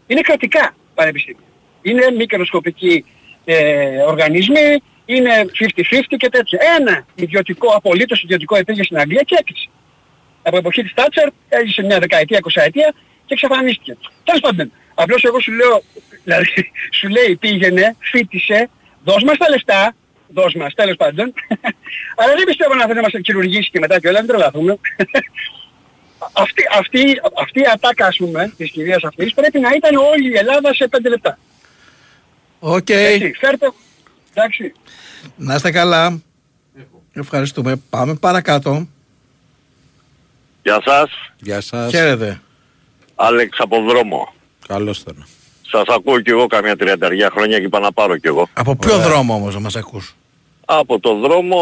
Είναι 0.07 0.21
κρατικά 0.21 0.75
πανεπιστήμια. 0.93 1.43
Είναι 1.81 2.11
μικροσκοπικοί 2.17 3.05
ε, 3.45 4.01
οργανισμοί, 4.07 4.77
είναι 5.05 5.45
50-50 5.59 6.17
και 6.17 6.29
τέτοια. 6.29 6.59
Ένα 6.79 7.05
ιδιωτικό, 7.15 7.67
απολύτως 7.75 8.23
ιδιωτικό 8.23 8.57
υπήρχε 8.57 8.83
στην 8.83 8.97
Αγγλία 8.97 9.21
και 9.21 9.35
έκλεισε. 9.39 9.69
Από 10.43 10.57
εποχή 10.57 10.83
της 10.83 10.93
Τάτσερ 10.93 11.27
έζησε 11.49 11.81
μια 11.81 11.99
δεκαετία, 11.99 12.37
εικοσαετία 12.37 12.93
και 13.25 13.33
εξαφανίστηκε. 13.33 13.97
Τέλος 14.23 14.41
πάντων, 14.41 14.71
απλώς 14.93 15.23
εγώ 15.23 15.39
σου 15.39 15.51
λέω, 15.51 15.81
δηλαδή 16.23 16.71
σου 16.97 17.07
λέει 17.07 17.35
πήγαινε, 17.35 17.95
φοίτησε, 17.99 18.69
δώσ' 19.03 19.23
μας 19.23 19.37
τα 19.37 19.49
λεφτά, 19.49 19.95
δώσ' 20.27 20.55
μας, 20.55 20.73
τέλος 20.73 20.95
πάντων. 20.95 21.33
Αλλά 22.17 22.33
δεν 22.35 22.43
πιστεύω 22.43 22.73
να 22.73 22.81
θέλει 22.85 22.95
να 22.95 23.01
μας 23.01 23.11
χειρουργήσει 23.25 23.69
και 23.69 23.79
μετά 23.79 23.99
κιόλας, 23.99 24.21
μην 24.21 24.29
τρελαθούμε. 24.29 24.77
αυτή, 26.43 26.63
αυτή, 26.79 27.21
αυτή 27.41 27.59
η 27.59 27.65
ατάκα 27.73 28.05
ας 28.05 28.17
πούμε 28.17 28.53
της 28.57 28.71
κυρίας 28.71 29.03
αυτής 29.03 29.33
πρέπει 29.33 29.59
να 29.59 29.69
ήταν 29.75 29.95
όλη 29.95 30.29
η 30.31 30.37
Ελλάδα 30.37 30.73
σε 30.73 30.89
5 30.91 30.99
λεπτά. 31.09 31.37
Οκ. 32.59 32.89
Έτσι, 32.89 33.33
φέρτε, 33.39 33.71
εντάξει. 34.33 34.73
Να 35.35 35.55
είστε 35.55 35.71
καλά. 35.71 36.21
Ευχαριστούμε. 37.13 37.75
Πάμε 37.89 38.13
παρακάτω. 38.15 38.87
Γεια 40.63 40.81
σας. 40.85 41.11
Γεια 41.37 41.61
σας. 41.61 41.91
Χαίρετε. 41.91 42.41
Άλεξ 43.15 43.59
από 43.59 43.81
δρόμο. 43.81 44.33
Καλώς 44.67 44.99
ήταν. 44.99 45.25
Σας 45.61 45.83
ακούω 45.87 46.19
κι 46.19 46.29
εγώ 46.29 46.47
καμιά 46.47 46.75
τριανταριά 46.75 47.29
χρόνια 47.29 47.59
και 47.59 47.65
είπα 47.65 47.79
να 47.79 47.91
πάρω 47.91 48.17
κι 48.17 48.27
εγώ. 48.27 48.49
Από 48.53 48.75
ποιο 48.75 48.97
δρόμο 48.97 49.33
όμως 49.33 49.53
να 49.53 49.59
μας 49.59 49.75
ακούς; 49.75 50.15
Από 50.65 50.99
το 50.99 51.15
δρόμο 51.15 51.57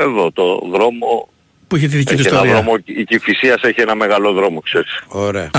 εδώ, 0.00 0.32
το 0.32 0.60
δρόμο... 0.70 1.28
Που 1.68 1.76
είχε 1.76 1.88
τη 1.88 1.96
δική 1.96 2.14
του 2.14 2.20
έχει 2.20 2.28
ένα 2.28 2.36
ιστορία. 2.36 2.62
δρόμο, 2.62 2.78
η 2.84 3.04
Κηφισίας 3.04 3.62
έχει 3.62 3.80
ένα 3.80 3.94
μεγάλο 3.94 4.32
δρόμο, 4.32 4.60
ξέρεις. 4.60 5.02
Ωραία. 5.08 5.50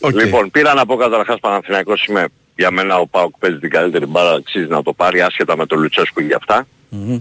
οκ. 0.00 0.14
Λοιπόν, 0.14 0.50
πήρα 0.50 0.74
να 0.74 0.86
πω 0.86 0.96
καταρχάς 0.96 1.40
Παναθηναϊκός 1.40 2.04
είμαι. 2.04 2.26
Για 2.58 2.70
μένα 2.70 2.96
ο 2.96 3.06
Πάοκ 3.06 3.38
παίζει 3.38 3.58
την 3.58 3.70
καλύτερη 3.70 4.06
μπάλα, 4.06 4.32
αξίζει 4.32 4.66
να 4.66 4.82
το 4.82 4.92
πάρει 4.92 5.20
άσχετα 5.20 5.56
με 5.56 5.66
τον 5.66 5.80
Λουτσέσκου 5.80 6.20
για 6.20 6.36
αυτά. 6.36 6.66
Μμμ. 6.88 7.20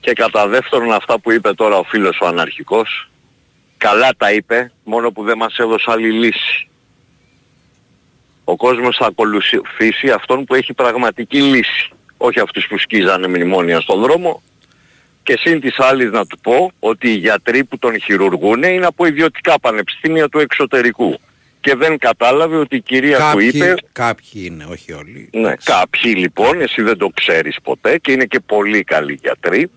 Και 0.00 0.12
κατά 0.12 0.48
δεύτερον 0.48 0.92
αυτά 0.92 1.18
που 1.18 1.32
είπε 1.32 1.52
τώρα 1.54 1.76
ο 1.76 1.82
φίλος 1.82 2.18
ο 2.20 2.26
αναρχικός, 2.26 3.10
καλά 3.76 4.10
τα 4.16 4.32
είπε, 4.32 4.72
μόνο 4.84 5.10
που 5.10 5.22
δεν 5.22 5.36
μας 5.36 5.56
έδωσε 5.56 5.90
άλλη 5.90 6.10
λύση. 6.10 6.68
Ο 8.44 8.56
κόσμος 8.56 8.96
θα 8.96 9.06
ακολουθήσει 9.06 10.10
αυτόν 10.10 10.44
που 10.44 10.54
έχει 10.54 10.72
πραγματική 10.72 11.42
λύση. 11.42 11.90
Όχι 12.16 12.40
αυτούς 12.40 12.66
που 12.66 12.78
σκίζανε 12.78 13.28
μνημόνια 13.28 13.80
στον 13.80 14.00
δρόμο. 14.00 14.42
Και 15.22 15.38
σύν 15.38 15.60
της 15.60 15.78
άλλης 15.78 16.10
να 16.10 16.26
του 16.26 16.38
πω 16.38 16.72
ότι 16.78 17.08
οι 17.08 17.16
γιατροί 17.16 17.64
που 17.64 17.78
τον 17.78 18.00
χειρουργούν 18.00 18.62
είναι 18.62 18.86
από 18.86 19.06
ιδιωτικά 19.06 19.60
πανεπιστήμια 19.60 20.28
του 20.28 20.38
εξωτερικού. 20.38 21.20
Και 21.62 21.74
δεν 21.74 21.98
κατάλαβε 21.98 22.56
ότι 22.56 22.76
η 22.76 22.80
κυρία 22.80 23.16
του 23.16 23.22
Κάποιοι, 23.22 23.50
είπε 23.54 23.74
κάποιοι 23.92 24.42
είναι, 24.46 24.64
όχι 24.70 24.92
όλοι. 24.92 25.28
ναι, 25.32 25.52
κάποιοι 25.64 26.14
λοιπόν, 26.16 26.60
εσύ 26.60 26.82
δεν 26.82 26.96
το 26.98 27.08
ξέρεις 27.14 27.56
ποτέ 27.62 27.98
και 27.98 28.12
είναι 28.12 28.24
και 28.24 28.40
πολύ 28.40 28.84
καλοί 28.84 29.18
γιατροί. 29.22 29.70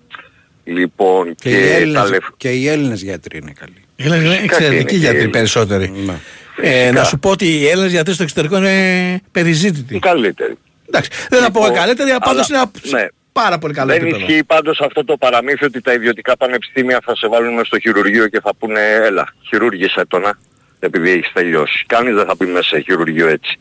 Λοιπόν, 0.64 1.34
Και, 1.34 1.50
και, 1.50 1.56
οι 1.56 1.68
τα 1.68 1.74
Έλληνες, 1.74 2.10
λεφ... 2.10 2.24
και 2.36 2.50
οι 2.50 2.68
Έλληνες 2.68 3.02
γιατροί 3.02 3.38
είναι 3.38 3.52
καλοί. 3.60 3.84
Είναι 3.96 4.16
είναι 4.16 4.40
εξαιρετικοί 4.42 4.74
είναι 4.80 4.84
και 4.90 4.96
γιατροί 4.96 5.24
οι- 5.24 5.28
περισσότεροι. 5.28 5.92
Ναι. 6.06 6.14
Ε, 6.60 6.90
να 6.90 7.04
σου 7.04 7.18
πω 7.18 7.30
ότι 7.30 7.46
οι 7.46 7.68
Έλληνες 7.68 7.90
γιατροί 7.90 8.14
στο 8.14 8.22
εξωτερικό 8.22 8.56
είναι 8.56 9.20
περιζήτητοι. 9.32 9.98
καλύτεροι. 9.98 10.54
Εντάξει, 10.88 11.10
δεν 11.30 11.40
θα 11.42 11.50
πω 11.50 11.60
Λοιπόν, 11.60 11.74
καλύτεροι, 11.76 12.10
αλλά 12.10 12.18
πάντως 12.18 12.48
είναι 12.48 12.58
αλλά, 12.58 12.70
ένα 12.84 12.98
ναι. 13.02 13.06
πάρα 13.32 13.58
πολύ 13.58 13.74
καλό 13.74 13.92
Δεν 13.92 14.02
επίπεδο. 14.02 14.24
ισχύει 14.26 14.44
πάντως 14.44 14.80
αυτό 14.80 15.04
το 15.04 15.16
παραμύθι 15.16 15.64
ότι 15.64 15.80
τα 15.80 15.92
ιδιωτικά 15.92 16.36
πανεπιστήμια 16.36 17.00
θα 17.04 17.16
σε 17.16 17.28
βάλουν 17.28 17.64
στο 17.64 17.78
χειρουργείο 17.78 18.28
και 18.28 18.40
θα 18.40 18.54
πούνε 18.54 18.80
έλα, 18.80 19.34
χειρούργησε 19.48 20.04
το 20.08 20.18
να, 20.18 20.38
επειδή 20.78 21.10
έχεις 21.10 21.32
τελειώσει. 21.32 21.84
Κανείς 21.86 22.14
δεν 22.14 22.26
θα 22.26 22.36
πει 22.36 22.46
μέσα 22.46 22.68
σε 22.68 22.80
χειρουργείο 22.80 23.28
έτσι. 23.28 23.58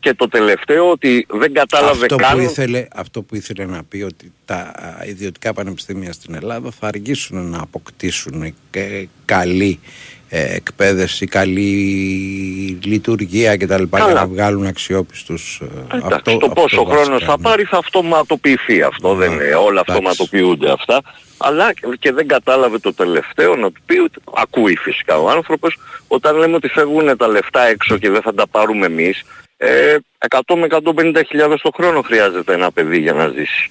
Και 0.00 0.14
το 0.14 0.28
τελευταίο 0.28 0.90
ότι 0.90 1.26
δεν 1.30 1.52
κατάλαβε 1.52 2.02
Αυτό 2.02 2.16
που, 2.16 2.22
καν... 2.22 2.40
ήθελε, 2.40 2.86
αυτό 2.92 3.22
που 3.22 3.34
ήθελε 3.34 3.64
να 3.64 3.84
πει 3.84 4.02
ότι 4.02 4.32
τα 4.44 4.56
α, 4.56 5.04
ιδιωτικά 5.06 5.52
πανεπιστήμια 5.52 6.12
στην 6.12 6.34
Ελλάδα 6.34 6.70
θα 6.70 6.86
αργήσουν 6.86 7.50
να 7.50 7.60
αποκτήσουν 7.60 8.54
και 8.70 9.08
καλή 9.24 9.80
ε, 9.82 9.88
εκπαίδευση, 10.28 11.26
καλή 11.26 12.78
λειτουργία 12.84 13.56
κτλ. 13.56 13.82
για 13.82 13.86
Καλά. 13.90 14.12
να 14.12 14.26
βγάλουν 14.26 14.66
αξιόπιστους 14.66 15.60
ε, 15.62 15.96
Εντάξει, 15.96 16.14
αυτό, 16.14 16.36
το 16.36 16.48
πόσο 16.48 16.80
αυτό 16.80 16.84
χρόνος 16.84 17.08
βασικά, 17.08 17.30
θα 17.30 17.36
ναι. 17.36 17.42
πάρει 17.42 17.64
θα 17.64 17.78
αυτοματοποιηθεί 17.78 18.82
αυτό, 18.82 19.14
δεν 19.14 19.32
είναι, 19.32 19.44
όλα 19.44 19.80
εντάξει. 19.80 19.90
αυτοματοποιούνται 19.90 20.70
αυτά. 20.72 21.02
Αλλά 21.38 21.72
και 21.98 22.12
δεν 22.12 22.26
κατάλαβε 22.26 22.78
το 22.78 22.94
τελευταίο 22.94 23.56
να 23.56 23.70
του 23.72 23.80
πει 23.86 23.98
ότι 23.98 24.20
ακούει 24.34 24.76
φυσικά 24.76 25.18
ο 25.18 25.30
άνθρωπος 25.30 25.78
όταν 26.08 26.36
λέμε 26.36 26.54
ότι 26.54 26.68
φεύγουν 26.68 27.16
τα 27.16 27.28
λεφτά 27.28 27.62
έξω 27.62 27.98
και 27.98 28.10
δεν 28.10 28.22
θα 28.22 28.34
τα 28.34 28.46
πάρουμε 28.46 28.86
εμείς 28.86 29.24
ε, 29.56 29.96
100 30.28 30.54
με 30.56 30.66
150 30.70 31.22
χιλιάδες 31.26 31.60
το 31.60 31.70
χρόνο 31.74 32.02
χρειάζεται 32.02 32.52
ένα 32.52 32.72
παιδί 32.72 32.98
για 32.98 33.12
να 33.12 33.28
ζήσει. 33.28 33.70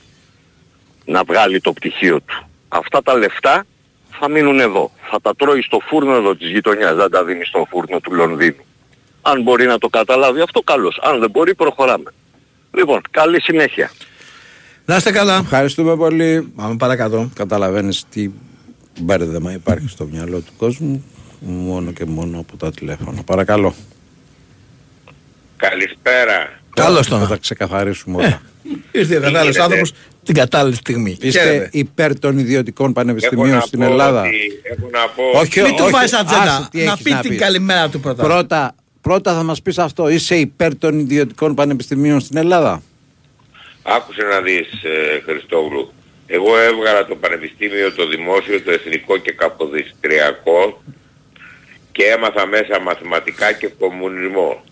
Να 1.05 1.23
βγάλει 1.23 1.61
το 1.61 1.73
πτυχίο 1.73 2.21
του. 2.21 2.49
Αυτά 2.67 3.01
τα 3.01 3.17
λεφτά 3.17 3.65
θα 4.19 4.29
μείνουν 4.29 4.59
εδώ. 4.59 4.91
Θα 5.09 5.21
τα 5.21 5.35
τρώει 5.35 5.61
στο 5.61 5.79
φούρνο 5.85 6.15
εδώ 6.15 6.35
της 6.35 6.49
γειτονιάς, 6.49 6.95
δεν 6.95 7.09
τα 7.09 7.23
δίνεις 7.23 7.47
στο 7.47 7.67
φούρνο 7.69 7.99
του 7.99 8.13
Λονδίνου. 8.13 8.63
Αν 9.21 9.41
μπορεί 9.41 9.65
να 9.65 9.77
το 9.77 9.87
καταλάβει 9.87 10.41
αυτό 10.41 10.61
καλώς. 10.61 10.99
Αν 11.03 11.19
δεν 11.19 11.29
μπορεί 11.29 11.55
προχωράμε. 11.55 12.11
Λοιπόν, 12.71 13.01
καλή 13.11 13.41
συνέχεια. 13.41 13.91
Να 14.85 14.95
είστε 14.95 15.11
καλά. 15.11 15.37
Ευχαριστούμε 15.37 15.95
πολύ. 15.95 16.53
Πάμε 16.55 16.75
παρακάτω. 16.75 17.29
Καταλαβαίνεις 17.35 18.05
τι 18.09 18.29
μπέρδεμα 18.99 19.51
υπάρχει 19.51 19.87
στο 19.87 20.05
μυαλό 20.05 20.39
του 20.39 20.51
κόσμου 20.57 21.03
μόνο 21.39 21.91
και 21.91 22.05
μόνο 22.05 22.39
από 22.39 22.57
τα 22.57 22.71
τηλέφωνα. 22.71 23.23
Παρακαλώ. 23.23 23.75
Καλησπέρα. 25.57 26.59
Καλώς 26.75 27.07
τον. 27.07 27.19
Θα 27.19 27.27
τα 27.27 27.37
ξεκαθαρίσουμε 27.37 28.17
όλα. 28.17 28.41
Ήρθε 28.91 29.15
ο 29.17 29.19
κατάλληλος 29.21 29.43
γίνεται; 29.45 29.61
άνθρωπος 29.63 29.91
την 30.23 30.35
κατάλληλη 30.35 30.75
στιγμή. 30.75 31.17
Είστε 31.21 31.39
Χαίρετε. 31.41 31.69
υπέρ 31.71 32.19
των 32.19 32.37
ιδιωτικών 32.37 32.85
Έχω 32.85 32.93
πανεπιστημίων 32.93 33.49
να 33.55 33.59
στην 33.61 33.79
πω 33.79 33.85
Ελλάδα. 33.85 34.21
ότι- 34.21 34.59
Έχω 34.63 34.89
να 34.91 35.07
πω... 35.09 35.39
Όχι, 35.39 35.61
Μην 35.61 35.69
του 35.75 35.81
όχι, 35.81 35.91
βάζεις 35.91 36.13
ατζέντα. 36.13 36.41
άσε 36.41 36.67
τι 36.71 36.77
Να 36.83 36.91
έχεις 36.91 37.01
πει 37.03 37.11
την 37.21 37.29
πεις. 37.29 37.39
καλημέρα 37.39 37.89
του 37.89 37.99
πρώτα. 37.99 38.23
Πρώτα, 38.23 38.75
πρώτα 39.01 39.33
θα 39.33 39.43
μας 39.43 39.61
πεις 39.61 39.77
αυτό. 39.77 40.09
Είσαι 40.09 40.35
υπέρ 40.35 40.77
των 40.77 40.99
ιδιωτικών 40.99 41.55
πανεπιστημίων 41.55 42.19
στην 42.19 42.37
Ελλάδα; 42.37 42.81
Άκουσε 43.83 44.21
να 44.21 44.41
δεις 44.41 44.67
ε, 44.83 45.21
Χριστόγλου. 45.25 45.93
Εγώ 46.27 46.57
έβγαλα 46.59 47.05
το 47.05 47.15
πανεπιστήμιο, 47.15 47.91
το 47.93 48.07
δημόσιο, 48.07 48.61
το 48.61 48.71
εθνικό 48.71 49.17
και 49.17 49.31
καποδιστριακό 49.31 50.81
και 51.91 52.03
έμαθα 52.03 52.45
μέσα 52.47 52.79
μαθηματικά 52.81 53.51
και 53.51 53.67
κομμουνισμό. 53.79 54.63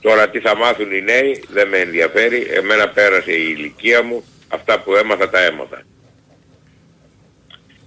Τώρα 0.00 0.28
τι 0.28 0.40
θα 0.40 0.56
μάθουν 0.56 0.92
οι 0.92 1.00
νέοι 1.02 1.44
δεν 1.48 1.68
με 1.68 1.76
ενδιαφέρει, 1.78 2.46
εμένα 2.50 2.88
πέρασε 2.88 3.32
η 3.32 3.54
ηλικία 3.56 4.02
μου, 4.02 4.24
αυτά 4.48 4.80
που 4.80 4.94
έμαθα 4.94 5.30
τα 5.30 5.44
έμαθα. 5.44 5.82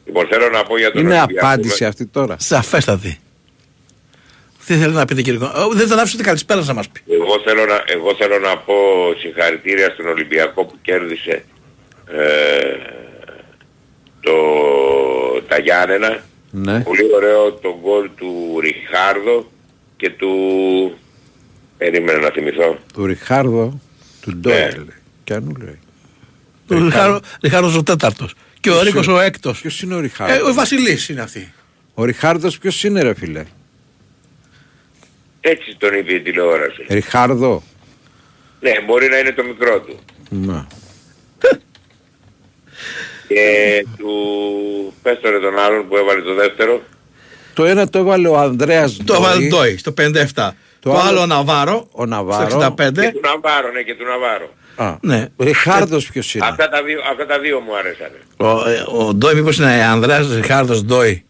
Λοιπόν 0.05 0.27
θέλω 0.27 0.49
να 0.49 0.63
πω 0.63 0.77
για 0.77 0.91
τον 0.91 1.01
Είναι 1.01 1.17
Ολυμπιακό. 1.17 1.47
απάντηση 1.47 1.85
αυτή 1.85 2.05
τώρα. 2.05 2.35
Σαφέστατη. 2.39 3.19
Τι 4.65 4.73
θέλετε 4.77 4.97
να 4.97 5.05
πείτε 5.05 5.21
κύριε 5.21 5.39
Κο- 5.39 5.51
Ω, 5.65 5.73
Δεν 5.73 5.89
τον 5.89 5.99
άφησατε 5.99 6.23
καλησπέρα 6.23 6.63
να 6.63 6.73
μας 6.73 6.89
πει. 6.89 7.01
Εγώ 7.13 7.39
θέλω, 7.45 7.65
να, 7.65 7.83
εγώ 7.85 8.15
θέλω 8.15 8.39
να 8.39 8.57
πω 8.57 8.73
συγχαρητήρια 9.19 9.89
στον 9.89 10.07
Ολυμπιακό 10.07 10.65
που 10.65 10.75
κέρδισε 10.81 11.43
ε, 12.11 12.75
το, 14.21 14.33
τα 15.47 15.59
Γιάννενα. 15.59 16.23
Ναι. 16.51 16.79
Πολύ 16.81 17.13
ωραίο 17.15 17.53
το 17.53 17.77
γκολ 17.81 18.09
του 18.17 18.59
Ριχάρδο 18.61 19.51
και 19.97 20.09
του... 20.09 20.31
Περίμενα 21.81 22.19
να 22.19 22.29
θυμηθώ. 22.29 22.77
Του 22.93 23.05
Ριχάρδο, 23.05 23.79
του 24.21 24.35
Ντόιλ. 24.35 24.85
Και 25.23 25.33
ανού 25.33 25.53
λέει. 25.63 25.79
Ο 26.67 26.75
Ριχάρο- 26.85 27.23
Ριχάρος 27.41 27.75
ο 27.75 27.83
τέταρτος. 27.83 28.33
Και 28.59 28.69
ο 28.69 28.73
Ποιος 28.73 28.83
Ρίκος 28.85 29.05
είναι- 29.05 29.15
ο 29.15 29.19
έκτος. 29.19 29.61
Ποιος 29.61 29.81
είναι 29.81 29.93
ο 29.95 29.97
Ε, 29.97 30.01
Ριχάρδο. 30.01 30.49
ο 30.49 30.53
Βασιλής 30.53 31.09
είναι 31.09 31.21
αυτή. 31.21 31.53
Ο 31.93 32.03
Ριχάρδος 32.03 32.57
ποιος 32.57 32.83
είναι 32.83 33.01
ρε 33.01 33.13
φίλε; 33.13 33.45
Έτσι 35.41 35.75
τον 35.77 35.93
είπε 35.97 36.13
η 36.13 36.21
τηλεόραση. 36.21 36.85
Ριχάρδο. 36.89 37.63
Ναι, 38.59 38.71
μπορεί 38.85 39.07
να 39.09 39.17
είναι 39.17 39.31
το 39.31 39.43
μικρό 39.43 39.79
του. 39.79 39.99
Ναι. 40.29 40.65
Και 43.27 43.85
του... 43.97 44.13
Πες 45.01 45.19
το 45.21 45.29
ρε 45.29 45.39
τον 45.39 45.59
άλλον 45.59 45.87
που 45.87 45.97
έβαλε 45.97 46.21
το 46.21 46.33
δεύτερο. 46.33 46.83
Το 47.53 47.65
ένα 47.65 47.89
το 47.89 47.99
έβαλε 47.99 48.27
ο 48.27 48.37
Ανδρέας 48.37 48.97
Το 49.05 49.13
έβαλε 49.13 49.47
Ντόι 49.47 49.77
στο 49.77 49.93
57. 49.97 50.49
Το 50.81 50.97
άλλο 50.99 51.21
ο 51.21 51.25
Ναβάρο 51.25 51.87
Ο 51.91 52.05
Ναβάρο. 52.05 52.49
στο 52.49 52.59
65. 52.59 53.01
Και 53.01 53.11
του 53.11 53.19
Ναβάρο, 53.23 53.71
ναι, 53.71 53.81
και 53.81 53.95
του 53.95 54.03
Ναβάρο. 54.05 54.53
Α, 54.75 54.97
Ναι. 55.01 55.27
Ο 55.35 55.43
Ριχάρδος 55.43 56.09
ποιος 56.11 56.35
είναι; 56.35 56.45
Αυτά 56.45 56.69
τα 56.69 56.83
δύο, 56.83 56.99
αυτά 57.11 57.25
τα 57.25 57.39
δύο 57.39 57.59
μου 57.59 57.77
άρεσαν. 57.77 58.09
Ο, 58.37 58.69
ε, 58.69 58.83
ο 59.07 59.13
Ντόι 59.13 59.33
μήπως 59.33 59.57
είναι 59.57 59.83
Ανδρέας 59.83 60.33
Ριχάρδος 60.33 60.83
Ντόι; 60.83 61.23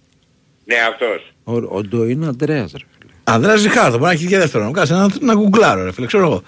Ναι, 0.66 0.76
αυτός. 0.90 1.34
Ο, 1.44 1.78
ο 1.78 1.82
Ντό 1.84 2.06
είναι 2.06 2.26
Ανδρέας 2.28 2.72
ρε 2.72 2.86
φίλε. 3.00 3.12
Ανδρέας 3.24 3.62
Ριχάρδος, 3.64 3.92
μπορεί 4.00 4.04
να 4.04 4.12
έχει 4.12 4.28
και 4.28 4.38
δεύτερο. 4.38 4.64
Να 4.64 4.72
κάτσε 4.72 4.94
να, 4.94 5.08
να 5.20 5.34
γκουγκλάρω 5.34 5.84
ρε 5.84 5.92
φίλε, 5.92 6.06
ξέρω 6.06 6.24
εγώ. 6.24 6.42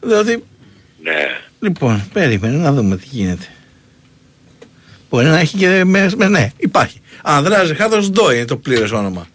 Διότι, 0.00 0.44
Ναι. 1.02 1.12
λοιπόν, 1.60 2.02
περίμενε 2.12 2.56
να 2.56 2.72
δούμε 2.72 2.96
τι 2.96 3.06
γίνεται. 3.10 3.46
Μπορεί 5.10 5.26
να 5.26 5.38
έχει 5.38 5.56
και 5.56 5.84
με, 5.84 6.10
με- 6.16 6.28
ναι, 6.28 6.50
υπάρχει. 6.56 7.00
Ανδρέας 7.22 7.68
Ριχάρδος 7.68 8.10
Ντόι 8.10 8.36
είναι 8.36 8.44
το 8.44 8.56
πλήρες 8.56 8.90
όνομα. 8.92 9.26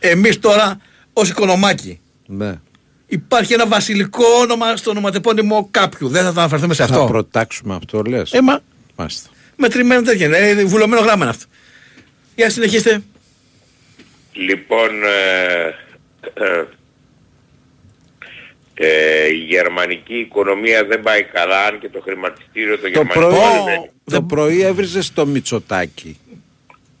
Εμείς 0.00 0.38
τώρα, 0.38 0.78
ως 1.12 1.28
οικονομάκι, 1.28 2.00
Ναι. 2.32 2.54
υπάρχει 3.06 3.52
ένα 3.52 3.66
βασιλικό 3.66 4.24
όνομα 4.40 4.76
στο 4.76 4.90
ονοματεπώνυμο 4.90 5.68
κάποιου. 5.70 6.08
Δεν 6.08 6.24
θα 6.24 6.32
το 6.32 6.40
αναφερθούμε 6.40 6.74
σε 6.74 6.86
Θα 6.86 6.94
αυτό. 6.94 7.06
προτάξουμε 7.06 7.74
αυτό 7.74 8.02
λες. 8.02 8.32
Ε, 8.32 8.42
μα, 8.42 8.60
Μάλιστα. 8.96 9.30
μετρημένο 9.56 10.02
τέτοια 10.02 10.26
είναι. 10.26 10.38
Ε, 10.38 10.64
βουλωμένο 10.64 11.00
γράμμα 11.02 11.22
είναι 11.22 11.30
αυτό. 11.30 11.44
Για 12.36 12.50
συνεχίστε. 12.50 13.02
Λοιπόν, 14.32 14.88
ε, 15.04 15.66
ε, 16.34 16.64
ε, 18.74 19.26
η 19.28 19.34
γερμανική 19.36 20.14
οικονομία 20.14 20.84
δεν 20.84 21.00
πάει 21.00 21.22
καλά, 21.24 21.64
αν 21.66 21.78
και 21.80 21.88
το 21.88 22.00
χρηματιστήριο 22.00 22.76
το, 22.76 22.82
Το 22.82 22.88
γερμανικό 22.88 23.20
πρωί, 23.20 23.90
δεν 24.04 24.20
το 24.20 24.22
πρωί 24.22 24.60
έβριζες 24.62 25.06
στο 25.06 25.26
Μητσοτάκι. 25.26 26.18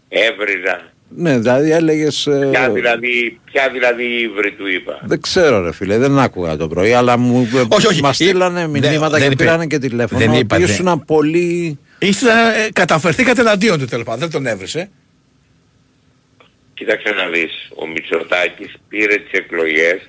έβριζα. 0.08 0.89
Ναι, 1.16 1.38
δηλαδή 1.38 1.70
έλεγες... 1.70 2.26
ε, 2.26 2.48
Ποια 2.50 2.70
δηλαδή, 2.70 3.40
ποια 3.44 3.68
δηλαδή 3.72 4.02
ύβρι 4.04 4.52
του 4.52 4.66
είπα. 4.66 5.00
Δεν 5.04 5.20
ξέρω 5.20 5.60
ρε 5.62 5.72
φίλε, 5.72 5.98
δεν 5.98 6.18
άκουγα 6.18 6.56
το 6.56 6.68
πρωί, 6.68 6.92
αλλά 6.92 7.16
μου 7.16 7.48
Όχι, 7.68 7.86
όχι. 7.86 8.02
μας 8.02 8.14
στείλανε 8.14 8.60
Δεν- 8.60 8.70
μηνύματα 8.70 9.08
δεν 9.10 9.20
και 9.20 9.24
είπε. 9.26 9.34
πήρανε 9.44 9.66
και 9.66 9.78
τηλέφωνο. 9.78 10.20
Δεν 10.20 10.30
ο 10.30 10.38
είπα, 10.38 10.56
οποίος 10.56 10.70
δεν- 10.76 10.86
ήσουν 10.86 11.04
πολύ... 11.04 11.78
Είστε, 11.98 12.26
ε, 12.66 12.70
καταφερθήκατε 12.72 13.40
εναντίον 13.40 13.78
του 13.78 13.84
τέλος 13.86 14.04
πάντων. 14.04 14.20
Δεν 14.20 14.30
τον 14.30 14.46
έβρισε. 14.46 14.90
Κοίταξε 16.74 17.10
να 17.10 17.28
δεις, 17.28 17.52
ο 17.74 17.86
Μητσοτάκης 17.86 18.74
πήρε 18.88 19.16
τις 19.16 19.32
εκλογές 19.32 20.00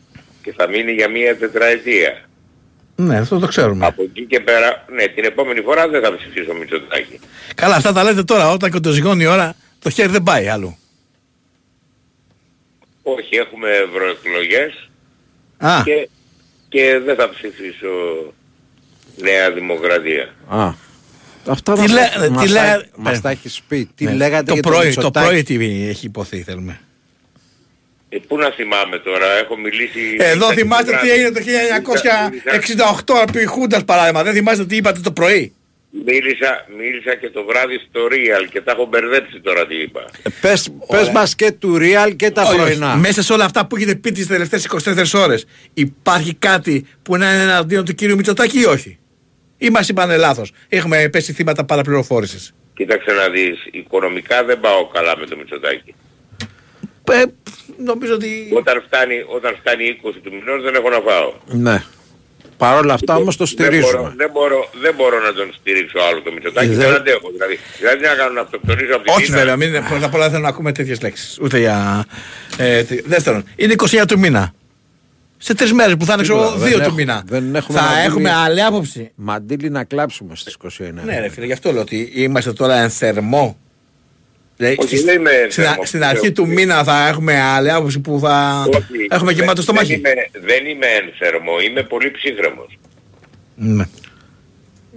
και 0.43 0.53
θα 0.57 0.67
μείνει 0.69 0.91
για 0.91 1.09
μία 1.09 1.37
τετραετία. 1.37 2.21
Ναι, 2.95 3.17
αυτό 3.17 3.39
το 3.39 3.47
ξέρουμε. 3.47 3.85
Από 3.85 4.01
εκεί 4.03 4.25
και 4.25 4.39
πέρα, 4.39 4.85
ναι, 4.95 5.07
την 5.07 5.23
επόμενη 5.23 5.61
φορά 5.61 5.87
δεν 5.87 6.01
θα 6.01 6.15
ψηφίσω 6.15 6.53
Μητσοτάκης. 6.53 7.19
Καλά, 7.55 7.75
αυτά 7.75 7.93
τα 7.93 8.03
λέτε 8.03 8.23
τώρα. 8.23 8.51
Όταν 8.51 8.71
και 8.71 8.79
το 8.79 8.91
ζυγώνει 8.91 9.23
η 9.23 9.27
ώρα, 9.27 9.53
το 9.79 9.89
χέρι 9.89 10.09
δεν 10.11 10.23
πάει 10.23 10.47
αλλού. 10.47 10.77
Όχι, 13.03 13.35
έχουμε 13.35 13.69
ευρωεκλογές 13.69 14.89
Α, 15.57 15.81
και, 15.85 16.09
και 16.69 16.99
δεν 17.05 17.15
θα 17.15 17.29
ψηφίσω 17.29 17.87
Νέα 19.17 19.51
Δημοκρατία. 19.51 20.33
Α, 20.47 20.73
αυτά 21.47 21.73
Τι 21.73 21.79
μας, 21.79 21.91
λέ- 21.91 22.13
τα- 22.13 22.21
τι 22.25 22.29
μας, 22.31 22.49
λέ- 22.51 22.61
τα, 22.63 22.85
μας 22.95 23.13
ναι. 23.13 23.21
τα 23.21 23.29
έχεις 23.29 23.61
πει. 23.67 23.89
Τι 23.95 24.05
ναι. 24.05 24.13
λέγατε 24.13 24.43
το 24.43 24.53
για 24.53 24.61
πρωί, 24.61 24.79
το 24.79 24.85
Μητσοτάκη. 24.85 25.27
πρωί 25.27 25.43
τι 25.43 25.87
έχει 25.89 26.05
υποθεί, 26.05 26.41
θέλουμε. 26.41 26.79
Ε, 28.09 28.17
πού 28.27 28.37
να 28.37 28.51
θυμάμαι 28.51 28.97
τώρα, 28.99 29.25
έχω 29.31 29.57
μιλήσει... 29.57 30.15
Εδώ 30.19 30.33
μίλησα 30.47 30.53
θυμάστε 30.53 30.91
και 30.91 30.97
τι 30.97 31.07
το 31.07 31.13
έγινε 31.13 31.31
το 31.31 31.41
βράδυ. 31.43 32.41
1968 33.05 33.27
επί 33.27 33.45
Χούντας 33.45 33.85
παράδειγμα. 33.85 34.23
Δεν 34.23 34.33
θυμάστε 34.33 34.65
τι 34.65 34.75
είπατε 34.75 34.99
το 34.99 35.11
πρωί; 35.11 35.53
Μίλησα, 36.05 36.65
μίλησα 36.77 37.15
και 37.15 37.29
το 37.29 37.43
βράδυ 37.45 37.77
στο 37.89 37.99
Real 38.11 38.47
και 38.51 38.61
τα 38.61 38.71
έχω 38.71 38.85
μπερδέψει 38.85 39.39
τώρα 39.39 39.67
τι 39.67 39.75
είπα. 39.75 40.05
Ε, 40.23 40.29
Πες, 40.41 40.69
πες 40.87 41.09
μας 41.09 41.35
και 41.35 41.51
του 41.51 41.77
Real 41.79 42.15
και 42.15 42.31
τα 42.31 42.41
Όχι, 42.41 42.51
όχι. 42.53 42.61
πρωινά. 42.61 42.95
Μέσα 42.95 43.21
σε 43.23 43.33
όλα 43.33 43.45
αυτά 43.45 43.65
που 43.67 43.75
έχετε 43.75 43.95
πει 43.95 44.11
τις 44.11 44.27
τελευταίες 44.27 44.67
24 45.13 45.13
ώρες 45.19 45.45
υπάρχει 45.73 46.33
κάτι 46.33 46.85
που 47.01 47.17
να 47.17 47.33
είναι 47.33 47.43
εναντίον 47.43 47.85
του 47.85 47.93
κύριου 47.93 48.15
Μητσοτάκη 48.15 48.59
ή 48.59 48.65
όχι; 48.65 48.99
Ή 49.57 49.69
μας 49.69 49.89
είπανε 49.89 50.17
λάθος. 50.17 50.51
Έχουμε 50.69 51.09
πέσει 51.11 51.33
θύματα 51.33 51.65
παραπληροφόρησης. 51.65 52.53
Κοίταξε 52.73 53.11
να 53.11 53.29
δεις, 53.29 53.65
οικονομικά 53.71 54.43
δεν 54.43 54.59
πάω 54.59 54.87
καλά 54.87 55.17
με 55.17 55.25
το 55.25 55.37
Μητσοτάκη. 55.37 55.95
Ε, 57.11 57.23
νομίζω 57.77 58.13
ότι... 58.13 58.51
Όταν 58.53 58.83
φτάνει, 58.87 59.15
όταν 59.27 59.55
φτάνει 59.59 59.99
20 60.03 60.11
του 60.23 60.31
μηνός 60.33 60.63
δεν 60.63 60.75
έχω 60.75 60.89
να 60.89 60.99
φάω. 60.99 61.33
Ναι. 61.45 61.83
Παρ' 62.63 62.77
όλα 62.83 62.93
αυτά 62.93 63.15
όμως 63.15 63.35
το 63.37 63.45
Δεν 63.45 63.55
μπορώ, 63.57 63.69
στηρίζουμε. 63.81 64.13
δεν, 64.17 64.29
μπορώ, 64.33 64.69
δεν 64.81 64.93
μπορώ 64.97 65.17
να 65.27 65.33
τον 65.33 65.47
στηρίξω 65.59 65.99
άλλο 66.09 66.21
το 66.21 66.31
Μητσοτάκη, 66.31 66.71
Ε, 66.71 66.75
δεν 66.75 66.87
δεν- 66.87 66.95
αντέχω. 66.99 67.27
Δηλαδή, 67.31 67.59
δηλαδή 67.79 68.01
να 68.05 68.13
κάνω 68.19 68.31
να 68.33 68.41
αυτοκτονήσω 68.41 68.93
από 68.95 69.03
την 69.03 69.13
Όχι 69.15 69.23
Κίνα; 69.25 69.37
βέβαια, 69.37 69.55
μην, 69.55 69.69
πρώτα 69.89 70.05
απ' 70.05 70.13
όλα 70.13 70.23
δεν 70.23 70.31
θέλω 70.31 70.43
να 70.43 70.49
ακούμε 70.49 70.71
τέτοιες 70.71 71.01
λέξεις. 71.01 71.37
Ούτε 71.41 71.57
για... 71.59 72.05
Ε, 72.57 72.83
τι- 72.83 73.01
δεύτερον, 73.01 73.43
είναι 73.55 73.73
29 73.73 74.05
του 74.07 74.19
μήνα. 74.19 74.53
Σε 75.37 75.53
τρεις 75.53 75.73
μέρες 75.73 75.95
που 75.95 76.05
θα 76.05 76.13
είναι 76.13 76.21
ξέρω, 76.21 76.37
Τίποτα, 76.39 76.57
δεν 76.59 76.67
2 76.69 76.73
του 76.73 76.79
έχουμε- 76.81 76.95
μήνα. 76.97 77.23
δεν 77.25 77.55
έχουμε 77.55 77.77
θα 77.79 77.83
να 77.85 77.89
πούμε- 77.91 78.05
έχουμε 78.05 78.31
άλλη 78.31 78.63
άποψη. 78.63 79.11
Μαντήλι 79.15 79.69
να 79.69 79.83
κλάψουμε 79.83 80.35
στις 80.35 80.53
29. 80.53 81.01
Ναι 81.05 81.19
ρε 81.19 81.29
φίλε, 81.29 81.45
γι' 81.45 81.53
αυτό 81.53 81.71
λέω 81.71 81.81
ότι 81.81 82.11
είμαστε 82.15 82.53
τώρα 82.53 82.75
εν 82.75 82.89
θερμό. 82.89 83.57
Δηλαδή, 84.61 84.79
Όχι, 84.79 84.87
στις- 84.87 85.03
δεν 85.03 85.19
είμαι 85.19 85.29
εν 85.31 85.51
στην, 85.51 85.63
θερμό, 85.63 85.85
στην 85.85 86.03
αρχή 86.03 86.21
λέω. 86.23 86.31
του 86.33 86.47
μήνα 86.47 86.83
θα 86.83 87.07
έχουμε 87.07 87.41
άλλη 87.41 87.71
άποψη 87.71 87.99
που 87.99 88.19
θα 88.23 88.65
Όχι, 88.73 88.83
έχουμε 89.09 89.31
δεν- 89.31 89.39
γεμάτο 89.39 89.61
στο 89.61 89.73
δεν 89.73 89.81
μάχη. 89.81 89.93
είμαι, 89.97 90.09
δεν 90.45 90.65
είμαι 90.65 90.85
εν 90.85 91.05
θερμό, 91.19 91.59
είμαι 91.69 91.83
πολύ 91.83 92.11
ψύχρεμος. 92.11 92.77
Ναι. 93.55 93.83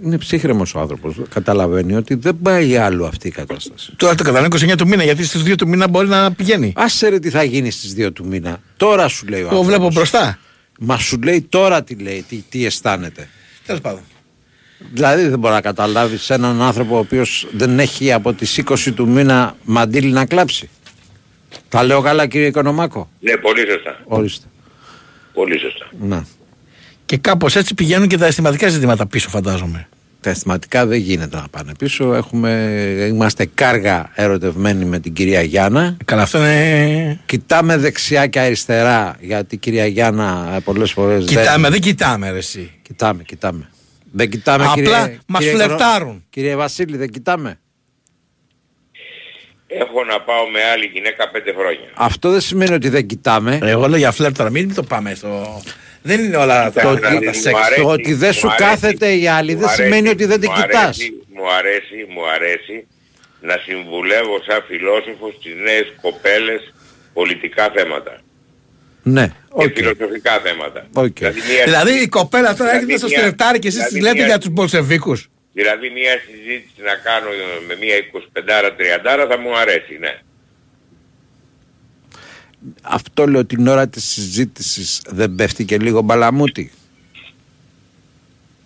Είναι 0.03 0.17
ψύχρεμος 0.17 0.75
ο 0.75 0.79
άνθρωπος. 0.79 1.15
Καταλαβαίνει 1.29 1.95
ότι 1.95 2.13
δεν 2.15 2.37
πάει 2.41 2.77
άλλο 2.77 3.05
αυτή 3.05 3.27
η 3.27 3.31
κατάσταση. 3.31 3.93
Τώρα 3.97 4.15
το 4.15 4.23
καταλαβαίνω 4.23 4.55
29 4.73 4.75
του 4.77 4.87
μήνα, 4.87 5.03
γιατί 5.03 5.23
στις 5.23 5.43
2 5.43 5.55
του 5.55 5.67
μήνα 5.67 5.87
μπορεί 5.87 6.07
να 6.07 6.31
πηγαίνει. 6.31 6.73
Άσε 6.75 7.09
ρε 7.09 7.19
τι 7.19 7.29
θα 7.29 7.43
γίνει 7.43 7.71
στις 7.71 7.93
2 7.93 8.11
του 8.11 8.25
μήνα. 8.25 8.61
Τώρα 8.77 9.07
σου 9.07 9.25
λέει 9.27 9.39
ο 9.39 9.43
Το 9.43 9.49
άνθρωπος. 9.49 9.75
βλέπω 9.75 9.91
μπροστά. 9.93 10.39
Μα 10.79 10.97
σου 10.97 11.19
λέει 11.23 11.41
τώρα 11.49 11.83
τι 11.83 11.95
λέει, 11.95 12.25
τι, 12.29 12.35
τι 12.49 12.65
αισθάνεται. 12.65 13.27
Τέλος 13.65 13.81
πάντων. 13.81 14.01
Δηλαδή 14.77 15.27
δεν 15.27 15.39
μπορεί 15.39 15.53
να 15.53 15.61
καταλάβεις 15.61 16.29
έναν 16.29 16.61
άνθρωπο 16.61 16.95
ο 16.95 16.99
οποίος 16.99 17.47
δεν 17.51 17.79
έχει 17.79 18.11
από 18.11 18.33
τις 18.33 18.61
20 18.65 18.91
του 18.95 19.07
μήνα 19.07 19.55
μαντήλι 19.63 20.11
να 20.11 20.25
κλάψει. 20.25 20.69
Τα 21.69 21.83
λέω 21.83 22.01
καλά 22.01 22.27
κύριε 22.27 22.47
Οικονομάκο; 22.47 23.09
Ναι, 23.19 23.37
πολύ 23.37 23.59
σωστά. 23.71 23.99
Ορίστε. 24.03 24.45
Πολύ 25.33 25.59
σωστά. 25.59 25.87
Να. 25.99 26.25
Και 27.05 27.17
κάπως 27.17 27.55
έτσι 27.55 27.73
πηγαίνουν 27.73 28.07
και 28.07 28.17
τα 28.17 28.25
αισθηματικά 28.25 28.67
ζητήματα 28.67 29.07
πίσω, 29.07 29.29
φαντάζομαι. 29.29 29.87
Τα 30.21 30.29
αισθηματικά 30.29 30.85
δεν 30.85 30.99
γίνεται 30.99 31.35
να 31.37 31.47
πάνε 31.51 31.71
πίσω. 31.77 32.13
Έχουμε, 32.13 32.49
είμαστε 33.09 33.49
κάργα 33.53 34.11
ερωτευμένοι 34.15 34.85
με 34.85 34.99
την 34.99 35.13
κυρία 35.13 35.41
Γιάννα. 35.41 35.97
Καλά, 36.05 36.21
αυτό 36.21 36.37
είναι. 36.37 37.19
Κοιτάμε 37.25 37.77
δεξιά 37.77 38.27
και 38.27 38.39
αριστερά 38.39 39.15
γιατί 39.19 39.55
η 39.55 39.57
κυρία 39.57 39.85
Γιάννα 39.85 40.53
ε, 40.55 40.59
πολλές 40.59 40.91
φορές 40.91 41.25
Κοιτάμε, 41.25 41.61
δεν... 41.61 41.71
δεν 41.71 41.81
κοιτάμε, 41.81 42.31
ρε, 42.31 42.37
εσύ. 42.37 42.71
Κοιτάμε, 42.81 43.23
κοιτάμε. 43.23 43.69
Δεν 44.17 44.29
κοιτάμε 44.29 44.63
Απλά 44.63 44.73
κύριε, 44.75 45.19
μας 45.27 45.39
κύριε 45.43 45.53
Οικονο- 45.55 45.65
φλερτάρουν. 45.77 46.25
Κύριε 46.29 46.55
Βασίλη 46.55 46.97
δεν 46.97 47.09
κοιτάμε. 47.09 47.59
Έχω 49.67 50.03
να 50.03 50.21
πάω 50.21 50.47
με 50.49 50.63
άλλη 50.63 50.85
γυναίκα 50.85 51.29
πέντε 51.29 51.51
χρόνια. 51.53 51.89
Αυτό 51.93 52.29
δεν 52.31 52.41
σημαίνει 52.41 52.73
ότι 52.73 52.89
δεν 52.89 53.05
κοιτάμε. 53.07 53.59
Εγώ 53.61 53.87
λέω 53.87 53.97
για 53.97 54.11
φλερ 54.11 54.31
τώρα, 54.33 54.49
μην 54.49 54.73
το 54.75 54.83
πάμε 54.83 55.13
στο. 55.15 55.61
Δεν 56.01 56.19
είναι 56.19 56.35
όλα 56.37 56.71
τα, 56.71 56.71
Το 56.71 56.79
τα, 56.81 56.89
ότι- 56.89 57.01
τα 57.01 57.11
μου 57.13 57.33
σεξ. 57.33 57.59
αρέσει, 57.65 57.81
Το 57.81 57.87
ότι 57.89 58.13
δεν 58.13 58.27
μου 58.33 58.39
σου 58.39 58.47
αρέσει, 58.47 58.63
κάθεται 58.63 59.13
η 59.15 59.27
άλλη 59.27 59.53
μου 59.53 59.59
δεν 59.59 59.67
αρέσει, 59.69 59.83
σημαίνει 59.83 60.09
ότι 60.09 60.25
δεν 60.25 60.39
την 60.39 60.49
μου 60.55 60.61
κοιτάς. 60.61 60.83
αρέσει, 60.83 61.13
Μου 61.35 61.51
αρέσει, 61.59 61.97
μου 62.13 62.23
αρέσει 62.35 62.87
να 63.41 63.55
συμβουλεύω 63.65 64.35
σαν 64.47 64.63
φιλόσοφος 64.67 65.33
τις 65.43 65.53
νέες 65.63 65.93
κοπέλες 66.01 66.73
πολιτικά 67.13 67.71
θέματα 67.75 68.13
Ναι, 69.07 69.27
και 69.27 69.33
οκ. 69.49 69.73
φιλοσοφικά 69.75 70.39
θέματα. 70.39 70.87
Οκ. 70.93 71.17
Δηλαδή, 71.17 71.39
μια, 71.39 71.63
Δηλαδή 71.65 72.01
η 72.01 72.07
κοπέλα 72.07 72.55
τώρα 72.55 72.69
Δηλαδή 72.71 72.75
έρχεται 72.77 72.97
στο 72.97 73.07
μια- 73.07 73.17
στρεφτάρι 73.19 73.59
και 73.59 73.67
εσείς 73.67 73.81
της 73.83 73.91
δηλαδή 73.93 74.05
λέτε 74.07 74.17
μια- 74.17 74.27
για 74.27 74.37
τους 74.37 74.49
Μπολσεβίκους. 74.49 75.29
δηλαδή 75.53 75.89
μια 75.89 76.11
συζήτηση 76.27 76.81
να 76.89 76.95
κάνω 76.95 77.27
με 77.67 77.75
μια 77.75 77.95
25-30 77.95 79.25
θα 79.29 79.37
μου 79.39 79.57
αρέσει, 79.57 79.97
ναι. 79.99 80.19
Αυτό 82.81 83.27
λέω 83.27 83.45
την 83.45 83.67
ώρα 83.67 83.87
της 83.87 84.03
συζήτησης 84.03 85.01
δεν 85.07 85.35
πέφτει 85.35 85.65
και 85.65 85.77
λίγο 85.77 86.01
μπαλαμούτι. 86.01 86.71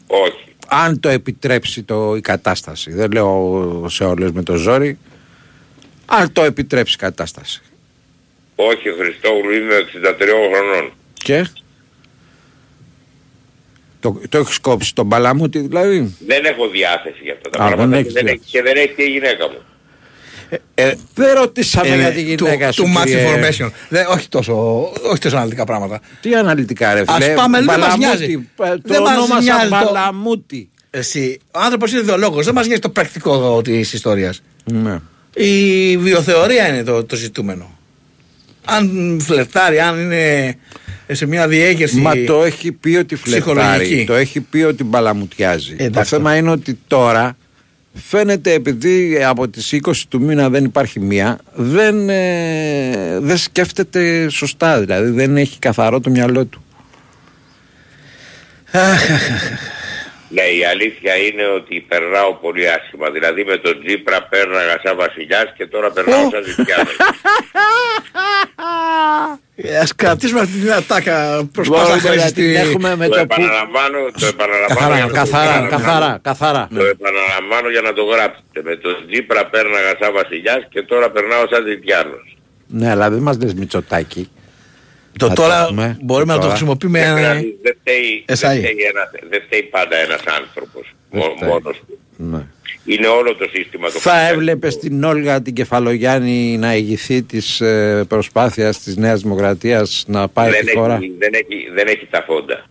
Όχι. 0.08 0.44
Αν 0.68 1.00
το 1.00 1.10
επιτρέψει 1.10 1.84
το, 1.84 2.16
η 2.16 2.22
κατάσταση. 2.22 2.92
Δεν 2.92 3.12
λέω 3.12 3.86
σε 3.90 4.04
όλες 4.04 4.32
με 4.32 4.44
το 4.44 4.56
ζόρι. 4.56 4.98
Αν 6.06 6.32
το 6.32 6.44
επιτρέψει 6.44 6.94
η 6.94 6.98
κατάσταση. 6.98 7.62
Όχι 8.62 8.88
Χριστόγλου 9.00 9.52
είμαι 9.54 9.76
63 9.76 10.22
χρονών. 10.54 10.92
Και; 11.14 11.48
Το, 14.00 14.22
το 14.30 14.38
έχεις 14.38 14.58
κόψει 14.60 14.96
τον 14.96 15.06
μπαλαμούτι 15.06 15.60
δηλαδή. 15.60 16.16
Δεν 16.28 16.46
έχω 16.46 16.68
διάθεση 16.70 17.20
για 17.24 17.34
αυτά 17.34 17.50
τα 17.50 17.64
Α, 17.64 17.68
πράγματα 17.68 17.88
δεν 17.88 17.94
και 17.96 18.00
έχεις 18.00 18.14
δεν, 18.14 18.28
έχει, 18.28 18.36
διάθεση. 18.36 18.52
και 18.52 18.62
δεν 18.62 18.76
έχει 18.84 18.94
και 18.96 19.04
η 19.04 19.10
γυναίκα 19.12 19.50
μου. 19.50 19.58
Ε, 20.76 20.94
δεν 21.16 21.34
ρωτήσαμε 21.36 21.90
Ε, 21.90 21.96
για 22.00 22.12
τη 22.12 22.22
γυναίκα 22.22 22.68
του- 22.68 22.74
σου. 22.74 22.84
του 22.84 22.94
match 23.00 23.06
κύριε. 23.06 23.26
information. 23.36 23.72
Δεν, 23.90 24.06
όχι, 24.10 24.28
τόσο, 24.30 24.82
όχι 25.04 25.20
τόσο 25.20 25.36
αναλυτικά 25.36 25.64
πράγματα. 25.66 26.02
Τι 26.22 26.36
αναλυτικά 26.36 26.94
ρε 26.94 27.04
Ας 27.08 27.24
φίλε; 27.24 27.34
πάμε, 27.34 27.58
δεν 27.58 27.66
μας 27.66 27.76
Μπαλαμούτι, 27.78 28.06
νοιάζει. 28.06 28.48
ε, 28.60 28.68
Το 28.70 28.82
Δεν 28.84 29.02
μας 29.02 29.18
ονόμασα 29.18 29.42
νοιάζει 29.42 29.70
το- 29.70 29.76
Μπαλαμούτι. 29.76 30.70
Εσύ, 30.90 31.40
ο 31.52 31.60
άνθρωπος 31.60 31.92
είναι 31.92 32.00
ιδεολόγος, 32.00 32.46
δεν 32.46 32.54
μας 32.54 32.66
νοιάζει 32.66 32.82
το 32.82 32.90
πρακτικό 32.90 33.62
της 33.62 33.94
ιστορίας. 33.94 34.42
Ναι. 34.64 35.00
Η 35.34 35.98
βιοθεωρία 35.98 36.68
είναι 36.68 36.84
το, 36.84 37.04
το 37.04 37.16
ζητούμενο. 37.16 37.79
Αν 38.72 39.18
φλερτάρει, 39.22 39.80
αν 39.80 40.00
είναι 40.00 40.56
σε 41.12 41.26
μια 41.26 41.48
διέγερση. 41.48 41.98
Μα 41.98 42.14
το 42.28 42.44
έχει 42.44 42.72
πει 42.72 42.96
ότι 42.96 43.16
φλερτάρει, 43.16 43.58
ψυχολογική. 43.60 44.06
το 44.06 44.14
έχει 44.14 44.42
πει 44.42 44.62
ότι 44.62 44.84
μπαλαμουτιάζει. 44.84 45.76
το 45.76 45.84
εντάξει. 45.84 46.10
θέμα 46.16 46.36
είναι 46.36 46.50
ότι 46.50 46.80
τώρα 46.88 47.38
φαίνεται 47.94 48.54
επειδή 48.54 49.24
από 49.24 49.48
τις 49.48 49.80
20 49.86 49.92
του 50.10 50.22
μήνα 50.22 50.50
δεν 50.50 50.66
υπάρχει 50.66 51.00
μία, 51.00 51.40
δεν, 51.54 52.10
ε, 52.10 53.20
δεν 53.20 53.38
σκέφτεται 53.38 54.30
σωστά, 54.30 54.80
δηλαδή 54.80 55.10
δεν 55.10 55.38
έχει 55.38 55.60
καθαρό 55.60 56.00
το 56.00 56.10
μυαλό 56.10 56.46
του. 56.46 56.64
Ναι, 60.30 60.42
η 60.42 60.66
αλήθεια 60.66 61.16
είναι 61.16 61.46
ότι 61.48 61.86
περνάω 61.88 62.34
πολύ 62.34 62.70
άσχημα. 62.70 63.10
Δηλαδή 63.10 63.44
με 63.44 63.58
τον 63.58 63.84
Τζίπρα 63.86 64.24
πέρναγα 64.24 64.80
σαν 64.84 64.96
βασιλιάς 64.98 65.54
και 65.58 65.66
τώρα 65.68 65.92
περνάω 65.92 66.30
σαν 66.32 66.44
ζητιάνος. 66.44 66.96
Ε, 69.56 69.78
ας 69.78 69.96
κρατήσουμε 69.96 70.40
αυτή 70.40 70.58
την 70.60 70.72
ατάκα 70.74 71.50
προς 71.54 71.68
Μπορούμε 71.68 71.88
πάσα 71.90 72.08
να 72.08 72.12
χρήση. 72.12 72.34
την 72.34 72.44
στη- 72.44 72.56
έχουμε 72.56 72.96
με 72.96 73.08
το 73.08 73.16
το 73.16 73.26
που... 73.26 73.34
επαναλαμβάνω, 73.34 73.98
το 74.20 74.26
επαναλαμβάνω 74.26 74.80
Καθαρά, 74.80 74.96
για 74.96 75.06
να 75.06 75.10
το 75.12 75.14
καθαρά, 75.20 75.52
γράψετε. 75.52 75.76
καθαρά, 75.76 76.20
καθαρά. 76.22 76.68
Το 76.76 76.86
επαναλαμβάνω 76.86 77.70
για 77.70 77.82
να 77.82 77.94
το 77.94 78.04
γράψετε. 78.04 78.60
Με 78.64 78.76
τον 78.76 78.96
Τζίπρα 79.08 79.46
πέρναγα 79.46 79.92
σαν 80.00 80.12
βασιλιάς 80.14 80.62
και 80.70 80.82
τώρα 80.84 81.10
περνάω 81.12 81.44
σαν 81.52 81.66
ζητιάνος. 81.68 82.38
Ναι, 82.68 82.90
αλλά 82.90 83.10
δεν 83.10 83.22
μας 83.22 83.38
λες 83.42 83.54
Μητσοτάκη. 83.54 84.30
Το 85.20 85.28
Να 85.28 85.34
τώρα 85.36 85.62
έχουμε, 85.62 85.98
μπορούμε 86.02 86.26
να 86.34 86.34
το 86.34 86.40
τώρα. 86.40 86.50
χρησιμοποιούμε. 86.56 87.00
Δεν, 87.00 87.12
ε, 87.12 87.16
δηλαδή, 87.16 87.58
δεν, 87.62 87.76
φταίει, 87.82 88.24
δεν, 88.26 88.36
SI. 88.36 88.58
φταίει 88.58 88.76
ένα, 88.90 89.04
δεν 89.30 89.42
φταίει 89.46 89.64
πάντα 89.64 89.96
ένας 89.98 90.22
άνθρωπος 90.40 90.94
Δεν 91.10 91.20
μό- 91.22 91.34
φταίει. 91.36 91.50
μόνος 91.50 91.78
του. 91.88 91.98
Ναι. 92.18 92.46
Είναι 92.86 93.08
όλο 93.08 93.36
το 93.36 93.48
σύστημα 93.54 93.90
το 93.90 94.00
Θα 94.00 94.28
έβλεπες 94.28 94.78
την 94.78 95.04
Όλγα 95.04 95.42
την 95.42 95.54
Κεφαλογιάννη 95.54 96.58
να 96.58 96.76
ηγηθεί 96.76 97.22
της 97.24 97.62
ε, 97.62 98.06
προσπάθειας 98.08 98.80
της 98.80 98.96
Νέας 98.98 99.22
Δημοκρατίας 99.22 100.04
να 100.08 100.28
πάει 100.28 100.50
δεν 100.52 100.66
τη 100.66 100.78
χώρα; 100.78 100.96
έχει, 100.96 101.12
δεν, 101.20 101.30
έχει, 101.34 101.70
δεν 101.74 101.88
έχει 101.88 102.08
τα 102.10 102.24
φόντα. 102.28 102.66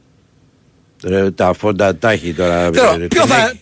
Ρε, 1.04 1.30
τα 1.30 1.52
φόντα 1.52 1.96
τα 1.96 2.10
έχει 2.10 2.32
τώρα. 2.32 2.70
Θέλω, 2.72 2.96
ρε, 2.98 3.06
ποιο 3.06 3.22
την 3.22 3.30
θα. 3.30 3.36
έχει; 3.44 3.58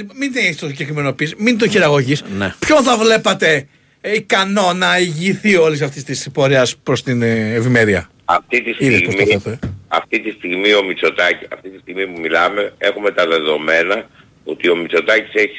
ε, 0.00 0.02
Μην 0.18 0.32
την 0.32 0.42
έχεις 0.44 0.56
το 0.56 0.66
συγκεκριμένο 0.66 1.12
πεις, 1.12 1.34
μην 1.36 1.58
το 1.58 1.68
χειραγωγείς. 1.68 2.22
Ναι. 2.38 2.54
Ποιον 2.58 2.82
θα 2.82 2.96
βλέπατε 2.96 3.54
ε, 3.54 3.66
ικανό 4.00 4.72
να 4.72 4.98
ηγηθεί 4.98 5.56
όλης 5.56 5.82
αυτής 5.82 6.04
της 6.04 6.28
πορεία 6.32 6.66
προς 6.82 7.02
την 7.02 7.22
ε, 7.22 7.54
ευημερία. 7.54 8.10
Αυτή 8.24 8.62
τη, 8.62 8.84
Είδες 8.84 9.00
πώς 9.02 9.14
το 9.14 9.20
στιγμή, 9.20 9.40
θέτω, 9.40 9.50
ε. 9.50 9.58
αυτή 9.88 10.20
τη 10.20 10.30
στιγμή 10.30 10.74
ο 10.74 10.82
Μητσοτάκης, 10.84 11.48
αυτή 11.52 11.68
τη 11.68 11.78
στιγμή 11.78 12.06
που 12.06 12.20
μιλάμε, 12.20 12.72
έχουμε 12.78 13.10
τα 13.10 13.26
δεδομένα 13.26 14.08
ότι 14.44 14.70
ο 14.70 14.76
Μητσοτάκης 14.76 15.30
έχει 15.34 15.56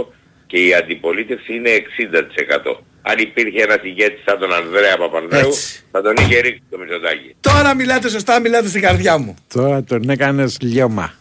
40% 0.00 0.06
και 0.46 0.66
η 0.66 0.74
αντιπολίτευση 0.74 1.54
είναι 1.54 1.70
60%. 1.70 2.80
Αν 3.02 3.18
υπήρχε 3.18 3.62
ένας 3.62 3.78
ηγέτης 3.82 4.22
σαν 4.24 4.38
τον 4.38 4.54
Ανδρέα 4.54 4.96
Παπανδρέου, 4.96 5.48
Έτσι. 5.48 5.82
θα 5.90 6.02
τον 6.02 6.14
είχε 6.18 6.40
ρίξει 6.40 6.62
το 6.70 6.78
Μητσοτάκη. 6.78 7.34
Τώρα 7.40 7.74
μιλάτε 7.74 8.08
σωστά, 8.08 8.40
μιλάτε 8.40 8.68
στην 8.68 8.80
καρδιά 8.80 9.18
μου. 9.18 9.34
Τώρα 9.54 9.82
τον 9.84 10.08
έκανες 10.10 10.56
λιώμα. 10.60 11.14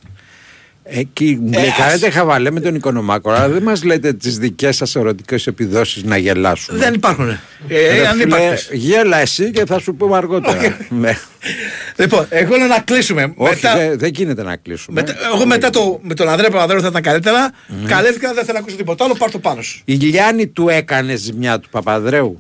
Εκεί 0.92 1.38
μου 1.42 1.50
Ε, 1.54 1.60
λέει, 1.60 1.70
ας- 1.70 1.76
κάνετε 1.78 2.10
χαβαλέ 2.10 2.52
με 2.52 2.60
τον 2.60 2.76
Οικονομάκο, 2.76 3.32
αλλά 3.32 3.50
δεν 3.50 3.64
μας 3.64 3.84
λέτε 3.84 4.14
τις 4.14 4.38
δικές 4.38 4.76
σας 4.76 4.96
ερωτικές 4.96 5.48
επιδόσεις 5.48 6.04
να 6.04 6.18
γελάσουμε. 6.18 6.78
Δεν 6.78 6.94
υπάρχουν. 6.94 7.30
Ε, 7.30 7.38
Ρε 7.68 8.08
αν 8.08 8.14
φίλε, 8.18 8.24
υπάρχεις. 8.24 8.70
Γέλα 8.72 9.18
εσύ 9.18 9.52
και 9.52 9.66
θα 9.66 9.80
σου 9.80 9.96
πούμε 9.96 10.18
αργότερα. 10.18 10.78
Ναι. 10.90 11.18
Λοιπόν, 11.96 12.26
εγώ 12.30 12.56
λέω 12.56 12.68
να 12.68 12.80
κλείσουμε. 12.80 13.34
Όχι, 13.36 13.54
Μετά- 13.54 13.78
δεν 13.78 14.00
δεν 14.00 14.12
γίνεται 14.16 14.44
να 14.44 14.56
κλείσουμε. 14.56 15.02
μετά- 15.02 15.16
εγώ 15.34 15.46
μετά 15.46 15.70
το, 15.70 16.00
με 16.04 16.14
τον 16.14 16.30
Ανδρέα 16.30 16.50
Παπαδρέου 16.50 16.82
θα 16.82 16.88
ήταν 16.88 17.02
καλύτερα. 17.02 17.52
Καλέθηκα, 17.86 18.34
δεν 18.34 18.44
θέλω 18.44 18.54
να 18.54 18.60
ακούσω 18.60 18.76
τίποτα 18.78 19.04
άλλο. 19.04 19.14
Πάρ' 19.16 19.32
το 19.32 19.40
πάνω 19.40 19.62
σου. 19.62 19.82
Η 19.86 19.94
Λιάννη 19.94 20.48
του 20.48 20.70
έκανε 20.70 21.16
ζημιά 21.16 21.60
του 21.60 21.70
Παπαδρέου. 21.70 22.40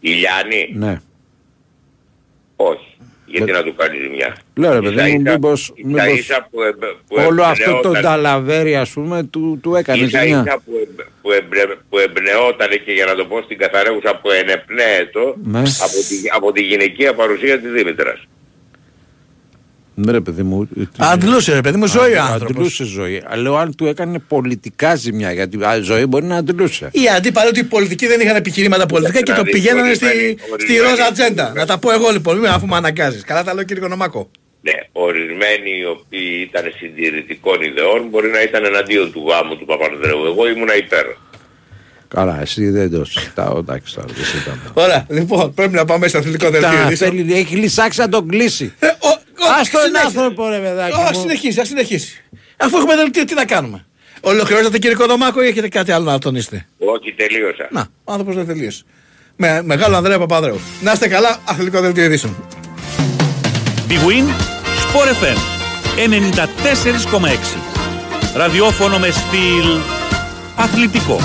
Η 0.00 0.10
Λιάννη, 0.10 0.72
Ναι. 0.74 1.00
όχι. 2.56 2.89
Γιατί 3.30 3.52
να 3.52 3.62
του 3.62 3.74
κάνεις 3.74 4.00
ζημιά; 4.02 4.36
Λέω 4.56 4.72
ρε 4.72 4.80
παιδί 4.80 4.94
μου, 4.94 5.00
Ίσα-ίσα- 5.00 5.32
μήπως, 5.32 5.72
μήπως 5.84 6.02
ίσα-ίσα 6.04 6.48
που 6.50 6.62
εμπε- 6.62 6.96
που 7.08 7.16
όλο 7.28 7.42
αυτό 7.42 7.64
το 7.70 7.76
εμπνεόταν- 7.78 8.02
ταλαβέρι 8.04 8.76
ας 8.76 8.90
πούμε 8.90 9.22
του, 9.24 9.58
του 9.62 9.74
έκανε 9.74 10.02
Ίσα 10.02 10.20
ζημιά. 10.20 10.42
ίσα 10.46 10.62
που, 10.64 10.72
εμπ- 10.82 11.00
που, 11.22 11.30
εμπνε- 11.32 11.78
που 11.90 11.98
εμπνεόταν 11.98 12.68
και 12.84 12.92
για 12.92 13.04
να 13.04 13.14
το 13.14 13.24
πω 13.24 13.42
στην 13.42 13.58
καθαρέουσα 13.58 14.18
που 14.22 14.30
ενεπνέετο 14.30 15.34
Ναι. 15.42 15.58
από, 15.58 15.98
τη, 16.08 16.16
από 16.36 16.52
τη 16.52 16.62
γυναικεία 16.62 17.14
παρουσία 17.14 17.60
της 17.60 17.70
Δήμητρας. 17.72 18.18
Ναι 20.04 20.12
ρε 20.12 20.20
παιδί 20.20 20.42
μου. 20.42 20.68
Αντλούσε, 20.98 21.54
ρε 21.54 21.60
παιδί 21.60 21.76
μου, 21.76 21.86
ζωή 21.86 22.12
ο 22.14 22.22
άνθρωπος. 22.22 22.56
Αντλούσε 22.56 22.84
ζωή. 22.84 23.22
Αλλά 23.26 23.42
λέω 23.42 23.56
αν 23.56 23.74
του 23.76 23.86
έκανε 23.86 24.18
πολιτικά 24.18 24.94
ζημιά. 24.94 25.32
Γιατί 25.32 25.64
α, 25.64 25.80
ζωή 25.82 26.06
μπορεί 26.06 26.24
να 26.24 26.36
αντλούσε. 26.36 26.88
Οι 26.92 27.08
αντίπαλοι 27.16 27.48
ότι 27.48 27.60
οι 27.60 27.64
πολιτικοί 27.64 28.06
δεν 28.06 28.20
είχαν 28.20 28.36
επιχειρήματα 28.36 28.86
πολιτικά 28.86 29.18
και 29.18 29.24
το 29.24 29.32
Δηλαδή, 29.32 29.50
πηγαίνανε 29.50 29.94
στη, 29.94 30.04
ορισμένοι- 30.04 30.38
στη 30.40 30.50
ορισμένοι- 30.52 30.80
ροζα 30.90 31.04
ατζέντα. 31.06 31.52
Να 31.56 31.66
τα 31.66 31.78
πω 31.78 31.90
εγώ 31.92 32.10
λοιπόν, 32.10 32.38
μην 32.38 32.48
αφού 32.50 32.66
με 32.66 32.76
αναγκάζεις. 32.76 33.24
Καλά 33.24 33.44
τα 33.44 33.54
λέω 33.54 33.64
κύριε 33.64 33.82
Κονομάκο. 33.82 34.30
Ναι, 34.62 34.72
ορισμένοι 34.92 35.70
οι 35.80 35.84
οποίοι 35.84 36.48
ήταν 36.48 36.64
συντηρητικών 36.78 37.62
ιδεών 37.62 38.08
μπορεί 38.10 38.28
να 38.30 38.42
ήταν 38.42 38.64
εναντίον 38.64 39.12
του 39.12 39.24
γάμου 39.28 39.56
του 39.56 39.64
Παπανδρέου. 39.64 40.24
Εγώ 40.26 40.48
ήμουνα 40.48 40.76
υπέρ. 40.76 41.06
Καλά, 42.08 42.40
εσύ 42.40 42.70
δεν 42.70 42.90
το 42.90 43.04
συζητάω. 43.04 43.58
Εντάξει 43.58 43.94
τώρα, 43.94 44.06
δεν 44.16 44.24
συζητάμε. 44.24 44.60
Ωραία, 44.74 45.06
λοιπόν, 45.08 45.54
πρέπει 45.54 45.74
να 45.74 45.84
πάμε 45.84 46.08
στο 46.08 46.18
αθλητικό 46.18 46.50
δελτίο 46.50 46.70
Τα 46.70 46.84
ειδήσεων. 46.86 47.10
θέλει, 47.16 47.34
έχει 47.34 47.56
λυσάξει 47.56 48.00
να 48.00 48.08
τον 48.08 48.28
κλείσει. 48.28 48.72
Ε, 49.40 49.44
ο- 49.44 49.48
ο- 49.48 49.60
Ας 49.60 49.70
τον 49.70 49.80
συνέχισε. 49.82 50.06
άνθρωπο 50.06 50.48
ρε 50.48 50.58
παιδάκι 50.58 50.94
Ω, 50.96 51.00
μου. 51.12 51.20
συνεχίσει, 51.20 51.60
ας 51.60 51.68
συνεχίσει. 51.68 52.22
Αφού 52.56 52.76
έχουμε 52.76 52.96
δελτίο, 52.96 53.24
τι 53.24 53.34
να 53.34 53.44
κάνουμε. 53.44 53.84
Ολοκληρώσατε 54.20 54.78
κύριε 54.78 54.96
Κοδομάκο 54.96 55.42
ή 55.42 55.46
έχετε 55.46 55.68
κάτι 55.68 55.92
άλλο 55.92 56.04
να 56.10 56.18
τονίσετε; 56.18 56.66
Όχι, 56.78 57.12
τελείωσα. 57.16 57.68
Να, 57.70 57.86
ο 58.04 58.12
άνθρωπος 58.12 58.34
δεν 58.34 58.46
τελείωσε. 58.46 58.82
Με 59.36 59.62
μεγάλο 59.64 59.96
Ανδρέα 59.96 60.18
Παπαδρέου. 60.18 60.60
Να 60.80 60.92
είστε 60.92 61.08
καλά, 61.08 61.38
αθλητικό 61.44 61.80
δελτίο 61.80 62.04
ειδήσεων. 62.04 62.36
Big 63.88 63.92
Win, 63.92 64.26
Sport 64.82 65.08
FM 65.24 65.38
94,6. 65.96 67.56
Ραδιόφωνο 68.34 68.98
με 68.98 69.10
στυλ 69.10 69.78
αθλητικό. 70.56 71.20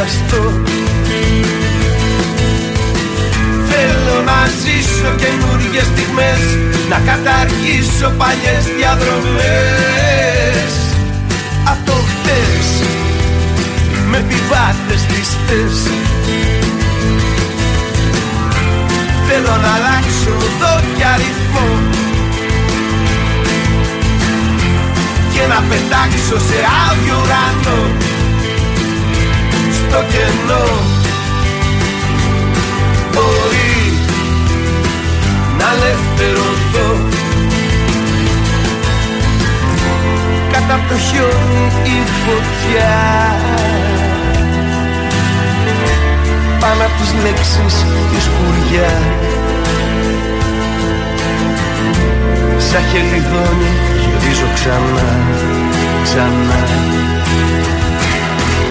Βρω 0.00 0.06
να 0.06 0.06
πιαστώ 0.06 0.42
Θέλω 3.70 4.22
να 4.24 4.38
ζήσω 4.62 5.10
καινούριες 5.22 5.86
στιγμές 5.92 6.42
Να 6.90 6.98
καταργήσω 7.10 8.08
παλιές 8.18 8.64
διαδρομές. 8.78 10.72
Απ' 11.64 11.86
το 11.86 11.92
χτες 11.92 12.66
Με 14.10 14.18
πιβάτες 14.28 15.02
ληστές 15.12 15.76
Θέλω 19.28 19.54
να 19.62 19.70
αλλάξω 19.76 20.32
εδώ 20.48 20.74
και 20.96 21.04
αριθμό. 21.14 21.68
Και 25.32 25.46
να 25.52 25.58
πετάξω 25.68 26.38
σε 26.48 26.58
άδειο 26.88 27.16
ουρανό 27.22 28.09
Στο 29.90 29.98
κενό. 29.98 30.64
Μπορεί 33.12 33.98
να 35.58 35.66
ελευθερωθώ. 35.74 37.08
Κατά 40.52 40.74
από 40.74 40.88
το 40.88 40.98
χιόνι 40.98 41.64
η 41.84 41.98
φωτιά. 42.22 42.94
Πάνω 46.60 46.82
από 46.84 46.94
τις 47.00 47.12
λέξεις 47.22 47.84
της 48.10 48.24
σκουριά 48.24 48.92
Σαν 52.58 52.82
χελιδόνι 52.90 53.70
γυρίζω 54.00 54.46
ξανά, 54.54 55.08
ξανά 56.02 56.60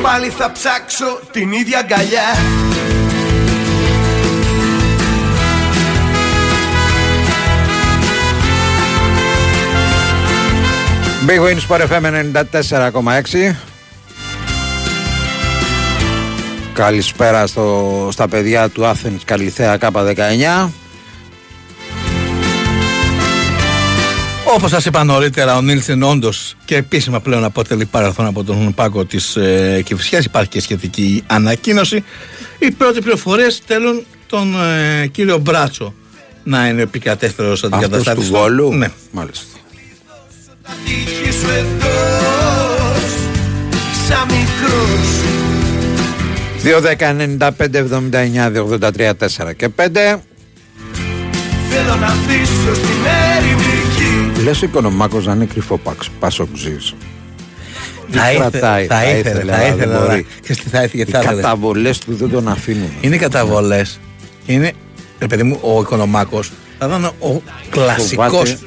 Πάλι 0.01 0.29
θα 0.29 0.51
ψάξω 0.51 1.19
την 1.31 1.51
ίδια 1.51 1.79
αγκαλιά. 1.79 2.23
Big 11.27 11.39
Win 11.39 11.59
Sport 11.67 11.87
FM 11.87 12.31
94,6 13.51 13.55
Καλησπέρα 16.73 17.47
στο, 17.47 18.09
στα 18.11 18.27
παιδιά 18.27 18.69
του 18.69 18.83
Athens 18.83 19.21
Καλυθέα 19.25 19.77
K19 19.81 20.69
Όπως 24.59 24.71
σας 24.71 24.85
είπα 24.85 25.03
νωρίτερα, 25.03 25.57
ο 25.57 25.61
Νίλσεν 25.61 26.03
όντως 26.03 26.55
και 26.65 26.75
επίσημα 26.75 27.19
πλέον 27.19 27.43
αποτελεί 27.43 27.85
παρελθόν 27.85 28.25
από 28.25 28.43
τον 28.43 28.73
πάγκο 28.73 29.05
της 29.05 29.35
ε, 29.35 29.81
Κυφυσιάς. 29.85 30.25
Υπάρχει 30.25 30.49
και 30.49 30.61
σχετική 30.61 31.23
ανακοίνωση. 31.27 32.03
Οι 32.59 32.71
πρώτοι 32.71 33.01
πληροφορίες 33.01 33.53
στέλνουν 33.53 34.05
τον 34.27 34.55
ε, 34.61 35.07
κύριο 35.07 35.37
Μπράτσο 35.37 35.93
να 36.43 36.67
είναι 36.67 36.81
επικατέστερο 36.81 37.51
αντικαταστάτης. 37.63 38.25
του 38.25 38.31
Βόλου; 38.31 38.73
Ναι. 38.73 38.87
Μάλιστα. 39.11 39.45
τύχη 40.85 41.31
σου 41.31 41.49
εδώ 41.49 41.95
Σαν 44.07 44.25
μικρός 44.25 45.09
2, 46.63 46.81
10, 46.81 47.15
95, 47.39 47.75
79, 47.75 48.51
2, 48.51 48.65
83, 48.79 49.11
4 49.47 49.55
και 49.55 49.69
5 49.75 50.19
Θέλω 51.69 51.95
να 51.95 52.07
αφήσω 52.07 52.75
στην 52.75 52.99
ερημική 53.37 53.68
Λες 54.43 54.61
ο 54.61 54.65
οικονομάκος 54.65 55.25
να 55.25 55.33
είναι 55.33 55.45
κρυφό 55.45 55.77
παξ- 55.77 56.09
πασοξής 56.19 56.93
Θα 58.11 58.31
ήθελε, 58.31 58.49
θα 58.59 58.79
ήθελε, 58.81 58.87
θα 58.87 58.97
αλλά 59.41 59.57
δεν 59.57 59.73
ήθελε, 59.75 59.95
αλλά 59.95 60.05
μπορεί. 60.07 60.25
ξέρεις 60.41 60.63
τι 60.63 60.69
θα 60.69 60.83
ήθελε, 60.83 61.01
Οι 61.01 61.05
τι 61.05 61.11
θα 61.11 61.19
ήθελε. 61.19 61.41
καταβολές 61.41 61.97
του 61.97 62.15
δεν 62.15 62.29
τον 62.29 62.47
αφήνουν 62.47 62.89
Είναι 63.01 63.17
καταβολές. 63.17 63.99
Είναι, 64.45 64.71
ρε 65.19 65.27
παιδί 65.27 65.43
μου, 65.43 65.59
ο 65.61 65.79
Οικονομάκος 65.81 66.51
θα 66.79 66.85
ήταν 66.85 67.05
ο 67.05 67.41
κλασικό. 67.69 68.23
Φοβάται. 68.29 68.57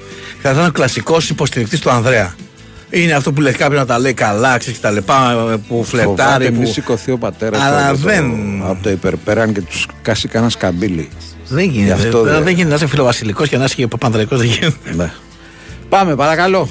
Θα 0.43 0.51
ήταν 0.51 0.67
ο 0.67 0.71
κλασικός 0.71 1.29
υποστηρικτής 1.31 1.81
του 1.81 1.91
Ανδρέα. 1.91 2.35
Είναι 2.91 3.13
αυτό 3.13 3.33
που 3.33 3.41
λέει 3.41 3.53
κάποιον 3.53 3.79
να 3.81 3.87
τα 3.87 3.99
λέει 3.99 4.13
καλά, 4.15 4.59
ξέρεις 4.59 4.79
και 4.79 4.85
τα 4.87 4.91
λοιπά, 4.93 5.35
που 5.69 5.85
φλερτάρει. 5.85 6.17
Φοβάται 6.19 6.51
Που... 6.51 6.61
μη 6.61 6.67
σηκωθεί 6.67 7.11
ο 7.11 7.19
πατέρας 7.19 7.59
του 7.61 7.67
Αλλά 7.67 7.89
από 7.89 7.99
το- 7.99 8.05
δεν- 8.09 8.63
από 8.65 8.83
το 8.83 8.91
υπερπέραν 8.91 9.53
και 9.53 9.61
τους 9.61 9.87
κάσει 10.03 10.29
κανένα 10.29 10.51
σκαμπίλι 10.51 11.09
Δεν 11.49 11.65
Γι' 11.65 11.79
γίνεται. 11.79 11.93
αυτό 11.93 12.23
δεν, 12.23 12.33
δεν- 12.33 12.43
δεν 12.43 12.53
γίνεται 12.53 12.69
να 12.69 12.75
είσαι 12.75 12.87
φιλοβασιλικός 12.87 13.49
και 13.49 13.57
να 13.57 13.65
είσαι 13.65 13.75
και 13.75 13.87
παπανδρεϊκός. 13.87 14.37
Δεν 14.37 14.47
γίνεται. 14.47 15.13
Ναι. 15.93 15.99
Πάμε 15.99 16.17
παρακαλώ 16.17 16.69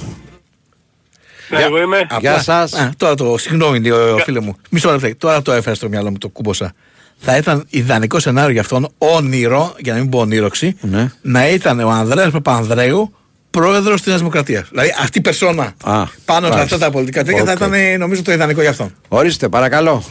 Ναι, 1.50 1.60
εγώ 1.62 1.82
είμαι. 1.82 1.98
Γεια 1.98 2.08
Απλά- 2.32 2.42
σας. 2.42 2.74
Α, 2.74 2.92
τώρα 2.98 3.16
το, 3.16 3.38
συγγνώμη 3.38 3.80
λίγο, 3.80 4.18
φίλε 4.18 4.40
μου. 4.40 4.56
Μισό 4.70 4.92
λεπτό. 4.92 5.16
Τώρα 5.18 5.42
το 5.42 5.52
έφερα 5.52 5.76
στο 5.76 5.90
μυαλό 5.90 6.10
μου, 6.12 6.18
το 6.18 6.30
κούμπωσα. 6.30 6.74
Θα 7.18 7.38
ήταν 7.38 7.66
ιδανικό 7.70 8.20
σενάριο 8.20 8.52
για 8.52 8.62
αυτόν, 8.62 8.88
όνειρο, 8.98 9.76
για 9.80 9.94
να 9.94 10.00
μην 10.00 10.10
πω 10.10 10.20
ονείρωξη, 10.20 10.78
Ναι. 10.82 11.12
να 11.22 11.50
ήταν 11.50 11.80
ο 11.80 11.90
Ανδρέας 11.90 12.32
Παπανδρέου 12.32 13.14
πρόεδρος 13.52 13.96
της 13.98 14.06
Νέας 14.06 14.20
Δημοκρατίας. 14.20 14.68
Δηλαδή 14.70 14.94
αυτή 15.00 15.18
η 15.18 15.22
περσόνα 15.22 15.64
Α, 15.64 16.06
πάνω 16.26 16.46
σε 16.46 16.52
μάλιστα. 16.54 16.62
αυτά 16.62 16.78
τα 16.78 16.92
πολιτικά 16.92 17.24
τέτοια 17.24 17.44
θα 17.46 17.52
Οκ. 17.52 17.58
ήταν 17.58 18.00
νομίζω 18.00 18.22
το 18.22 18.32
ιδανικό 18.32 18.62
για 18.62 18.70
αυτόν. 18.70 18.96
Ορίστε 19.08 19.50
παρακαλώ 19.50 20.04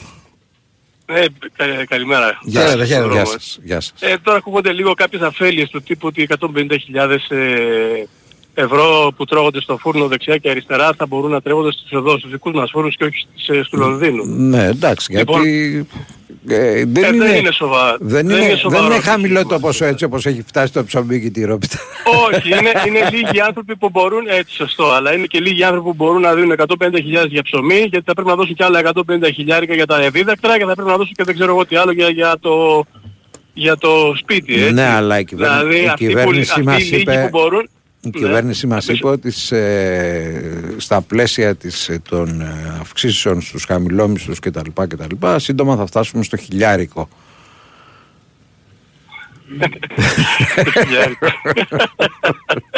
Ναι, 1.12 1.20
κα- 1.56 1.84
καλημέρα. 1.88 2.38
Γεια 2.42 2.60
Χαίρετε, 2.60 2.78
σας, 2.78 2.88
χαίρετε. 2.88 3.12
γεια 3.14 3.24
σας, 3.24 3.58
γεια 3.62 3.80
σας. 3.80 3.92
Ε, 4.00 4.16
τώρα 4.22 4.36
ακούγονται 4.38 4.72
λίγο 4.72 4.94
κάποιες 4.94 5.22
αφέλειες 5.22 5.68
του 5.70 5.82
τύπου 5.82 6.06
ότι 6.06 6.22
150.000 6.22 7.30
ε, 7.30 7.36
ευρώ 8.60 9.12
που 9.16 9.24
τρώγονται 9.24 9.60
στο 9.60 9.76
φούρνο 9.76 10.06
δεξιά 10.08 10.36
και 10.36 10.50
αριστερά 10.50 10.92
θα 10.96 11.06
μπορούν 11.06 11.30
να 11.30 11.40
τρέχονται 11.40 11.72
στους 11.72 11.90
εδώ, 11.90 12.18
στους 12.18 12.30
δικούς 12.30 12.52
μας 12.52 12.70
φούρνους 12.70 12.96
και 12.96 13.04
όχι 13.04 13.26
στις, 13.34 13.48
ε, 13.56 13.64
του 13.70 13.76
Λονδίνους. 13.78 14.26
Ναι, 14.28 14.64
εντάξει, 14.66 15.12
Λοιπόν, 15.12 15.42
γιατί 15.42 15.86
ε, 16.48 16.80
Ε, 16.80 16.84
δεν, 16.86 17.14
είναι, 17.14 17.24
δεν 17.24 17.36
είναι 17.36 17.50
σοβα- 17.52 17.96
δεν, 18.00 18.08
δεν 18.08 18.24
είναι, 18.24 18.34
είναι 18.38 18.46
δεν 18.46 18.56
σοβαρός 18.56 18.86
είναι 18.86 18.94
το 18.96 19.00
χαμηλό 19.02 19.26
σύστημα 19.28 19.48
το 19.48 19.54
αυτό. 19.54 19.66
ποσό 19.66 19.84
έτσι 19.84 20.04
όπως 20.04 20.26
έχει 20.26 20.42
φτάσει 20.46 20.72
το 20.72 20.84
ψωμί 20.84 21.20
και 21.20 21.30
τη 21.30 21.44
ρόπιτα. 21.44 21.78
Όχι, 22.32 22.48
είναι, 22.48 22.72
είναι 22.86 23.08
λίγοι 23.12 23.40
άνθρωποι 23.40 23.76
που 23.76 23.88
μπορούν, 23.90 24.24
έτσι 24.28 24.54
σωστό, 24.54 24.90
αλλά 24.90 25.14
είναι 25.14 25.26
και 25.26 25.40
λίγοι 25.40 25.64
άνθρωποι 25.64 25.86
που 25.88 25.94
μπορούν 25.94 26.20
να 26.20 26.34
δίνουν 26.34 26.54
150.000 26.78 27.26
για 27.28 27.42
ψωμί 27.42 27.78
γιατί 27.78 28.02
θα 28.06 28.14
πρέπει 28.14 28.28
να 28.28 28.34
δώσουν 28.34 28.54
και 28.54 28.64
άλλα 28.64 28.80
150.000 28.94 29.74
για 29.74 29.86
τα 29.86 30.02
ευίδακτρα 30.02 30.58
και 30.58 30.64
θα 30.64 30.74
πρέπει 30.74 30.88
να 30.90 30.96
δώσουν 30.96 31.14
και 31.14 31.24
δεν 31.24 31.34
ξέρω 31.34 31.50
εγώ 31.52 31.66
τι 31.66 31.76
άλλο 31.76 31.92
για, 31.92 32.08
για, 32.08 32.36
το, 32.40 32.84
για 33.54 33.76
το 33.76 34.14
σπίτι, 34.18 34.54
έτσι. 34.54 34.72
Ναι, 34.72 34.86
αλλά 34.86 35.18
η 35.18 35.24
κυβέρνηση- 35.24 35.66
δηλαδή, 35.66 35.84
η 35.84 35.88
αυτοί 35.88 36.04
που- 36.04 36.08
κυβέρνηση 36.10 36.50
αυτοί 36.50 36.62
μας 36.64 36.78
οι 36.78 36.84
λίγοι 36.84 36.96
είπε- 37.02 37.22
που 37.22 37.28
μπορούν, 37.38 37.68
Η 38.02 38.08
Ναι. 38.08 38.18
κυβέρνηση 38.18 38.66
μας 38.66 38.88
είπε 38.88 39.08
ότι 39.08 39.30
σε, 39.30 40.80
στα 40.80 41.00
πλαίσια 41.00 41.54
της, 41.54 41.88
ε, 41.88 42.00
των 42.08 42.40
ε, 42.40 42.76
αυξήσεων 42.80 43.40
στους 43.40 43.64
χαμηλόμισθους 43.64 44.38
κτλ. 44.38 44.70
κτλ 44.74 45.26
σύντομα 45.36 45.76
θα 45.76 45.86
φτάσουμε 45.86 46.22
στο 46.22 46.36
χιλιάρικο. 46.36 47.08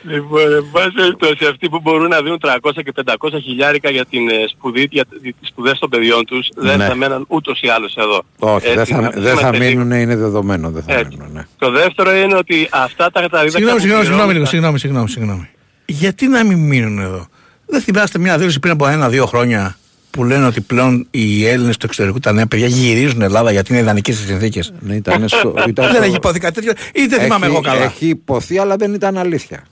Λοιπόν, 0.02 0.40
εν 0.52 0.64
πάση 0.72 0.90
περιπτώσει, 0.90 1.44
αυτοί 1.50 1.68
που 1.68 1.80
μπορούν 1.82 2.08
να 2.08 2.22
δίνουν 2.22 2.38
300 2.42 2.70
και 2.84 2.92
500 3.06 3.14
χιλιάρικα 3.42 3.90
για 3.90 4.04
την 4.04 4.28
ε, 4.28 4.32
σπουδή, 4.50 4.88
για 4.90 5.04
τις 5.22 5.48
σπουδές 5.48 5.78
των 5.78 5.88
παιδιών 5.90 6.24
τους, 6.24 6.48
δεν 6.56 6.78
Ναι. 6.78 6.86
θα 6.86 6.94
μέναν 6.94 7.24
ούτως 7.28 7.60
ή 7.60 7.68
άλλως 7.68 7.94
εδώ. 7.96 8.22
Όχι, 8.38 8.66
δεν 8.68 8.78
Έτσι, 8.78 8.92
θα, 8.92 9.00
να 9.00 9.10
δεν 9.10 9.22
θα 9.22 9.30
είμαστε 9.30 9.58
λίγο- 9.64 9.84
μείνουν, 9.84 10.00
είναι 10.00 10.16
δεδομένο. 10.16 10.70
Δεν 10.70 10.82
θα 10.82 10.92
Έτσι. 10.94 11.16
μείνουν, 11.16 11.32
ναι. 11.32 11.46
Το 11.58 11.70
δεύτερο 11.70 12.14
είναι 12.16 12.34
ότι 12.36 12.68
αυτά 12.70 13.10
τα 13.10 13.28
τα 13.28 13.38
Συγγνώμη, 13.48 13.80
συγγνώμη, 13.80 14.04
συγγνώμη, 14.04 14.32
λίγο, 14.32 14.44
τα- 14.44 14.50
συγγνώμη, 14.50 14.78
συγγνώμη, 14.78 15.08
συγγνώμη. 15.08 15.48
Γιατί 15.86 16.26
να 16.28 16.44
μην 16.44 16.58
μείνουν 16.58 16.98
εδώ; 16.98 17.26
Δεν 17.66 17.80
θυμάστε 17.80 18.18
μια 18.18 18.38
δήλωση 18.38 18.60
πριν 18.60 18.72
από 18.72 18.86
ένα-δύο 18.86 19.26
χρόνια 19.26 19.76
που 20.10 20.24
λένε 20.24 20.46
ότι 20.46 20.60
πλέον 20.60 21.06
οι 21.10 21.46
Έλληνες 21.46 21.76
του 21.76 21.86
εξωτερικού, 21.86 22.18
τα 22.20 22.32
νέα 22.32 22.46
παιδιά, 22.46 22.66
γυρίζουν 22.66 23.22
Ελλάδα 23.22 23.50
γιατί 23.50 23.72
είναι 23.72 23.80
ιδανικέ 23.80 24.10
οι 24.10 24.14
συνθήκες; 24.14 24.72
Ναι, 24.80 24.94
ήταν 24.94 25.28
στο- 25.28 25.54
ήταν 25.68 25.84
Δεν 25.86 25.94
στο- 25.94 26.04
έχει 26.04 26.14
υποθεί 26.14 26.38
κάτι 26.38 26.54
τέτοιο, 26.54 26.72
ή 26.92 27.06
δεν 27.06 27.20
θυμάμαι 27.20 27.46
Έχει- 27.46 27.54
εγώ 27.54 27.62
καλά; 27.64 27.84
Έχει 27.84 28.06
υποθεί, 28.06 28.58
αλλά 28.58 28.76
δεν 28.76 28.94
ήταν 28.94 29.16
αλήθεια. 29.18 29.62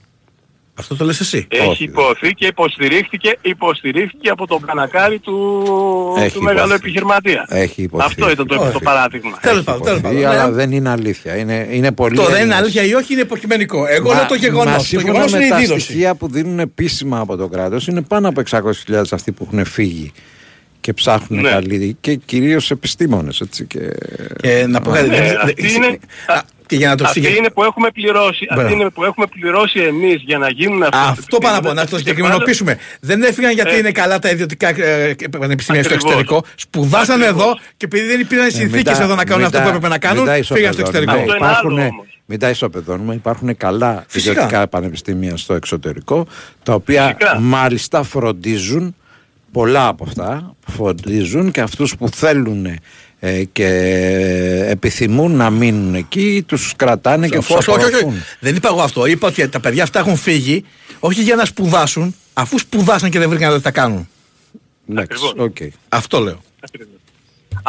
Αυτό 0.79 0.95
το 0.95 1.05
λες 1.05 1.19
εσύ. 1.19 1.47
Έχει 1.49 1.67
Όχι, 1.67 1.83
υποθεί 1.83 2.33
και 2.33 2.45
υποστηρίχθηκε, 2.45 3.37
υποστηρίχθηκε 3.41 4.29
από 4.29 4.47
τον 4.47 4.61
κανακάρι 4.65 5.19
του, 5.19 5.63
Έχει 6.19 6.35
του 6.37 6.41
μεγάλου 6.43 6.67
υποθεί. 6.67 6.73
επιχειρηματία. 6.75 7.45
Έχει 7.49 7.81
υποθεί. 7.81 8.03
Αυτό 8.05 8.29
ήταν 8.31 8.47
το, 8.47 8.55
Όχι. 8.61 8.71
το 8.71 8.79
παράδειγμα. 8.79 9.37
Τέλος 9.41 9.63
πάντων, 9.63 9.81
τέλος 9.83 9.99
Υποθεί, 9.99 10.13
πάντων. 10.15 10.29
αλλά 10.31 10.47
Ναι. 10.47 10.53
δεν 10.55 10.71
είναι 10.71 10.89
αλήθεια. 10.89 11.35
Είναι, 11.37 11.67
είναι 11.71 11.91
πολύ 11.91 12.15
Το 12.15 12.21
δεν 12.21 12.29
είναι 12.31 12.39
Έλληνες. 12.39 12.57
αλήθεια 12.57 12.83
ή 12.83 12.93
όχι 12.93 13.13
είναι 13.13 13.21
υποκειμενικό. 13.21 13.85
Εγώ 13.87 14.13
λέω 14.13 14.25
το 14.25 14.35
γεγονός. 14.35 14.73
Το 14.73 14.79
σύμφωνα 14.83 15.11
γεγονός 15.11 15.31
με 15.31 15.37
είναι 15.37 15.45
η 15.47 15.49
τα 15.49 15.57
δήλωση. 15.57 15.79
στοιχεία 15.79 16.15
που 16.15 16.27
δίνουν 16.29 16.59
επίσημα 16.59 17.19
από 17.19 17.35
το 17.37 17.47
κράτος 17.47 17.87
είναι 17.87 18.01
πάνω 18.01 18.27
από 18.29 18.39
600.000 18.39 19.01
αυτοί 19.11 19.31
που 19.31 19.47
έχουν 19.51 19.65
φύγει 19.65 20.11
και 20.87 20.93
ψάχνουν 20.93 21.41
Ναι. 21.41 21.49
καλή 21.49 21.97
και 22.01 22.15
κυρίως 22.15 22.71
επιστήμονες 22.71 23.39
έτσι 23.41 23.65
και... 23.65 23.79
Και 24.41 24.65
να 24.67 24.81
πω 24.81 24.91
κάτι. 24.91 25.09
Ναι, 25.09 25.15
δεν- 25.15 25.37
αυτή 25.41 25.61
δεν- 25.61 25.73
είναι- 25.75 25.99
Α, 26.27 26.41
Και 26.65 26.75
για 26.75 26.89
να 26.89 26.95
το 26.95 27.03
Αυτή 27.03 27.19
εξηγήσω. 27.19 27.39
είναι 27.41 27.51
που 27.51 27.63
έχουμε 27.63 27.91
πληρώσει, 27.91 28.45
Μπράβο. 28.45 28.61
αυτή 28.61 28.73
είναι 28.73 28.89
που 28.89 29.03
έχουμε 29.03 29.25
πληρώσει 29.27 29.79
εμείς 29.79 30.21
για 30.25 30.37
να 30.37 30.49
γίνουν 30.49 30.83
αυτά. 30.83 30.99
Αυτό 31.01 31.37
πάνω 31.37 31.57
από 31.57 31.73
να 31.73 31.85
το 31.87 31.97
συγκεκριμενοποιήσουμε. 31.97 32.77
Δεν 32.99 33.23
έφυγαν 33.23 33.51
γιατί 33.53 33.73
Ε. 33.73 33.77
είναι 33.77 33.91
καλά 33.91 34.19
τα 34.19 34.29
ιδιωτικά 34.29 34.67
ε, 34.69 35.15
πανεπιστήμια 35.39 35.83
στο 35.83 35.93
Ακριβώς. 35.93 36.13
εξωτερικό. 36.13 36.43
Σπουδάσαν 36.55 37.21
Ακριβώς. 37.21 37.43
εδώ 37.43 37.57
και 37.77 37.85
επειδή 37.85 38.05
δεν 38.07 38.19
υπήρχαν 38.19 38.47
Ε, 38.47 38.49
συνθήκες 38.49 38.75
μην 38.91 38.97
τα- 38.97 39.03
εδώ 39.03 39.15
να 39.15 39.23
κάνουν 39.23 39.37
μην 39.37 39.45
αυτό 39.45 39.57
τα- 39.57 39.63
που 39.63 39.69
έπρεπε 39.69 39.87
να 39.87 39.97
κάνουν, 39.97 40.23
μην 40.23 40.25
τα 40.47 40.53
φύγαν 40.55 40.73
στο 40.73 40.81
ισοπεδώνουμε. 40.81 41.11
εξωτερικό. 41.11 41.11
Αυτό 41.11 41.35
είναι 41.37 41.45
Υπάρχουν, 41.45 41.79
άλλο 41.79 41.89
όμως. 41.93 42.05
μην 42.25 42.39
τα 42.39 42.49
ισοπεδώνουμε, 42.49 43.13
υπάρχουν 43.13 43.57
καλά 43.57 44.05
Φυσικά. 44.07 44.31
ιδιωτικά 44.31 44.67
πανεπιστήμια 44.67 45.37
στο 45.37 45.53
εξωτερικό, 45.53 46.27
τα 46.63 46.73
οποία 46.73 47.03
Φυσικά. 47.03 47.39
μάλιστα 47.39 48.03
φροντίζουν, 48.03 48.95
πολλά 49.51 49.87
από 49.87 50.03
αυτά, 50.07 50.55
φροντίζουν 50.67 51.51
και 51.51 51.61
αυτούς 51.61 51.95
που 51.95 52.09
θέλουν 52.09 52.65
ε, 53.19 53.43
και 53.43 53.67
επιθυμούν 54.67 55.35
να 55.35 55.49
μείνουν 55.49 55.95
εκεί, 55.95 56.43
τους 56.47 56.73
κρατάνε 56.75 57.27
και 57.27 57.37
τους 57.37 57.49
Όχι, 57.49 57.69
όχι, 57.69 57.69
όχι. 57.69 57.87
απορροφούν. 57.87 58.23
Δεν 58.39 58.55
είπα 58.55 58.67
εγώ 58.69 58.81
αυτό. 58.81 59.05
Είπα 59.05 59.27
ότι 59.27 59.49
τα 59.49 59.59
παιδιά 59.59 59.83
αυτά 59.83 59.99
έχουν 59.99 60.15
φύγει 60.15 60.63
όχι 60.99 61.21
για 61.21 61.35
να 61.35 61.45
σπουδάσουν, 61.45 62.15
αφού 62.33 62.59
σπουδάσαν 62.59 63.09
και 63.09 63.19
δεν 63.19 63.29
βρήκαν 63.29 63.51
να 63.51 63.61
τα 63.61 63.71
κάνουν. 63.71 64.07
Εντάξει, 64.89 65.17
Ακριβώς. 65.25 65.45
οκ. 65.47 65.57
Αυτό 65.89 66.19
λέω. 66.19 66.41
Ακριβώς. 66.59 66.91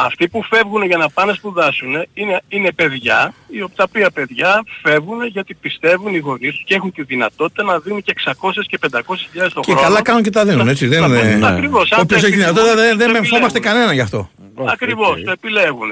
Αυτοί 0.01 0.27
που 0.29 0.43
φεύγουν 0.43 0.83
για 0.83 0.97
να 0.97 1.09
πάνε 1.09 1.29
να 1.31 1.37
σπουδάσουν 1.37 1.89
είναι, 2.13 2.41
είναι 2.49 2.71
παιδιά, 2.71 3.33
οι- 3.49 3.65
τα 3.75 3.83
οποία 3.87 4.11
παιδιά 4.11 4.63
φεύγουν 4.81 5.25
γιατί 5.25 5.53
πιστεύουν 5.53 6.13
οι 6.15 6.17
γονείς 6.17 6.51
τους 6.53 6.63
και 6.65 6.75
έχουν 6.75 6.91
τη 6.91 7.03
δυνατότητα 7.03 7.63
να 7.63 7.79
δίνουν 7.79 8.01
και 8.01 8.11
600 8.11 8.65
και 8.67 8.77
500 8.77 9.27
χιλιάδες 9.29 9.53
το 9.53 9.59
Και 9.59 9.71
χρόνο. 9.71 9.87
καλά 9.87 10.01
κάνουν 10.01 10.23
και 10.23 10.29
τα 10.29 10.45
δίνουν, 10.45 10.67
έτσι. 10.67 10.87
Δεν 10.87 11.09
Ναι. 11.09 11.17
είναι. 11.19 11.47
Ακριβώς. 11.47 11.91
Αν 11.91 11.99
Όποιος 12.01 12.21
δεν 12.21 12.29
έχει 12.31 12.39
δυνατότητα 12.39 12.75
δεν, 12.75 12.97
δεν 12.97 13.07
μεμφόμαστε 13.07 13.35
επιλέγουν. 13.35 13.61
κανένα 13.61 13.93
γι' 13.93 14.01
αυτό. 14.01 14.29
Ακριβώς, 14.65 15.21
το 15.23 15.31
επιλέγουν. 15.31 15.89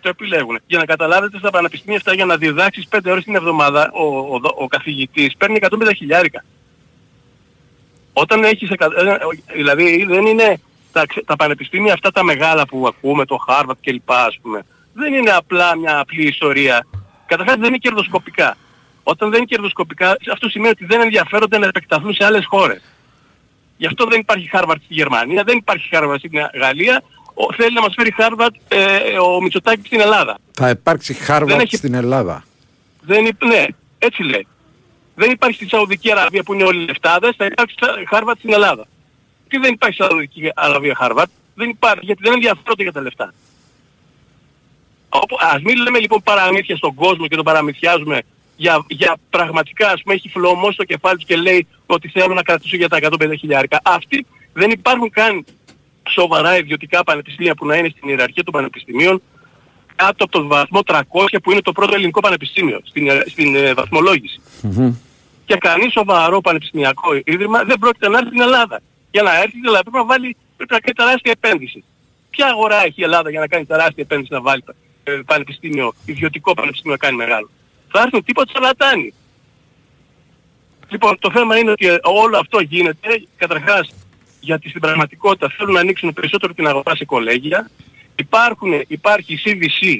Το 0.00 0.08
επιλέγουν. 0.08 0.58
Για 0.66 0.78
να 0.78 0.84
καταλάβετε 0.84 1.38
στα 1.38 1.50
πανεπιστήμια 1.50 1.96
αυτά 1.96 2.14
για 2.14 2.24
να 2.24 2.36
διδάξεις 2.36 2.86
5 2.88 3.10
ώρες 3.10 3.24
την 3.24 3.34
εβδομάδα 3.34 3.90
ο, 3.92 4.04
ο, 4.04 4.34
ο, 4.34 4.40
ο 4.62 4.66
καθηγητής 4.66 5.36
παίρνει 5.36 5.58
150 5.60 5.68
χιλιάρικα. 5.96 6.44
Όταν 8.12 8.44
έχεις, 8.44 8.70
εκα- 8.70 8.86
ε, 8.96 9.16
δηλαδή 9.54 10.04
δεν 10.08 10.26
είναι 10.26 10.60
τα, 11.00 11.06
ξε- 11.06 11.24
τα 11.26 11.36
πανεπιστήμια 11.36 11.92
αυτά 11.92 12.10
τα 12.10 12.22
μεγάλα 12.24 12.66
που 12.66 12.86
ακούμε, 12.86 13.24
το 13.24 13.38
Harvard 13.48 13.78
κλπ 13.80 14.10
ας 14.10 14.38
πούμε, 14.42 14.66
δεν 14.92 15.14
είναι 15.14 15.30
απλά 15.30 15.76
μια 15.76 15.98
απλή 15.98 16.22
ιστορία. 16.26 16.86
Καταρχάς 17.26 17.56
δεν 17.56 17.68
είναι 17.68 17.76
κερδοσκοπικά. 17.76 18.56
Όταν 19.02 19.28
δεν 19.30 19.38
είναι 19.38 19.46
κερδοσκοπικά, 19.46 20.16
αυτό 20.32 20.48
σημαίνει 20.48 20.70
ότι 20.70 20.84
δεν 20.84 21.00
ενδιαφέρονται 21.00 21.58
να 21.58 21.66
επεκταθούν 21.66 22.14
σε 22.14 22.24
άλλες 22.24 22.44
χώρες. 22.46 22.82
Γι' 23.76 23.86
αυτό 23.86 24.06
δεν 24.06 24.20
υπάρχει 24.20 24.50
Harvard 24.52 24.74
στη 24.84 24.94
Γερμανία, 24.94 25.42
δεν 25.44 25.56
υπάρχει 25.56 25.88
Harvard 25.92 26.14
στην 26.18 26.32
Γαλλία. 26.54 27.02
Ο, 27.34 27.52
θέλει 27.52 27.74
να 27.74 27.80
μας 27.80 27.94
φέρει 27.96 28.14
Harvard 28.18 28.54
ε, 28.68 29.18
ο 29.18 29.40
Μητσοτάκης 29.42 29.86
στην 29.86 30.00
Ελλάδα. 30.00 30.38
Θα 30.52 30.68
υπάρξει 30.68 31.12
Δεν 31.12 31.22
Χάρβαρτ 31.22 31.60
έχει- 31.60 31.76
στην 31.76 31.94
Ελλάδα. 31.94 32.44
Δεν 33.00 33.26
υπ... 33.26 33.44
Ναι, 33.44 33.64
έτσι 33.98 34.22
λέει. 34.22 34.46
Δεν 35.14 35.30
υπάρχει 35.30 35.56
στη 35.56 35.68
Σαουδική 35.68 36.10
Αραβία 36.12 36.42
που 36.42 36.54
είναι 36.54 36.64
όλοι 36.64 36.84
λεφτάδες, 36.84 37.34
θα 37.36 37.44
υπάρξει 37.44 37.76
Harvard 38.10 38.34
στην 38.38 38.52
Ελλάδα. 38.52 38.86
Τι 39.48 39.58
δεν 39.58 39.72
υπάρχει 39.72 39.94
στη 39.94 40.04
Σαουδική 40.04 40.50
Αραβία 40.54 40.96
Harvard, 41.00 41.30
δεν 41.54 41.68
υπάρχει 41.68 42.04
γιατί 42.04 42.22
δεν 42.22 42.32
ενδιαφέρονται 42.32 42.82
για 42.82 42.92
τα 42.92 43.00
λεφτά. 43.00 43.34
Όπου, 45.08 45.36
ας 45.54 45.62
μην 45.62 45.76
λέμε 45.76 45.98
λοιπόν 45.98 46.22
παραμύθια 46.22 46.76
στον 46.76 46.94
κόσμο 46.94 47.26
και 47.26 47.36
τον 47.36 47.44
παραμυθιάζουμε 47.44 48.22
για, 48.56 48.84
για 48.88 49.16
πραγματικά 49.30 49.90
ας 49.90 50.02
πούμε 50.02 50.14
έχει 50.14 50.28
φλωμό 50.28 50.70
στο 50.70 50.84
κεφάλι 50.84 51.18
του 51.18 51.26
και 51.26 51.36
λέει 51.36 51.66
ότι 51.86 52.08
θέλω 52.08 52.34
να 52.34 52.42
κρατήσω 52.42 52.76
για 52.76 52.88
τα 52.88 52.98
150 53.02 53.34
χιλιάρικα. 53.38 53.80
Αυτοί 53.82 54.26
δεν 54.52 54.70
υπάρχουν 54.70 55.10
καν 55.10 55.44
σοβαρά 56.08 56.58
ιδιωτικά 56.58 57.04
πανεπιστήμια 57.04 57.54
που 57.54 57.66
να 57.66 57.76
είναι 57.76 57.88
στην 57.88 58.08
ιεραρχία 58.08 58.44
των 58.44 58.52
πανεπιστημίων 58.52 59.22
κάτω 59.96 60.24
από 60.24 60.32
τον 60.32 60.46
βαθμό 60.46 60.80
300 60.86 61.00
που 61.42 61.50
είναι 61.50 61.60
το 61.60 61.72
πρώτο 61.72 61.94
ελληνικό 61.94 62.20
πανεπιστήμιο 62.20 62.80
στην, 62.84 63.08
ε, 63.08 63.22
στην 63.26 63.56
ε, 63.56 63.74
βαθμολόγηση. 63.74 64.40
Και 65.44 65.56
κανείς 65.56 65.92
σοβαρό 65.92 66.40
πανεπιστημιακό 66.40 67.14
ίδρυμα 67.24 67.62
δεν 67.64 67.78
πρόκειται 67.78 68.08
να 68.08 68.18
έρθει 68.18 68.28
στην 68.28 68.40
Ελλάδα. 68.40 68.80
Για 69.16 69.24
να 69.24 69.36
έρθει 69.42 69.60
δηλαδή 69.60 69.82
πρέπει 69.82 69.96
να 69.96 70.04
βάλει, 70.04 70.36
πρέπει 70.56 70.72
να 70.72 70.80
κάνει 70.80 70.94
τεράστια 70.94 71.32
επένδυση. 71.38 71.84
Ποια 72.30 72.46
αγορά 72.46 72.84
έχει 72.84 73.00
η 73.00 73.02
Ελλάδα 73.02 73.30
για 73.30 73.40
να 73.40 73.46
κάνει 73.46 73.64
τεράστια 73.64 74.02
επένδυση 74.02 74.32
να 74.32 74.40
βάλει 74.40 74.64
ε, 75.04 75.20
πανεπιστήμιο, 75.26 75.94
ιδιωτικό 76.04 76.54
πανεπιστήμιο 76.54 76.96
να 77.00 77.06
κάνει 77.06 77.16
μεγάλο; 77.16 77.50
Θα 77.88 78.00
έρθουν 78.00 78.24
τίποτα 78.24 78.52
σαρλατάνοι. 78.52 79.14
Λοιπόν, 80.88 81.18
το 81.18 81.30
θέμα 81.30 81.58
είναι 81.58 81.70
ότι 81.70 81.86
ε, 81.86 81.98
όλο 82.02 82.38
αυτό 82.38 82.60
γίνεται 82.60 83.22
καταρχάς 83.36 83.94
γιατί 84.40 84.68
στην 84.68 84.80
πραγματικότητα 84.80 85.48
θέλουν 85.56 85.72
να 85.72 85.80
ανοίξουν 85.80 86.12
περισσότερο 86.12 86.54
την 86.54 86.66
αγορά 86.66 86.96
σε 86.96 87.04
κολέγια. 87.04 87.70
Υπάρχουν, 88.16 88.72
υπάρχει 88.86 89.32
η 89.32 89.40
CVC, 89.44 89.98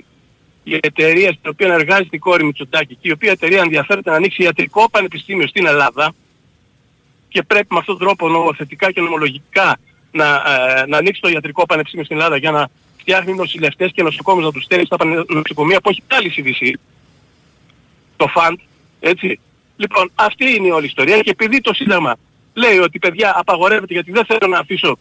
η 0.62 0.74
εταιρεία 0.74 1.32
στην 1.32 1.50
οποία 1.50 1.72
εργάζεται 1.74 2.16
η 2.16 2.18
κόρη 2.18 2.44
Μητσοτάκη 2.44 2.94
και 2.94 3.08
η 3.08 3.10
οποία 3.10 3.30
εταιρεία 3.30 3.60
ενδιαφέρεται 3.60 4.10
να 4.10 4.16
ανοίξει 4.16 4.42
ιατρικό 4.42 4.90
πανεπιστήμιο 4.90 5.46
στην 5.46 5.66
Ελλάδα 5.66 6.14
και 7.36 7.42
πρέπει 7.42 7.66
με 7.70 7.78
αυτόν 7.78 7.98
τον 7.98 8.06
τρόπο 8.06 8.28
νομοθετικά 8.28 8.92
και 8.92 9.00
νομολογικά 9.00 9.78
να, 10.12 10.24
ε, 10.34 10.86
να 10.86 10.96
ανοίξει 10.96 11.20
το 11.20 11.28
ιατρικό 11.28 11.66
πανεπιστήμιο 11.66 12.04
στην 12.04 12.16
Ελλάδα 12.16 12.36
για 12.36 12.50
να 12.50 12.68
φτιάχνει 12.96 13.34
νοσηλευτές 13.34 13.90
και 13.94 14.02
νοσοκόμους 14.02 14.44
να 14.44 14.52
τους 14.52 14.64
στέλνει 14.64 14.84
στα 14.84 14.96
πανε- 14.96 15.30
νοσοκομεία 15.30 15.80
που 15.80 15.88
έχει 15.88 16.02
πάλι 16.06 16.32
CVC 16.36 16.72
το 18.16 18.26
φαντ, 18.26 18.58
έτσι. 19.00 19.40
Λοιπόν, 19.76 20.10
αυτή 20.14 20.54
είναι 20.54 20.66
η 20.66 20.70
όλη 20.70 20.86
ιστορία 20.86 21.20
και 21.20 21.30
επειδή 21.30 21.60
το 21.60 21.74
Σύνταγμα 21.74 22.16
λέει 22.54 22.78
ότι 22.78 22.98
παιδιά 22.98 23.32
απαγορεύεται 23.36 23.92
γιατί 23.92 24.10
δεν 24.10 24.24
θέλω 24.24 24.46
να 24.52 24.58
αφήσω, 24.58 24.98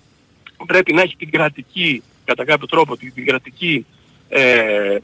πρέπει 0.65 0.93
να 0.93 1.01
έχει 1.01 1.15
την 1.15 1.31
κρατική, 1.31 2.03
κατά 2.25 2.45
κάποιο 2.45 2.67
τρόπο, 2.67 2.97
την, 2.97 3.13
την 3.13 3.25
κρατική, 3.25 3.85
ε, 4.29 4.39
ε, 4.39 4.99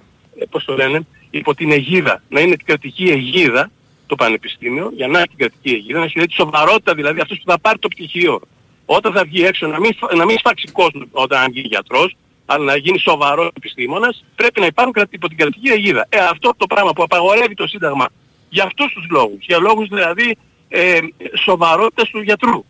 πώς 0.49 0.65
το 0.65 0.75
λένε, 0.75 1.07
υπό 1.29 1.55
την 1.55 1.71
αιγίδα, 1.71 2.21
να 2.29 2.39
είναι 2.39 2.55
την 2.55 2.65
κρατική 2.65 3.09
αιγίδα 3.09 3.71
το 4.11 4.15
πανεπιστήμιο, 4.23 4.91
για 4.95 5.07
να 5.07 5.17
έχει 5.19 5.27
την 5.27 5.37
κρατική 5.37 5.69
αιγίδα, 5.73 5.97
να 5.97 6.03
έχει 6.03 6.13
δηλαδή 6.13 6.29
τη 6.33 6.37
σοβαρότητα 6.41 6.93
δηλαδή 6.93 7.19
αυτός 7.19 7.37
που 7.37 7.51
θα 7.51 7.59
πάρει 7.59 7.79
το 7.79 7.87
πτυχίο. 7.87 8.41
Όταν 8.85 9.13
θα 9.13 9.23
βγει 9.23 9.43
έξω 9.43 9.67
να 9.67 9.79
μην, 9.79 9.91
φα- 9.95 10.15
να 10.15 10.25
μην 10.25 10.37
σφάξει 10.37 10.67
κόσμο 10.71 11.03
όταν 11.11 11.51
γίνει 11.51 11.67
γιατρός, 11.67 12.15
αλλά 12.45 12.63
να 12.63 12.75
γίνει 12.75 12.99
σοβαρός 12.99 13.49
επιστήμονας, 13.57 14.23
πρέπει 14.35 14.59
να 14.59 14.65
υπάρχουν 14.65 14.93
κρατη- 14.93 15.13
υπό 15.13 15.27
την 15.27 15.37
κρατική 15.37 15.69
αιγίδα. 15.69 16.05
Ε, 16.09 16.17
αυτό 16.19 16.53
το 16.57 16.67
πράγμα 16.67 16.91
που 16.93 17.03
απαγορεύει 17.03 17.53
το 17.53 17.67
Σύνταγμα 17.67 18.05
για 18.49 18.63
αυτούς 18.63 18.93
τους 18.93 19.05
λόγους, 19.09 19.45
για 19.45 19.57
λόγους 19.59 19.87
δηλαδή 19.87 20.37
ε, 20.69 20.99
σοβαρότητας 21.45 22.09
του 22.09 22.21
γιατρού. 22.21 22.63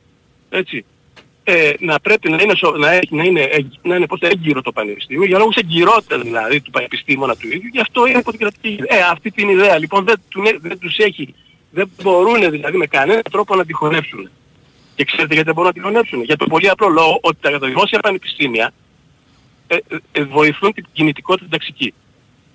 Έτσι. 0.50 0.86
Ε, 1.44 1.74
να 1.80 2.00
πρέπει 2.00 2.30
να 2.30 2.42
είναι, 2.42 2.56
σο- 2.56 2.78
να 2.78 2.92
έχει, 2.92 3.16
να 3.16 3.24
είναι, 3.24 3.42
εγ- 3.42 3.74
να 3.82 3.96
είναι 3.96 4.06
πώς, 4.06 4.20
έγκυρο 4.20 4.62
το 4.62 4.72
πανεπιστήμιο, 4.72 5.26
για 5.26 5.38
λόγους 5.38 5.56
εγκυρότητας 5.56 6.22
δηλαδή 6.22 6.62
του 6.62 6.72
πανεπιστήμωνα 6.72 7.36
του 7.36 7.48
ίδιου, 7.48 7.70
γι' 7.72 7.80
αυτό 7.80 8.06
είναι 8.06 8.18
υπό 8.20 8.30
την 8.32 8.40
κρατική 8.40 8.68
αιγίδα. 8.68 8.96
Ε, 8.96 9.02
αυτή 9.02 9.32
την 9.32 9.50
ιδέα 9.50 9.78
λοιπόν 9.80 10.04
δεν, 10.04 10.16
του, 10.30 10.44
δεν 10.62 10.80
τους 10.80 10.98
έχει, 10.98 11.34
δεν 11.72 11.92
μπορούν 12.04 12.50
δηλαδή 12.50 12.78
με 12.78 12.86
κανένα 12.88 13.22
τρόπο 13.22 13.56
να 13.56 13.66
τη 13.66 13.74
χωνεύσουν. 13.74 14.30
Και 14.96 15.04
ξέρετε 15.04 15.34
γιατί 15.34 15.46
δεν 15.46 15.54
μπορούν 15.54 15.72
να 15.76 15.82
τη 15.82 15.88
χωνεύσουν. 15.88 16.24
Για 16.24 16.38
τον 16.38 16.48
πολύ 16.48 16.70
απλό 16.70 16.88
λόγο 16.88 17.20
ότι 17.22 17.38
τα 17.42 17.60
δημόσια 17.60 18.00
πανεπιστήμια 18.00 18.74
ε, 19.68 19.76
ε, 19.76 19.98
ε, 20.12 20.24
βοηθούν 20.24 20.74
την 20.74 20.86
κινητικότητα 20.94 21.46
την 21.50 21.58
ταξική. 21.58 21.94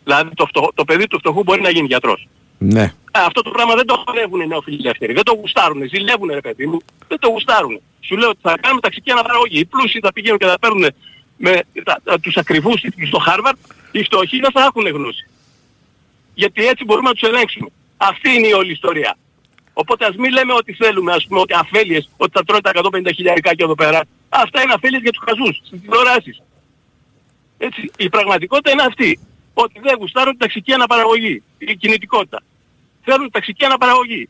Δηλαδή 0.05 0.30
το, 0.34 0.47
φτωχό- 0.47 0.74
το 0.74 0.84
παιδί 0.84 1.07
του 1.07 1.18
φτωχού 1.18 1.43
μπορεί 1.43 1.61
να 1.61 1.70
γίνει 1.70 1.87
γιατρός. 1.87 2.26
Ναι. 2.59 2.82
Α, 2.82 3.20
αυτό 3.26 3.42
το 3.42 3.50
πράγμα 3.50 3.74
δεν 3.74 3.86
το 3.86 4.04
χωνεύουν 4.07 4.40
οι 4.40 4.46
νεοφιλελεύθεροι. 4.46 5.12
Δεν 5.12 5.24
το 5.24 5.34
γουστάρουν. 5.34 5.88
Ζηλεύουν 5.88 6.28
ρε 6.28 6.40
παιδί 6.40 6.66
μου. 6.66 6.78
Δεν 7.09 7.18
το 7.18 7.28
γουστάρουν. 7.28 7.80
Σου 8.00 8.16
λέω 8.16 8.28
ότι 8.28 8.38
θα 8.42 8.59
κάνουμε 8.61 8.80
ταξική 8.80 9.11
αναπαραγωγή. 9.11 9.59
Οι 9.59 9.64
πλούσιοι 9.64 10.00
θα 10.02 10.12
πηγαίνουν 10.12 10.38
και 10.38 10.46
θα 10.46 10.59
παίρνουν 10.59 10.86
με 11.36 11.62
τα, 11.84 12.00
τα, 12.04 12.20
τους 12.20 12.36
ακριβούς 12.36 12.84
στο 13.07 13.18
Χάρβαρτ. 13.18 13.57
Οι 13.92 14.02
φτωχοί 14.02 14.40
δεν 14.40 14.50
θα 14.50 14.62
έχουν 14.62 14.86
γνώση. 14.86 15.26
Γιατί 16.34 16.66
έτσι 16.66 16.84
μπορούμε 16.84 17.09
να 17.09 17.14
τους 17.14 17.28
ελέγξουμε. 17.28 17.68
Αυτή 17.96 18.30
είναι 18.30 18.46
η 18.46 18.52
όλη 18.52 18.72
ιστορία. 18.72 19.16
Οπότε 19.72 20.04
ας 20.07 20.16
μην 20.16 20.32
λέμε 20.32 20.52
ότι 20.52 20.72
θέλουμε, 20.72 21.12
ας 21.12 21.26
πούμε, 21.26 21.40
ότι 21.40 21.54
αφέλειες, 21.54 22.09
ότι 22.16 22.30
θα 22.34 22.44
τρώνε 22.44 22.61
τα 22.61 22.70
150 22.74 23.12
χιλιάρικά 23.14 23.54
και 23.54 23.62
εδώ 23.62 23.74
πέρα. 23.74 24.00
Αυτά 24.28 24.62
είναι 24.62 24.72
αφέλειες 24.72 25.02
για 25.02 25.12
τους 25.12 25.22
χαζούς, 25.26 25.57
στις 25.64 25.80
τηλεοράσεις. 25.80 26.42
Έτσι, 27.59 27.90
η 27.96 28.09
πραγματικότητα 28.09 28.70
είναι 28.70 28.82
αυτή. 28.82 29.18
Ότι 29.59 29.80
δεν 29.82 29.96
γουστάρουν 29.98 30.30
την 30.30 30.40
ταξική 30.40 30.72
αναπαραγωγή, 30.72 31.42
η 31.59 31.76
κινητικότητα. 31.76 32.42
Θέλουν 33.04 33.30
ταξική 33.30 33.64
αναπαραγωγή. 33.64 34.28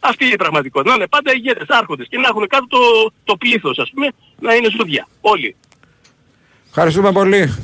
Αυτή 0.00 0.24
είναι 0.24 0.32
η 0.32 0.36
πραγματικότητα. 0.36 0.90
Να 0.90 0.96
είναι 0.96 1.06
πάντα 1.06 1.32
ηγέτες, 1.34 1.68
άρχοντες 1.68 2.06
και 2.08 2.18
να 2.18 2.28
έχουν 2.28 2.46
κάτω 2.46 2.66
το, 2.66 2.78
το 3.24 3.36
πλήθος, 3.36 3.78
ας 3.78 3.90
πούμε, 3.90 4.08
να 4.40 4.54
είναι 4.54 4.68
ζούδια. 4.70 5.08
Όλοι. 5.20 5.56
Ευχαριστούμε 6.68 7.12
πολύ. 7.12 7.54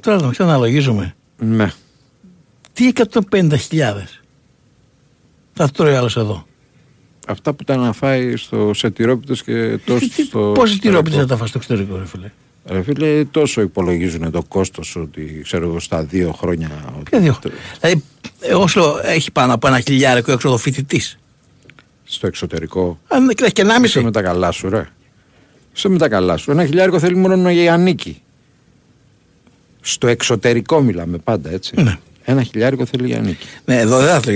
Τώρα 0.00 0.20
να 0.20 0.30
ξαναλογίζουμε. 0.30 1.16
Ναι. 1.36 1.72
Τι 2.72 2.92
150.000 3.30 3.54
θα 5.52 5.70
τρώει 5.70 5.94
άλλος 5.94 6.16
εδώ; 6.16 6.46
Αυτά 7.26 7.54
που 7.54 7.64
τα 7.64 7.76
να 7.76 7.92
φάει 7.92 8.36
στο 8.36 8.74
σετηρόπιτος 8.74 9.42
και 9.42 9.78
τόσο 9.78 10.06
στο... 10.26 10.52
Πόσοι 10.54 10.78
τυρόπιτες 10.78 11.14
θα 11.14 11.20
εξωτερικό. 11.20 11.26
τα 11.26 11.36
φας 11.36 11.48
στο 11.48 11.58
εξωτερικό, 11.58 11.96
ρε 11.96 12.06
φίλε; 12.06 12.30
Ρε 12.70 12.82
φίλε, 12.82 13.24
τόσο 13.24 13.60
υπολογίζουν 13.60 14.30
το 14.30 14.42
κόστος 14.48 14.96
ότι 14.96 15.40
ξέρω 15.42 15.66
εγώ 15.66 15.80
στα 15.80 16.02
δύο 16.02 16.32
χρόνια... 16.32 16.70
Ποια 17.10 17.20
δύο. 17.20 17.38
Δηλαδή, 17.80 18.04
ε, 18.40 18.54
όσο 18.54 19.00
έχει 19.02 19.32
πάνω 19.32 19.54
από 19.54 19.66
ένα 19.66 19.80
χιλιάρικο 19.80 20.32
έξοδο 20.32 20.56
φοιτητής. 20.56 21.18
Στο 22.04 22.26
εξωτερικό. 22.26 22.98
Αν 23.08 23.28
και 23.28 23.50
και 23.50 23.62
ένα 23.62 23.80
Είσαι 23.84 24.02
με 24.02 24.10
τα 24.10 24.22
καλά 24.22 24.50
σου, 24.50 24.68
ρε. 24.68 24.88
Είσαι 25.74 25.88
με 25.88 25.98
τα 25.98 26.08
καλά 26.08 26.36
σου. 26.36 26.50
Ένα 26.50 26.66
χιλιάρικο 26.66 26.98
θέλει 26.98 27.16
μόνο 27.16 27.50
η 27.50 27.68
ανίκη. 27.68 28.22
Στο 29.80 30.06
εξωτερικό 30.06 30.80
μιλάμε 30.80 31.18
πάντα, 31.18 31.50
έτσι. 31.50 31.82
Ναι. 31.82 31.98
Ένα 32.30 32.42
χιλιάρικο 32.42 32.86
θέλει 32.86 33.10
η 33.10 33.14
ανίκη. 33.14 33.46
Ναι, 33.64 33.78
εδώ 33.78 33.98
δεν 33.98 34.08
θα, 34.08 34.20
το- 34.20 34.30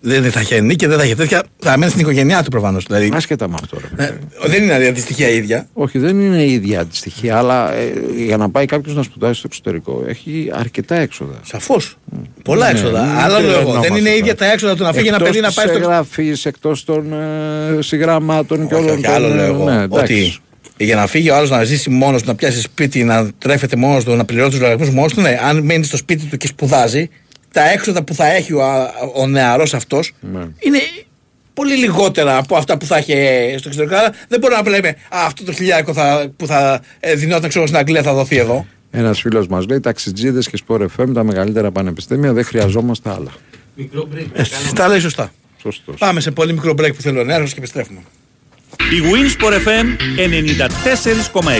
δεν 0.00 0.30
θα 0.30 0.40
έχει 0.40 0.60
νίκη, 0.60 0.86
δεν 0.86 0.98
θα 0.98 1.04
έχει 1.04 1.14
τέτοια. 1.14 1.42
Θα 1.58 1.78
μένει 1.78 1.90
στην 1.90 2.02
οικογένειά 2.02 2.42
του 2.42 2.50
προφανώς. 2.50 2.84
Δηλαδή, 2.86 3.10
Άσχετα 3.14 3.48
με 3.48 3.54
αυτό. 3.62 3.78
Ρε. 3.96 4.04
ε, 4.04 4.14
δεν 4.46 4.62
είναι 4.62 4.74
αντιστοιχεία 4.74 5.28
ίδια. 5.28 5.66
Όχι, 5.72 5.98
δεν 5.98 6.20
είναι 6.20 6.42
η 6.42 6.52
ίδια 6.52 6.80
αντιστοιχεία, 6.80 7.36
αλλά 7.36 7.72
ε, 7.74 7.92
για 8.16 8.36
να 8.36 8.50
πάει 8.50 8.66
κάποιος 8.66 8.94
να 8.96 9.02
σπουδάσει 9.02 9.34
στο 9.38 9.46
εξωτερικό 9.50 10.04
έχει 10.08 10.50
αρκετά 10.54 10.94
έξοδα. 10.96 11.40
Σαφώς. 11.46 11.96
Πολλά 12.42 12.64
Ναι, 12.64 12.70
έξοδα. 12.78 13.02
μην 13.04 13.16
Αλλά 13.18 13.40
λέω 13.40 13.50
εγώ, 13.50 13.72
δεν 13.72 13.80
τρελαινόμαστε 13.80 13.88
είναι 13.98 13.98
τώρα. 14.08 14.16
ίδια 14.16 14.34
τα 14.34 14.52
έξοδα 14.52 14.76
του 14.76 14.82
να 14.82 14.92
φύγει 14.92 15.08
ένα 15.08 15.18
παιδί 15.18 15.40
να 15.40 15.52
πάει 15.52 15.66
στο 15.66 15.76
Εκτός 15.76 15.88
εγγραφής, 15.90 16.44
εκτός 16.44 16.84
των 16.84 17.12
ε, 17.12 17.82
συγγραμμάτων 17.82 18.68
και 18.68 18.74
Όχι, 18.74 18.84
όλων 18.84 18.96
όχι, 18.96 19.06
άλλο 19.06 19.26
των... 19.28 19.36
λέω 19.36 19.44
ε, 19.44 19.48
εγώ. 19.48 19.64
ναι, 19.64 19.82
εντάξει. 19.82 20.14
ότι 20.14 20.36
για 20.76 20.96
να 20.96 21.06
φύγει 21.06 21.30
ο 21.30 21.34
άλλος 21.36 21.50
να 21.50 21.64
ζήσει 21.64 21.90
μόνος 21.90 22.22
του, 22.22 22.28
να 22.28 22.34
πιάσει 22.34 22.60
σπίτι, 22.60 23.04
να 23.04 23.28
τρέφεται 23.38 23.76
μόνος 23.76 24.04
του, 24.04 24.14
να 24.14 24.24
πληρώσει 24.24 24.50
τους 24.50 24.60
λογαριασμούς 24.60 24.94
μόνος 24.94 25.12
του, 25.12 25.20
ναι, 25.20 25.38
αν 25.48 25.58
μένει 25.64 25.84
στο 25.84 25.96
σπίτι 25.96 26.24
του 26.24 26.36
και 26.36 26.46
σπουδάζει, 26.46 27.08
τα 27.52 27.70
έξοδα 27.70 28.02
που 28.04 28.14
θα 28.14 28.26
έχει 28.32 28.52
ο, 28.52 28.62
ο 29.14 29.26
νεαρός 29.26 29.74
αυτός 29.74 30.12
Ναι. 30.32 30.40
είναι 30.58 30.78
πολύ 31.54 31.74
λιγότερα 31.76 32.36
από 32.36 32.56
αυτά 32.56 32.76
που 32.78 32.86
θα 32.86 32.96
έχει 32.96 33.12
στο 33.58 33.68
εξωτερικό. 33.68 33.96
Άρα 33.96 34.10
δεν 34.28 34.40
μπορούμε 34.40 34.60
να 34.62 34.70
λέμε 34.70 34.88
Α, 34.88 34.94
αυτό 35.26 35.44
το 35.44 35.52
χιλιάρικο 35.52 35.92
θα, 35.92 36.32
που 36.36 36.46
θα 36.46 36.80
ε, 37.00 37.14
δινόταν 37.14 37.48
ξέρω, 37.48 37.66
στην 37.66 37.78
Αγγλία 37.78 38.02
θα 38.02 38.14
δοθεί 38.14 38.36
εδώ. 38.36 38.66
Ένας 38.90 39.20
φίλος 39.20 39.46
μας 39.46 39.66
λέει: 39.66 39.80
Ταξιτζίδες 39.80 40.48
και 40.48 40.56
σπορ 40.56 40.90
FM, 40.98 41.06
τα 41.14 41.22
μεγαλύτερα 41.24 41.70
πανεπιστήμια, 41.70 42.32
δεν 42.32 42.44
χρειαζόμαστε 42.44 43.10
άλλα. 43.10 43.30
Μικρό 43.74 44.08
break. 44.14 44.26
Ε, 44.32 44.42
τα 44.74 44.88
λέει 44.88 44.98
σωστά. 45.00 45.32
Σωστός. 45.62 45.94
Πάμε 45.98 46.20
σε 46.20 46.30
πολύ 46.30 46.52
μικρό 46.52 46.72
break 46.72 46.94
που 46.96 47.00
θέλω 47.02 47.24
να 47.24 47.34
έρθω 47.34 47.46
και 47.46 47.54
επιστρέφουμε. 47.58 48.00
Η 48.72 49.00
Winsport 49.12 49.52
FM 49.68 49.86
94,6. 50.16 51.50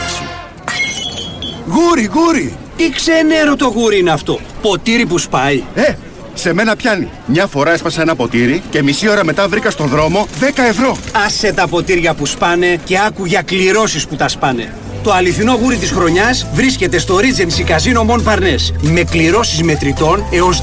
Γούρι, 1.66 2.04
γούρι! 2.12 2.56
Τι 2.82 2.90
ξενέρο 2.90 3.56
το 3.56 3.66
γούρι 3.66 3.98
είναι 3.98 4.10
αυτό; 4.10 4.40
Ποτήρι 4.62 5.06
που 5.06 5.18
σπάει. 5.18 5.62
Ε, 5.74 5.92
σε 6.34 6.52
μένα 6.52 6.76
πιάνει. 6.76 7.08
Μια 7.26 7.46
φορά 7.46 7.72
έσπασα 7.72 8.00
ένα 8.00 8.14
ποτήρι 8.14 8.62
και 8.70 8.82
μισή 8.82 9.08
ώρα 9.08 9.24
μετά 9.24 9.48
βρήκα 9.48 9.70
στον 9.70 9.88
δρόμο 9.88 10.26
10 10.40 10.44
ευρώ. 10.68 10.96
Άσε 11.26 11.52
τα 11.52 11.68
ποτήρια 11.68 12.14
που 12.14 12.26
σπάνε 12.26 12.78
και 12.84 12.98
άκου 13.06 13.24
για 13.24 13.42
κληρώσεις 13.42 14.06
που 14.06 14.16
τα 14.16 14.28
σπάνε. 14.28 14.72
Το 15.02 15.12
αληθινό 15.12 15.58
γούρι 15.62 15.76
της 15.76 15.90
χρονιάς 15.90 16.46
βρίσκεται 16.54 16.98
στο 16.98 17.16
Regency 17.16 17.70
Casino 17.70 18.10
Mon 18.10 18.32
Parnes 18.32 18.74
με 18.80 19.02
κληρώσεις 19.02 19.62
μετρητών 19.62 20.24
έως 20.30 20.60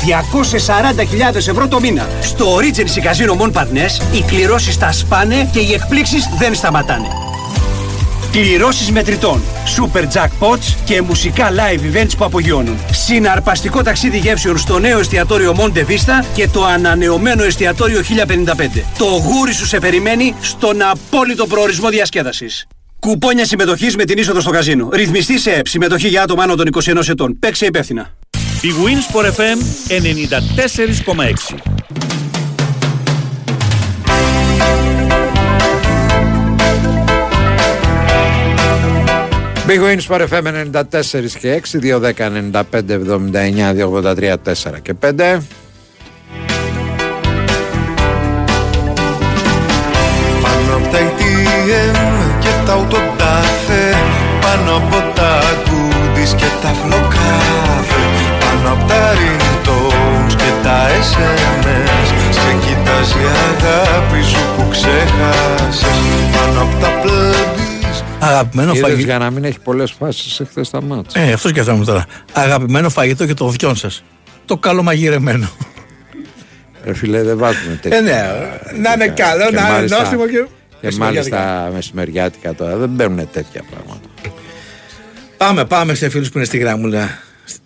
240.000 1.31 1.35
ευρώ 1.35 1.67
το 1.67 1.79
μήνα. 1.79 2.09
Στο 2.21 2.55
Regency 2.55 3.03
Casino 3.07 3.41
Mon 3.41 3.51
Parnes 3.51 4.15
οι 4.15 4.21
κληρώσεις 4.21 4.77
τα 4.77 4.91
σπάνε 4.91 5.49
και 5.53 5.59
οι 5.59 5.73
εκπλήξεις 5.73 6.29
δεν 6.39 6.55
σταματάνε. 6.55 7.07
Κληρώσεις 8.31 8.91
μετρητών, 8.91 9.41
super 9.77 10.03
jackpots 10.03 10.75
και 10.85 11.01
μουσικά 11.01 11.51
live 11.51 11.95
events 11.95 12.11
που 12.17 12.25
απογειώνουν. 12.25 12.77
Συναρπαστικό 12.91 13.83
ταξίδι 13.83 14.17
γεύσεων 14.17 14.57
στο 14.57 14.79
νέο 14.79 14.99
εστιατόριο 14.99 15.55
Monte 15.57 15.77
Vista 15.77 16.25
και 16.33 16.47
το 16.47 16.65
ανανεωμένο 16.65 17.43
εστιατόριο 17.43 18.01
1055. 18.01 18.83
Το 18.97 19.05
γούρι 19.05 19.53
σου 19.53 19.65
σε 19.65 19.79
περιμένει 19.79 20.35
στον 20.41 20.81
απόλυτο 20.81 21.47
προορισμό 21.47 21.89
διασκέδασης. 21.89 22.67
Κουπόνια 22.99 23.45
συμμετοχής 23.45 23.95
με 23.95 24.03
την 24.03 24.17
είσοδο 24.17 24.39
στο 24.39 24.51
καζίνο. 24.51 24.89
Ρυθμιστή 24.91 25.39
σε 25.39 25.51
ΕΠ. 25.51 25.67
Συμμετοχή 25.67 26.07
για 26.07 26.23
άτομα 26.23 26.43
άνω 26.43 26.55
των 26.55 26.67
21 26.83 27.07
ετών. 27.07 27.39
Παίξε 27.39 27.65
υπεύθυνα. 27.65 28.13
Η 28.61 28.69
Winsport 28.85 29.25
FM 29.25 29.57
94,6. 29.87 31.98
Big 39.69 39.81
Wins 39.81 40.05
for 40.07 40.19
FM 40.31 40.47
94 40.73 41.29
και 41.39 41.61
6, 41.63 41.79
210 41.79 42.51
95 42.51 42.89
79 42.89 43.73
283 43.75 44.33
4 44.43 44.81
και 44.81 44.93
5. 45.01 45.39
Πάνω 50.41 50.75
από 50.75 50.87
τα 50.91 50.99
ATM 50.99 51.95
και 52.39 52.49
τα 52.65 52.73
autodafe 52.73 53.95
Πάνω 54.41 54.75
από 54.75 55.15
τα 55.15 55.39
goodies 55.65 56.35
και 56.35 56.49
τα 56.61 56.67
φλοκάφε 56.67 58.01
Πάνω 58.39 58.73
από 58.73 58.87
τα 58.87 59.13
ringtones 59.19 60.33
και 60.35 60.51
τα 60.63 60.87
SMS 61.09 62.07
Σε 62.29 62.51
κοιτάζει 62.65 63.23
αγάπη 63.49 64.21
σου 64.23 64.41
που 64.55 64.67
ξέχασες 64.69 65.99
Πάνω 66.31 66.61
από 66.61 66.75
τα 66.81 66.89
plebis 67.03 67.58
Αγαπημένο 68.19 68.69
Είδες 68.69 68.81
φαγητό. 68.81 69.01
για 69.05 69.17
να 69.17 69.29
μην 69.29 69.43
έχει 69.43 69.59
πολλές 69.59 69.91
φάσεις 69.91 70.39
εχθές 70.39 70.69
τα 70.69 70.81
μάτσα. 70.81 71.19
Ε, 71.19 71.31
αυτό 71.31 71.47
σκεφτόμουν 71.47 71.85
τώρα. 71.85 72.05
Αγαπημένο 72.33 72.89
φαγητό 72.89 73.25
και 73.25 73.33
το 73.33 73.47
βιόν 73.47 73.75
σας. 73.75 74.03
Το 74.45 74.57
καλομαγειρεμένο. 74.57 75.49
Ρε 76.83 76.93
φίλε 76.93 77.23
δεν 77.23 77.37
βάζουμε 77.37 77.75
τέτοια. 77.81 77.97
Ε, 77.97 78.01
ναι, 78.01 78.21
να 78.81 78.93
είναι 78.93 79.07
καλό, 79.07 79.45
Και 79.49 79.55
να 79.55 79.61
είναι 79.61 79.71
μάλιστα- 79.71 79.99
νόστιμο 79.99 80.27
και. 80.27 80.31
Και 80.69 80.85
μεσημεριάτικα. 80.85 81.37
μάλιστα 81.37 81.71
μεσημεριάτικα 81.73 82.53
τώρα 82.55 82.75
δεν 82.75 82.89
μπαίνουν 82.89 83.29
τέτοια 83.31 83.63
πράγματα. 83.71 84.07
Πάμε, 85.37 85.65
πάμε 85.65 85.93
σε 85.93 86.09
φίλους 86.09 86.29
που 86.29 86.37
είναι 86.37 86.47
στη 86.47 86.57
γραμμούλα. 86.57 87.19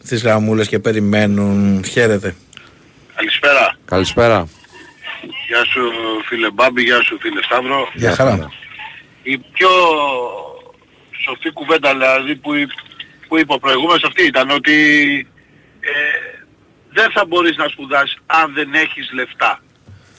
Στις 0.04 0.22
γραμμούλες 0.24 0.68
και 0.68 0.80
περιμένουν. 0.80 1.84
Χαίρετε. 1.86 2.36
Καλησπέρα. 3.16 3.76
Καλησπέρα. 3.86 4.48
Γεια 5.48 5.64
σου 5.66 5.82
φίλε 6.28 6.52
Μπάμπη, 6.52 6.82
γεια 6.82 7.02
σου 7.04 7.18
φίλε 7.22 7.42
Σταύρο. 7.44 7.88
Γεια 7.94 8.16
χαρά. 8.16 8.50
Η 9.24 9.38
πιο 9.38 9.70
σοφή 11.24 11.52
κουβέντα 11.52 11.92
δηλαδή 11.94 12.36
που, 12.36 12.54
εί- 12.54 12.68
που 13.28 13.38
είπε 13.40 13.54
ο 13.54 13.60
προηγούμενος 13.60 14.04
αυτή 14.04 14.24
ήταν 14.26 14.50
ότι 14.50 14.74
ε, 15.80 15.90
δεν 16.92 17.12
θα 17.12 17.26
μπορείς 17.26 17.56
να 17.58 17.68
σπουδάσεις 17.68 18.18
αν 18.26 18.54
δεν 18.54 18.74
έχεις 18.74 19.12
λεφτά. 19.14 19.62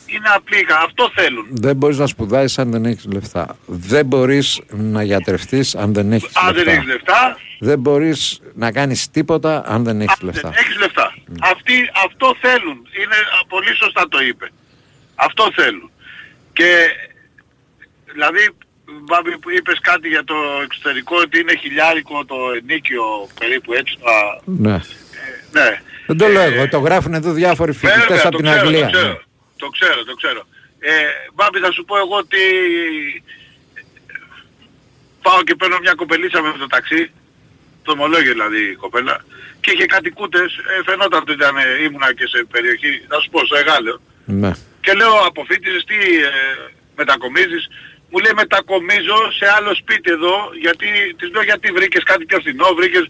Είναι 0.06 0.28
απλή, 0.34 0.66
αυτό 0.84 1.10
θέλουν. 1.14 1.46
Δεν 1.50 1.76
μπορείς 1.76 1.98
να 1.98 2.06
σπουδάσεις 2.06 2.58
αν 2.58 2.70
δεν 2.70 2.84
έχεις 2.84 3.04
λεφτά. 3.12 3.56
Δεν 3.66 4.06
μπορείς 4.06 4.60
να 4.70 5.02
γιατρευτείς 5.02 5.74
αν 5.74 5.92
δεν 5.92 6.12
έχεις 6.12 6.36
Αν 6.36 6.54
δεν 6.54 6.64
λεφτά. 6.64 6.70
έχεις 6.72 6.86
λεφτά, 6.86 7.38
Δεν 7.58 7.78
μπορείς 7.78 8.40
να 8.54 8.72
κάνεις 8.72 9.10
τίποτα 9.10 9.62
αν 9.66 9.84
δεν 9.84 10.00
έχεις 10.00 10.20
λεφτά. 10.20 10.48
δεν 10.50 10.58
έχεις 10.64 10.78
λεφτά. 10.78 11.14
Αυτοί, 11.40 11.90
αυτό 12.04 12.36
θέλουν. 12.40 12.76
Είναι 13.02 13.16
α, 13.42 13.46
πολύ 13.46 13.76
σωστά 13.76 14.08
το 14.08 14.20
είπε. 14.22 14.50
Αυτό 15.14 15.50
θέλουν. 15.54 15.90
Και 16.52 16.86
δηλαδή 18.12 18.50
Μπάμπη 18.84 19.38
που 19.38 19.50
είπες 19.50 19.78
κάτι 19.80 20.08
για 20.08 20.24
το 20.24 20.34
εξωτερικό 20.62 21.16
ότι 21.16 21.38
είναι 21.40 21.56
χιλιάρικο 21.56 22.24
το 22.24 22.36
ενίκιο 22.62 23.04
περίπου 23.40 23.72
έτσι 23.72 23.96
το, 24.00 24.10
Ναι. 24.44 24.80
ναι. 25.52 25.80
Δεν 26.06 26.16
το 26.16 26.28
λέω 26.28 26.42
εγώ, 26.42 26.68
το 26.68 26.78
γράφουν 26.78 27.14
εδώ 27.14 27.32
διάφοροι 27.32 27.72
φοιτητές 27.72 28.06
Βέβαια, 28.06 28.22
από 28.22 28.30
το 28.30 28.36
την 28.36 28.46
ξέρω, 28.46 28.60
Αγγλία. 28.60 28.86
Το 28.86 28.90
ξέρω, 28.90 29.08
Ναι. 29.08 29.18
το 29.56 29.68
ξέρω, 29.68 30.04
το 30.04 30.14
ξέρω. 30.14 30.46
Ε, 30.78 30.92
Μπάμπη 31.34 31.58
θα 31.58 31.72
σου 31.72 31.84
πω 31.84 31.96
εγώ 31.96 32.16
ότι 32.16 32.38
πάω 35.22 35.42
και 35.42 35.54
παίρνω 35.54 35.78
μια 35.78 35.94
κοπελίτσα 35.94 36.40
με 36.42 36.52
το 36.58 36.66
ταξί, 36.66 37.10
το 37.82 37.92
ομολόγιο 37.92 38.32
δηλαδή 38.32 38.62
η 38.70 38.74
κοπέλα, 38.74 39.24
και 39.60 39.70
είχε 39.74 39.86
κάτι 39.86 40.10
κούτες, 40.10 40.56
ε, 40.56 40.82
φαινόταν 40.84 41.20
ότι 41.20 41.32
ήταν, 41.32 41.56
ε, 41.56 41.82
ήμουνα 41.82 42.14
και 42.14 42.26
σε 42.26 42.44
περιοχή, 42.50 43.04
θα 43.08 43.20
σου 43.20 43.30
πω, 43.30 43.38
στο 43.46 43.56
Εγάλεο. 43.56 44.00
Ναι. 44.24 44.50
Και 44.80 44.92
λέω 44.92 45.14
αποφύτησες 45.26 45.84
τι 45.84 45.94
ε, 45.94 46.30
μετακομίζεις. 46.96 47.68
Μου 48.10 48.18
λέει 48.18 48.32
μετακομίζω 48.34 49.18
σε 49.38 49.46
άλλο 49.56 49.74
σπίτι 49.74 50.10
εδώ 50.10 50.50
γιατί 50.60 50.86
της 51.18 51.30
λέω 51.30 51.42
γιατί 51.42 51.70
βρήκες 51.72 52.02
κάτι 52.02 52.24
πιο 52.24 52.38
φθηνό, 52.40 52.74
βρήκες... 52.74 53.06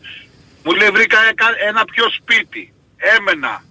Μου 0.64 0.72
λέει 0.72 0.90
βρήκα 0.90 1.18
εκα- 1.28 1.58
ένα 1.68 1.84
πιο 1.84 2.10
σπίτι. 2.10 2.72
Έμενα 2.96 3.64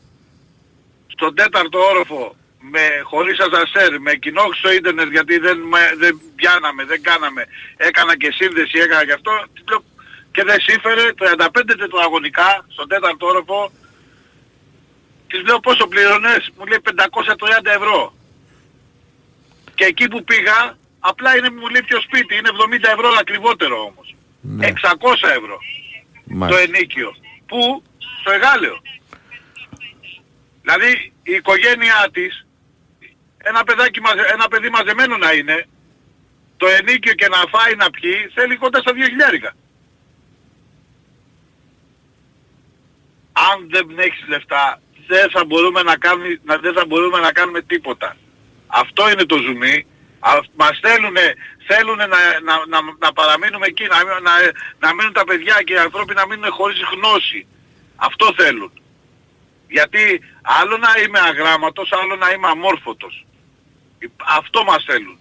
στον 1.08 1.36
τέταρτο 1.36 1.80
όροφο 1.80 2.36
με, 2.60 2.86
χωρίς 3.04 3.40
ασανσέρ, 3.40 4.00
με 4.00 4.14
κοινό 4.16 4.44
στο 4.54 4.72
ίντερνετ 4.72 5.12
γιατί 5.12 5.38
δεν, 5.38 5.58
με- 5.60 5.94
δεν 5.98 6.22
πιάναμε, 6.36 6.84
δεν 6.86 7.02
κάναμε. 7.02 7.46
Έκανα 7.78 8.18
και 8.18 8.32
σύνδεση, 8.32 8.80
έκανα 8.80 9.06
και 9.06 9.14
αυτό. 9.14 9.32
Της 9.54 9.64
λέω, 9.70 9.84
και 10.32 10.44
δεν 10.44 10.60
σύφερε 10.62 11.10
35 11.20 11.48
τετραγωνικά 11.78 12.66
στον 12.70 12.88
τέταρτο 12.88 13.26
όροφο. 13.28 13.72
Της 15.28 15.42
λέω 15.44 15.60
πόσο 15.60 15.88
πλήρωνες, 15.88 16.52
μου 16.58 16.66
λέει 16.66 16.80
530 16.84 17.72
ευρώ. 17.76 18.14
Και 19.76 19.86
εκεί 19.86 20.08
που 20.08 20.24
πήγα, 20.24 20.78
απλά 21.10 21.38
είναι 21.38 21.50
μου 21.50 21.68
λέει 21.74 21.84
πιο 21.84 22.00
σπίτι, 22.02 22.36
είναι 22.38 22.50
70 22.52 22.90
ευρώ 22.96 23.10
ακριβότερο 23.20 23.78
όμως. 23.90 24.16
Ναι. 24.42 24.68
600 24.68 25.30
ευρώ 25.40 25.58
το 26.28 26.36
Μάλιστα. 26.36 26.62
ενίκιο. 26.62 27.16
Πού; 27.46 27.84
Στο 28.20 28.32
Εγάλεο. 28.32 28.82
Δηλαδή 30.62 31.14
η 31.24 31.32
οικογένειά 31.34 32.10
της, 32.12 32.46
ένα, 33.38 33.64
παιδάκι, 33.64 34.02
μαζε- 34.02 34.32
ένα 34.34 34.48
παιδί 34.48 34.70
μαζεμένο 34.70 35.18
να 35.18 35.32
είναι, 35.34 35.68
το 36.58 36.68
ενίκιο 36.68 37.14
και 37.14 37.28
να 37.28 37.38
φάει 37.38 37.76
να 37.76 37.90
πιει, 37.90 38.30
θέλει 38.34 38.56
κοντά 38.56 38.80
στα 38.80 38.92
2 38.94 39.06
χιλιάρικα. 39.10 39.54
Αν 43.52 43.68
δεν 43.70 44.00
έχεις 44.00 44.28
λεφτά, 44.28 44.82
δεν 45.08 45.30
θα 45.30 45.46
μπορούμε 45.46 45.82
να, 45.84 45.98
κάνουμε, 45.98 46.40
να, 46.44 46.58
δεν 46.58 46.74
θα 46.74 46.86
μπορούμε 46.86 47.20
να 47.20 47.32
κάνουμε 47.32 47.62
τίποτα. 47.62 48.18
Αυτό 48.68 49.10
είναι 49.10 49.26
το 49.26 49.38
ζουμί. 49.38 49.86
Α, 50.30 50.32
μας 50.62 50.80
θέλουν, 50.86 51.16
θέλουν 51.70 51.98
να, 51.98 52.08
να, 52.48 52.56
να, 52.74 52.80
να 53.00 53.14
παραμείνουμε 53.14 53.66
εκεί, 53.66 53.86
να, 53.94 53.98
να, 54.28 54.34
να 54.80 54.94
μείνουν 54.94 55.14
τα 55.14 55.24
παιδιά 55.24 55.62
και 55.66 55.74
οι 55.74 55.78
άνθρωποι 55.78 56.14
να 56.14 56.28
μείνουν 56.28 56.52
χωρίς 56.52 56.80
γνώση. 56.94 57.48
Αυτό 57.96 58.34
θέλουν. 58.38 58.72
Γιατί 59.68 60.22
άλλο 60.42 60.78
να 60.78 60.92
είμαι 61.02 61.20
αγράμματος, 61.20 61.92
άλλο 61.92 62.16
να 62.16 62.32
είμαι 62.32 62.48
αμόρφωτος. 62.48 63.26
Αυτό 64.38 64.64
μας 64.64 64.84
θέλουν. 64.88 65.18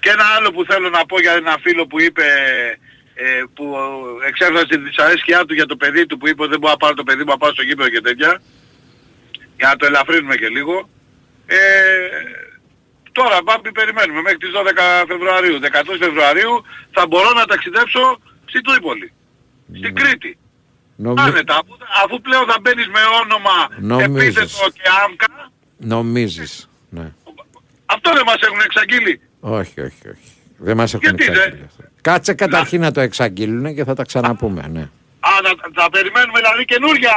Και 0.00 0.10
ένα 0.10 0.24
άλλο 0.36 0.52
που 0.52 0.64
θέλω 0.64 0.88
να 0.90 1.06
πω 1.06 1.20
για 1.20 1.32
ένα 1.32 1.56
φίλο 1.62 1.86
που 1.86 2.00
είπε, 2.00 2.24
ε, 3.14 3.42
που 3.54 3.76
εξέφρασε 4.26 4.66
τη 4.66 4.78
δυσαρέσκειά 4.78 5.44
του 5.44 5.54
για 5.54 5.66
το 5.66 5.76
παιδί 5.76 6.06
του 6.06 6.18
που 6.18 6.28
είπε 6.28 6.42
ότι 6.42 6.50
δεν 6.50 6.60
μπορώ 6.60 6.72
να 6.72 6.78
πάρω 6.78 6.94
το 6.94 7.04
παιδί 7.04 7.24
μου 7.24 7.30
να 7.30 7.36
πάω 7.36 7.52
στο 7.52 7.62
γήπεδο 7.62 7.88
και 7.88 8.00
τέτοια. 8.00 8.42
Για 9.56 9.68
να 9.68 9.76
το 9.76 9.86
ελαφρύνουμε 9.86 10.36
και 10.36 10.48
λίγο. 10.48 10.88
Ε, 11.46 11.56
τώρα 13.18 13.36
πάμε 13.48 13.70
περιμένουμε 13.80 14.20
μέχρι 14.26 14.40
τις 14.44 14.52
12 14.58 15.04
Φεβρουαρίου. 15.10 15.56
13 15.62 15.96
Φεβρουαρίου 16.04 16.54
θα 16.96 17.02
μπορώ 17.08 17.30
να 17.40 17.44
ταξιδέψω 17.50 18.02
στην 18.50 18.62
Τρίπολη. 18.66 19.08
Στην 19.80 19.94
Κρήτη. 19.98 20.32
Νομι... 20.96 21.20
Άνετα, 21.20 21.54
αφού, 21.60 21.72
αφού 22.04 22.20
πλέον 22.20 22.44
θα 22.50 22.56
μπαίνεις 22.60 22.88
με 22.96 23.02
όνομα 23.22 23.56
Νομίζεις. 23.94 24.36
επίθετο 24.36 24.70
και 24.70 24.82
άμκα, 25.04 25.50
Νομίζεις. 25.94 26.68
Ναι. 26.88 27.12
αυτό 27.86 28.08
δεν 28.12 28.22
μας 28.26 28.40
έχουν 28.46 28.60
εξαγγείλει. 28.68 29.20
Όχι, 29.40 29.80
όχι, 29.80 30.02
όχι. 30.14 30.28
Δεν 30.58 30.76
μας 30.76 30.94
έχουν 30.94 31.08
Γιατί, 31.08 31.24
εξαγγείλει 31.24 31.62
αυτό. 31.66 31.82
Κάτσε 32.00 32.32
καταρχήν 32.34 32.80
να 32.80 32.90
το 32.92 33.00
εξαγγείλουν 33.00 33.74
και 33.74 33.84
θα 33.84 33.94
τα 33.94 34.04
ξαναπούμε, 34.04 34.62
ναι. 34.72 34.88
θα, 35.20 35.70
θα 35.74 35.90
περιμένουμε 35.90 36.38
δηλαδή 36.40 36.64
καινούργια, 36.64 37.14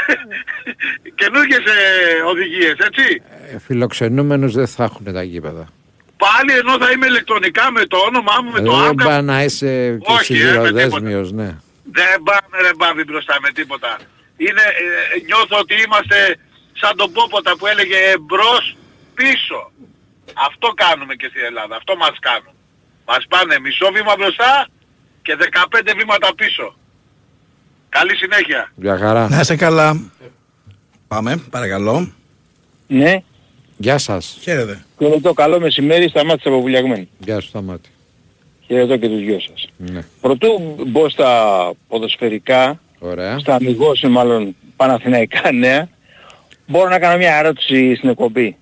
καινούργιες 1.20 1.58
ε, 1.58 2.22
οδηγίες, 2.26 2.76
έτσι; 2.78 3.22
Ε, 3.54 3.58
φιλοξενούμενους 3.58 4.52
δεν 4.54 4.66
θα 4.66 4.84
έχουν 4.84 5.12
τα 5.12 5.22
γήπεδα. 5.22 5.68
Πάλι 6.16 6.52
ενώ 6.58 6.78
θα 6.78 6.90
είμαι 6.90 7.06
ηλεκτρονικά 7.06 7.70
με 7.70 7.86
το 7.86 7.96
όνομά 7.96 8.36
μου, 8.44 8.50
με 8.50 8.60
το 8.60 8.76
δεν 8.76 8.88
άμκα. 8.88 9.04
πάει 9.04 9.22
να 9.22 9.42
είσαι 9.42 9.98
και 9.98 10.12
Όχι, 10.12 10.34
ε, 10.34 10.44
με 10.44 10.50
σιδηροδέσμιος, 10.50 11.32
ναι. 11.32 11.56
Δεν 11.92 12.22
πάμε 12.24 12.62
ρε 12.62 12.70
μπάβι 12.76 13.04
μπροστά 13.04 13.36
με 13.40 13.50
τίποτα. 13.52 13.98
Είναι, 14.36 14.64
ε, 15.14 15.20
νιώθω 15.26 15.56
ότι 15.58 15.74
είμαστε 15.84 16.38
σαν 16.72 16.96
τον 16.96 17.12
Πόποτα 17.12 17.56
που 17.56 17.66
έλεγε 17.66 17.96
εμπρός 18.14 18.76
πίσω. 19.14 19.72
Αυτό 20.48 20.68
κάνουμε 20.68 21.14
και 21.14 21.26
στην 21.30 21.44
Ελλάδα. 21.44 21.76
Αυτό 21.76 21.96
μας 21.96 22.16
κάνουν. 22.20 22.54
Μας 23.06 23.26
πάνε 23.28 23.58
μισό 23.58 23.90
βήμα 23.92 24.14
μπροστά 24.18 24.68
και 25.22 25.36
15 25.36 25.92
βήματα 25.96 26.34
πίσω. 26.34 26.76
Καλή 27.98 28.16
συνέχεια. 28.16 28.72
Για 28.76 28.96
χαρά. 28.98 29.28
Να 29.28 29.40
είσαι 29.40 29.56
καλά. 29.56 30.10
Πάμε, 31.08 31.42
παρακαλώ. 31.50 32.12
Ναι. 32.86 33.22
Γεια 33.76 33.98
σας. 33.98 34.38
Χαίρετε. 34.40 34.84
Χαιρετώ, 34.98 35.32
καλό 35.32 35.60
μεσημέρι, 35.60 36.08
σταμάτησα 36.08 36.48
από 36.48 36.60
βουλιαγμένη. 36.60 37.08
Γεια 37.18 37.40
σου 37.40 37.48
Σταμάτη. 37.48 37.88
Χαιρετώ 38.66 38.96
και 38.96 39.08
τους 39.08 39.20
δυο 39.20 39.40
σας. 39.40 39.68
Ναι. 39.76 40.04
Πρωτού 40.20 40.76
μπω 40.86 41.08
στα 41.08 41.72
ποδοσφαιρικά, 41.88 42.80
Ωραία. 42.98 43.38
στα 43.38 43.54
αμυγός 43.54 44.02
μάλλον 44.08 44.56
παναθηναϊκά 44.76 45.52
νέα, 45.52 45.88
μπορώ 46.66 46.88
να 46.88 46.98
κάνω 46.98 47.16
μια 47.16 47.36
ερώτηση 47.36 47.94
στην 47.94 48.08
εκπομπή. 48.08 48.56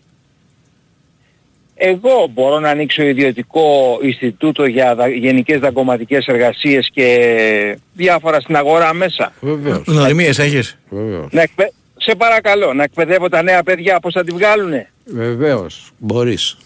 Εγώ 1.82 2.26
μπορώ 2.30 2.58
να 2.58 2.70
ανοίξω 2.70 3.02
ιδιωτικό 3.02 3.98
Ινστιτούτο 4.02 4.64
για 4.64 4.94
δα... 4.94 5.08
γενικές 5.08 5.58
δαγκωματικές 5.60 6.26
εργασίες 6.26 6.90
και 6.92 7.78
διάφορα 7.92 8.40
στην 8.40 8.56
αγορά 8.56 8.94
μέσα. 8.94 9.32
Βεβαίως. 9.40 9.82
Γνωριμίες 9.86 10.38
έχεις; 10.38 10.78
Βεβαίως. 10.90 11.26
Να 11.30 11.42
εκπαι... 11.42 11.72
Σε 11.96 12.14
παρακαλώ, 12.14 12.72
να 12.72 12.82
εκπαιδεύω 12.82 13.28
τα 13.28 13.42
νέα 13.42 13.62
παιδιά 13.62 14.00
πώς 14.00 14.12
θα 14.12 14.24
τη 14.24 14.32
βγάλουνε; 14.32 14.88
Βεβαίως. 15.04 15.90
Μπορείς. 15.98 16.56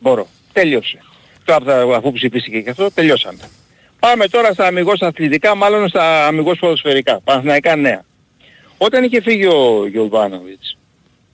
Μπορώ. 0.00 0.26
Τέλειωσε. 0.52 0.98
Τώρα 1.44 1.64
θα- 1.64 1.96
αφού 1.96 2.12
ψηφίστηκε 2.12 2.60
και 2.60 2.70
αυτό, 2.70 2.90
τελειώσαμε. 2.92 3.38
Πάμε 3.98 4.26
τώρα 4.28 4.52
στα 4.52 4.66
αμυγός 4.66 5.00
αθλητικά, 5.00 5.54
μάλλον 5.54 5.88
στα 5.88 6.26
αμυγός 6.26 6.58
ποδοσφαιρικά. 6.58 7.20
Παναθηναϊκά 7.24 7.76
νέα. 7.76 8.04
Όταν 8.78 9.04
είχε 9.04 9.20
φύγει 9.22 9.46
ο 9.46 9.86
Γιωβάνοβιτς, 9.90 10.77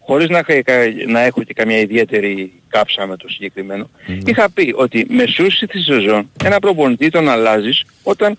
χωρίς 0.06 0.28
να, 0.28 0.38
είχα- 0.38 0.62
να 1.06 1.20
έχω 1.20 1.42
και 1.42 1.52
καμιά 1.52 1.78
ιδιαίτερη 1.78 2.52
κάψα 2.68 3.06
με 3.06 3.16
το 3.16 3.28
συγκεκριμένο, 3.28 3.90
είχα 4.26 4.50
πει 4.50 4.72
ότι 4.76 5.06
μεσούση 5.08 5.66
τη 5.66 5.80
σεζόν 5.80 6.30
ένα 6.44 6.58
προπονητή 6.58 7.10
τον 7.10 7.28
αλλάζεις 7.28 7.84
όταν 8.02 8.38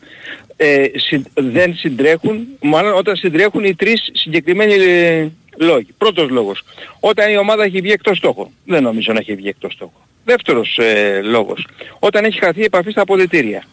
ε, 0.58 0.86
συν- 0.96 1.28
δεν 1.34 1.76
συντρέχουν, 1.76 2.48
μάλλον 2.62 2.94
όταν 2.94 3.16
συντρέχουν 3.16 3.64
οι 3.64 3.76
τρεις 3.76 4.10
συγκεκριμένοι 4.14 4.74
ε, 4.74 5.28
λόγοι. 5.58 5.88
Πρώτος 5.98 6.30
λόγος, 6.30 6.64
όταν 7.00 7.32
η 7.32 7.38
ομάδα 7.38 7.64
έχει 7.64 7.82
βγει 7.82 7.92
εκτός 7.92 8.18
στόχο. 8.18 8.52
Δεν 8.66 8.84
νομίζω 8.84 9.14
να 9.14 9.20
έχει 9.20 9.36
βγει 9.36 9.48
εκτός 9.48 9.74
στόχο. 9.74 10.08
Δεύτερος 10.26 10.78
ε, 10.78 11.22
λόγος, 11.24 11.68
όταν 12.00 12.24
έχει 12.26 12.40
χαθεί 12.40 12.60
η 12.60 12.64
επαφή 12.64 12.92
στα 12.92 13.02
αποδητήρια. 13.02 13.64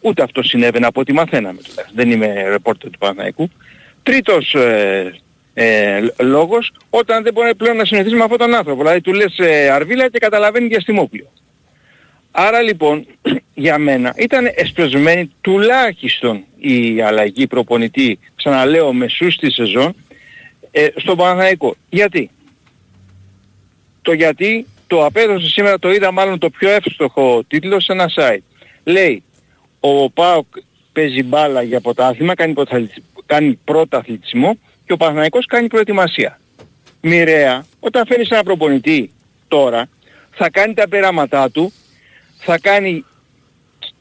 Ούτε 0.00 0.22
αυτό 0.22 0.42
συνέβαινε 0.42 0.86
από 0.86 1.00
ό,τι 1.00 1.12
μαθαίναμε 1.12 1.58
τουλάχιστον. 1.62 1.94
Δεν 1.94 2.10
είμαι 2.10 2.48
ρεπόρτερ 2.48 2.90
του 2.90 2.98
Παναθηναϊκού. 2.98 3.50
Τρίτος 4.02 4.54
ε, 4.54 5.14
ε, 5.58 6.00
λόγος, 6.18 6.72
όταν 6.90 7.22
δεν 7.22 7.32
μπορεί 7.32 7.54
πλέον 7.54 7.76
να 7.76 7.84
συνεχίσει 7.84 8.14
με 8.14 8.22
αυτόν 8.22 8.38
τον 8.38 8.54
άνθρωπο. 8.54 8.82
Δηλαδή 8.82 9.00
του 9.00 9.12
λες 9.12 9.38
ε, 9.38 9.68
αρβίλα 9.70 10.08
και 10.08 10.18
καταλαβαίνει 10.18 10.66
για 10.66 10.80
στιμόπλιο. 10.80 11.26
Άρα 12.30 12.62
λοιπόν 12.62 13.06
για 13.54 13.78
μένα 13.78 14.14
ήταν 14.16 14.50
εσπεσμένη 14.54 15.32
τουλάχιστον 15.40 16.44
η 16.56 17.00
αλλαγή 17.02 17.46
προπονητή, 17.46 18.18
ξαναλέω 18.36 18.92
μεσούς 18.92 19.34
στη 19.34 19.50
σεζόν, 19.50 19.94
ε, 20.70 20.88
στον 20.96 21.16
Παναθηναϊκό. 21.16 21.74
Γιατί; 21.90 22.30
Το 24.02 24.12
γιατί 24.12 24.66
το 24.86 25.04
απέδωσε 25.04 25.48
σήμερα, 25.48 25.78
το 25.78 25.92
είδα 25.92 26.12
μάλλον 26.12 26.38
το 26.38 26.50
πιο 26.50 26.70
εύστοχο 26.70 27.44
τίτλο 27.48 27.80
σε 27.80 27.92
ένα 27.92 28.10
site. 28.16 28.42
Λέει, 28.84 29.22
ο 29.80 30.10
ΠΑΟΚ 30.10 30.46
παίζει 30.92 31.22
μπάλα 31.22 31.62
για 31.62 31.80
πρωτάθλημα, 31.80 32.34
κάνει, 32.34 32.52
πρωταθλητισ- 32.52 33.02
κάνει 33.26 33.58
πρωταθλητισμό 33.64 34.58
και 34.86 34.92
ο 34.92 34.96
Παναθηναϊκός 34.96 35.46
κάνει 35.46 35.66
προετοιμασία. 35.68 36.40
Μοιραία, 37.00 37.64
όταν 37.80 38.06
φέρνεις 38.06 38.28
ένα 38.30 38.42
προπονητή 38.42 39.10
τώρα, 39.48 39.88
θα 40.34 40.50
κάνει 40.50 40.74
τα 40.74 40.88
πειράματά 40.88 41.50
του, 41.50 41.72
θα 42.38 42.58
κάνει 42.58 43.04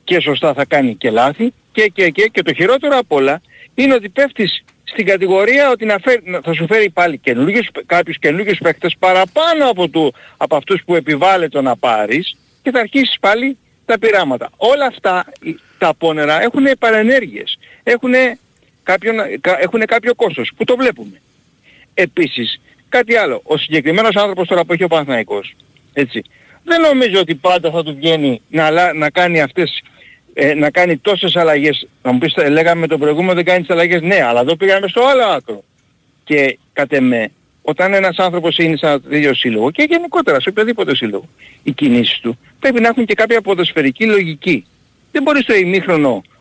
και 0.04 0.20
σωστά 0.20 0.54
θα 0.54 0.66
κάνει 0.66 0.96
και 0.96 1.10
λάθη 1.10 1.54
και 1.72 1.92
και 1.94 2.10
και 2.10 2.30
και 2.32 2.42
το 2.42 2.54
χειρότερο 2.54 2.98
απ' 2.98 3.12
όλα 3.12 3.42
είναι 3.76 3.94
ότι 3.94 4.10
πέφτεις 4.10 4.64
στην 4.84 5.06
κατηγορία 5.06 5.70
ότι 5.70 5.86
να 5.86 5.98
φέρει, 6.04 6.22
να- 6.26 6.42
θα 6.42 6.54
σου 6.54 6.66
φέρει 6.68 6.90
πάλι 6.90 7.18
καινούργιους, 7.18 7.68
κάποιους 7.86 8.18
καινούργιους 8.20 8.58
παίκτες 8.64 8.96
παραπάνω 9.00 9.70
από, 9.70 9.88
του, 9.88 10.14
από 10.38 10.56
αυτούς 10.56 10.82
που 10.86 10.96
επιβάλλεται 10.96 11.62
να 11.62 11.76
πάρεις 11.78 12.38
και 12.62 12.72
θα 12.72 12.80
αρχίσεις 12.80 13.18
πάλι 13.20 13.58
τα 13.86 14.00
πειράματα. 14.00 14.50
Όλα 14.58 14.86
αυτά 14.86 15.26
οι- 15.42 15.60
τα 15.78 15.88
απόνερα 15.88 16.42
έχουν 16.42 16.66
παρενέργειες, 16.80 17.58
έχουν, 17.84 18.14
κάποιον, 18.86 19.16
κα- 19.42 19.62
έχουν 19.62 19.80
κάποιο 19.86 20.16
κόστος 20.16 20.52
που 20.58 20.64
το 20.64 20.76
βλέπουμε. 20.76 21.22
Επίσης, 21.94 22.62
κάτι 22.90 23.16
άλλο. 23.16 23.42
Ο 23.44 23.58
συγκεκριμένος 23.58 24.16
άνθρωπος 24.16 24.48
τώρα 24.48 24.66
που 24.66 24.74
έχει 24.74 24.84
ο 24.84 24.88
Παναθηναϊκός, 24.88 25.56
έτσι, 25.94 26.22
δεν 26.64 26.82
νομίζω 26.82 27.20
ότι 27.20 27.36
πάντα 27.36 27.72
θα 27.72 27.84
του 27.84 27.96
βγαίνει 27.96 28.42
να, 28.50 28.66
αλλα- 28.66 28.94
να 28.94 29.10
κάνει 29.10 29.42
αυτές, 29.42 29.82
ε, 30.34 30.54
να 30.54 30.70
κάνει 30.70 30.98
τόσες 30.98 31.36
αλλαγές. 31.36 31.88
Να 32.04 32.12
μου 32.12 32.18
πεις, 32.18 32.34
ε, 32.36 32.50
λέγαμε 32.50 32.88
το 32.88 32.98
προηγούμενο 32.98 33.34
δεν 33.34 33.46
κάνει 33.46 33.60
τις 33.60 33.70
αλλαγές. 33.70 34.02
Ναι, 34.02 34.22
αλλά 34.24 34.40
εδώ 34.40 34.56
πήγαμε 34.56 34.88
στο 34.88 35.02
άλλο 35.06 35.24
άκρο. 35.24 35.64
Και 36.24 36.58
κατ' 36.74 36.94
εμέ, 36.94 37.32
όταν 37.62 37.94
ένας 37.94 38.18
άνθρωπος 38.18 38.58
είναι 38.58 38.78
σε 38.78 38.86
ένα 38.86 39.02
τέτοιο 39.02 39.34
σύλλογο 39.34 39.72
και 39.72 39.86
γενικότερα 39.90 40.40
σε 40.42 40.50
οποιοδήποτε 40.50 40.96
σύλλογο, 40.96 41.30
οι 41.64 41.72
κινήσεις 41.72 42.20
του 42.20 42.38
πρέπει 42.60 42.80
να 42.80 42.88
έχουν 42.88 43.06
και 43.06 43.14
κάποια 43.14 43.42
ποδοσφαιρική 43.42 44.06
λογική. 44.06 44.66
Δεν 45.12 45.24
μπορεί 45.24 45.42
στο 45.42 45.56
ημίχρονο 45.56 46.10
που, 46.20 46.35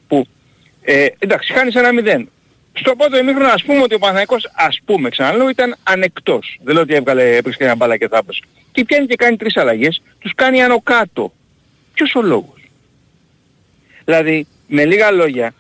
ε, 0.85 1.07
εντάξει, 1.19 1.53
χάνεις 1.53 1.75
ένα 1.75 1.93
μηδέν. 1.93 2.29
Στο 2.73 2.97
πρώτο 2.97 3.19
ημίχρονο 3.19 3.49
ας 3.49 3.65
πούμε 3.65 3.83
ότι 3.83 3.95
ο 3.95 3.99
Παναθηναϊκός 3.99 4.51
ας 4.55 4.81
πούμε 4.85 5.09
ξαναλέω 5.09 5.49
ήταν 5.49 5.77
ανεκτός. 5.83 6.59
Δεν 6.63 6.75
λέω 6.75 6.83
ότι 6.83 6.95
έβγαλε 6.95 7.37
έπαιξε 7.37 7.59
και 7.59 7.65
ένα 7.65 7.75
μπάλα 7.75 7.97
και 7.97 8.09
θάπωσε. 8.09 8.43
Και 8.73 8.85
πιάνει 8.85 9.07
και 9.07 9.17
κάνει 9.17 9.37
τρεις 9.37 9.57
αλλαγές, 9.57 10.03
τους 10.19 10.35
κάνει 10.35 10.63
άνω 10.63 10.81
κάτω. 10.81 11.33
Ποιος 11.95 12.15
ο 12.15 12.23
λόγος; 12.23 12.69
Δηλαδή, 14.05 14.47
με 14.67 14.85
λίγα 14.85 15.11
λόγια, 15.11 15.55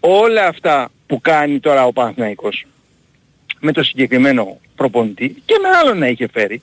όλα 0.00 0.46
αυτά 0.46 0.90
που 1.06 1.20
κάνει 1.20 1.60
τώρα 1.60 1.86
ο 1.86 1.92
Παναθηναϊκός 1.92 2.66
με 3.60 3.72
το 3.72 3.82
συγκεκριμένο 3.82 4.60
προπονητή 4.76 5.42
και 5.44 5.54
με 5.62 5.68
άλλον 5.68 5.98
να 5.98 6.06
είχε 6.06 6.28
φέρει, 6.32 6.62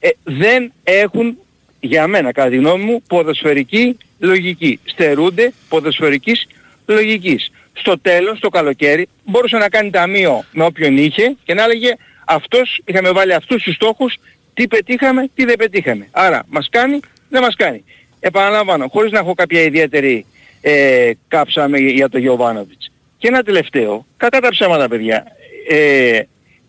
ε, 0.00 0.08
δεν 0.24 0.72
έχουν 0.84 1.38
για 1.80 2.06
μένα, 2.06 2.32
κατά 2.32 2.48
τη 2.48 2.56
γνώμη 2.56 2.84
μου, 2.84 3.02
ποδοσφαιρική 3.08 3.96
λογική. 4.18 4.80
Στερούνται 4.84 5.52
ποδοσφαιρικής 5.68 6.46
λογικής. 6.86 7.50
Στο 7.72 7.98
τέλος, 7.98 8.38
το 8.40 8.48
καλοκαίρι, 8.48 9.08
μπορούσε 9.24 9.56
να 9.56 9.68
κάνει 9.68 9.90
ταμείο 9.90 10.44
με 10.52 10.64
όποιον 10.64 10.96
είχε 10.96 11.36
και 11.44 11.54
να 11.54 11.62
έλεγε 11.62 11.94
αυτός, 12.24 12.80
είχαμε 12.84 13.10
βάλει 13.10 13.34
αυτούς 13.34 13.62
τους 13.62 13.74
στόχους, 13.74 14.16
τι 14.54 14.66
πετύχαμε, 14.68 15.28
τι 15.34 15.44
δεν 15.44 15.56
πετύχαμε. 15.56 16.08
Άρα, 16.10 16.44
μας 16.48 16.68
κάνει, 16.70 17.00
δεν 17.28 17.42
μας 17.42 17.54
κάνει. 17.56 17.84
Επαναλαμβάνω, 18.20 18.88
χωρίς 18.88 19.12
να 19.12 19.18
έχω 19.18 19.34
κάποια 19.34 19.60
ιδιαίτερη 19.62 20.26
ε, 20.60 21.10
κάψα 21.28 21.68
με- 21.68 21.78
για 21.78 22.08
τον 22.08 22.20
Γιωβάνοβιτς. 22.20 22.90
Και 23.18 23.28
ένα 23.28 23.42
τελευταίο, 23.42 24.06
κατά 24.16 24.40
τα 24.40 24.48
ψέματα 24.50 24.88
παιδιά, 24.88 25.24
ε, 25.68 26.20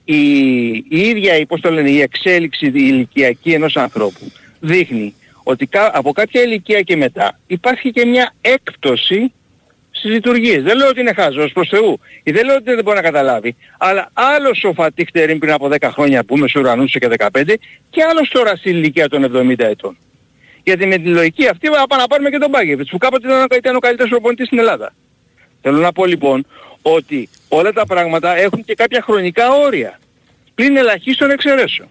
η, 0.05 0.21
η 0.75 0.85
ίδια, 0.89 1.37
η, 1.37 1.45
πώς 1.45 1.61
το 1.61 1.71
λένε, 1.71 1.89
η 1.89 2.01
εξέλιξη 2.01 2.65
η 2.65 2.71
ηλικιακή 2.73 3.51
ενός 3.53 3.75
ανθρώπου 3.77 4.31
δείχνει 4.59 5.13
ότι 5.43 5.65
κα- 5.65 5.91
από 5.97 6.11
κάποια 6.11 6.41
ηλικία 6.41 6.81
και 6.81 6.95
μετά 6.95 7.39
υπάρχει 7.47 7.91
και 7.91 8.05
μια 8.05 8.33
έκπτωση 8.41 9.31
στις 9.97 10.11
λειτουργίες. 10.11 10.63
Δεν 10.63 10.77
λέω 10.77 10.87
ότι 10.87 10.99
είναι 10.99 11.13
χάζος 11.13 11.51
προς 11.51 11.69
Θεού. 11.69 11.99
Ή 12.23 12.31
δεν 12.31 12.45
λέω 12.45 12.55
ότι 12.55 12.73
δεν 12.73 12.83
μπορεί 12.83 12.95
να 12.95 13.03
καταλάβει. 13.03 13.55
Αλλά 13.77 14.09
άλλος 14.13 14.63
ο 14.63 14.73
Φατίχτερη 14.73 15.35
πριν 15.35 15.53
από 15.53 15.69
10 15.79 15.89
χρόνια 15.93 16.23
που 16.23 16.37
είμαι 16.37 16.47
στους 16.47 16.61
ουρανούς 16.61 16.91
και 16.91 17.07
15 17.17 17.27
και 17.89 18.03
άλλος 18.09 18.29
τώρα 18.29 18.55
στην 18.55 18.71
ηλικία 18.71 19.09
των 19.09 19.23
70 19.23 19.59
ετών. 19.59 19.97
Γιατί 20.63 20.85
με 20.85 20.97
τη 20.97 21.09
λογική 21.09 21.47
αυτή 21.47 21.67
θα 21.67 21.87
πάμε 21.87 22.01
να 22.01 22.07
πάρουμε 22.07 22.29
και 22.29 22.37
τον 22.37 22.49
Μπάγκεβιτς 22.49 22.89
που 22.89 22.97
κάποτε 22.97 23.27
ήταν, 23.27 23.47
ήταν 23.57 23.75
ο 23.75 23.79
καλύτερος 23.79 24.09
προπονητής 24.09 24.45
στην 24.45 24.59
Ελλάδα. 24.59 24.93
Θέλω 25.61 25.77
να 25.77 25.91
πω 25.91 26.05
λοιπόν 26.05 26.45
ότι 26.81 27.29
όλα 27.47 27.73
τα 27.73 27.85
πράγματα 27.85 28.37
έχουν 28.37 28.63
και 28.63 28.73
κάποια 28.73 29.01
χρονικά 29.01 29.51
όρια. 29.51 29.99
Πλην 30.55 30.77
ελαχίστων 30.77 31.31
εξαιρέσεων. 31.31 31.87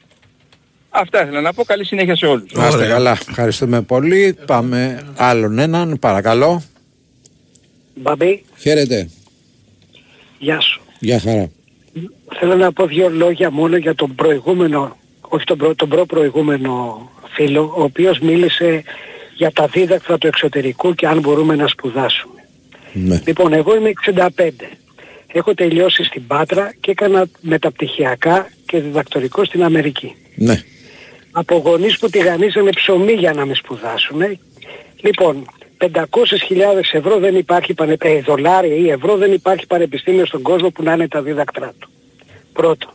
Αυτά 0.90 1.22
ήθελα 1.22 1.40
να 1.40 1.52
πω. 1.52 1.64
Καλή 1.64 1.84
συνέχεια 1.84 2.16
σε 2.16 2.26
όλους. 2.26 2.52
Να 2.52 2.68
είστε 2.68 2.86
καλά. 2.86 3.18
Ευχαριστούμε 3.28 3.82
πολύ. 3.82 4.38
Πάμε 4.46 5.02
άλλον 5.16 5.58
έναν, 5.58 5.98
παρακαλώ. 6.00 6.62
Μπαμπή, 8.00 8.44
Χαίρετε. 8.58 9.08
γεια 10.38 10.60
σου. 10.60 10.80
Γεια 11.00 11.20
χαρά. 11.20 11.50
Θέλω 12.38 12.56
να 12.56 12.72
πω 12.72 12.86
δύο 12.86 13.10
λόγια 13.10 13.50
μόνο 13.50 13.76
για 13.76 13.94
τον 13.94 14.14
προηγούμενο, 14.14 14.96
όχι 15.20 15.44
τον, 15.44 15.58
προ, 15.58 15.74
τον 15.74 15.88
προ-προηγούμενο 15.88 17.00
φίλο, 17.34 17.74
ο 17.76 17.82
οποίος 17.82 18.18
μίλησε 18.18 18.82
για 19.36 19.52
τα 19.52 19.66
δίδακτρα 19.66 20.18
του 20.18 20.26
εξωτερικού 20.26 20.94
και 20.94 21.06
αν 21.06 21.20
μπορούμε 21.20 21.54
να 21.54 21.66
σπουδάσουμε. 21.66 22.44
Ναι. 22.92 23.20
Λοιπόν, 23.26 23.52
εγώ 23.52 23.76
είμαι 23.76 23.92
65. 24.36 24.50
Έχω 25.32 25.54
τελειώσει 25.54 26.04
στην 26.04 26.26
Πάτρα 26.26 26.74
και 26.80 26.90
έκανα 26.90 27.26
μεταπτυχιακά 27.40 28.50
και 28.66 28.80
διδακτορικό 28.80 29.44
στην 29.44 29.62
Αμερική. 29.64 30.14
Ναι. 30.34 30.62
Από 31.30 31.56
γονείς 31.56 31.98
που 31.98 32.08
τηγανίζανε 32.08 32.70
ψωμί 32.70 33.12
για 33.12 33.32
να 33.32 33.46
με 33.46 33.54
σπουδάσουν. 33.54 34.38
Λοιπόν, 35.00 35.46
500.000 35.78 35.94
ευρώ 36.92 37.18
δεν 37.18 37.36
υπάρχει 37.36 37.74
πανε... 37.74 37.96
ε, 38.00 38.20
δολάρια 38.20 38.74
ή 38.74 38.90
ευρώ 38.90 39.16
δεν 39.16 39.32
υπάρχει 39.32 39.66
πανεπιστήμιο 39.66 40.26
στον 40.26 40.42
κόσμο 40.42 40.70
που 40.70 40.82
να 40.82 40.92
είναι 40.92 41.08
τα 41.08 41.22
δίδακτρά 41.22 41.72
του. 41.78 41.88
Πρώτο. 42.52 42.88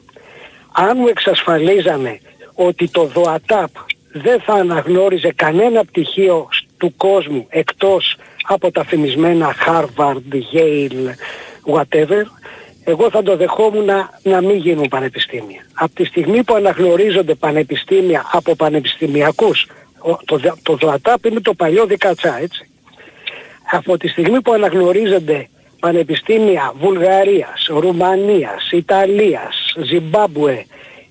Αν 0.72 0.98
μου 0.98 1.08
εξασφαλίζανε 1.08 2.20
ότι 2.54 2.88
το 2.90 3.04
ΔΟΑΤΑΠ 3.06 3.70
δεν 4.12 4.42
θα 4.42 4.54
αναγνώριζε 4.54 5.32
κανένα 5.36 5.86
πτυχίο 5.86 6.48
του 6.78 6.94
κόσμου 6.98 7.46
εκτός 7.50 8.16
από 8.48 8.72
τα 8.72 8.84
φημισμένα 8.86 9.56
Harvard, 9.68 10.36
Yale, 10.54 11.14
whatever, 11.76 12.22
εγώ 12.84 13.10
θα 13.10 13.24
το 13.24 13.36
δεχόμουν 13.38 13.86
να, 13.86 14.10
να 14.24 14.42
μην 14.42 14.56
γίνουν 14.58 14.88
πανεπιστήμια. 14.88 15.66
Από 15.74 15.96
τη 15.96 16.06
στιγμή 16.06 16.44
που 16.44 16.54
αναγνωρίζονται 16.56 17.36
πανεπιστήμια 17.36 18.30
από 18.32 18.56
πανεπιστημιακούς, 18.56 19.68
ο- 20.00 20.18
το, 20.26 20.38
δα- 20.38 20.58
το 20.64 20.76
ΔΟΑΤΑΠ 20.76 21.26
είναι 21.26 21.40
το 21.40 21.54
παλιό 21.54 21.86
δικατσά, 21.86 22.38
έτσι. 22.42 22.70
Από 23.72 23.98
τη 23.98 24.08
στιγμή 24.08 24.42
που 24.42 24.54
αναγνωρίζονται 24.54 25.48
πανεπιστήμια 25.80 26.74
Βουλγαρίας, 26.80 27.68
Ρουμανίας, 27.70 28.72
Ιταλίας, 28.72 29.74
Ζιμπάμπουε, 29.86 30.66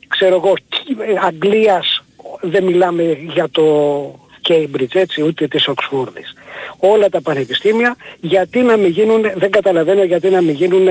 ξέρω 0.09 0.35
εγώ, 0.35 0.55
Κι- 0.69 0.97
ε, 1.01 1.15
Αγγλίας, 1.27 2.03
δεν 2.41 2.65
μιλάμε 2.65 3.03
για 3.35 3.49
το 3.51 3.65
Cambridge 4.49 4.95
έτσι, 4.95 5.23
ούτε 5.23 5.47
της 5.49 5.69
Οξφόρδης. 5.69 6.35
Όλα 6.79 7.09
τα 7.09 7.21
πανεπιστήμια, 7.21 7.97
γιατί 8.21 8.61
να 8.61 8.77
μην 8.77 8.91
γίνουν, 8.91 9.21
δεν 9.35 9.51
καταλαβαίνω 9.51 10.03
γιατί 10.03 10.29
να 10.31 10.41
μην 10.41 10.55
γίνουν 10.55 10.89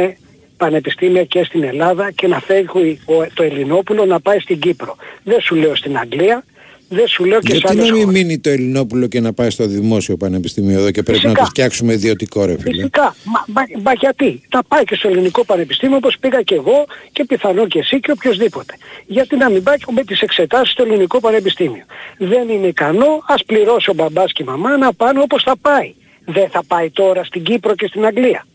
πανεπιστήμια 0.57 1.23
και 1.23 1.43
στην 1.43 1.63
Ελλάδα 1.63 2.11
και 2.11 2.27
να 2.27 2.39
φεύγει 2.39 2.99
ο- 3.05 3.27
το 3.33 3.43
Ελληνόπουλο 3.43 4.05
να 4.05 4.19
πάει 4.19 4.39
στην 4.39 4.59
Κύπρο. 4.59 4.95
Δεν 5.23 5.41
σου 5.41 5.55
λέω 5.55 5.75
στην 5.75 5.97
Αγγλία, 5.97 6.43
δεν 6.89 7.07
σου 7.07 7.25
λέω 7.25 7.39
και 7.39 7.51
σε 7.51 7.57
Γιατί 7.57 7.67
άλλες 7.71 7.89
να 7.89 7.95
μην 7.95 8.03
χώρες. 8.05 8.21
μείνει 8.21 8.39
το 8.39 8.49
Ελληνόπουλο 8.49 9.07
και 9.07 9.19
να 9.19 9.33
πάει 9.33 9.49
στο 9.49 9.67
δημόσιο 9.67 10.17
πανεπιστήμιο 10.17 10.79
εδώ 10.79 10.91
και 10.91 11.03
πρέπει 11.03 11.17
να 11.19 11.29
Φυσικά. 11.29 11.39
το 11.43 11.49
φτιάξουμε 11.49 11.93
ιδιωτικό 11.93 12.45
ρε 12.45 12.57
φίλε. 12.59 12.75
Φυσικά. 12.75 13.15
Μα, 13.23 13.43
μα, 13.47 13.61
μα 13.83 13.93
γιατί; 13.93 14.41
Θα 14.49 14.63
πάει 14.67 14.83
και 14.83 14.95
στο 14.95 15.07
ελληνικό 15.07 15.45
πανεπιστήμιο 15.45 15.95
όπως 15.97 16.17
πήγα 16.19 16.41
και 16.41 16.55
εγώ 16.55 16.85
και 17.11 17.25
πιθανόν 17.25 17.67
και 17.67 17.79
εσύ 17.79 17.99
και 17.99 18.11
οποιοδήποτε. 18.11 18.73
Γιατί 19.05 19.35
να 19.37 19.49
μην 19.49 19.63
πάει 19.63 19.75
με 19.91 20.03
τις 20.03 20.21
εξετάσεις 20.21 20.71
στο 20.71 20.83
ελληνικό 20.83 21.19
πανεπιστήμιο; 21.19 21.83
Δεν 22.17 22.49
είναι 22.49 22.67
ικανό, 22.67 23.23
ας 23.27 23.43
πληρώσει 23.45 23.89
ο 23.89 23.93
μπαμπάς 23.93 24.31
και 24.31 24.43
η 24.43 24.45
μαμά 24.45 24.77
να 24.77 24.93
πάνε 24.93 25.19
όπως 25.19 25.43
θα 25.43 25.57
πάει. 25.61 25.93
Δεν 26.25 26.49
θα 26.49 26.63
πάει 26.67 26.89
τώρα 26.89 27.23
στην 27.23 27.43
Κύπρο 27.43 27.75
και 27.75 27.87
στην 27.87 28.05
Αγγλία. 28.05 28.45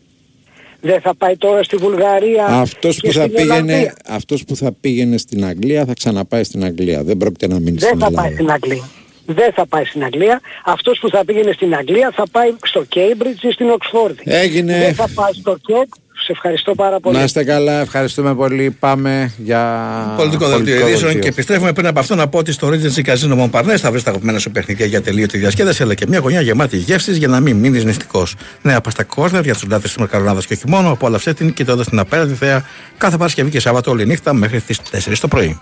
Δεν 0.87 1.01
θα 1.01 1.15
πάει 1.15 1.37
τώρα 1.37 1.63
στη 1.63 1.77
Βουλγαρία 1.77 2.45
Αυτός 2.47 3.01
και 3.01 3.07
που, 3.09 3.13
θα 3.15 3.21
στην 3.21 3.33
πήγαινε, 3.33 3.53
Ολλανδία. 3.53 3.95
αυτός 4.09 4.45
που 4.45 4.57
θα 4.57 4.73
πήγαινε 4.81 5.17
στην 5.19 5.45
Αγγλία 5.45 5.85
θα 5.85 5.93
ξαναπάει 5.95 6.45
στην 6.45 6.65
Αγγλία. 6.65 7.03
Δεν 7.05 7.17
πρόκειται 7.17 7.47
να 7.47 7.55
μείνει 7.59 7.77
Δεν 7.79 7.89
στην 7.89 7.99
θα 7.99 8.07
Ελλάδα. 8.07 8.23
πάει 8.23 8.33
στην 8.33 8.51
Αγγλία. 8.51 8.89
Δεν 9.27 9.53
θα 9.53 9.67
πάει 9.67 9.85
στην 9.85 10.05
Αγγλία. 10.05 10.41
Αυτός 10.65 10.99
που 11.01 11.09
θα 11.11 11.25
πήγαινε 11.25 11.53
στην 11.53 11.75
Αγγλία 11.75 12.13
θα 12.15 12.25
πάει 12.31 12.51
στο 12.63 12.85
Cambridge 12.95 13.43
ή 13.43 13.51
στην 13.51 13.71
Οξφόρδη. 13.71 14.23
Έγινε. 14.25 14.79
Δεν 14.79 14.95
θα 14.95 15.09
πάει 15.15 15.33
στο 15.33 15.57
ΚΕΚ. 15.67 15.89
Σε 16.17 16.33
ευχαριστώ 16.33 16.75
πάρα 16.75 17.01
πολύ. 17.01 17.17
Να 17.17 17.23
είστε 17.23 17.45
καλά, 17.45 17.81
ευχαριστούμε 17.81 18.35
πολύ. 18.35 18.71
Πάμε 18.71 19.33
για 19.37 20.15
Πολιτικό 20.17 20.49
δελτίο 20.49 20.75
ειδήσεων 20.75 21.01
δελτίο. 21.01 21.21
και 21.21 21.29
επιστρέφουμε 21.29 21.73
πριν 21.73 21.87
από 21.87 21.99
αυτό 22.01 22.15
να 22.15 22.29
πω 22.29 22.39
ότι 22.39 22.53
στο 22.53 22.69
Regency 22.69 23.05
Casino 23.05 23.39
Montparnasse 23.45 23.77
θα 23.77 23.91
βρεις 23.91 24.03
τα 24.03 24.11
αγαπημένα 24.11 24.39
σου 24.39 24.51
παιχνίδια 24.51 24.87
για 24.87 25.03
τελείωτη 25.03 25.39
διασκέδαση 25.39 25.83
αλλά 25.83 25.95
και 25.95 26.07
μια 26.09 26.19
γωνιά 26.19 26.41
γεμάτη 26.41 26.77
γεύσει 26.77 27.13
για 27.13 27.29
να 27.29 27.41
μην 27.41 27.57
μείνεις 27.57 27.85
νηστικό. 27.85 28.27
Νέα 28.63 28.81
πάστα 28.81 29.05
κόρνερ 29.05 29.45
για 29.45 29.53
τους 29.53 29.67
λάτε 29.69 29.83
της 29.83 29.97
Μακαρονάδα 29.97 30.41
και 30.41 30.53
όχι 30.53 30.69
μόνο. 30.69 30.91
Απόλαυσέ 30.91 31.35
την 31.35 31.53
κοιτώντας 31.53 31.89
την 31.89 31.99
απέραντη 31.99 32.35
θέα 32.35 32.65
κάθε 32.99 33.17
Παρασκευή 33.17 33.51
και 33.51 33.61
Σάββατο 33.61 33.91
όλη 33.91 34.07
νύχτα 34.07 34.33
μέχρι 34.35 34.61
τις 34.61 34.81
4 34.91 35.19
το 35.21 35.29
πρωί. 35.29 35.59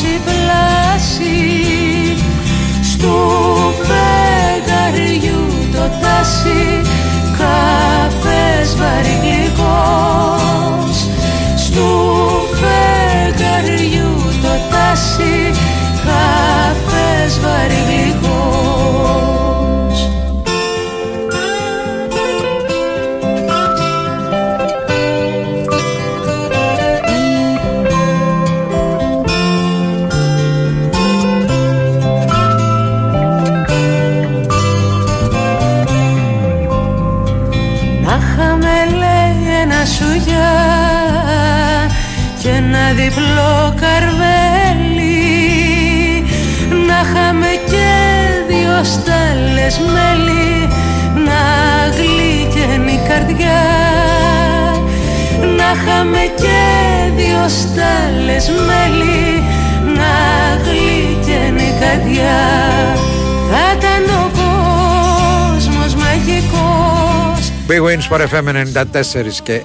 Παράδεισος 0.00 0.02
η 0.02 0.20
πλάση 0.24 1.38
στου 2.82 3.16
φεγγαριού 3.86 5.46
το 5.72 5.84
τάσι 6.00 6.80
καφές 7.38 8.76
βαρυγλικός 8.76 10.40
στου 10.40 10.49
γλύκαινε 53.40 53.48
η 53.48 53.48
καρδιά 53.48 53.60
Να 55.56 55.72
είχαμε 55.74 56.32
και 56.36 56.58
δυο 57.16 57.48
στάλες 57.48 58.48
μέλι 58.48 59.42
να 59.96 60.12
γλύκαινε 60.64 61.62
η 61.62 61.78
καρδιά 61.80 62.38
Θα 63.50 63.76
ήταν 63.78 64.14
ο 64.14 64.30
κόσμος 64.30 65.94
μαγικός 65.94 67.52
Big 67.68 67.82
Wins 67.82 68.08
for 68.10 68.20
FM 68.20 68.46
94 68.84 69.42
και 69.42 69.60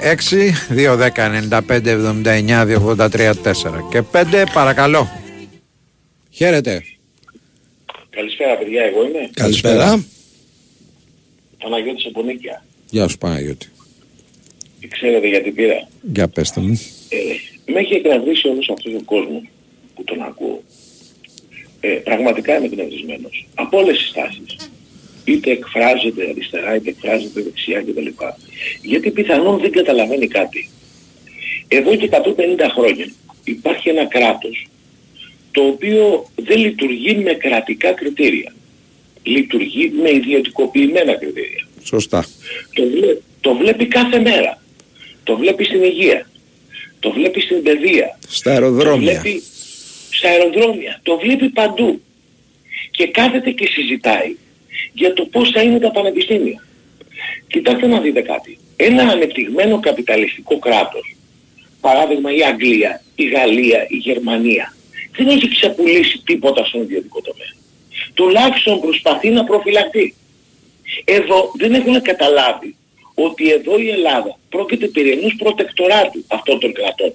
6, 0.69 0.75
210 0.75 1.09
95 1.49 1.61
79 1.69 2.65
283 2.97 3.33
4 3.33 3.53
και 3.89 4.03
5 4.11 4.43
παρακαλώ. 4.53 5.09
Χαίρετε. 6.29 6.83
Καλησπέρα 8.09 8.57
παιδιά, 8.57 8.83
εγώ 8.83 9.03
είμαι. 9.05 9.29
Καλησπέρα. 9.33 10.05
Παναγιώτης 11.59 12.05
από 12.05 12.23
Νίκαια. 12.23 12.63
Γεια 12.95 13.07
σου 13.07 13.17
Παναγιώτη. 13.17 13.67
Ξέρετε 14.87 15.27
γιατί 15.27 15.51
πήρα. 15.51 15.87
Για 16.01 16.27
πέστε 16.27 16.61
μου. 16.61 16.81
Ε, 17.09 17.17
με 17.71 17.79
έχει 17.79 17.93
εκνευρίσει 17.93 18.47
όλος 18.47 18.69
αυτός 18.69 18.93
ο 18.93 19.01
κόσμος 19.05 19.41
που 19.95 20.03
τον 20.03 20.21
ακούω. 20.21 20.63
Ε, 21.79 21.89
πραγματικά 21.89 22.57
είμαι 22.57 22.65
εκνευρισμένος. 22.65 23.47
Από 23.55 23.77
όλες 23.77 23.97
τις 23.97 24.11
τάσεις. 24.11 24.71
Είτε 25.25 25.51
εκφράζεται 25.51 26.29
αριστερά, 26.29 26.75
είτε 26.75 26.89
εκφράζεται 26.89 27.41
δεξιά 27.41 27.81
κτλ. 27.81 28.07
Γιατί 28.81 29.11
πιθανόν 29.11 29.59
δεν 29.59 29.71
καταλαβαίνει 29.71 30.27
κάτι. 30.27 30.69
Εδώ 31.67 31.95
και 31.95 32.05
150 32.05 32.69
χρόνια 32.75 33.11
υπάρχει 33.43 33.89
ένα 33.89 34.05
κράτος 34.05 34.67
το 35.51 35.61
οποίο 35.61 36.29
δεν 36.35 36.57
λειτουργεί 36.57 37.15
με 37.15 37.33
κρατικά 37.33 37.91
κριτήρια. 37.91 38.53
Λειτουργεί 39.23 39.91
με 40.01 40.11
ιδιωτικοποιημένα 40.11 41.13
κριτήρια. 41.13 41.64
Σωστά. 41.85 42.25
Το, 42.73 42.83
βλέ- 42.89 43.17
το 43.41 43.55
βλέπει 43.55 43.85
κάθε 43.85 44.19
μέρα. 44.19 44.61
Το 45.23 45.37
βλέπει 45.37 45.63
στην 45.63 45.83
υγεία. 45.83 46.29
Το 46.99 47.11
βλέπει 47.11 47.41
στην 47.41 47.63
παιδεία. 47.63 48.19
Στα 48.27 48.43
Το 48.49 48.49
αεροδρόμια. 48.55 49.19
βλέπει 49.21 49.43
στα 50.11 50.29
αεροδρόμια. 50.29 50.99
Το 51.03 51.17
βλέπει 51.17 51.49
παντού. 51.49 52.01
Και 52.91 53.07
κάθεται 53.07 53.51
και 53.51 53.67
συζητάει 53.67 54.35
για 54.93 55.13
το 55.13 55.25
πώς 55.25 55.51
θα 55.51 55.61
είναι 55.61 55.79
τα 55.79 55.91
πανεπιστήμια. 55.91 56.65
Κοιτάξτε 57.47 57.87
να 57.87 57.99
δείτε 57.99 58.21
κάτι. 58.21 58.57
Ένα 58.75 59.03
ανεπτυγμένο 59.03 59.79
καπιταλιστικό 59.79 60.59
κράτος, 60.59 61.15
παράδειγμα 61.81 62.35
η 62.35 62.43
Αγγλία, 62.43 63.01
η 63.15 63.23
Γαλλία, 63.25 63.85
η 63.89 63.95
Γερμανία, 63.95 64.75
δεν 65.17 65.27
έχει 65.27 65.47
ξεπουλήσει 65.49 66.21
τίποτα 66.25 66.65
στον 66.65 66.81
ιδιωτικό 66.81 67.21
τομέα. 67.21 67.53
Τουλάχιστον 68.13 68.79
προσπαθεί 68.79 69.29
να 69.29 69.43
προφυλακτεί. 69.43 70.15
Εδώ 71.03 71.51
δεν 71.57 71.73
έχουν 71.73 72.01
καταλάβει 72.01 72.75
ότι 73.13 73.51
εδώ 73.51 73.77
η 73.77 73.89
Ελλάδα 73.89 74.39
πρόκειται 74.49 74.87
περί 74.87 75.11
ενός 75.11 75.35
προτεκτοράτου 75.37 76.23
αυτών 76.27 76.59
των 76.59 76.73
κρατών. 76.73 77.13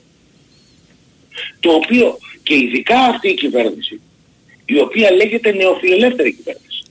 Το 1.60 1.72
οποίο 1.72 2.18
και 2.42 2.54
ειδικά 2.54 2.98
αυτή 2.98 3.28
η 3.28 3.34
κυβέρνηση, 3.34 4.00
η 4.64 4.78
οποία 4.78 5.10
λέγεται 5.10 5.52
νεοφιλελεύθερη 5.52 6.32
κυβέρνηση. 6.32 6.82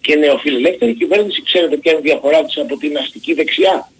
Και 0.00 0.14
νεοφιλελεύθερη 0.14 0.94
κυβέρνηση 0.94 1.42
ξέρετε 1.42 1.76
ποια 1.76 1.92
είναι 1.92 2.00
η 2.00 2.10
διαφορά 2.10 2.44
της 2.44 2.58
από 2.58 2.76
την 2.76 2.96
αστική 2.98 3.34
δεξιά; 3.34 3.92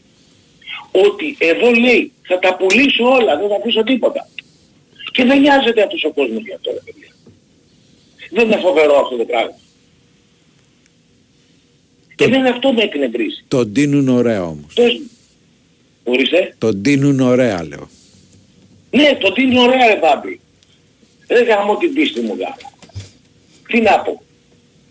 Ότι 0.90 1.36
εδώ 1.38 1.70
λέει 1.70 2.12
θα 2.22 2.38
τα 2.38 2.56
πουλήσω 2.56 3.04
όλα, 3.04 3.36
δεν 3.36 3.48
θα 3.48 3.56
αφήσω 3.56 3.82
τίποτα. 3.82 4.28
Και 5.12 5.24
δεν 5.24 5.40
νοιάζεται 5.40 5.82
αυτός 5.82 6.04
ο 6.04 6.12
κόσμος 6.12 6.42
για 6.42 6.54
αυτό 6.54 6.70
ρε 6.70 6.80
παιδιά. 6.84 7.08
Δεν 8.30 8.44
είναι 8.44 8.56
φοβερό 8.56 8.98
αυτό 8.98 9.16
το 9.16 9.24
πράγμα. 9.24 9.58
Και 12.16 12.28
δεν 12.28 12.46
αυτό 12.46 12.72
με 12.72 12.82
εκνευρίζει. 12.82 13.44
Τον 13.48 13.68
δίνουν 13.72 14.08
ωραία 14.08 14.42
όμως. 14.42 14.74
Πες 14.74 14.92
μου. 14.92 15.10
Ορίστε. 16.04 16.54
Τον 16.58 16.72
δίνουν 16.82 17.20
ωραία 17.20 17.64
λέω. 17.64 17.88
Ναι, 18.90 19.16
το 19.20 19.32
δίνουν 19.32 19.56
ωραία 19.56 19.86
ρε 19.86 19.98
Μπάμπη. 20.00 20.40
Δεν 21.26 21.44
γαμώ 21.44 21.76
την 21.76 21.92
πίστη 21.94 22.20
μου 22.20 22.36
γάμο. 22.38 22.72
Τι 23.68 23.80
να 23.80 23.98
πω. 23.98 24.22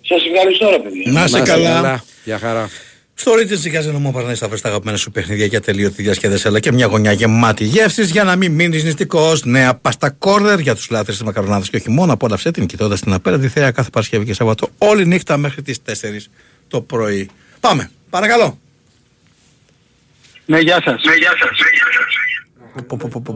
Σας 0.01 0.21
ευχαριστώ 0.31 0.69
ρε 0.69 0.79
παιδιά. 0.79 1.11
Να 1.11 1.23
είσαι 1.23 1.41
καλά. 1.41 2.03
Γεια 2.23 2.39
χαρά. 2.39 2.69
Στο 3.13 3.35
Ρίτζι 3.35 3.55
Ζυγάζει 3.55 3.89
νομό 3.89 4.11
Παρνές 4.11 4.39
θα 4.39 4.47
βρεις 4.47 4.61
τα 4.61 4.69
αγαπημένα 4.69 4.97
σου 4.97 5.11
παιχνίδια 5.11 5.45
για 5.45 5.61
τελείωτη 5.61 6.01
διασκέδαση 6.01 6.47
αλλά 6.47 6.59
και 6.59 6.71
μια 6.71 6.85
γωνιά 6.85 7.11
γεμάτη 7.11 7.63
γεύσης 7.63 8.11
για 8.11 8.23
να 8.23 8.35
μην 8.35 8.51
μείνεις 8.51 8.83
νηστικός. 8.83 9.45
Νέα 9.45 9.75
πάστα 9.75 10.09
κόρνερ 10.09 10.59
για 10.59 10.75
τους 10.75 10.89
λάτρες 10.89 11.15
της 11.15 11.25
μακαρονάδας 11.25 11.69
και 11.69 11.77
όχι 11.77 11.89
μόνο. 11.89 12.13
Απόλαυσε 12.13 12.51
την 12.51 12.65
κοιτώντας 12.65 12.99
την 12.99 13.13
απέραντη 13.13 13.47
θέα 13.47 13.71
κάθε 13.71 13.89
Παρασκευή 13.89 14.25
και 14.25 14.33
Σαββατό 14.33 14.69
όλη 14.77 15.05
νύχτα 15.05 15.37
μέχρι 15.37 15.61
τις 15.61 15.77
4 15.85 16.29
το 16.67 16.81
πρωί. 16.81 17.29
Πάμε, 17.59 17.91
παρακαλώ. 18.09 18.57
Ναι, 20.45 20.59
γεια 20.59 20.81
σας. 20.83 21.03
Ναι, 21.03 21.13
γεια 21.15 21.29
σας. 21.39 21.49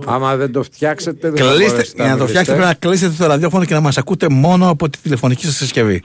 Άμα 0.06 0.36
δεν 0.36 0.52
το 0.52 0.64
φτιάξετε 0.64 1.30
δεν 1.30 1.38
θα 1.46 1.52
Κλείστε, 1.54 1.70
μπορέσετε 1.70 2.04
για 2.04 2.12
να 2.12 2.18
το 2.18 2.24
μιλήσετε. 2.24 2.28
φτιάξετε 2.30 2.58
πρέπει 2.58 2.68
να 2.84 2.90
κλείσετε 2.90 3.14
το 3.24 3.28
ραδιόφωνο 3.30 3.66
και 3.66 3.74
να 3.74 3.80
μας 3.80 3.98
ακούτε 3.98 4.30
μόνο 4.30 4.70
από 4.70 4.90
τη 4.90 4.98
τηλεφωνική 4.98 5.46
σας 5.46 5.56
συσκευή. 5.56 6.04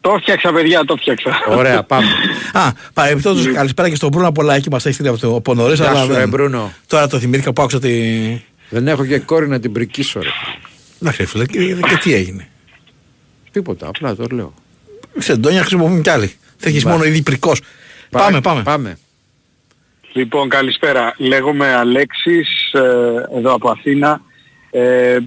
Το 0.00 0.16
φτιάξα 0.20 0.52
παιδιά, 0.52 0.84
το 0.84 0.96
φτιάξα. 0.96 1.30
Ωραία, 1.48 1.82
πάμε. 1.92 2.06
Α, 2.52 2.72
παρεμπιπτόντω, 2.92 3.52
καλησπέρα 3.52 3.88
και 3.88 3.94
στον 3.94 4.08
Μπρούνο 4.08 4.28
Απολάκη 4.28 4.70
μας 4.70 4.84
έχει 4.86 4.94
στείλει 4.94 5.08
από 5.08 5.18
το 5.18 5.34
από 5.36 5.54
νωρίς, 5.54 5.78
Γεια 5.78 5.88
αλλά 5.90 6.00
σου, 6.00 6.06
δεν- 6.06 6.16
ρε, 6.18 6.26
Μπρούνο. 6.26 6.72
Τώρα 6.86 7.06
το 7.06 7.18
θυμήθηκα 7.18 7.52
που 7.52 7.62
άκουσα 7.62 7.78
τη. 7.80 7.90
Δεν 8.68 8.88
έχω 8.88 9.04
και 9.04 9.18
κόρη 9.18 9.48
να 9.48 9.60
την 9.60 9.72
πρικίσω 9.72 10.20
ρε. 10.20 10.28
Εντάξει, 11.00 11.20
ρε 11.22 11.28
φίλε, 11.28 11.46
και, 11.46 11.58
και 11.74 11.96
τι 12.02 12.14
έγινε. 12.14 12.48
Τίποτα, 13.50 13.86
απλά 13.86 14.14
το 14.16 14.26
λέω. 14.30 14.54
Ξεντόνια 15.18 15.60
χρησιμοποιούν 15.60 16.02
κι 16.02 16.10
άλλοι. 16.10 16.32
Θα 16.62 16.68
έχεις 16.68 16.84
Μπα. 16.84 16.90
μόνο 16.90 17.02
διπρικός. 17.04 17.60
Πάμε, 18.10 18.40
πάμε. 18.40 18.62
Πάμε. 18.62 18.98
Λοιπόν, 20.12 20.48
καλησπέρα. 20.48 21.14
Λέγομαι 21.16 21.74
Αλέξης, 21.74 22.72
ε, 22.72 23.38
εδώ 23.38 23.52
από 23.52 23.70
Αθήνα. 23.70 24.20
Ε, 24.70 25.18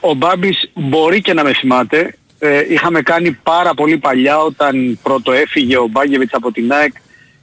ο 0.00 0.14
Μπάμπης 0.14 0.70
μπορεί 0.74 1.20
και 1.20 1.32
να 1.32 1.44
με 1.44 1.52
θυμάται. 1.54 2.14
Ε, 2.38 2.72
είχαμε 2.72 3.02
κάνει 3.02 3.32
πάρα 3.32 3.74
πολύ 3.74 3.98
παλιά 3.98 4.38
όταν 4.38 4.98
πρώτο 5.02 5.32
έφυγε 5.32 5.76
ο 5.76 5.86
Μπάγκεβιτς 5.90 6.32
από 6.34 6.52
την 6.52 6.72
ΑΕΚ 6.72 6.92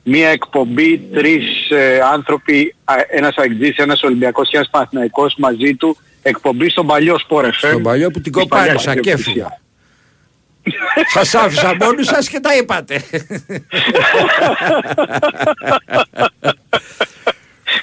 μία 0.03 0.29
εκπομπή, 0.29 0.97
τρεις 1.13 1.69
ε, 1.69 1.99
άνθρωποι, 2.13 2.75
α, 2.83 2.93
ένας 3.09 3.35
αεκτζής, 3.37 3.77
ένας 3.77 4.03
Ολυμπιακός 4.03 4.49
και 4.49 4.57
ένας 4.57 4.69
Παναθηναϊκός 4.69 5.35
μαζί 5.37 5.75
του, 5.75 5.97
εκπομπή 6.21 6.69
στον 6.69 6.85
παλιό 6.85 7.15
Sport 7.27 7.43
FM. 7.43 7.49
Στον 7.53 7.83
παλιό 7.83 8.11
που 8.11 8.21
την 8.21 8.31
Της 8.31 8.45
παλιάς 8.45 8.67
κοπάνισα 8.67 8.93
και 8.93 8.99
ιδιοκτησίας. 8.99 9.35
έφυγα. 9.37 9.59
Σας 11.13 11.35
άφησα 11.35 11.75
μόνους 11.79 12.05
σας 12.05 12.29
και 12.29 12.39
τα 12.39 12.55
είπατε. 12.55 13.03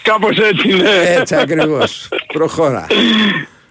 Κάπως 0.03 0.37
έτσι 0.39 0.69
ναι. 0.69 0.91
Έτσι 1.19 1.35
ακριβώς. 1.37 2.09
Προχώρα. 2.33 2.87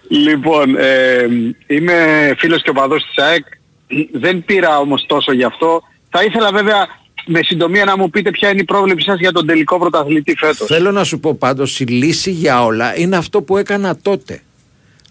Λοιπόν, 0.08 0.76
ε, 0.76 1.26
είμαι 1.66 2.34
φίλος 2.38 2.62
και 2.62 2.70
οπαδός 2.70 3.04
της 3.04 3.24
ΑΕΚ. 3.24 3.44
Δεν 4.12 4.44
πήρα 4.44 4.78
όμως 4.78 5.06
τόσο 5.06 5.32
γι' 5.32 5.44
αυτό. 5.44 5.82
Θα 6.10 6.22
ήθελα 6.24 6.52
βέβαια 6.52 6.86
με 7.26 7.40
συντομία 7.42 7.84
να 7.84 7.96
μου 7.96 8.10
πείτε 8.10 8.30
ποια 8.30 8.48
είναι 8.48 8.60
η 8.60 8.64
πρόβλεψη 8.64 9.04
σας 9.06 9.18
για 9.18 9.32
τον 9.32 9.46
τελικό 9.46 9.78
πρωταθλητή 9.78 10.34
φέτος. 10.36 10.66
Θέλω 10.66 10.90
να 10.90 11.04
σου 11.04 11.20
πω 11.20 11.34
πάντως 11.34 11.80
η 11.80 11.84
λύση 11.84 12.30
για 12.30 12.64
όλα 12.64 12.98
είναι 12.98 13.16
αυτό 13.16 13.42
που 13.42 13.56
έκανα 13.56 13.96
τότε. 13.96 14.42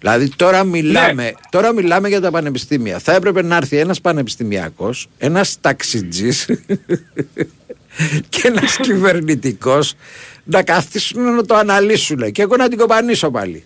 Δηλαδή 0.03 0.29
τώρα 0.35 0.63
μιλάμε, 0.63 1.23
Ναι. 1.23 1.31
τώρα 1.49 1.73
μιλάμε 1.73 2.07
για 2.07 2.21
τα 2.21 2.31
πανεπιστήμια. 2.31 2.99
Θα 2.99 3.13
έπρεπε 3.13 3.43
να 3.43 3.55
έρθει 3.55 3.77
ένας 3.77 4.01
πανεπιστημιακός, 4.01 5.07
ένας 5.17 5.57
ταξιτζής 5.61 6.45
και 8.29 8.41
ένας 8.43 8.77
κυβερνητικός 8.77 9.93
να 10.43 10.63
καθίσουν 10.63 11.35
να 11.35 11.45
το 11.45 11.55
αναλύσουν 11.55 12.31
και 12.31 12.41
εγώ 12.41 12.55
να 12.55 12.67
την 12.69 12.77
κοπανίσω 12.77 13.31
πάλι. 13.31 13.63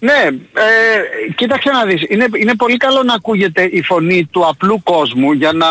Ναι, 0.00 0.22
ε, 0.52 1.32
κοίταξε 1.34 1.70
να 1.70 1.84
δεις. 1.84 2.02
Είναι, 2.08 2.26
είναι 2.40 2.54
πολύ 2.54 2.76
καλό 2.76 3.02
να 3.02 3.14
ακούγεται 3.14 3.62
η 3.62 3.82
φωνή 3.82 4.28
του 4.30 4.46
απλού 4.46 4.82
κόσμου 4.82 5.32
για 5.32 5.52
να 5.52 5.66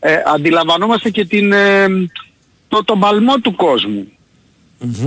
ε, 0.00 0.16
αντιλαμβανόμαστε 0.34 1.10
και 1.10 1.24
την, 1.24 1.52
ε, 1.52 1.86
το, 2.68 2.84
τον 2.84 3.00
παλμό 3.00 3.38
του 3.38 3.54
κόσμου. 3.54 4.08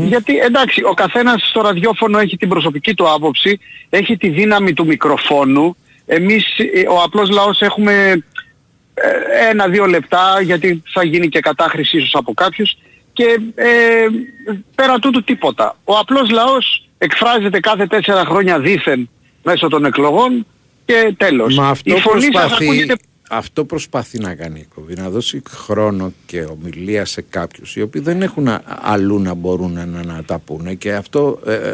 Γιατί 0.08 0.38
εντάξει, 0.38 0.84
ο 0.84 0.94
καθένας 0.94 1.48
στο 1.50 1.62
ραδιόφωνο 1.62 2.20
έχει 2.20 2.38
την 2.38 2.50
προσωπική 2.50 2.94
του 2.94 3.12
άποψη, 3.12 3.60
έχει 3.90 4.18
τη 4.18 4.30
δύναμη 4.30 4.74
του 4.74 4.86
μικροφόνου. 4.86 5.76
Εμείς, 6.06 6.46
ε, 6.74 6.88
ο 6.88 7.02
απλός 7.02 7.30
λαός, 7.30 7.62
έχουμε 7.62 8.24
ε, 8.94 9.50
ένα-δύο 9.50 9.86
λεπτά, 9.86 10.42
γιατί 10.42 10.84
θα 10.94 11.04
γίνει 11.04 11.30
και 11.30 11.40
κατάχρηση 11.40 11.98
ίσως 11.98 12.16
από 12.16 12.34
κάποιους 12.34 12.78
και 13.14 13.40
ε, 13.56 14.06
πέρα 14.76 15.00
τούτου 15.00 15.24
τίποτα. 15.24 15.78
Ο 15.84 15.98
απλός 15.98 16.30
λαός 16.30 16.88
εκφράζεται 16.98 17.60
κάθε 17.60 17.88
τέσσερα 17.88 18.26
χρόνια 18.26 18.60
δήθεν 18.60 19.10
μέσω 19.44 19.68
των 19.68 19.86
εκλογών 19.86 20.46
και 20.86 21.14
τέλος. 21.18 21.56
Μα 21.56 21.68
αυτό 21.68 21.96
η 21.96 22.00
φωνή 22.00 22.22
σας 22.22 22.32
προσπαθεί, 22.32 22.66
ακούγεται 22.66 22.96
αυτό 23.30 23.66
προσπαθεί 23.66 24.20
να 24.20 24.36
κάνει 24.36 24.60
η 24.60 24.68
κοβή, 24.76 24.96
να 24.96 25.10
δώσει 25.10 25.42
χρόνο 25.50 26.14
και 26.26 26.42
ομιλία 26.42 27.06
σε 27.06 27.22
κάποιους 27.22 27.76
οι 27.76 27.82
οποίοι 27.82 28.02
δεν 28.02 28.22
έχουν 28.22 28.48
α- 28.48 28.62
αλλού 28.82 29.20
να 29.20 29.34
μπορούν 29.34 29.74
να, 29.74 29.86
να 29.86 30.24
τα 30.24 30.40
πούνε 30.40 30.74
και 30.74 30.94
αυτό 30.94 31.40
ε, 31.46 31.54
ε, 31.54 31.74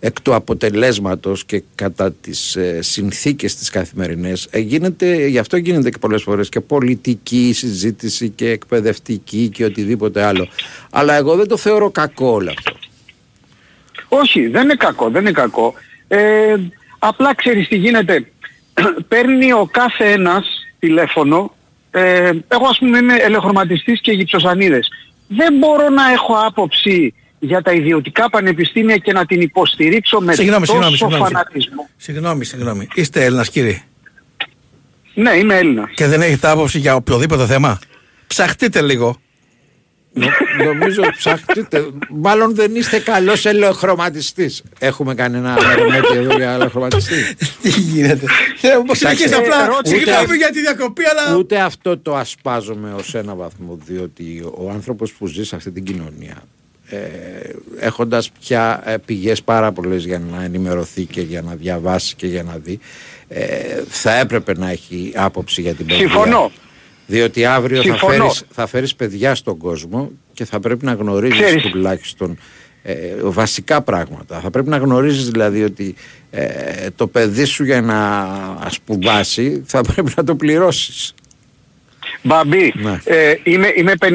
εκ 0.00 0.20
του 0.20 0.34
αποτελέσματος 0.34 1.44
και 1.44 1.62
κατά 1.74 2.12
τις 2.12 2.56
ε, 2.56 2.82
συνθήκες 2.82 3.56
τις 3.56 3.70
καθημερινές 3.70 4.48
ε, 4.50 4.58
γίνεται, 4.58 5.26
γι' 5.26 5.38
αυτό 5.38 5.56
γίνεται 5.56 5.90
και 5.90 5.98
πολλές 5.98 6.22
φορές 6.22 6.48
και 6.48 6.60
πολιτική 6.60 7.52
συζήτηση 7.54 8.28
και 8.28 8.50
εκπαιδευτική 8.50 9.48
και 9.48 9.64
οτιδήποτε 9.64 10.22
άλλο 10.22 10.48
αλλά 10.90 11.14
εγώ 11.14 11.36
δεν 11.36 11.48
το 11.48 11.56
θεωρώ 11.56 11.90
κακό 11.90 12.26
όλο 12.26 12.52
αυτό 12.56 12.76
Όχι, 14.08 14.46
δεν 14.46 14.62
είναι 14.62 14.74
κακό, 14.74 15.10
δεν 15.10 15.20
είναι 15.20 15.32
κακό. 15.32 15.74
Ε, 16.08 16.56
απλά 16.98 17.34
ξέρεις 17.34 17.68
τι 17.68 17.76
γίνεται. 17.76 18.26
Παίρνει 19.08 19.52
ο 19.52 19.68
κάθε 19.70 20.12
ένας 20.12 20.46
τηλέφωνο. 20.78 21.54
Ε, 21.90 22.30
εγώ 22.48 22.66
ας 22.70 22.78
πούμε 22.78 22.98
είμαι 22.98 23.14
ελεχρωματιστής 23.14 24.00
και 24.00 24.12
γυψοσανίδες. 24.12 24.88
Δεν 25.28 25.54
μπορώ 25.58 25.88
να 25.88 26.10
έχω 26.12 26.34
άποψη 26.46 27.14
για 27.38 27.62
τα 27.62 27.72
ιδιωτικά 27.72 28.30
πανεπιστήμια 28.30 28.96
και 28.96 29.12
να 29.12 29.26
την 29.26 29.40
υποστηρίξω 29.40 30.20
με 30.20 30.34
Συγγνώμη, 30.34 30.66
τόσο 30.66 30.72
συγγνώμη, 30.72 30.96
συγγνώμη. 30.96 31.22
φανατισμό. 31.32 31.88
Συγγνώμη, 31.96 32.44
συγγνώμη. 32.44 32.88
Είστε 32.94 33.24
Έλληνας 33.24 33.50
κύριε; 33.50 33.82
Ναι, 35.14 35.30
είμαι 35.30 35.54
Έλληνας. 35.56 35.90
Και 35.94 36.06
δεν 36.06 36.22
έχετε 36.22 36.48
άποψη 36.50 36.78
για 36.78 36.94
οποιοδήποτε 36.94 37.46
θέμα; 37.46 37.78
Ψαχτείτε 38.26 38.82
λίγο. 38.82 39.16
Νο- 40.16 40.64
νομίζω 40.64 41.02
ψαχτείτε. 41.16 41.86
Μάλλον 42.10 42.54
δεν 42.54 42.74
είστε 42.74 42.98
καλός 42.98 43.44
ελεοχρωματιστής. 43.46 44.62
Έχουμε 44.78 45.14
κανένα 45.14 45.56
μερομέτη 45.68 46.14
εδώ 46.16 46.36
για 46.36 46.50
ελεοχρωματιστή. 46.52 47.34
Τι 47.62 47.68
γίνεται; 47.68 48.26
Ε, 48.62 48.68
Όπως 48.76 49.00
Εντάξει, 49.02 49.16
συνεχίζει 49.22 49.34
απλά. 49.34 49.76
ούτε 49.78 49.88
Συγγνώμη 49.88 50.18
αυ- 50.18 50.34
για 50.34 50.50
τη 50.50 50.60
διακοπή, 50.60 51.02
αλλά. 51.04 51.36
Ούτε 51.36 51.58
αυτό 51.60 51.98
το 51.98 52.16
ασπάζομαι 52.16 52.92
ως 52.94 53.14
ένα 53.14 53.34
βαθμό, 53.34 53.78
διότι 53.86 54.44
ο 54.54 54.70
άνθρωπος 54.70 55.12
που 55.12 55.26
ζει 55.26 55.44
σε 55.44 55.56
αυτή 55.56 55.70
την 55.70 55.84
κοινωνία, 55.84 56.42
ε, 56.88 56.98
έχοντας 57.78 58.30
πια 58.40 58.82
ε, 58.86 58.96
πηγές 58.96 59.42
πάρα 59.42 59.72
πολλές 59.72 60.04
για 60.04 60.18
να 60.18 60.44
ενημερωθεί 60.44 61.04
και 61.04 61.20
για 61.20 61.42
να 61.42 61.54
διαβάσει 61.54 62.14
και 62.14 62.26
για 62.26 62.42
να 62.42 62.56
δει, 62.64 62.78
ε, 63.28 63.42
θα 63.88 64.14
έπρεπε 64.14 64.52
να 64.56 64.70
έχει 64.70 65.12
άποψη 65.14 65.60
για 65.60 65.74
την 65.74 65.86
παιδεία. 65.86 66.00
Συμφωνώ. 66.08 66.50
Διότι 67.06 67.44
αύριο 67.44 67.76
θα 67.76 67.82
Συμφωνώ. 67.82 68.12
φέρεις, 68.12 68.44
θα 68.50 68.66
φέρεις 68.66 68.94
παιδιά 68.94 69.34
στον 69.34 69.56
κόσμο 69.58 70.10
και 70.32 70.44
θα 70.44 70.60
πρέπει 70.60 70.84
να 70.84 70.92
γνωρίζεις 70.92 71.40
Ξέρεις. 71.40 71.62
τουλάχιστον 71.62 72.38
ε, 72.82 72.94
βασικά 73.22 73.82
πράγματα. 73.82 74.40
Θα 74.40 74.50
πρέπει 74.50 74.68
να 74.68 74.76
γνωρίζεις 74.76 75.30
δηλαδή 75.30 75.62
ότι 75.62 75.94
ε, 76.30 76.86
το 76.96 77.06
παιδί 77.06 77.44
σου 77.44 77.64
για 77.64 77.80
να 77.80 78.68
σπουδάσει 78.70 79.62
θα 79.66 79.80
πρέπει 79.80 80.12
να 80.16 80.24
το 80.24 80.34
πληρώσεις. 80.34 81.14
Μπαμπή, 82.22 82.72
Ναι. 82.76 82.98
ε, 83.04 83.34
είμαι, 83.42 83.72
είμαι 83.76 83.92
56 84.00 84.08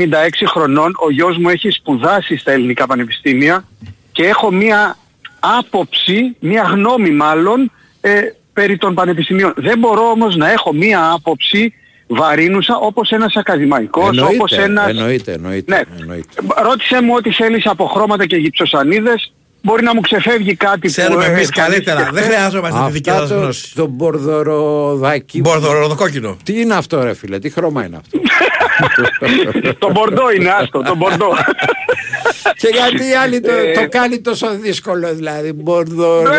χρονών, 0.45 0.95
ο 0.99 1.11
γιος 1.11 1.37
μου 1.37 1.49
έχει 1.49 1.69
σπουδάσει 1.69 2.37
στα 2.37 2.51
ελληνικά 2.51 2.87
πανεπιστήμια 2.87 3.67
και 4.11 4.23
έχω 4.25 4.51
μία 4.51 4.97
άποψη, 5.39 6.35
μία 6.39 6.63
γνώμη 6.63 7.11
μάλλον, 7.11 7.71
ε, 8.01 8.21
περί 8.53 8.77
των 8.77 8.93
πανεπιστημίων. 8.93 9.53
Δεν 9.57 9.79
μπορώ 9.79 10.09
όμως 10.09 10.35
να 10.35 10.51
έχω 10.51 10.73
μία 10.73 11.11
άποψη 11.11 11.73
βαρύνουσα 12.11 12.75
όπως 12.75 13.09
ένας 13.11 13.35
ακαδημαϊκός, 13.35 14.17
όπως 14.21 14.51
Εννοείται, 14.51 14.63
ένας... 14.63 14.89
εννοείται, 14.89 15.31
εννοείται, 15.31 15.75
Ναι. 15.75 15.81
εννοείται. 16.01 16.27
Ρώτησε 16.63 17.01
μου 17.01 17.13
ό,τι 17.17 17.31
θέλεις 17.31 17.65
από 17.65 17.85
χρώματα 17.85 18.25
και 18.25 18.35
γυψοσανίδες. 18.35 19.33
Μπορεί 19.61 19.83
να 19.83 19.93
μου 19.93 20.01
ξεφεύγει 20.01 20.55
κάτι 20.55 20.87
Ξέρουμε 20.87 21.15
που... 21.15 21.21
ε, 21.21 21.25
εμείς 21.25 21.47
εμφανίστηκε 21.47 21.61
καλύτερα. 21.61 22.09
Δεν 22.11 22.23
χθες. 22.23 22.35
χρειάζομαστε 22.35 22.85
τη 22.85 22.91
δική 22.91 23.09
Αυτά 23.09 23.21
σας 23.21 23.29
το, 23.29 23.39
γνώση. 23.41 23.75
το 23.75 23.85
μπορδοροδάκι. 23.87 25.41
Μπορδοροδοκόκκινο. 25.41 26.37
Τι 26.43 26.61
είναι 26.61 26.73
αυτό 26.75 27.03
ρε 27.03 27.13
φίλε, 27.13 27.39
τι 27.39 27.49
χρώμα 27.49 27.85
είναι 27.85 27.95
αυτό; 27.97 28.19
το 29.87 29.91
μπορντό 29.91 30.31
είναι 30.31 30.49
άστο, 30.49 30.81
το 30.81 30.95
μπορντό. 30.95 31.27
Και 32.61 32.67
γιατί 32.73 33.09
οι 33.09 33.13
άλλοι 33.23 33.39
το, 33.41 33.51
Ε, 33.51 33.71
το 33.73 33.87
κάνει 33.89 34.19
τόσο 34.19 34.47
δύσκολο 34.61 35.13
δηλαδή. 35.15 35.53
Μπορδορο... 35.53 36.31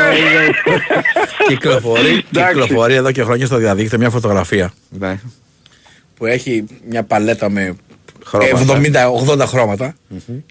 Κυκλοφορεί, 1.49 2.25
κυκλοφορεί 2.31 2.95
εδώ 2.95 3.13
και 3.13 3.23
χρόνια 3.23 3.47
στο 3.47 3.57
διαδίκτυο 3.57 3.99
μια 3.99 4.11
φωτογραφία 4.11 4.73
Ναι. 4.89 5.19
Που 6.21 6.27
έχει 6.27 6.65
μια 6.89 7.03
παλέτα 7.03 7.51
με 7.51 7.77
Χρώματα. 8.25 8.81
70-80 9.43 9.47
χρώματα 9.47 9.95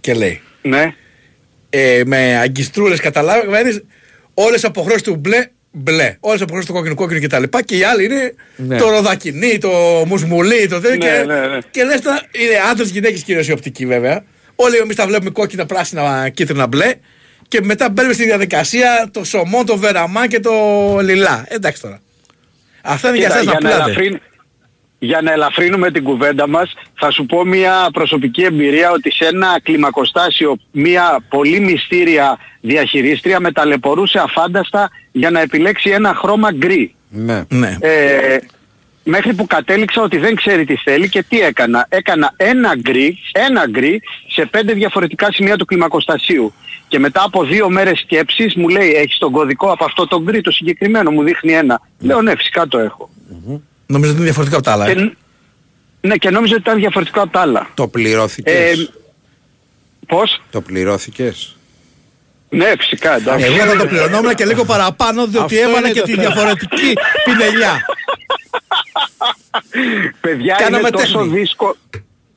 και 0.01 0.13
λέει 0.13 0.41
Ναι. 0.61 0.93
ε, 1.69 2.01
με 2.05 2.37
αγκιστρούλες 2.37 2.99
καταλάβαινες 2.99 3.83
όλες 4.33 4.63
από 4.63 4.81
χρώσεις 4.81 5.01
του 5.01 5.15
μπλε 5.15 5.47
μπλε. 5.71 6.17
Όλες 6.19 6.41
από 6.41 6.51
χρώσεις 6.51 6.69
του 6.69 6.73
κόκκινο 6.75 6.95
κόκκινο 6.95 7.19
κτλ. 7.21 7.43
Και, 7.43 7.61
και 7.65 7.77
οι 7.77 7.83
άλλοι 7.83 8.03
είναι 8.05 8.33
Ναι. 8.55 8.77
το 8.77 8.89
ροδακινί, 8.89 9.57
το 9.57 9.69
μουσμουλί, 10.07 10.67
το 10.67 10.79
τέτοιο. 10.79 11.09
Ναι, 11.09 11.17
και, 11.17 11.23
ναι, 11.25 11.47
ναι. 11.47 11.57
και 11.71 11.83
λες 11.83 12.01
τώρα, 12.01 12.21
είναι 12.31 12.53
άντρες 12.71 12.89
γυναίκες 12.89 13.21
κυρίως 13.23 13.47
η 13.47 13.51
οπτική 13.51 13.85
βέβαια. 13.85 14.23
Όλοι 14.55 14.77
εμείς 14.77 14.95
τα 14.95 15.05
βλέπουμε 15.07 15.29
κόκκινα, 15.29 15.65
πράσινα, 15.65 16.29
κίτρινα, 16.29 16.67
μπλε. 16.67 16.93
Και 17.47 17.61
μετά 17.61 17.89
μπαίνουμε 17.89 18.13
στη 18.13 18.23
διαδικασία 18.25 19.09
το 19.11 19.23
σομόν, 19.23 19.63
το 19.63 19.77
βεραμάν 19.77 20.27
και 20.27 20.39
το 20.39 20.51
λιλά. 21.01 21.45
Εντάξει 21.47 21.81
τώρα. 21.81 21.99
Αυτά 22.83 23.09
είναι 23.09 23.17
για 23.17 23.27
Κοίτα, 23.27 23.39
εσάς 23.39 23.53
να 23.61 23.69
για, 23.69 23.77
να 23.77 23.83
πλάτε. 23.83 24.21
Ελαφρύν- 24.99 25.07
για 25.09 25.21
να 25.21 25.31
ελαφρύνουμε 25.31 25.91
την 25.91 26.03
κουβέντα 26.03 26.47
μας, 26.47 26.73
θα 26.93 27.11
σου 27.11 27.25
πω 27.25 27.45
μια 27.45 27.89
προσωπική 27.93 28.43
εμπειρία 28.43 28.91
ότι 28.91 29.11
σε 29.11 29.25
ένα 29.25 29.59
κλιμακοστάσιο 29.63 30.57
μια 30.71 31.19
πολύ 31.29 31.59
μυστήρια 31.59 32.37
διαχειρίστρια 32.61 33.39
με 33.39 33.51
ταλαιπωρούσε 33.51 34.19
αφάνταστα 34.19 34.89
για 35.11 35.29
να 35.29 35.41
επιλέξει 35.41 35.89
ένα 35.89 36.13
χρώμα 36.13 36.51
γκρι. 36.51 36.95
Ναι. 37.09 37.43
ναι. 37.49 37.77
Ε, 37.79 38.37
μέχρι 39.03 39.33
που 39.33 39.47
κατέληξα 39.47 40.01
ότι 40.01 40.17
δεν 40.17 40.35
ξέρει 40.35 40.65
τι 40.65 40.75
θέλει 40.75 41.09
και 41.09 41.23
τι 41.23 41.39
έκανα. 41.41 41.85
Έκανα 41.89 42.33
ένα 42.37 42.75
γκρι, 42.75 43.17
ένα 43.31 43.67
γκρι 43.67 44.01
σε 44.27 44.45
πέντε 44.45 44.73
διαφορετικά 44.73 45.31
σημεία 45.31 45.57
του 45.57 45.65
κλιμακοστασίου. 45.65 46.53
Και 46.87 46.99
μετά 46.99 47.23
από 47.23 47.43
δύο 47.43 47.69
μέρες 47.69 47.99
σκέψης 47.99 48.55
μου 48.55 48.67
λέει 48.67 48.91
έχεις 48.91 49.17
τον 49.17 49.31
κωδικό 49.31 49.71
από 49.71 49.85
αυτό 49.85 50.07
το 50.07 50.21
γκρι 50.21 50.41
το 50.41 50.51
συγκεκριμένο, 50.51 51.11
μου 51.11 51.23
δείχνει 51.23 51.53
ένα. 51.53 51.81
Λέω 51.99 52.21
ναι 52.21 52.35
φυσικά 52.35 52.67
το 52.67 52.79
έχω. 52.79 53.09
Νομίζω 53.91 54.11
ότι 54.11 54.19
είναι 54.21 54.29
διαφορετικό 54.29 54.55
από 54.57 54.65
τα 54.65 54.71
άλλα. 54.71 54.87
ε. 54.89 54.93
Και, 54.93 55.11
ναι 56.01 56.15
και 56.15 56.29
νόμιζα 56.29 56.53
ότι 56.53 56.61
ήταν 56.61 56.77
διαφορετικό 56.79 57.21
από 57.21 57.31
τα 57.31 57.39
άλλα. 57.41 57.69
Το 57.73 57.87
πληρώθηκες. 57.87 58.53
Ε, 58.79 58.89
πώς; 60.07 60.41
Το 60.51 60.61
πληρώθηκες. 60.61 61.55
Ναι 62.49 62.73
φυσικά 62.79 63.15
εντάξει. 63.15 63.45
Εγώ 63.45 63.55
θα 63.65 63.75
το 63.77 63.85
πληρωνόμουν 63.85 64.35
και 64.35 64.45
λίγο 64.45 64.65
παραπάνω 64.65 65.27
διότι 65.27 65.55
Αυτό 65.55 65.69
έβαλα 65.69 65.79
είναι 65.87 65.91
και 65.91 65.99
το 65.99 66.05
τη 66.05 66.11
θέμα. 66.11 66.23
διαφορετική 66.23 66.93
πινελιά. 67.25 67.79
Παιδιά 70.21 70.55
Κάναμε 70.59 70.77
είναι 70.77 70.89
τόσο 70.89 71.17
τέχνη. 71.17 71.39
δύσκολο, 71.39 71.75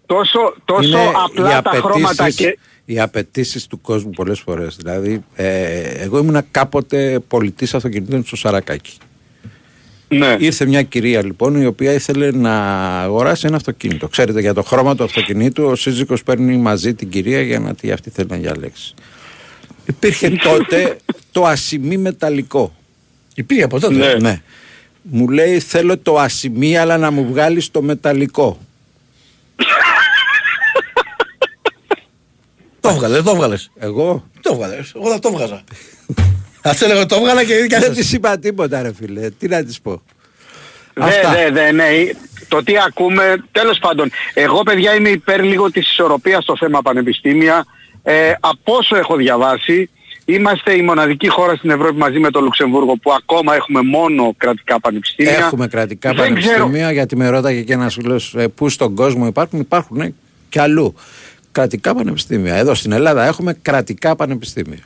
τόσο, 0.07 0.55
τόσο 0.65 0.89
Είναι 0.89 1.11
απλά 1.24 1.59
οι 1.59 1.62
τα 1.62 1.70
χρώματα 1.70 2.23
απαιτήσεις- 2.23 2.47
και... 2.47 2.59
Οι 2.85 3.01
απαιτήσεις 3.01 3.66
του 3.66 3.81
κόσμου 3.81 4.11
πολλές 4.11 4.41
φορές. 4.41 4.77
Δηλαδή, 4.77 5.24
ε, 5.35 5.81
εγώ 5.83 6.19
ήμουνα 6.19 6.45
κάποτε 6.51 7.20
πολιτής 7.29 7.74
αυτοκινήτων 7.74 8.24
στο 8.24 8.37
Σαρακάκι. 8.37 8.93
Ναι. 10.18 10.36
Ήρθε 10.39 10.66
μια 10.66 10.82
κυρία 10.82 11.24
λοιπόν 11.24 11.62
η 11.62 11.66
οποία 11.66 11.93
ήθελε 11.93 12.30
να 12.30 12.55
αγοράσει 13.02 13.47
ένα 13.47 13.56
αυτοκίνητο. 13.56 14.09
Ξέρετε 14.09 14.40
για 14.40 14.55
το 14.55 14.62
χρώμα 14.62 14.94
του 14.94 15.05
αυτοκινήτου 15.05 15.64
ο 15.64 15.74
σύζυγος 15.74 16.22
παίρνει 16.22 16.56
μαζί 16.56 16.94
την 16.94 17.09
κυρία 17.09 17.43
για 17.43 17.59
να 17.59 17.74
τι 17.74 17.90
αυτή 17.90 18.10
θέλει 18.10 18.28
να 18.30 18.36
διαλέξει. 18.36 18.94
Υπήρχε 19.86 20.30
τότε 20.30 20.97
το 21.32 21.44
ασημί 21.44 21.97
μεταλλικό. 21.97 22.74
Υπήρχε 23.34 23.62
από 23.62 23.80
τότε; 23.80 24.20
Ναι. 24.20 24.43
Μου 25.02 25.28
λέει 25.28 25.59
θέλω 25.59 25.98
το 25.98 26.18
ασημί 26.18 26.76
αλλά 26.76 26.98
να 26.98 27.10
μου 27.10 27.26
βγάλεις 27.26 27.70
το 27.70 27.82
μεταλλικό. 27.82 28.59
Το 32.80 32.89
έβγαλες, 32.89 33.16
δεν 33.16 33.24
το 33.24 33.30
έβγαλες. 33.30 33.70
Εγώ; 33.78 34.28
Το 34.40 34.52
έβγαλες. 34.52 34.93
Εγώ 34.97 35.10
θα 35.10 35.18
το 35.18 35.28
έβγαζα. 35.32 35.64
Ας 36.62 36.80
έλεγα 36.82 37.06
το 37.06 37.14
έβγαλα 37.14 37.44
και 37.44 37.55
δικιά 37.55 37.78
δεν 37.78 37.89
σας. 37.89 37.97
της 37.97 38.12
είπα 38.12 38.39
τίποτα 38.39 38.82
ρε 38.82 38.93
φίλε. 38.94 39.30
Τι 39.30 39.48
να 39.48 39.64
της 39.64 39.80
πω. 39.80 40.02
Δε, 40.94 41.05
Αυτά. 41.05 41.32
δε, 41.32 41.51
δε, 41.51 41.72
ναι. 41.72 41.84
Το 42.48 42.62
τι 42.62 42.72
ακούμε, 42.86 43.44
τέλος 43.52 43.78
πάντων. 43.78 44.10
Εγώ 44.34 44.62
παιδιά 44.62 44.94
είμαι 44.94 45.09
υπέρ 45.09 45.43
λίγο 45.44 45.70
της 45.70 45.90
ισορροπίας 45.90 46.43
στο 46.43 46.56
θέμα 46.56 46.82
πανεπιστήμια. 46.82 47.64
Ε, 48.02 48.32
από 48.40 48.74
όσο 48.76 48.97
έχω 48.97 49.16
διαβάσει, 49.16 49.90
είμαστε 50.24 50.76
η 50.76 50.82
μοναδική 50.82 51.28
χώρα 51.28 51.55
στην 51.55 51.70
Ευρώπη 51.70 51.97
μαζί 51.98 52.18
με 52.18 52.30
το 52.30 52.40
Λουξεμβούργο 52.40 52.97
που 52.97 53.12
ακόμα 53.12 53.55
έχουμε 53.55 53.82
μόνο 53.82 54.34
κρατικά 54.36 54.80
πανεπιστήμια. 54.80 55.36
Έχουμε 55.36 55.66
κρατικά 55.68 56.12
Δεν 56.12 56.34
ξέρω- 56.34 56.52
πανεπιστήμια 56.56 56.93
γιατί 56.93 57.16
με 57.16 57.28
ρώταγε 57.28 57.60
και 57.62 57.72
ένας 57.72 57.94
φίλος 57.94 58.34
ε, 58.36 58.48
πού 58.48 58.68
στον 58.68 58.94
κόσμο 58.94 59.26
υπάρχουν, 59.26 59.60
υπάρχουν 59.60 60.01
ε, 60.01 60.14
και 60.48 60.60
αλλού. 60.60 60.94
Κρατικά 61.52 61.94
πανεπιστήμια. 61.94 62.55
Εδώ 62.55 62.74
στην 62.74 62.93
Ελλάδα 62.93 63.26
έχουμε 63.26 63.56
κρατικά 63.62 64.16
πανεπιστήμια. 64.16 64.78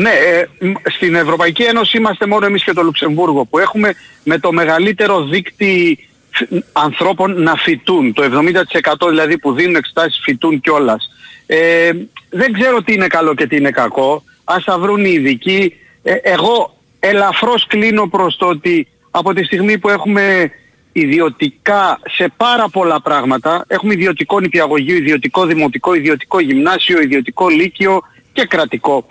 Ναι, 0.00 0.10
ε, 0.10 0.66
μ, 0.66 0.72
στην 0.84 1.14
Ευρωπαϊκή 1.14 1.62
Ένωση 1.62 1.96
είμαστε 1.96 2.26
μόνο 2.26 2.46
εμείς 2.46 2.64
και 2.64 2.72
το 2.72 2.82
Λουξεμβούργο 2.82 3.44
που 3.44 3.58
έχουμε 3.58 3.94
με 4.24 4.38
το 4.38 4.52
μεγαλύτερο 4.52 5.24
δίκτυ 5.24 5.98
φ- 6.30 6.64
ανθρώπων 6.72 7.42
να 7.42 7.54
φοιτούν. 7.54 8.12
Το 8.12 8.22
70% 8.22 9.08
δηλαδή 9.08 9.38
που 9.38 9.52
δίνουν 9.52 9.74
εξετάσεις 9.76 10.20
φοιτούν 10.24 10.60
κιόλας. 10.60 11.08
Ε, 11.46 11.90
δεν 12.30 12.52
ξέρω 12.52 12.82
τι 12.82 12.92
είναι 12.92 13.06
καλό 13.06 13.34
και 13.34 13.46
τι 13.46 13.56
είναι 13.56 13.70
κακό. 13.70 14.22
Ας 14.44 14.64
τα 14.64 14.78
βρουν 14.78 15.04
οι 15.04 15.10
ειδικοί. 15.12 15.74
Ε, 16.02 16.14
εγώ 16.22 16.76
ελαφρώς 17.00 17.66
κλείνω 17.66 18.08
προς 18.08 18.36
το 18.36 18.46
ότι 18.46 18.88
από 19.10 19.32
τη 19.34 19.44
στιγμή 19.44 19.78
που 19.78 19.88
έχουμε 19.88 20.50
ιδιωτικά 20.92 22.00
σε 22.10 22.32
πάρα 22.36 22.68
πολλά 22.68 23.00
πράγματα, 23.00 23.64
έχουμε 23.68 23.92
ιδιωτικό 23.92 24.40
νηπιαγωγείο, 24.40 24.96
ιδιωτικό 24.96 25.44
δημοτικό, 25.46 25.94
ιδιωτικό 25.94 26.40
γυμνάσιο, 26.40 27.00
ιδιωτικό 27.00 27.48
λύκειο 27.48 28.00
και 28.32 28.44
κρατικό. 28.44 29.06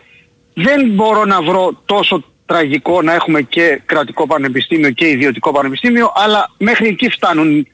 Δεν 0.54 0.90
μπορώ 0.90 1.26
να 1.26 1.42
βρω 1.42 1.82
τόσο 1.86 2.24
τραγικό 2.46 3.02
να 3.02 3.14
έχουμε 3.14 3.42
και 3.42 3.82
κρατικό 3.86 4.28
πανεπιστήμιο 4.28 4.90
και 4.92 5.08
ιδιωτικό 5.08 5.52
πανεπιστήμιο, 5.52 6.12
αλλά 6.16 6.50
μέχρι 6.58 6.88
εκεί 6.88 7.10
φτάνουν, 7.10 7.68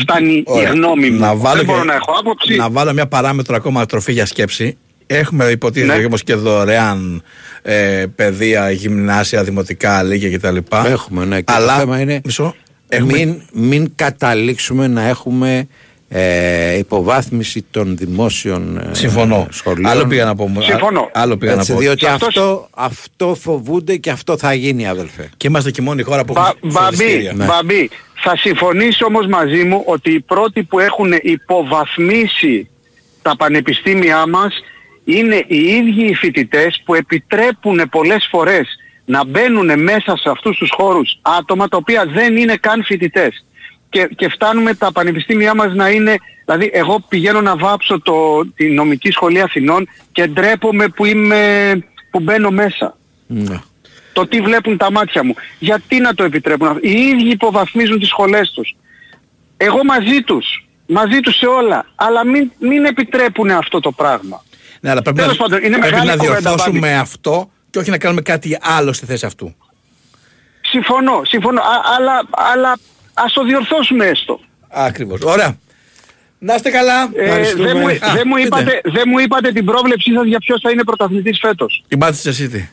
φτάνει 0.00 0.32
η 0.32 0.42
Ωραία. 0.46 0.70
γνώμη 0.70 1.10
μου. 1.10 1.18
Να 1.18 1.34
βάλω 1.34 1.56
Δεν 1.56 1.66
και- 1.66 1.72
μπορώ 1.72 1.84
να 1.84 1.94
έχω 1.94 2.12
άποψη. 2.18 2.56
Να 2.56 2.70
βάλω 2.70 2.92
μια 2.92 3.06
παράμετρο 3.06 3.56
ακόμα 3.56 3.86
τροφή 3.86 4.12
για 4.12 4.26
σκέψη. 4.26 4.76
Έχουμε 5.06 5.44
υποτίθεται 5.44 5.98
Ναι. 5.98 6.04
όμως 6.04 6.22
και 6.22 6.34
δωρεάν 6.34 7.22
ε, 7.62 8.04
παιδεία, 8.16 8.70
γυμνάσια, 8.70 9.44
δημοτικά, 9.44 10.02
λύκεια 10.02 10.30
κτλ. 10.38 10.56
Έχουμε, 10.86 11.24
ναι. 11.24 11.40
Και 11.40 11.52
Αλλά, 11.56 11.74
το 11.74 11.78
θέμα 11.80 12.00
είναι 12.00 12.20
μισό, 12.24 12.54
έχουμε- 12.88 13.12
μην, 13.18 13.42
μην 13.52 13.92
καταλήξουμε 13.94 14.86
να 14.86 15.08
έχουμε 15.08 15.68
ε, 16.12 16.78
υποβάθμιση 16.78 17.64
των 17.70 17.96
δημόσιων 17.96 18.78
ε, 18.78 18.88
Συμφωνώ. 18.94 19.46
σχολείων. 19.50 19.86
Άλλο 19.90 20.06
πήγα 20.06 20.24
να 20.24 20.34
πω. 20.34 20.50
Συμφωνώ. 20.60 21.00
Α- 21.00 21.10
Άλλο 21.12 21.36
πήγα 21.36 21.52
Έτσι, 21.52 21.68
να 21.70 21.76
πω. 21.76 21.82
διότι 21.82 22.04
Σε 22.04 22.10
αυτός- 22.10 22.28
αυτό, 22.36 22.68
αυτό 22.74 23.34
φοβούνται 23.40 23.96
και 23.96 24.10
αυτό 24.10 24.36
θα 24.38 24.54
γίνει 24.54 24.86
αδελφέ. 24.88 25.30
Και 25.36 25.46
είμαστε 25.46 25.70
και 25.70 25.82
μόνη 25.82 26.02
χώρα 26.02 26.24
που 26.24 26.32
Μπα, 26.32 26.40
έχουμε 26.40 26.72
μπαμπή, 26.72 26.96
φροντιστήρια. 26.96 27.32
Ναι. 27.32 27.44
μπαμπή, 27.44 27.90
θα 28.22 28.36
συμφωνήσει 28.36 29.04
όμως 29.04 29.26
μαζί 29.26 29.64
μου 29.64 29.82
ότι 29.86 30.10
οι 30.12 30.20
πρώτοι 30.20 30.62
που 30.62 30.78
έχουν 30.78 31.12
υποβαθμίσει 31.22 32.68
τα 33.22 33.36
πανεπιστήμια 33.36 34.26
μας 34.28 34.54
είναι 35.04 35.44
οι 35.46 35.56
ίδιοι 35.56 36.04
οι 36.04 36.14
φοιτητές 36.14 36.82
που 36.84 36.94
επιτρέπουν 36.94 37.80
πολλές 37.90 38.26
φορές 38.30 38.68
να 39.04 39.24
μπαίνουν 39.24 39.82
μέσα 39.82 40.16
σε 40.16 40.28
αυτούς 40.30 40.56
τους 40.56 40.70
χώρους 40.76 41.18
άτομα 41.22 41.68
τα 41.68 41.76
οποία 41.76 42.04
δεν 42.06 42.36
είναι 42.36 42.56
καν 42.56 42.84
φοιτητές. 42.84 43.44
Και, 43.90 44.08
και 44.16 44.28
φτάνουμε 44.28 44.74
τα 44.74 44.92
πανεπιστήμια 44.92 45.54
μας 45.54 45.74
να 45.74 45.88
είναι, 45.88 46.16
δηλαδή 46.44 46.70
εγώ 46.72 47.00
πηγαίνω 47.08 47.40
να 47.40 47.56
βάψω 47.56 48.00
το, 48.00 48.46
τη 48.54 48.68
νομική 48.68 49.10
σχολή 49.10 49.40
Αθηνών 49.40 49.88
και 50.12 50.26
ντρέπομαι 50.26 50.88
που, 50.88 51.04
είμαι, 51.04 51.72
που 52.10 52.20
μπαίνω 52.20 52.50
μέσα 52.50 52.96
Ναι. 53.26 53.60
το 54.12 54.26
τι 54.26 54.40
βλέπουν 54.40 54.76
τα 54.76 54.90
μάτια 54.92 55.24
μου. 55.24 55.34
Γιατί 55.58 56.00
να 56.00 56.14
το 56.14 56.24
επιτρέπουν 56.24 56.66
αυτό. 56.68 56.80
Οι 56.82 56.90
ίδιοι 56.90 57.28
υποβαθμίζουν 57.30 57.98
τις 57.98 58.08
σχολές 58.08 58.50
τους. 58.50 58.76
Εγώ 59.56 59.84
μαζί 59.84 60.20
τους. 60.22 60.64
Μαζί 60.86 61.20
τους 61.20 61.36
σε 61.36 61.46
όλα. 61.46 61.86
Αλλά 61.94 62.24
μην, 62.26 62.50
μην 62.58 62.84
επιτρέπουν 62.84 63.50
αυτό 63.50 63.80
το 63.80 63.92
πράγμα. 63.92 64.44
Ναι, 64.80 64.90
αλλά 64.90 65.02
πρέπει 65.02 65.18
Τέλος 65.18 65.38
να, 65.38 65.44
πάντων, 65.44 65.64
είναι 65.64 65.78
πρέπει 65.78 65.92
μεγάλη 65.94 66.08
να 66.08 66.16
κουβέντα, 66.16 66.38
διορθώσουμε 66.40 66.78
Μπάμπη. 66.78 66.92
αυτό 66.94 67.50
και 67.70 67.78
όχι 67.78 67.90
να 67.90 67.98
κάνουμε 67.98 68.20
κάτι 68.20 68.58
άλλο 68.60 68.92
στη 68.92 69.06
θέση 69.06 69.26
αυτού. 69.26 69.54
Συμφωνώ, 70.60 71.20
συμφωνώ. 71.24 71.60
Α, 71.60 71.64
αλλά, 71.96 72.22
αλλά 72.52 72.76
ας 73.24 73.32
το 73.32 73.44
διορθώσουμε 73.44 74.06
έστω. 74.06 74.40
Ακριβώς. 74.68 75.20
Ωραία. 75.22 75.56
Να 76.38 76.54
είστε 76.54 76.70
καλά. 76.70 77.10
Ε, 77.14 77.54
δεν 77.54 77.76
μου, 77.76 77.86
Α, 77.88 78.12
δεν 78.14 78.22
μου 78.26 78.34
πείτε. 78.34 78.46
είπατε, 78.46 78.80
δεν 78.84 79.02
μου 79.06 79.18
είπατε 79.18 79.52
την 79.52 79.64
πρόβλεψή 79.64 80.12
σας 80.12 80.24
για 80.26 80.38
ποιος 80.38 80.60
θα 80.62 80.70
είναι 80.70 80.84
πρωταθλητής 80.84 81.38
φέτος. 81.40 81.84
Η 81.88 81.96
Manchester 82.00 82.28
City. 82.40 82.66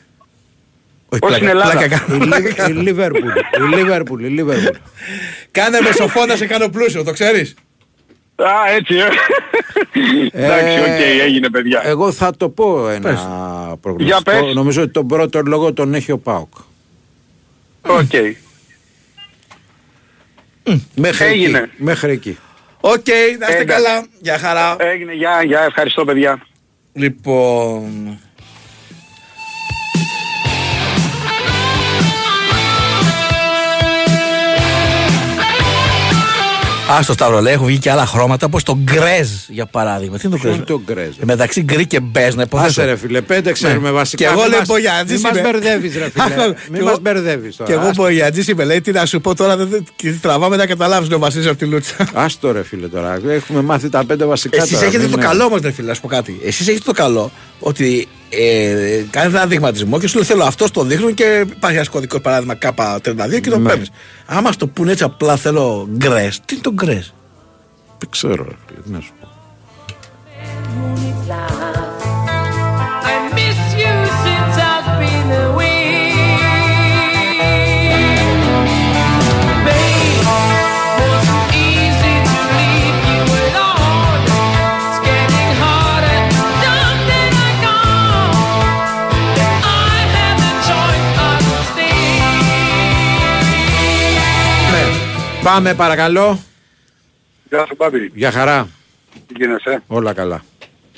Όχι, 1.10 1.20
Ως 1.24 1.34
στην 1.34 1.46
Ελλάδα. 1.48 1.70
πλάκα 1.70 1.88
κάνω, 1.98 2.14
Η 2.14 2.18
πλάκα 2.18 2.38
Λι- 2.38 2.50
η 2.50 2.54
κάνω. 2.54 2.80
Λίβερπουλ. 2.80 3.28
Η 3.28 3.76
Λίβερπουλ. 3.76 4.24
Η 4.24 4.28
Λίβερπουλ. 4.28 4.76
Κάνε 5.50 5.80
με 5.80 5.92
σοφό 5.92 6.26
να 6.26 6.36
σε 6.36 6.46
κάνω 6.46 6.68
πλούσιο, 6.68 7.04
το 7.04 7.12
ξέρεις; 7.12 7.54
Α, 8.36 8.72
έτσι, 8.76 8.94
ε. 8.96 9.08
Εντάξει, 10.32 10.78
οκ, 10.78 11.20
έγινε 11.24 11.50
παιδιά. 11.50 11.80
Εγώ 11.84 12.12
θα 12.12 12.36
το 12.36 12.48
πω 12.48 12.88
ένα 12.88 13.00
Πες. 13.10 13.28
προγνωστικό. 13.80 14.02
Για 14.02 14.20
πες. 14.42 14.54
Νομίζω 14.54 14.82
ότι 14.82 14.90
τον 14.92 15.06
πρώτο 15.06 15.40
λόγο 15.44 15.72
τον 15.72 15.94
έχει 15.94 16.12
ο 16.12 16.18
Πάοκ. 16.18 16.52
Οκ. 17.82 18.10
Μέχρι 20.94 21.26
Έγινε. 21.26 21.58
εκεί. 21.58 21.70
Μέχρι 21.76 22.12
εκεί. 22.12 22.38
Οκ, 22.80 23.06
να 23.08 23.14
είστε 23.14 23.44
Εντάξει. 23.46 23.64
καλά. 23.64 24.06
Γεια 24.20 24.38
χαρά. 24.38 24.76
Έγινε, 24.78 25.12
γεια, 25.14 25.42
γεια, 25.42 25.60
ευχαριστώ 25.60 26.04
παιδιά. 26.04 26.46
Λοιπόν. 26.92 28.18
Α, 36.92 37.02
στο 37.02 37.12
Σταύρο 37.12 37.40
λέει, 37.40 37.52
έχουν 37.52 37.66
βγει 37.66 37.78
και 37.78 37.90
άλλα 37.90 38.06
χρώματα 38.06 38.46
όπως 38.46 38.62
το 38.62 38.76
greige 38.84 39.28
για 39.48 39.66
παράδειγμα. 39.66 40.18
Τι 40.18 40.26
είναι 40.26 40.36
το 40.36 40.40
Ποιο 40.42 40.50
greige; 40.50 40.56
είναι 40.56 40.64
το 40.64 40.80
greige; 40.84 41.08
Ε, 41.18 41.24
μεταξύ 41.24 41.62
γκρι 41.62 41.86
και 41.86 42.00
μπέζ, 42.00 42.34
να 42.34 42.42
υποθέσω. 42.42 42.68
Άσε 42.80 42.84
ρε 42.84 42.96
φίλε, 42.96 43.20
πέντε 43.20 43.52
ξέρουμε 43.52 43.88
Ναι. 43.88 43.94
βασικά. 43.94 44.24
Και 44.24 44.30
εγώ 44.30 44.42
Μη 44.42 44.48
λέω 44.48 44.58
μας- 44.58 44.68
μπογιατζής 44.68 45.16
Μη 45.16 45.22
μας 45.22 45.38
είμαι. 45.38 45.50
μπερδεύεις 45.50 45.96
ρε 45.96 46.10
φίλε. 46.10 46.24
Αχ, 46.24 46.30
Μη 46.70 46.78
και 46.78 46.82
μας 46.84 46.90
εγώ- 46.90 46.98
μπερδεύεις 47.02 47.56
τώρα. 47.56 47.70
Και 47.70 47.76
εγώ 47.76 47.86
Ας- 47.88 47.96
μπογιατζής 47.96 48.48
είμαι, 48.48 48.64
λέει, 48.64 48.80
τι 48.80 48.92
να 48.92 49.06
σου 49.06 49.20
πω 49.20 49.34
τώρα, 49.34 49.56
δεν- 49.56 49.68
δεν- 49.68 49.84
και 49.96 50.12
τραβάμε 50.12 50.56
να 50.56 50.66
καταλάβεις 50.66 51.10
ο 51.10 51.18
Βασίλης 51.18 51.46
από 51.46 51.56
τη 51.58 51.64
Λούτσα. 51.66 52.08
Ας 52.14 52.38
το 52.38 52.52
ρε 52.52 52.62
φίλε 52.62 52.88
τώρα. 52.88 53.18
Έχουμε 53.28 53.62
μάθει 53.62 53.88
τα 53.88 54.04
πέντε 54.04 54.24
βασικά 54.24 54.56
Εσείς 54.56 54.70
τώρα, 54.70 54.84
έχετε 54.86 55.02
μην 55.02 55.10
το 55.12 55.16
είναι- 55.18 55.26
καλό 55.28 55.44
όμως 55.44 55.60
ρε 55.60 55.70
φίλε, 55.72 55.88
να 55.88 55.94
σου 55.94 56.00
πω 56.00 56.08
κάτι. 56.08 56.40
Εσείς 56.44 56.68
έχετε 56.68 56.84
το 56.84 56.92
καλό 56.92 57.30
ότι 57.60 58.08
ε, 58.30 59.04
κάνετε 59.10 59.36
ένα 59.36 59.46
δειγματισμό 59.46 59.98
και 59.98 60.06
σου 60.08 60.14
λέει 60.16 60.24
θέλω 60.26 60.44
αυτό 60.44 60.70
το 60.70 60.82
δείχνουν 60.84 61.14
και 61.14 61.44
υπάρχει 61.50 61.76
ένα 61.76 61.86
κωδικό 61.90 62.20
παράδειγμα 62.20 62.54
K32 62.62 63.40
και 63.42 63.50
το 63.50 63.58
Ναι. 63.58 63.68
παίρνεις. 63.68 63.90
Άμα 64.26 64.52
στο 64.52 64.66
πούνε 64.66 64.92
έτσι 64.92 65.04
απλά 65.04 65.36
θέλω 65.36 65.88
γκρες, 65.96 66.40
τι 66.44 66.54
είναι 66.54 66.62
το 66.62 66.72
γκρες; 66.72 67.14
Δεν 67.98 68.08
ξέρω 68.10 68.44
ρε 68.44 68.54
φίλε, 68.66 68.80
τι 68.84 68.90
να 68.90 69.00
σου 69.00 69.12
πω. 69.20 69.26
I 73.12 73.34
miss 73.36 73.60
you 73.80 73.94
since 74.24 74.56
I've 74.72 74.88
been 75.00 75.30
away. 75.46 75.67
Πάμε 95.52 95.74
παρακαλώ. 95.74 96.38
Γεια 97.48 97.64
σου 97.66 97.74
Μπάμπη, 97.78 98.10
Για 98.14 98.30
χαρά. 98.30 98.68
τι 99.26 99.34
γίνεσαι; 99.36 99.82
Όλα 99.86 100.12
καλά. 100.12 100.42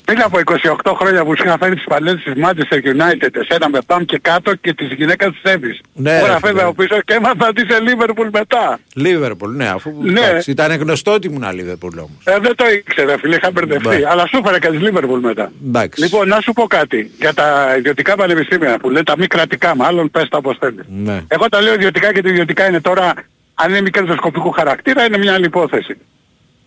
Πριν 0.05 0.21
από 0.21 0.39
28 0.83 0.93
χρόνια 0.99 1.23
που 1.25 1.35
σου 1.37 1.43
είχα 1.45 1.57
φέρει 1.57 1.75
τις 1.75 1.83
παλέτες 1.83 2.23
της 2.23 2.33
Manchester 2.43 2.75
United, 2.77 3.29
εσένα 3.31 3.69
με 3.69 3.79
πάμε 3.85 4.03
και 4.03 4.17
κάτω 4.17 4.55
και 4.55 4.73
της 4.73 4.87
γυναίκας 4.93 5.31
της 5.41 5.51
Εύης. 5.51 5.79
Ναι, 5.93 6.19
Τώρα 6.19 6.33
ρε, 6.33 6.39
φεύγα 6.39 6.49
φίλε. 6.49 6.61
από 6.61 6.73
πίσω 6.73 7.01
και 7.01 7.13
έμαθα 7.13 7.47
ότι 7.47 7.61
είσαι 7.61 7.77
Liverpool 7.81 8.29
μετά. 8.31 8.79
Λίβερπουλ, 8.95 9.55
ναι, 9.55 9.67
αφού 9.69 9.93
Ναι. 10.01 10.19
εντάξει, 10.19 10.51
ήταν 10.51 10.71
γνωστό 10.75 11.13
ότι 11.13 11.27
ήμουν 11.27 11.51
Λίβερπουλ 11.53 11.97
όμως. 11.97 12.17
Ε, 12.23 12.37
δεν 12.41 12.55
το 12.55 12.65
ήξερα 12.69 13.17
φίλε, 13.17 13.35
είχα 13.35 13.51
μπερδευτεί. 13.51 13.87
Ναι. 13.87 14.05
Αλλά 14.09 14.27
σου 14.27 14.37
έφερα 14.43 14.59
και 14.59 14.67
της 14.69 14.79
Liverpool 14.83 15.19
μετά. 15.21 15.51
Εντάξει. 15.67 16.01
Λοιπόν, 16.03 16.27
να 16.27 16.41
σου 16.41 16.53
πω 16.53 16.63
κάτι 16.67 17.11
για 17.19 17.33
τα 17.33 17.75
ιδιωτικά 17.77 18.15
πανεπιστήμια 18.15 18.77
που 18.79 18.89
λένε 18.89 19.03
τα 19.03 19.17
μη 19.17 19.27
κρατικά 19.27 19.75
μάλλον, 19.75 20.11
πες 20.11 20.27
τα 20.29 20.37
όπως 20.37 20.57
θέλεις. 20.59 20.85
Ναι. 20.87 21.21
Εγώ 21.27 21.49
τα 21.49 21.61
λέω 21.61 21.73
ιδιωτικά 21.73 22.13
και 22.13 22.21
το 22.21 22.29
ιδιωτικά 22.29 22.67
είναι 22.67 22.81
τώρα, 22.81 23.13
αν 23.53 23.69
είναι 23.69 23.81
μη 23.81 23.89
κερδοσκοπικού 23.89 24.51
χαρακτήρα, 24.51 25.05
είναι 25.05 25.17
μια 25.17 25.33
άλλη 25.33 25.45
υπόθεση. 25.45 25.97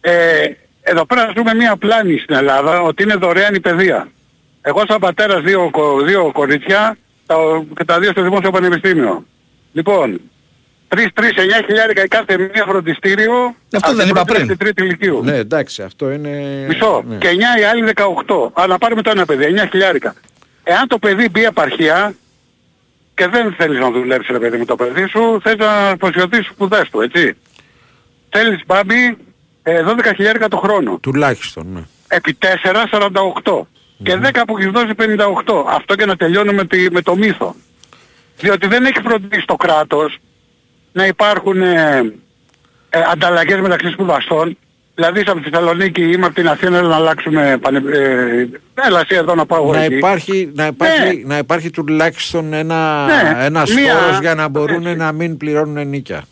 Ε, 0.01 0.47
εδώ 0.83 1.07
πέρα 1.07 1.33
ζούμε 1.37 1.55
μια 1.55 1.77
πλάνη 1.77 2.19
στην 2.19 2.35
Ελλάδα 2.35 2.81
ότι 2.83 3.03
είναι 3.03 3.15
δωρεάν 3.15 3.55
η 3.55 3.61
παιδεία. 3.61 4.09
Εγώ 4.63 4.83
σαν 4.89 4.99
πατέρας 4.99 5.43
δύο, 5.43 5.69
κο- 5.71 6.01
δύο 6.03 6.31
κορίτσια 6.33 6.97
τα, 7.27 7.37
και 7.77 7.85
τα 7.85 7.99
δύο 7.99 8.11
στο 8.11 8.23
Δημόσιο 8.23 8.51
Πανεπιστήμιο. 8.51 9.25
Λοιπόν, 9.73 10.21
3-3-9 10.89 10.99
χιλιάρικα 11.67 12.03
η 12.05 12.09
κάθε 12.09 12.39
μία 12.39 12.65
φροντιστήριο 12.69 13.35
Αυτό 13.73 13.89
από 13.89 13.95
δεν 13.97 14.07
την 14.07 14.15
είπα 14.15 14.25
πρώτη 14.25 14.33
πριν. 14.33 14.41
μέχρι 14.47 14.57
την 14.57 14.59
τρίτη 14.67 14.83
ηλικίου. 14.83 15.21
Ναι, 15.25 15.37
εντάξει, 15.37 15.83
αυτό 15.83 16.11
είναι... 16.11 16.31
Μισό. 16.69 17.05
ναι. 17.09 17.17
Και 17.17 17.29
9 17.57 17.61
οι 17.61 17.65
άλλοι 17.65 17.93
18. 17.95 18.51
Αλλά 18.53 18.79
πάρουμε 18.79 19.03
το 19.03 19.11
ένα 19.11 19.25
παιδί, 19.25 19.55
9 19.65 19.69
χιλιάρικα. 19.71 20.15
Εάν 20.63 20.89
το 20.89 20.99
παιδί 20.99 21.29
μπει 21.29 21.45
επαρχία 21.45 22.15
και 23.15 23.27
δεν 23.29 23.53
θέλεις 23.59 23.79
να 23.79 23.91
δουλέψεις 23.91 24.31
ρε 24.33 24.39
παιδί 24.39 24.59
με 24.59 24.65
το 24.65 24.75
παιδί 24.77 25.07
σου, 25.09 25.41
θες 25.43 25.57
να 25.57 25.89
αποσιωθείς 25.89 26.39
τις 26.39 26.47
σπουδές 26.47 26.89
του, 26.91 27.01
έτσι. 27.01 27.37
Θέλεις 28.31 28.61
μπάμπι 28.67 29.17
ε, 29.63 29.83
12 29.87 30.13
χιλιάρικα 30.15 30.49
το 30.49 30.57
χρόνο. 30.57 30.99
Τουλάχιστον, 31.03 31.67
ναι. 31.73 31.83
Επί 32.09 32.39
4, 32.41 32.47
48. 33.43 33.67
Και 34.03 34.19
10 34.23 34.43
που 34.47 34.59
έχεις 34.59 34.71
δώσει 34.71 34.91
58. 34.99 35.65
Αυτό 35.69 35.95
και 35.95 36.05
να 36.05 36.17
τελειώνουμε 36.17 36.53
με, 36.57 36.65
τη- 36.67 36.91
με 36.91 37.03
το 37.03 37.17
μύθο. 37.17 37.55
Διότι 38.39 38.67
δεν 38.67 38.85
έχει 38.85 39.01
φροντίσει 39.05 39.47
το 39.47 39.55
κράτος 39.57 40.19
να 40.93 41.07
υπάρχουν 41.07 41.63
ε, 41.63 42.13
ε, 42.91 43.01
ανταλλαγές 43.13 43.61
μεταξύ 43.61 43.91
σπουδαστών. 43.91 44.59
Δηλαδή 44.95 45.21
είσαι 45.21 45.31
από 45.31 45.41
τη 45.41 45.51
Θεσσαλονίκη 45.51 46.01
ή 46.03 46.11
είμαι 46.15 46.27
από 46.27 46.35
την 46.35 46.49
Αθήνα 46.49 46.83
να 46.83 46.95
αλλάξουμε 46.95 47.59
πανε... 47.61 47.83
ε, 47.93 48.47
έλα 48.87 49.01
εσύ 49.01 49.15
εδώ 49.15 49.35
να 49.35 49.47
πάω 49.47 49.63
εγώ 49.63 49.73
Να 49.73 49.83
εκεί. 49.83 49.95
υπάρχει, 49.97 50.53
να, 50.55 50.67
υπάρχει, 50.67 51.25
να 51.27 51.39
υπάρχει 51.39 51.71
τουλάχιστον 51.71 52.53
ένα, 52.53 53.07
Ναι, 53.07 53.45
ένας 53.45 53.75
μία- 53.75 53.95
φόρος 53.95 54.19
για 54.21 54.35
να 54.35 54.49
μπορούν 54.49 54.97
να 54.97 55.13
μην 55.13 55.37
πληρώνουν 55.37 55.89
νίκια. 55.89 56.25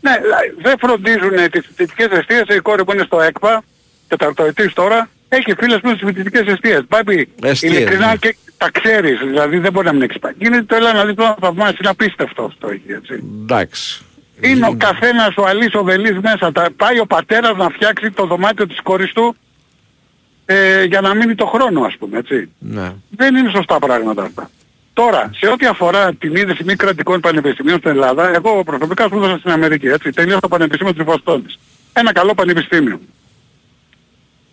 Ναι, 0.00 0.18
δηλαδή, 0.22 0.54
δεν 0.62 0.74
φροντίζουν 0.78 1.50
τις 1.50 1.66
φοιτητικές 1.66 2.18
αιστείες. 2.18 2.56
Η 2.56 2.60
κόρη 2.60 2.84
που 2.84 2.92
είναι 2.92 3.02
στο 3.06 3.20
ΕΚΠΑ, 3.20 3.62
τεταρτοετής 4.08 4.72
τώρα, 4.72 5.08
έχει 5.28 5.54
φίλες 5.58 5.80
που 5.80 5.88
είναι 5.88 5.96
στις 5.96 6.08
φοιτητικές 6.08 6.46
αιστείες. 6.52 6.82
Πάει 6.88 7.26
Εστίες, 7.42 7.72
ειλικρινά 7.72 8.06
ναι. 8.06 8.16
και 8.16 8.36
τα 8.58 8.70
ξέρεις, 8.70 9.18
δηλαδή 9.18 9.58
δεν 9.58 9.72
μπορεί 9.72 9.86
να 9.86 9.92
μην 9.92 10.02
έχεις 10.02 10.18
πάει. 10.18 10.32
Γίνεται 10.38 10.62
το 10.62 10.74
έλα 10.76 10.92
να 10.92 11.04
δεις 11.04 11.14
το 11.14 11.36
θαυμάσι, 11.40 11.76
είναι 11.80 11.88
απίστευτο 11.88 12.42
αυτό 12.44 12.68
εκεί, 12.70 12.92
έτσι. 12.92 13.22
Εντάξει. 13.42 14.02
Είναι 14.40 14.66
ο 14.66 14.74
καθένας 14.76 15.34
ο 15.36 15.46
αλής 15.46 15.74
ο 15.74 15.82
βελής 15.84 16.18
μέσα. 16.20 16.52
Τα, 16.52 16.68
πάει 16.76 16.98
ο 16.98 17.06
πατέρας 17.06 17.56
να 17.56 17.68
φτιάξει 17.68 18.10
το 18.10 18.26
δωμάτιο 18.26 18.66
της 18.66 18.80
κόρης 18.82 19.12
του 19.12 19.36
ε, 20.46 20.84
για 20.84 21.00
να 21.00 21.14
μείνει 21.14 21.34
το 21.34 21.46
χρόνο 21.46 21.82
ας 21.82 21.96
πούμε, 21.98 22.18
έτσι. 22.18 22.50
Ναι. 22.58 22.92
Δεν 23.10 23.36
είναι 23.36 23.50
σωστά 23.50 23.78
πράγματα 23.78 24.22
αυτά. 24.22 24.50
Τώρα, 24.92 25.30
σε 25.36 25.48
ό,τι 25.48 25.66
αφορά 25.66 26.14
την 26.14 26.36
είδηση 26.36 26.64
μη 26.64 26.76
κρατικών 26.76 27.20
πανεπιστημίων 27.20 27.78
στην 27.78 27.90
Ελλάδα, 27.90 28.34
εγώ 28.34 28.62
προσωπικά 28.64 29.04
σπούδασα 29.04 29.38
στην 29.38 29.50
Αμερική, 29.50 29.86
έτσι, 29.86 30.10
τελείωσα 30.10 30.40
το 30.40 30.48
Πανεπιστήμιο 30.48 30.94
της 30.94 31.04
Βοστόνης. 31.04 31.58
Ένα 31.92 32.12
καλό 32.12 32.34
πανεπιστήμιο. 32.34 33.00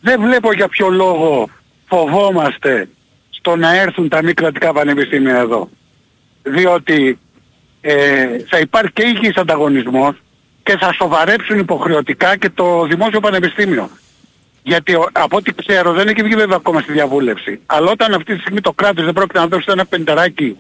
Δεν 0.02 0.22
βλέπω 0.22 0.54
για 0.54 0.68
ποιο 0.68 0.90
λόγο 0.90 1.50
φοβόμαστε 1.86 2.90
στο 3.30 3.56
να 3.56 3.76
έρθουν 3.76 4.10
τα 4.10 4.24
μη 4.24 4.34
κρατικά 4.34 4.74
πανεπιστήμια 4.74 5.36
εδώ. 5.36 5.70
Διότι 6.44 7.20
ε, 7.88 8.28
θα 8.50 8.60
υπάρχει 8.60 8.92
και 8.92 9.04
υγιής 9.06 9.36
ανταγωνισμός 9.36 10.16
και 10.64 10.78
θα 10.78 10.94
σοβαρέψουν 10.94 11.60
υποχρεωτικά 11.60 12.38
και 12.38 12.50
το 12.50 12.86
δημόσιο 12.86 13.20
πανεπιστήμιο. 13.20 13.90
Γιατί 14.64 14.94
ο- 14.94 15.10
από 15.12 15.38
ό,τι 15.38 15.54
ξέρω 15.54 15.94
δεν 15.94 16.08
έχει 16.08 16.24
βγει 16.24 16.36
βέβαια 16.36 16.56
ακόμα 16.56 16.82
στη 16.82 16.92
διαβούλευση. 16.92 17.60
Αλλά 17.66 17.92
όταν 17.92 18.14
αυτή 18.14 18.34
τη 18.36 18.40
στιγμή 18.40 18.62
το 18.62 18.72
κράτος 18.74 19.04
δεν 19.06 19.14
πρόκειται 19.14 19.40
να 19.40 19.48
δώσει 19.48 19.66
ένα 19.68 19.86
πενταράκι 19.86 20.56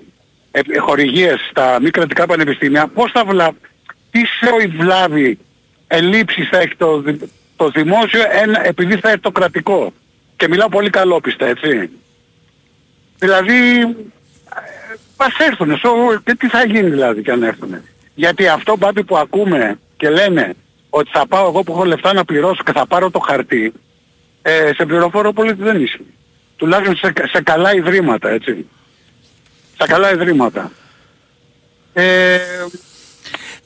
ε, 0.51 0.59
ε, 0.69 0.77
χορηγίες 0.77 1.39
στα 1.49 1.77
μη 1.81 1.89
κρατικά 1.89 2.25
πανεπιστήμια, 2.25 2.87
πώς 2.87 3.11
θα 3.11 3.25
βλάβει, 3.25 3.57
τι 4.11 4.19
σε 4.25 4.67
βλάβει 4.77 5.37
ελλείψεις 5.87 6.47
θα 6.49 6.57
έχει 6.59 6.75
το, 6.75 6.99
δη- 7.01 7.29
το 7.55 7.69
δημόσιο 7.69 8.21
ένα, 8.41 8.67
επειδή 8.67 8.95
θα 8.97 9.09
έχει 9.09 9.19
το 9.19 9.31
κρατικό. 9.31 9.93
Και 10.37 10.47
μιλάω 10.47 10.69
πολύ 10.69 10.89
καλόπιστα, 10.89 11.45
έτσι. 11.45 11.89
Δηλαδή, 13.19 13.55
ε, 15.25 15.31
μας 15.37 15.47
έρθουνε, 15.47 15.75
σο- 15.75 16.21
και 16.23 16.35
τι 16.35 16.47
θα 16.47 16.65
γίνει 16.65 16.89
δηλαδή 16.89 17.21
κι 17.21 17.31
αν 17.31 17.43
έρθουνε. 17.43 17.83
Γιατί 18.15 18.47
αυτό 18.47 18.77
μπάμπη 18.77 19.03
που 19.03 19.17
ακούμε 19.17 19.79
και 19.97 20.09
λένε 20.09 20.53
ότι 20.89 21.09
θα 21.13 21.27
πάω 21.27 21.47
εγώ 21.47 21.63
που 21.63 21.71
έχω 21.71 21.85
λεφτά 21.85 22.13
να 22.13 22.25
πληρώσω 22.25 22.63
και 22.65 22.71
θα 22.71 22.87
πάρω 22.87 23.11
το 23.11 23.19
χαρτί, 23.19 23.73
ε, 24.41 24.71
σε 24.75 24.85
πληροφόρο 24.85 25.33
πολύ 25.33 25.49
ότι 25.49 25.63
δεν 25.63 25.81
ισχύει. 25.81 26.13
Τουλάχιστον 26.55 26.95
σε, 26.95 27.13
σε 27.31 27.41
καλά 27.41 27.73
ιδρύματα, 27.75 28.29
έτσι. 28.29 28.67
Σε 29.81 29.87
καλά 29.87 30.11
ιδρύματα. 30.13 30.71
Ε, 31.93 32.37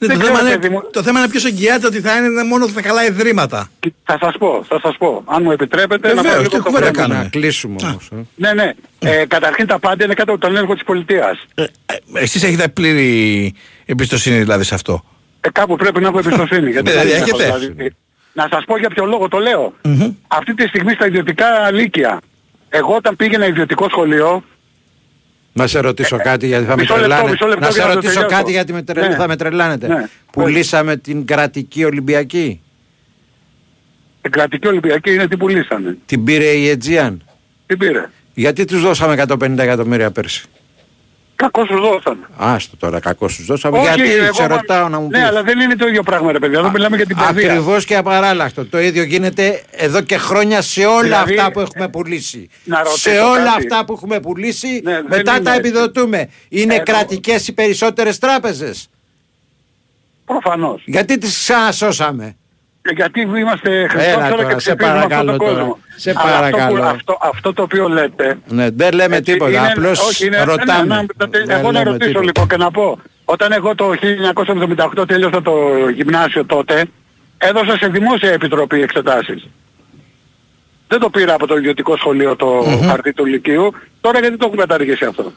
Ναι, 0.02 0.08
το, 0.08 0.14
δεν 0.14 0.24
θέμα 0.24 0.38
ξέρω, 0.38 0.48
είναι, 0.48 0.58
παιδί 0.58 0.74
μου. 0.74 0.82
το 0.92 1.02
θέμα 1.02 1.18
είναι 1.18 1.28
ποιος 1.28 1.44
εγγυάται 1.44 1.86
ότι 1.86 2.00
θα 2.00 2.16
είναι 2.16 2.42
μόνο 2.42 2.66
στα 2.66 2.82
καλά 2.82 3.04
ιδρύματα. 3.06 3.68
θα 4.04 4.18
σας 4.20 4.34
πω, 4.38 4.64
θα 4.68 4.80
σας 4.82 4.96
πω. 4.98 5.22
Αν 5.26 5.42
μου 5.42 5.50
επιτρέπετε 5.50 6.14
να 6.14 6.22
Βεβαίως, 6.22 6.36
πω 6.36 6.42
τι 6.42 6.48
λίγο 6.50 6.62
το 6.62 6.70
κουβέντα 6.70 6.84
θέμα. 6.86 6.98
κάνουμε. 6.98 7.22
Να 7.22 7.28
κλείσουμε 7.28 7.76
όμως. 7.84 8.08
ε. 8.12 8.16
Ναι, 8.34 8.52
ναι. 8.52 8.72
Ε, 8.98 9.24
καταρχήν 9.26 9.66
τα 9.66 9.78
πάντα 9.78 10.04
είναι 10.04 10.14
κάτω 10.14 10.32
από 10.32 10.40
τον 10.40 10.50
έλεγχο 10.56 10.74
της 10.74 10.84
πολιτείας. 10.84 11.44
Ε, 11.54 11.64
εσείς 12.14 12.42
έχετε 12.42 12.68
πλήρη 12.68 13.54
εμπιστοσύνη 13.86 14.38
δηλαδή 14.38 14.64
σε 14.64 14.74
αυτό; 14.74 15.04
Ε, 15.40 15.48
κάπου 15.52 15.76
πρέπει 15.76 16.00
να 16.00 16.08
έχω 16.08 16.18
εμπιστοσύνη. 16.18 16.70
γιατί 16.74 16.90
Δηλαδή, 16.90 17.08
δεν 17.08 17.16
έχω, 17.22 17.36
έχετε. 17.40 17.58
δηλαδή, 17.58 17.94
Να 18.32 18.48
σας 18.50 18.64
πω 18.66 18.78
για 18.78 18.88
ποιο 18.88 19.04
λόγο 19.04 19.28
το 19.28 19.38
λέω. 19.38 19.72
Αυτή 20.28 20.54
τη 20.54 20.66
στιγμή 20.66 20.92
στα 20.92 21.06
ιδιωτικά 21.06 21.70
λύκεια, 21.72 22.20
εγώ 22.68 22.94
όταν 22.94 23.16
πήγαινα 23.16 23.46
ιδιωτικό 23.46 23.88
σχολείο, 23.88 24.42
Να 25.60 25.66
σε 25.66 25.80
ρωτήσω 25.80 26.16
κάτι 26.16 26.46
γιατί 26.46 26.64
θα 26.64 26.76
με 26.76 26.82
Ε, 26.82 26.84
μισό 26.84 26.94
λεπτό, 26.94 27.08
τρελάνε. 27.08 27.30
μισό 27.30 27.46
λεπτό 27.46 27.60
Να 27.64 27.70
σε 27.70 27.78
για 27.78 27.82
να 27.82 27.88
το 27.88 27.94
ρωτήσω 27.94 28.12
τελειώσω. 28.20 28.36
κάτι 28.36 28.50
γιατί 28.52 28.72
με 28.72 28.82
τρελ- 28.82 29.08
Ναι. 29.08 29.14
θα 29.16 29.28
με 29.28 29.36
τρελάνετε. 29.36 29.88
Ναι. 29.88 30.08
Πουλήσαμε 30.32 30.96
την 30.96 31.26
κρατική 31.26 31.84
Ολυμπιακή. 31.84 32.60
την 34.22 34.30
κρατική 34.30 34.66
Ολυμπιακή 34.68 35.14
είναι 35.14 35.28
τι 35.28 35.36
πουλήσανε. 35.36 35.96
Την 36.06 36.24
πήρε 36.24 36.44
η 36.44 36.78
Aegean. 36.78 37.16
Τι 37.66 37.76
πήρε. 37.76 38.08
Γιατί 38.34 38.64
τους 38.64 38.80
δώσαμε 38.80 39.12
150 39.12 39.58
εκατομμύρια 39.58 40.10
πέρσι; 40.10 40.44
Κακώς 41.40 41.68
τους 41.68 41.80
δώσανε. 41.80 42.20
Άστο 42.36 42.76
τώρα, 42.76 43.00
κακός 43.00 43.36
τους 43.36 43.46
δώσαμε. 43.46 43.78
Όχι, 43.78 43.86
γιατί 43.86 44.10
εγώ 44.12 44.34
σε 44.34 44.42
μα- 44.42 44.48
ρωτάω 44.48 44.88
να 44.88 45.00
μου 45.00 45.08
πεις. 45.08 45.18
Ναι, 45.18 45.26
αλλά 45.26 45.42
δεν 45.42 45.60
είναι 45.60 45.76
το 45.76 45.86
ίδιο 45.86 46.02
πράγμα 46.02 46.32
ρε 46.32 46.38
παιδιά. 46.38 46.58
Εδώ 46.58 46.70
μιλάμε 46.70 46.96
για 46.96 47.06
την 47.06 47.16
παιδεία. 47.16 47.52
Ακριβώς 47.52 47.84
και 47.84 47.96
απαράλλαχτο. 47.96 48.64
Το 48.66 48.80
ίδιο 48.80 49.02
γίνεται 49.02 49.62
εδώ 49.70 50.00
και 50.00 50.16
χρόνια 50.18 50.62
σε 50.62 50.84
όλα 50.86 51.02
Δηλαδή, 51.02 51.32
αυτά 51.38 51.52
που 51.52 51.60
έχουμε 51.60 51.88
πουλήσει. 51.88 52.48
να 52.64 52.78
ρωτήσω 52.78 52.96
σε 53.10 53.18
όλα 53.20 53.44
κάτι. 53.44 53.48
αυτά 53.66 53.84
που 53.84 53.92
έχουμε 53.92 54.20
πουλήσει, 54.20 54.80
δεν 54.84 55.04
μετά 55.08 55.34
είναι 55.36 55.44
τα 55.44 55.54
έτσι. 55.54 55.68
επιδοτούμε. 55.68 56.28
Είναι 56.48 56.74
Εγώ- 56.74 56.82
κρατικές 56.82 57.48
οι 57.48 57.52
περισσότερες 57.52 58.18
τράπεζες; 58.18 58.88
Προφανώς. 60.24 60.82
Γιατί 60.86 61.18
τις 61.18 61.38
ξανασώσαμε. 61.38 62.36
Γιατί 62.96 63.20
είμαστε 63.20 63.70
Έλα 63.78 63.88
χριστόψερα 63.88 64.28
τώρα, 64.28 64.44
και 64.44 64.50
σε 64.50 64.56
ψηφίζουμε 64.56 64.88
αυτόν 64.88 65.08
παρακαλώ 65.08 65.30
τον 65.36 65.38
τώρα. 65.38 65.52
κόσμο. 65.58 65.78
Σε 65.96 66.10
Αλλά 66.16 66.20
αυτό 66.38 66.56
που- 66.56 66.62
παρακαλώ. 66.62 66.82
Αυτό, 66.84 67.18
αυτό 67.20 67.52
το 67.52 67.62
οποίο 67.62 67.88
λέτε... 67.88 68.38
Ναι, 68.48 68.70
δεν 68.70 68.92
λέμε 68.92 69.16
έτσι, 69.16 69.32
τίποτα. 69.32 69.50
είναι- 69.50 69.66
Απλώς 69.66 70.00
όχι, 70.08 70.26
είναι- 70.26 70.42
ρωτάμε. 70.42 70.94
ναι, 70.94 71.00
ναι, 71.26 71.38
ναι, 71.38 71.44
Δεν 71.46 71.50
εγώ 71.58 71.72
να 71.72 71.78
λέμε 71.78 71.84
ρωτήσω 71.90 72.06
τίποτα. 72.08 72.24
λοιπόν 72.24 72.48
και 72.48 72.56
να 72.56 72.70
πω. 72.70 72.98
Όταν 73.24 73.52
εγώ 73.52 73.74
το 73.74 73.92
1978 75.00 75.06
τέλειωσα 75.08 75.42
το 75.42 75.52
γυμνάσιο 75.94 76.44
τότε, 76.44 76.84
έδωσα 77.38 77.76
σε 77.76 77.86
δημόσια 77.88 78.30
επιτροπή 78.32 78.82
εξετάσεις. 78.82 79.46
Δεν 80.88 80.98
το 81.00 81.10
πήρα 81.10 81.34
από 81.34 81.46
το 81.46 81.56
ιδιωτικό 81.56 81.96
σχολείο 81.96 82.36
το 82.36 82.64
χαρτί 82.86 83.12
του 83.12 83.24
Λυκείου. 83.24 83.74
Τώρα 84.00 84.18
γιατί 84.20 84.36
το 84.36 84.44
έχουν 84.46 84.58
καταργήσει 84.58 85.04
αυτό; 85.04 85.32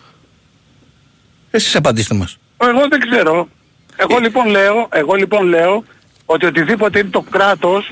Εσείς 1.51 1.75
απαντήστε 1.75 2.15
μας. 2.15 2.37
Εγώ 2.57 2.87
δεν 2.89 2.99
ξέρω. 2.99 3.47
Εγώ 3.95 4.17
λοιπόν 4.19 4.47
λέω, 4.47 4.87
εγώ 4.91 5.13
λοιπόν 5.13 5.47
λέω 5.47 5.83
ότι 6.25 6.45
οτιδήποτε 6.45 6.99
είναι 6.99 7.09
το 7.09 7.25
κράτος 7.29 7.91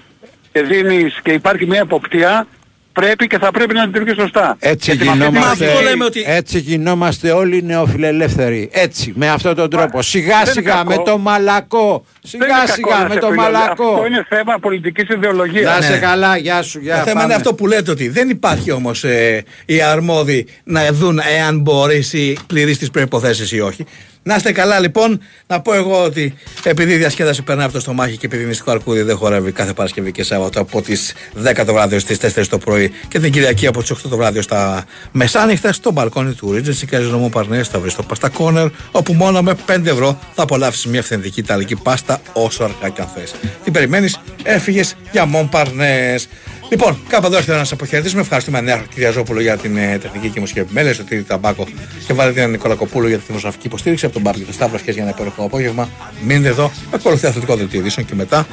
και 0.52 0.62
δίνεις 0.62 1.20
και 1.24 1.32
υπάρχει 1.32 1.66
μια 1.66 1.80
εποπτεία 1.80 2.48
πρέπει 2.94 3.28
και 3.28 3.38
θα 3.38 3.52
πρέπει 3.52 3.74
να 3.74 3.86
λειτουργεί 3.86 4.14
σωστά. 4.20 4.56
Έτσι 4.60 4.92
Γιατί 4.96 5.06
με 5.06 5.12
αυτή 5.12 5.26
τη 5.26 5.32
γινόμαστε, 5.66 5.96
λογική- 5.98 6.24
έτσι 6.28 6.60
γινόμαστε 6.60 7.32
όλοι 7.32 7.64
νεοφιλελεύθεροι. 7.64 8.70
Έτσι, 8.74 9.14
με 9.16 9.30
αυτόν 9.30 9.56
τον 9.56 9.70
τρόπο. 9.70 10.02
Σιγά 10.02 10.28
δεν 10.38 10.42
είναι 10.42 10.52
σιγά 10.52 10.74
κακό. 10.74 10.90
με 10.90 11.04
το 11.04 11.18
μαλακό. 11.18 12.06
Δεν 12.22 12.42
είναι 12.42 12.46
Σιγά 12.54 12.66
κακό 12.66 12.74
σιγά 12.74 12.98
να 13.02 13.08
με 13.08 13.14
σε 13.14 13.20
το 13.20 13.28
φιλελεύθερος. 13.28 13.60
μαλακό. 13.62 13.94
Αυτό 13.94 14.06
είναι 14.06 14.26
θέμα 14.30 14.58
πολιτικής 14.60 15.10
ιδεολογίας. 15.10 15.76
Να 15.80 15.82
σε 15.86 15.92
Ναι. 15.92 15.98
καλά, 15.98 16.38
γεια 16.38 16.62
σου, 16.62 16.80
γεια 16.80 16.96
Το 16.98 17.02
θέμα 17.02 17.14
πάμε. 17.14 17.24
είναι 17.24 17.34
αυτό 17.34 17.54
που 17.54 17.68
λέτε 17.68 17.92
ότι 17.92 18.10
δεν 18.10 18.30
υπάρχει 18.30 18.72
όμως 18.72 19.04
ε, 19.04 19.44
οι 19.66 19.82
αρμόδιοι 19.82 20.48
να 20.64 20.92
δουν 20.92 21.20
εάν 21.38 21.60
μπορείς 21.60 22.14
ή 22.14 22.38
πληρείς 22.48 22.78
τις 22.78 22.90
προποθέσει 22.92 23.56
ή 23.56 23.60
όχι. 23.60 23.86
Να 24.24 24.36
είστε 24.36 24.52
καλά 24.52 24.80
λοιπόν, 24.80 25.22
να 25.48 25.62
πω 25.62 25.74
εγώ 25.74 26.04
ότι 26.04 26.34
επειδή 26.64 26.94
η 26.94 26.98
διασκέδαση 26.98 27.42
περνάει 27.42 27.66
από 27.66 27.74
το 27.74 27.80
στομάχι 27.80 28.18
και 28.18 28.26
επειδή 28.26 28.46
μυστικό 28.46 28.72
αρκούδι 28.72 29.02
δεν 29.02 29.18
χορεύει 29.18 29.52
κάθε 29.52 29.74
Παρασκευή 29.74 30.12
και 30.12 30.24
Σάββατο 30.24 30.60
από 30.62 30.82
τις 30.82 31.14
10 31.44 31.64
το 31.66 31.74
βράδυ 31.74 32.00
στις 32.00 32.18
4 32.36 32.46
το 32.50 32.58
πρωί 32.58 32.92
και 33.08 33.20
την 33.20 33.32
Κυριακή 33.32 33.68
από 33.68 33.82
τις 33.82 33.92
8 33.92 33.96
το 34.10 34.18
βράδυ 34.18 34.42
στα 34.42 34.86
μεσάνυχτα 35.12 35.74
στο 35.74 35.92
μπαλκόνι 35.92 36.34
του 36.34 36.56
Regency 36.56 36.96
Casino 36.96 37.30
Parnes 37.32 37.62
θα 37.62 37.80
βρεις 37.80 37.94
στο 37.94 38.06
Pasta 38.10 38.28
Corner 38.38 38.70
όπου 38.92 39.14
μόνο 39.14 39.42
με 39.42 39.56
5 39.68 39.86
ευρώ 39.86 40.20
θα 40.34 40.44
απολαύσεις 40.44 40.86
μια 40.86 41.00
αυθεντική 41.00 41.40
ιταλική 41.40 41.76
πάστα 41.76 42.22
όσο 42.34 42.64
αργά 42.64 42.90
και 42.90 43.02
αν 43.02 43.08
θες. 43.16 43.34
Τι 43.64 43.72
περιμένεις, 43.72 44.20
έφυγες 44.44 44.96
για 45.12 45.30
Montparnasse. 45.34 46.26
Λοιπόν, 46.72 46.98
κάπου 47.08 47.26
εδώ 47.26 47.38
ήρθε 47.38 47.56
να 47.56 47.64
σα 47.64 47.74
αποχαιρετήσουμε. 47.74 48.22
Ευχαριστούμε 48.22 48.62
Νέα 48.62 48.84
Κυριαζόπουλο 48.94 49.42
για 49.42 49.58
την 49.58 49.78
ε, 49.78 49.98
τεχνική 49.98 50.30
και 50.30 50.40
μουσική 50.40 50.60
επιμέλεια, 50.60 50.94
στο 50.94 51.04
Τίδη 51.04 51.24
Ταμπάκο 51.24 51.68
και 52.08 52.14
βάλε 52.14 52.32
την 52.32 52.50
Νικολακοπούλου 52.50 53.08
για 53.08 53.18
τη 53.18 53.24
δημοσιογραφική 53.28 53.68
υποστήριξη 53.68 54.06
από 54.06 54.14
τον 54.14 54.24
Μπάρκο 54.24 54.40
και 54.40 54.52
Σταύρο 54.52 54.80
για 54.84 55.04
ένα 55.04 55.12
υπέροχο 55.12 55.44
απόγευμα. 55.44 55.90
Μείνετε 56.28 56.48
εδώ, 56.48 56.72
ακολουθεί 56.96 57.28
αθλητικό 57.28 57.56
δελτίο 57.56 57.80
ειδήσεων 57.80 58.06
και 58.06 58.16
μετά 58.16 58.48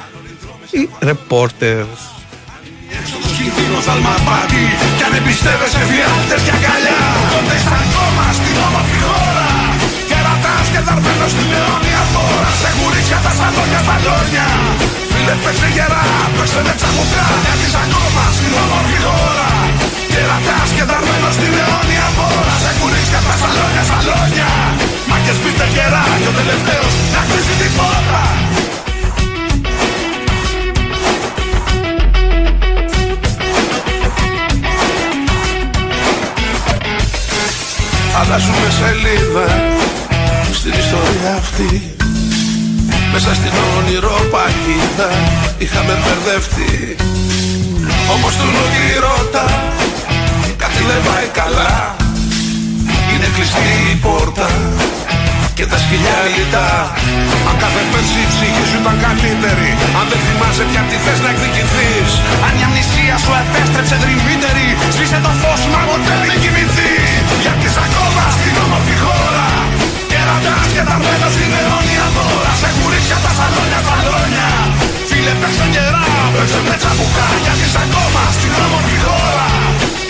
οι 0.71 0.89
reporters. 1.09 1.99
Έξοδος 2.99 3.31
κινδύνος 3.37 3.87
αλμαπάτη 3.93 4.63
Κι 4.97 5.03
αν 5.07 5.13
εμπιστεύεσαι 5.19 5.81
φιάλτες 5.89 6.41
και 6.45 6.53
αγκαλιά 6.57 6.99
Τότε 7.31 7.53
είσαι 7.57 7.73
ακόμα 7.83 8.25
στην 8.37 8.55
όμορφη 8.67 8.99
χώρα 9.07 9.49
Κερατάς 10.09 10.67
και 10.73 10.81
δαρμένος 10.87 11.31
στην 11.33 11.49
αιώνια 11.57 12.01
πόρα 12.13 12.51
Σε 12.61 12.69
γουρίτσια 12.77 13.19
τα 13.25 13.31
σαλόνια 13.37 13.81
μπαλόνια 13.85 14.47
Φίλε 15.29 15.41
παίξε 15.45 15.69
γερά, 15.75 16.03
παίξε 16.37 16.61
με 16.67 16.73
τσαμουκά 16.79 17.25
Γιατί 17.43 17.65
είσαι 17.67 17.81
ακόμα 17.85 18.23
στην 18.37 18.53
όμορφη 18.63 18.97
χώρα. 19.05 19.49
Κερατάς 20.11 20.69
και 20.75 20.83
δαρμένος 20.89 21.33
στην 21.37 21.53
αιώνια 21.61 22.07
πόρα 22.17 22.55
Σε 22.63 22.71
γουρίτσια 22.79 23.19
τα 23.27 23.35
σαλόνια 23.41 23.83
σαλόνια. 23.89 24.51
Μάκες 25.09 25.37
μπείτε 25.41 25.65
γερά 25.75 26.05
και 26.21 26.29
ο 26.31 26.33
τελευταίος 26.39 26.93
να 27.13 27.21
κλείσει 27.27 27.55
την 27.61 27.71
πόρτα. 27.77 28.23
Αλλάζουμε 38.19 38.69
σελίδα 38.79 39.47
στην 40.59 40.73
ιστορία 40.83 41.31
αυτή 41.41 41.98
Μέσα 43.13 43.33
στην 43.39 43.53
όνειρο 43.77 44.15
παγίδα 44.33 45.09
είχαμε 45.57 45.93
μπερδευτεί. 46.01 46.95
Όμως 48.13 48.33
του 48.39 48.47
νου 48.53 48.65
ρώτα 49.03 49.45
κάτι 50.61 50.81
δεν 50.89 51.01
πάει 51.07 51.27
καλά. 51.41 51.73
Είναι 53.11 53.27
κλειστή 53.35 53.73
η 53.93 53.95
πόρτα 54.05 54.49
και 55.57 55.65
τα 55.71 55.77
σκυλιά 55.83 56.19
λιτά. 56.33 56.69
Αν 57.49 57.55
κάθε 57.63 57.81
πέρσι 57.91 58.19
η 58.25 58.27
ψυχή 58.33 58.63
σου 58.69 58.77
ήταν 58.83 58.97
καλύτερη 59.05 59.69
Αν 59.99 60.05
δεν 60.11 60.19
θυμάσαι 60.25 60.63
πια 60.69 60.81
τι 60.89 60.97
θες 61.03 61.19
να 61.25 61.29
εκδικηθείς. 61.33 62.11
Αν 62.45 62.53
η 62.59 62.61
αμνησία 62.67 63.15
σου 63.23 63.31
επέστρεψε 63.41 63.95
δρυμύτερη 64.03 64.67
Σβήσε 64.93 65.19
το 65.25 65.31
φως 65.41 65.61
μα 65.71 65.79
ποτέ 65.89 66.15
μην 66.27 66.37
κοιμηθεί. 66.41 66.93
Γιατί 67.43 67.65
είσαι 67.69 67.81
ακόμα 67.87 68.23
στην 68.37 68.55
όμορφη 68.63 68.95
χώρα 69.05 69.48
Κερατάς 70.39 70.71
και 70.75 70.83
δαρμένος 70.87 71.31
στην 71.35 71.51
αιώνια 71.59 72.05
δώρα 72.15 72.53
Σε 72.61 72.69
κουρίσια 72.77 73.17
τα 73.23 73.31
σαλόνια 73.37 73.79
σαλόνια. 73.87 74.49
Φίλε 75.09 75.33
παίξε 75.41 75.65
γερά, 75.73 76.05
παίξε 76.33 76.59
με 76.67 76.75
τσαμπουκά 76.81 77.27
Γιατί 77.43 77.65
είσαι 77.67 77.81
ακόμα 77.85 78.23
στην 78.35 78.53
όμορφη 78.65 78.97
χώρα. 79.05 79.47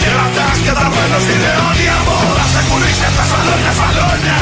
Κερατάς 0.01 0.57
και 0.64 0.72
δαρμένος 0.77 1.22
στην 1.26 1.41
αιώνια 1.49 1.97
δώρα 2.07 2.45
Σε 2.53 2.61
κουρίσια 2.68 3.10
τα 3.18 3.23
σαλόνια 3.30 3.73
σαλόνια. 3.80 4.39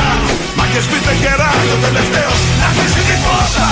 Μάγκες 0.57 0.85
πείτε 0.89 1.13
γερά 1.21 1.51
και 1.65 1.73
ο 1.75 1.77
τελευταίος 1.85 2.39
να 2.61 2.67
κλείσει 2.75 3.01
την 3.07 3.19
πόρτα 3.25 3.67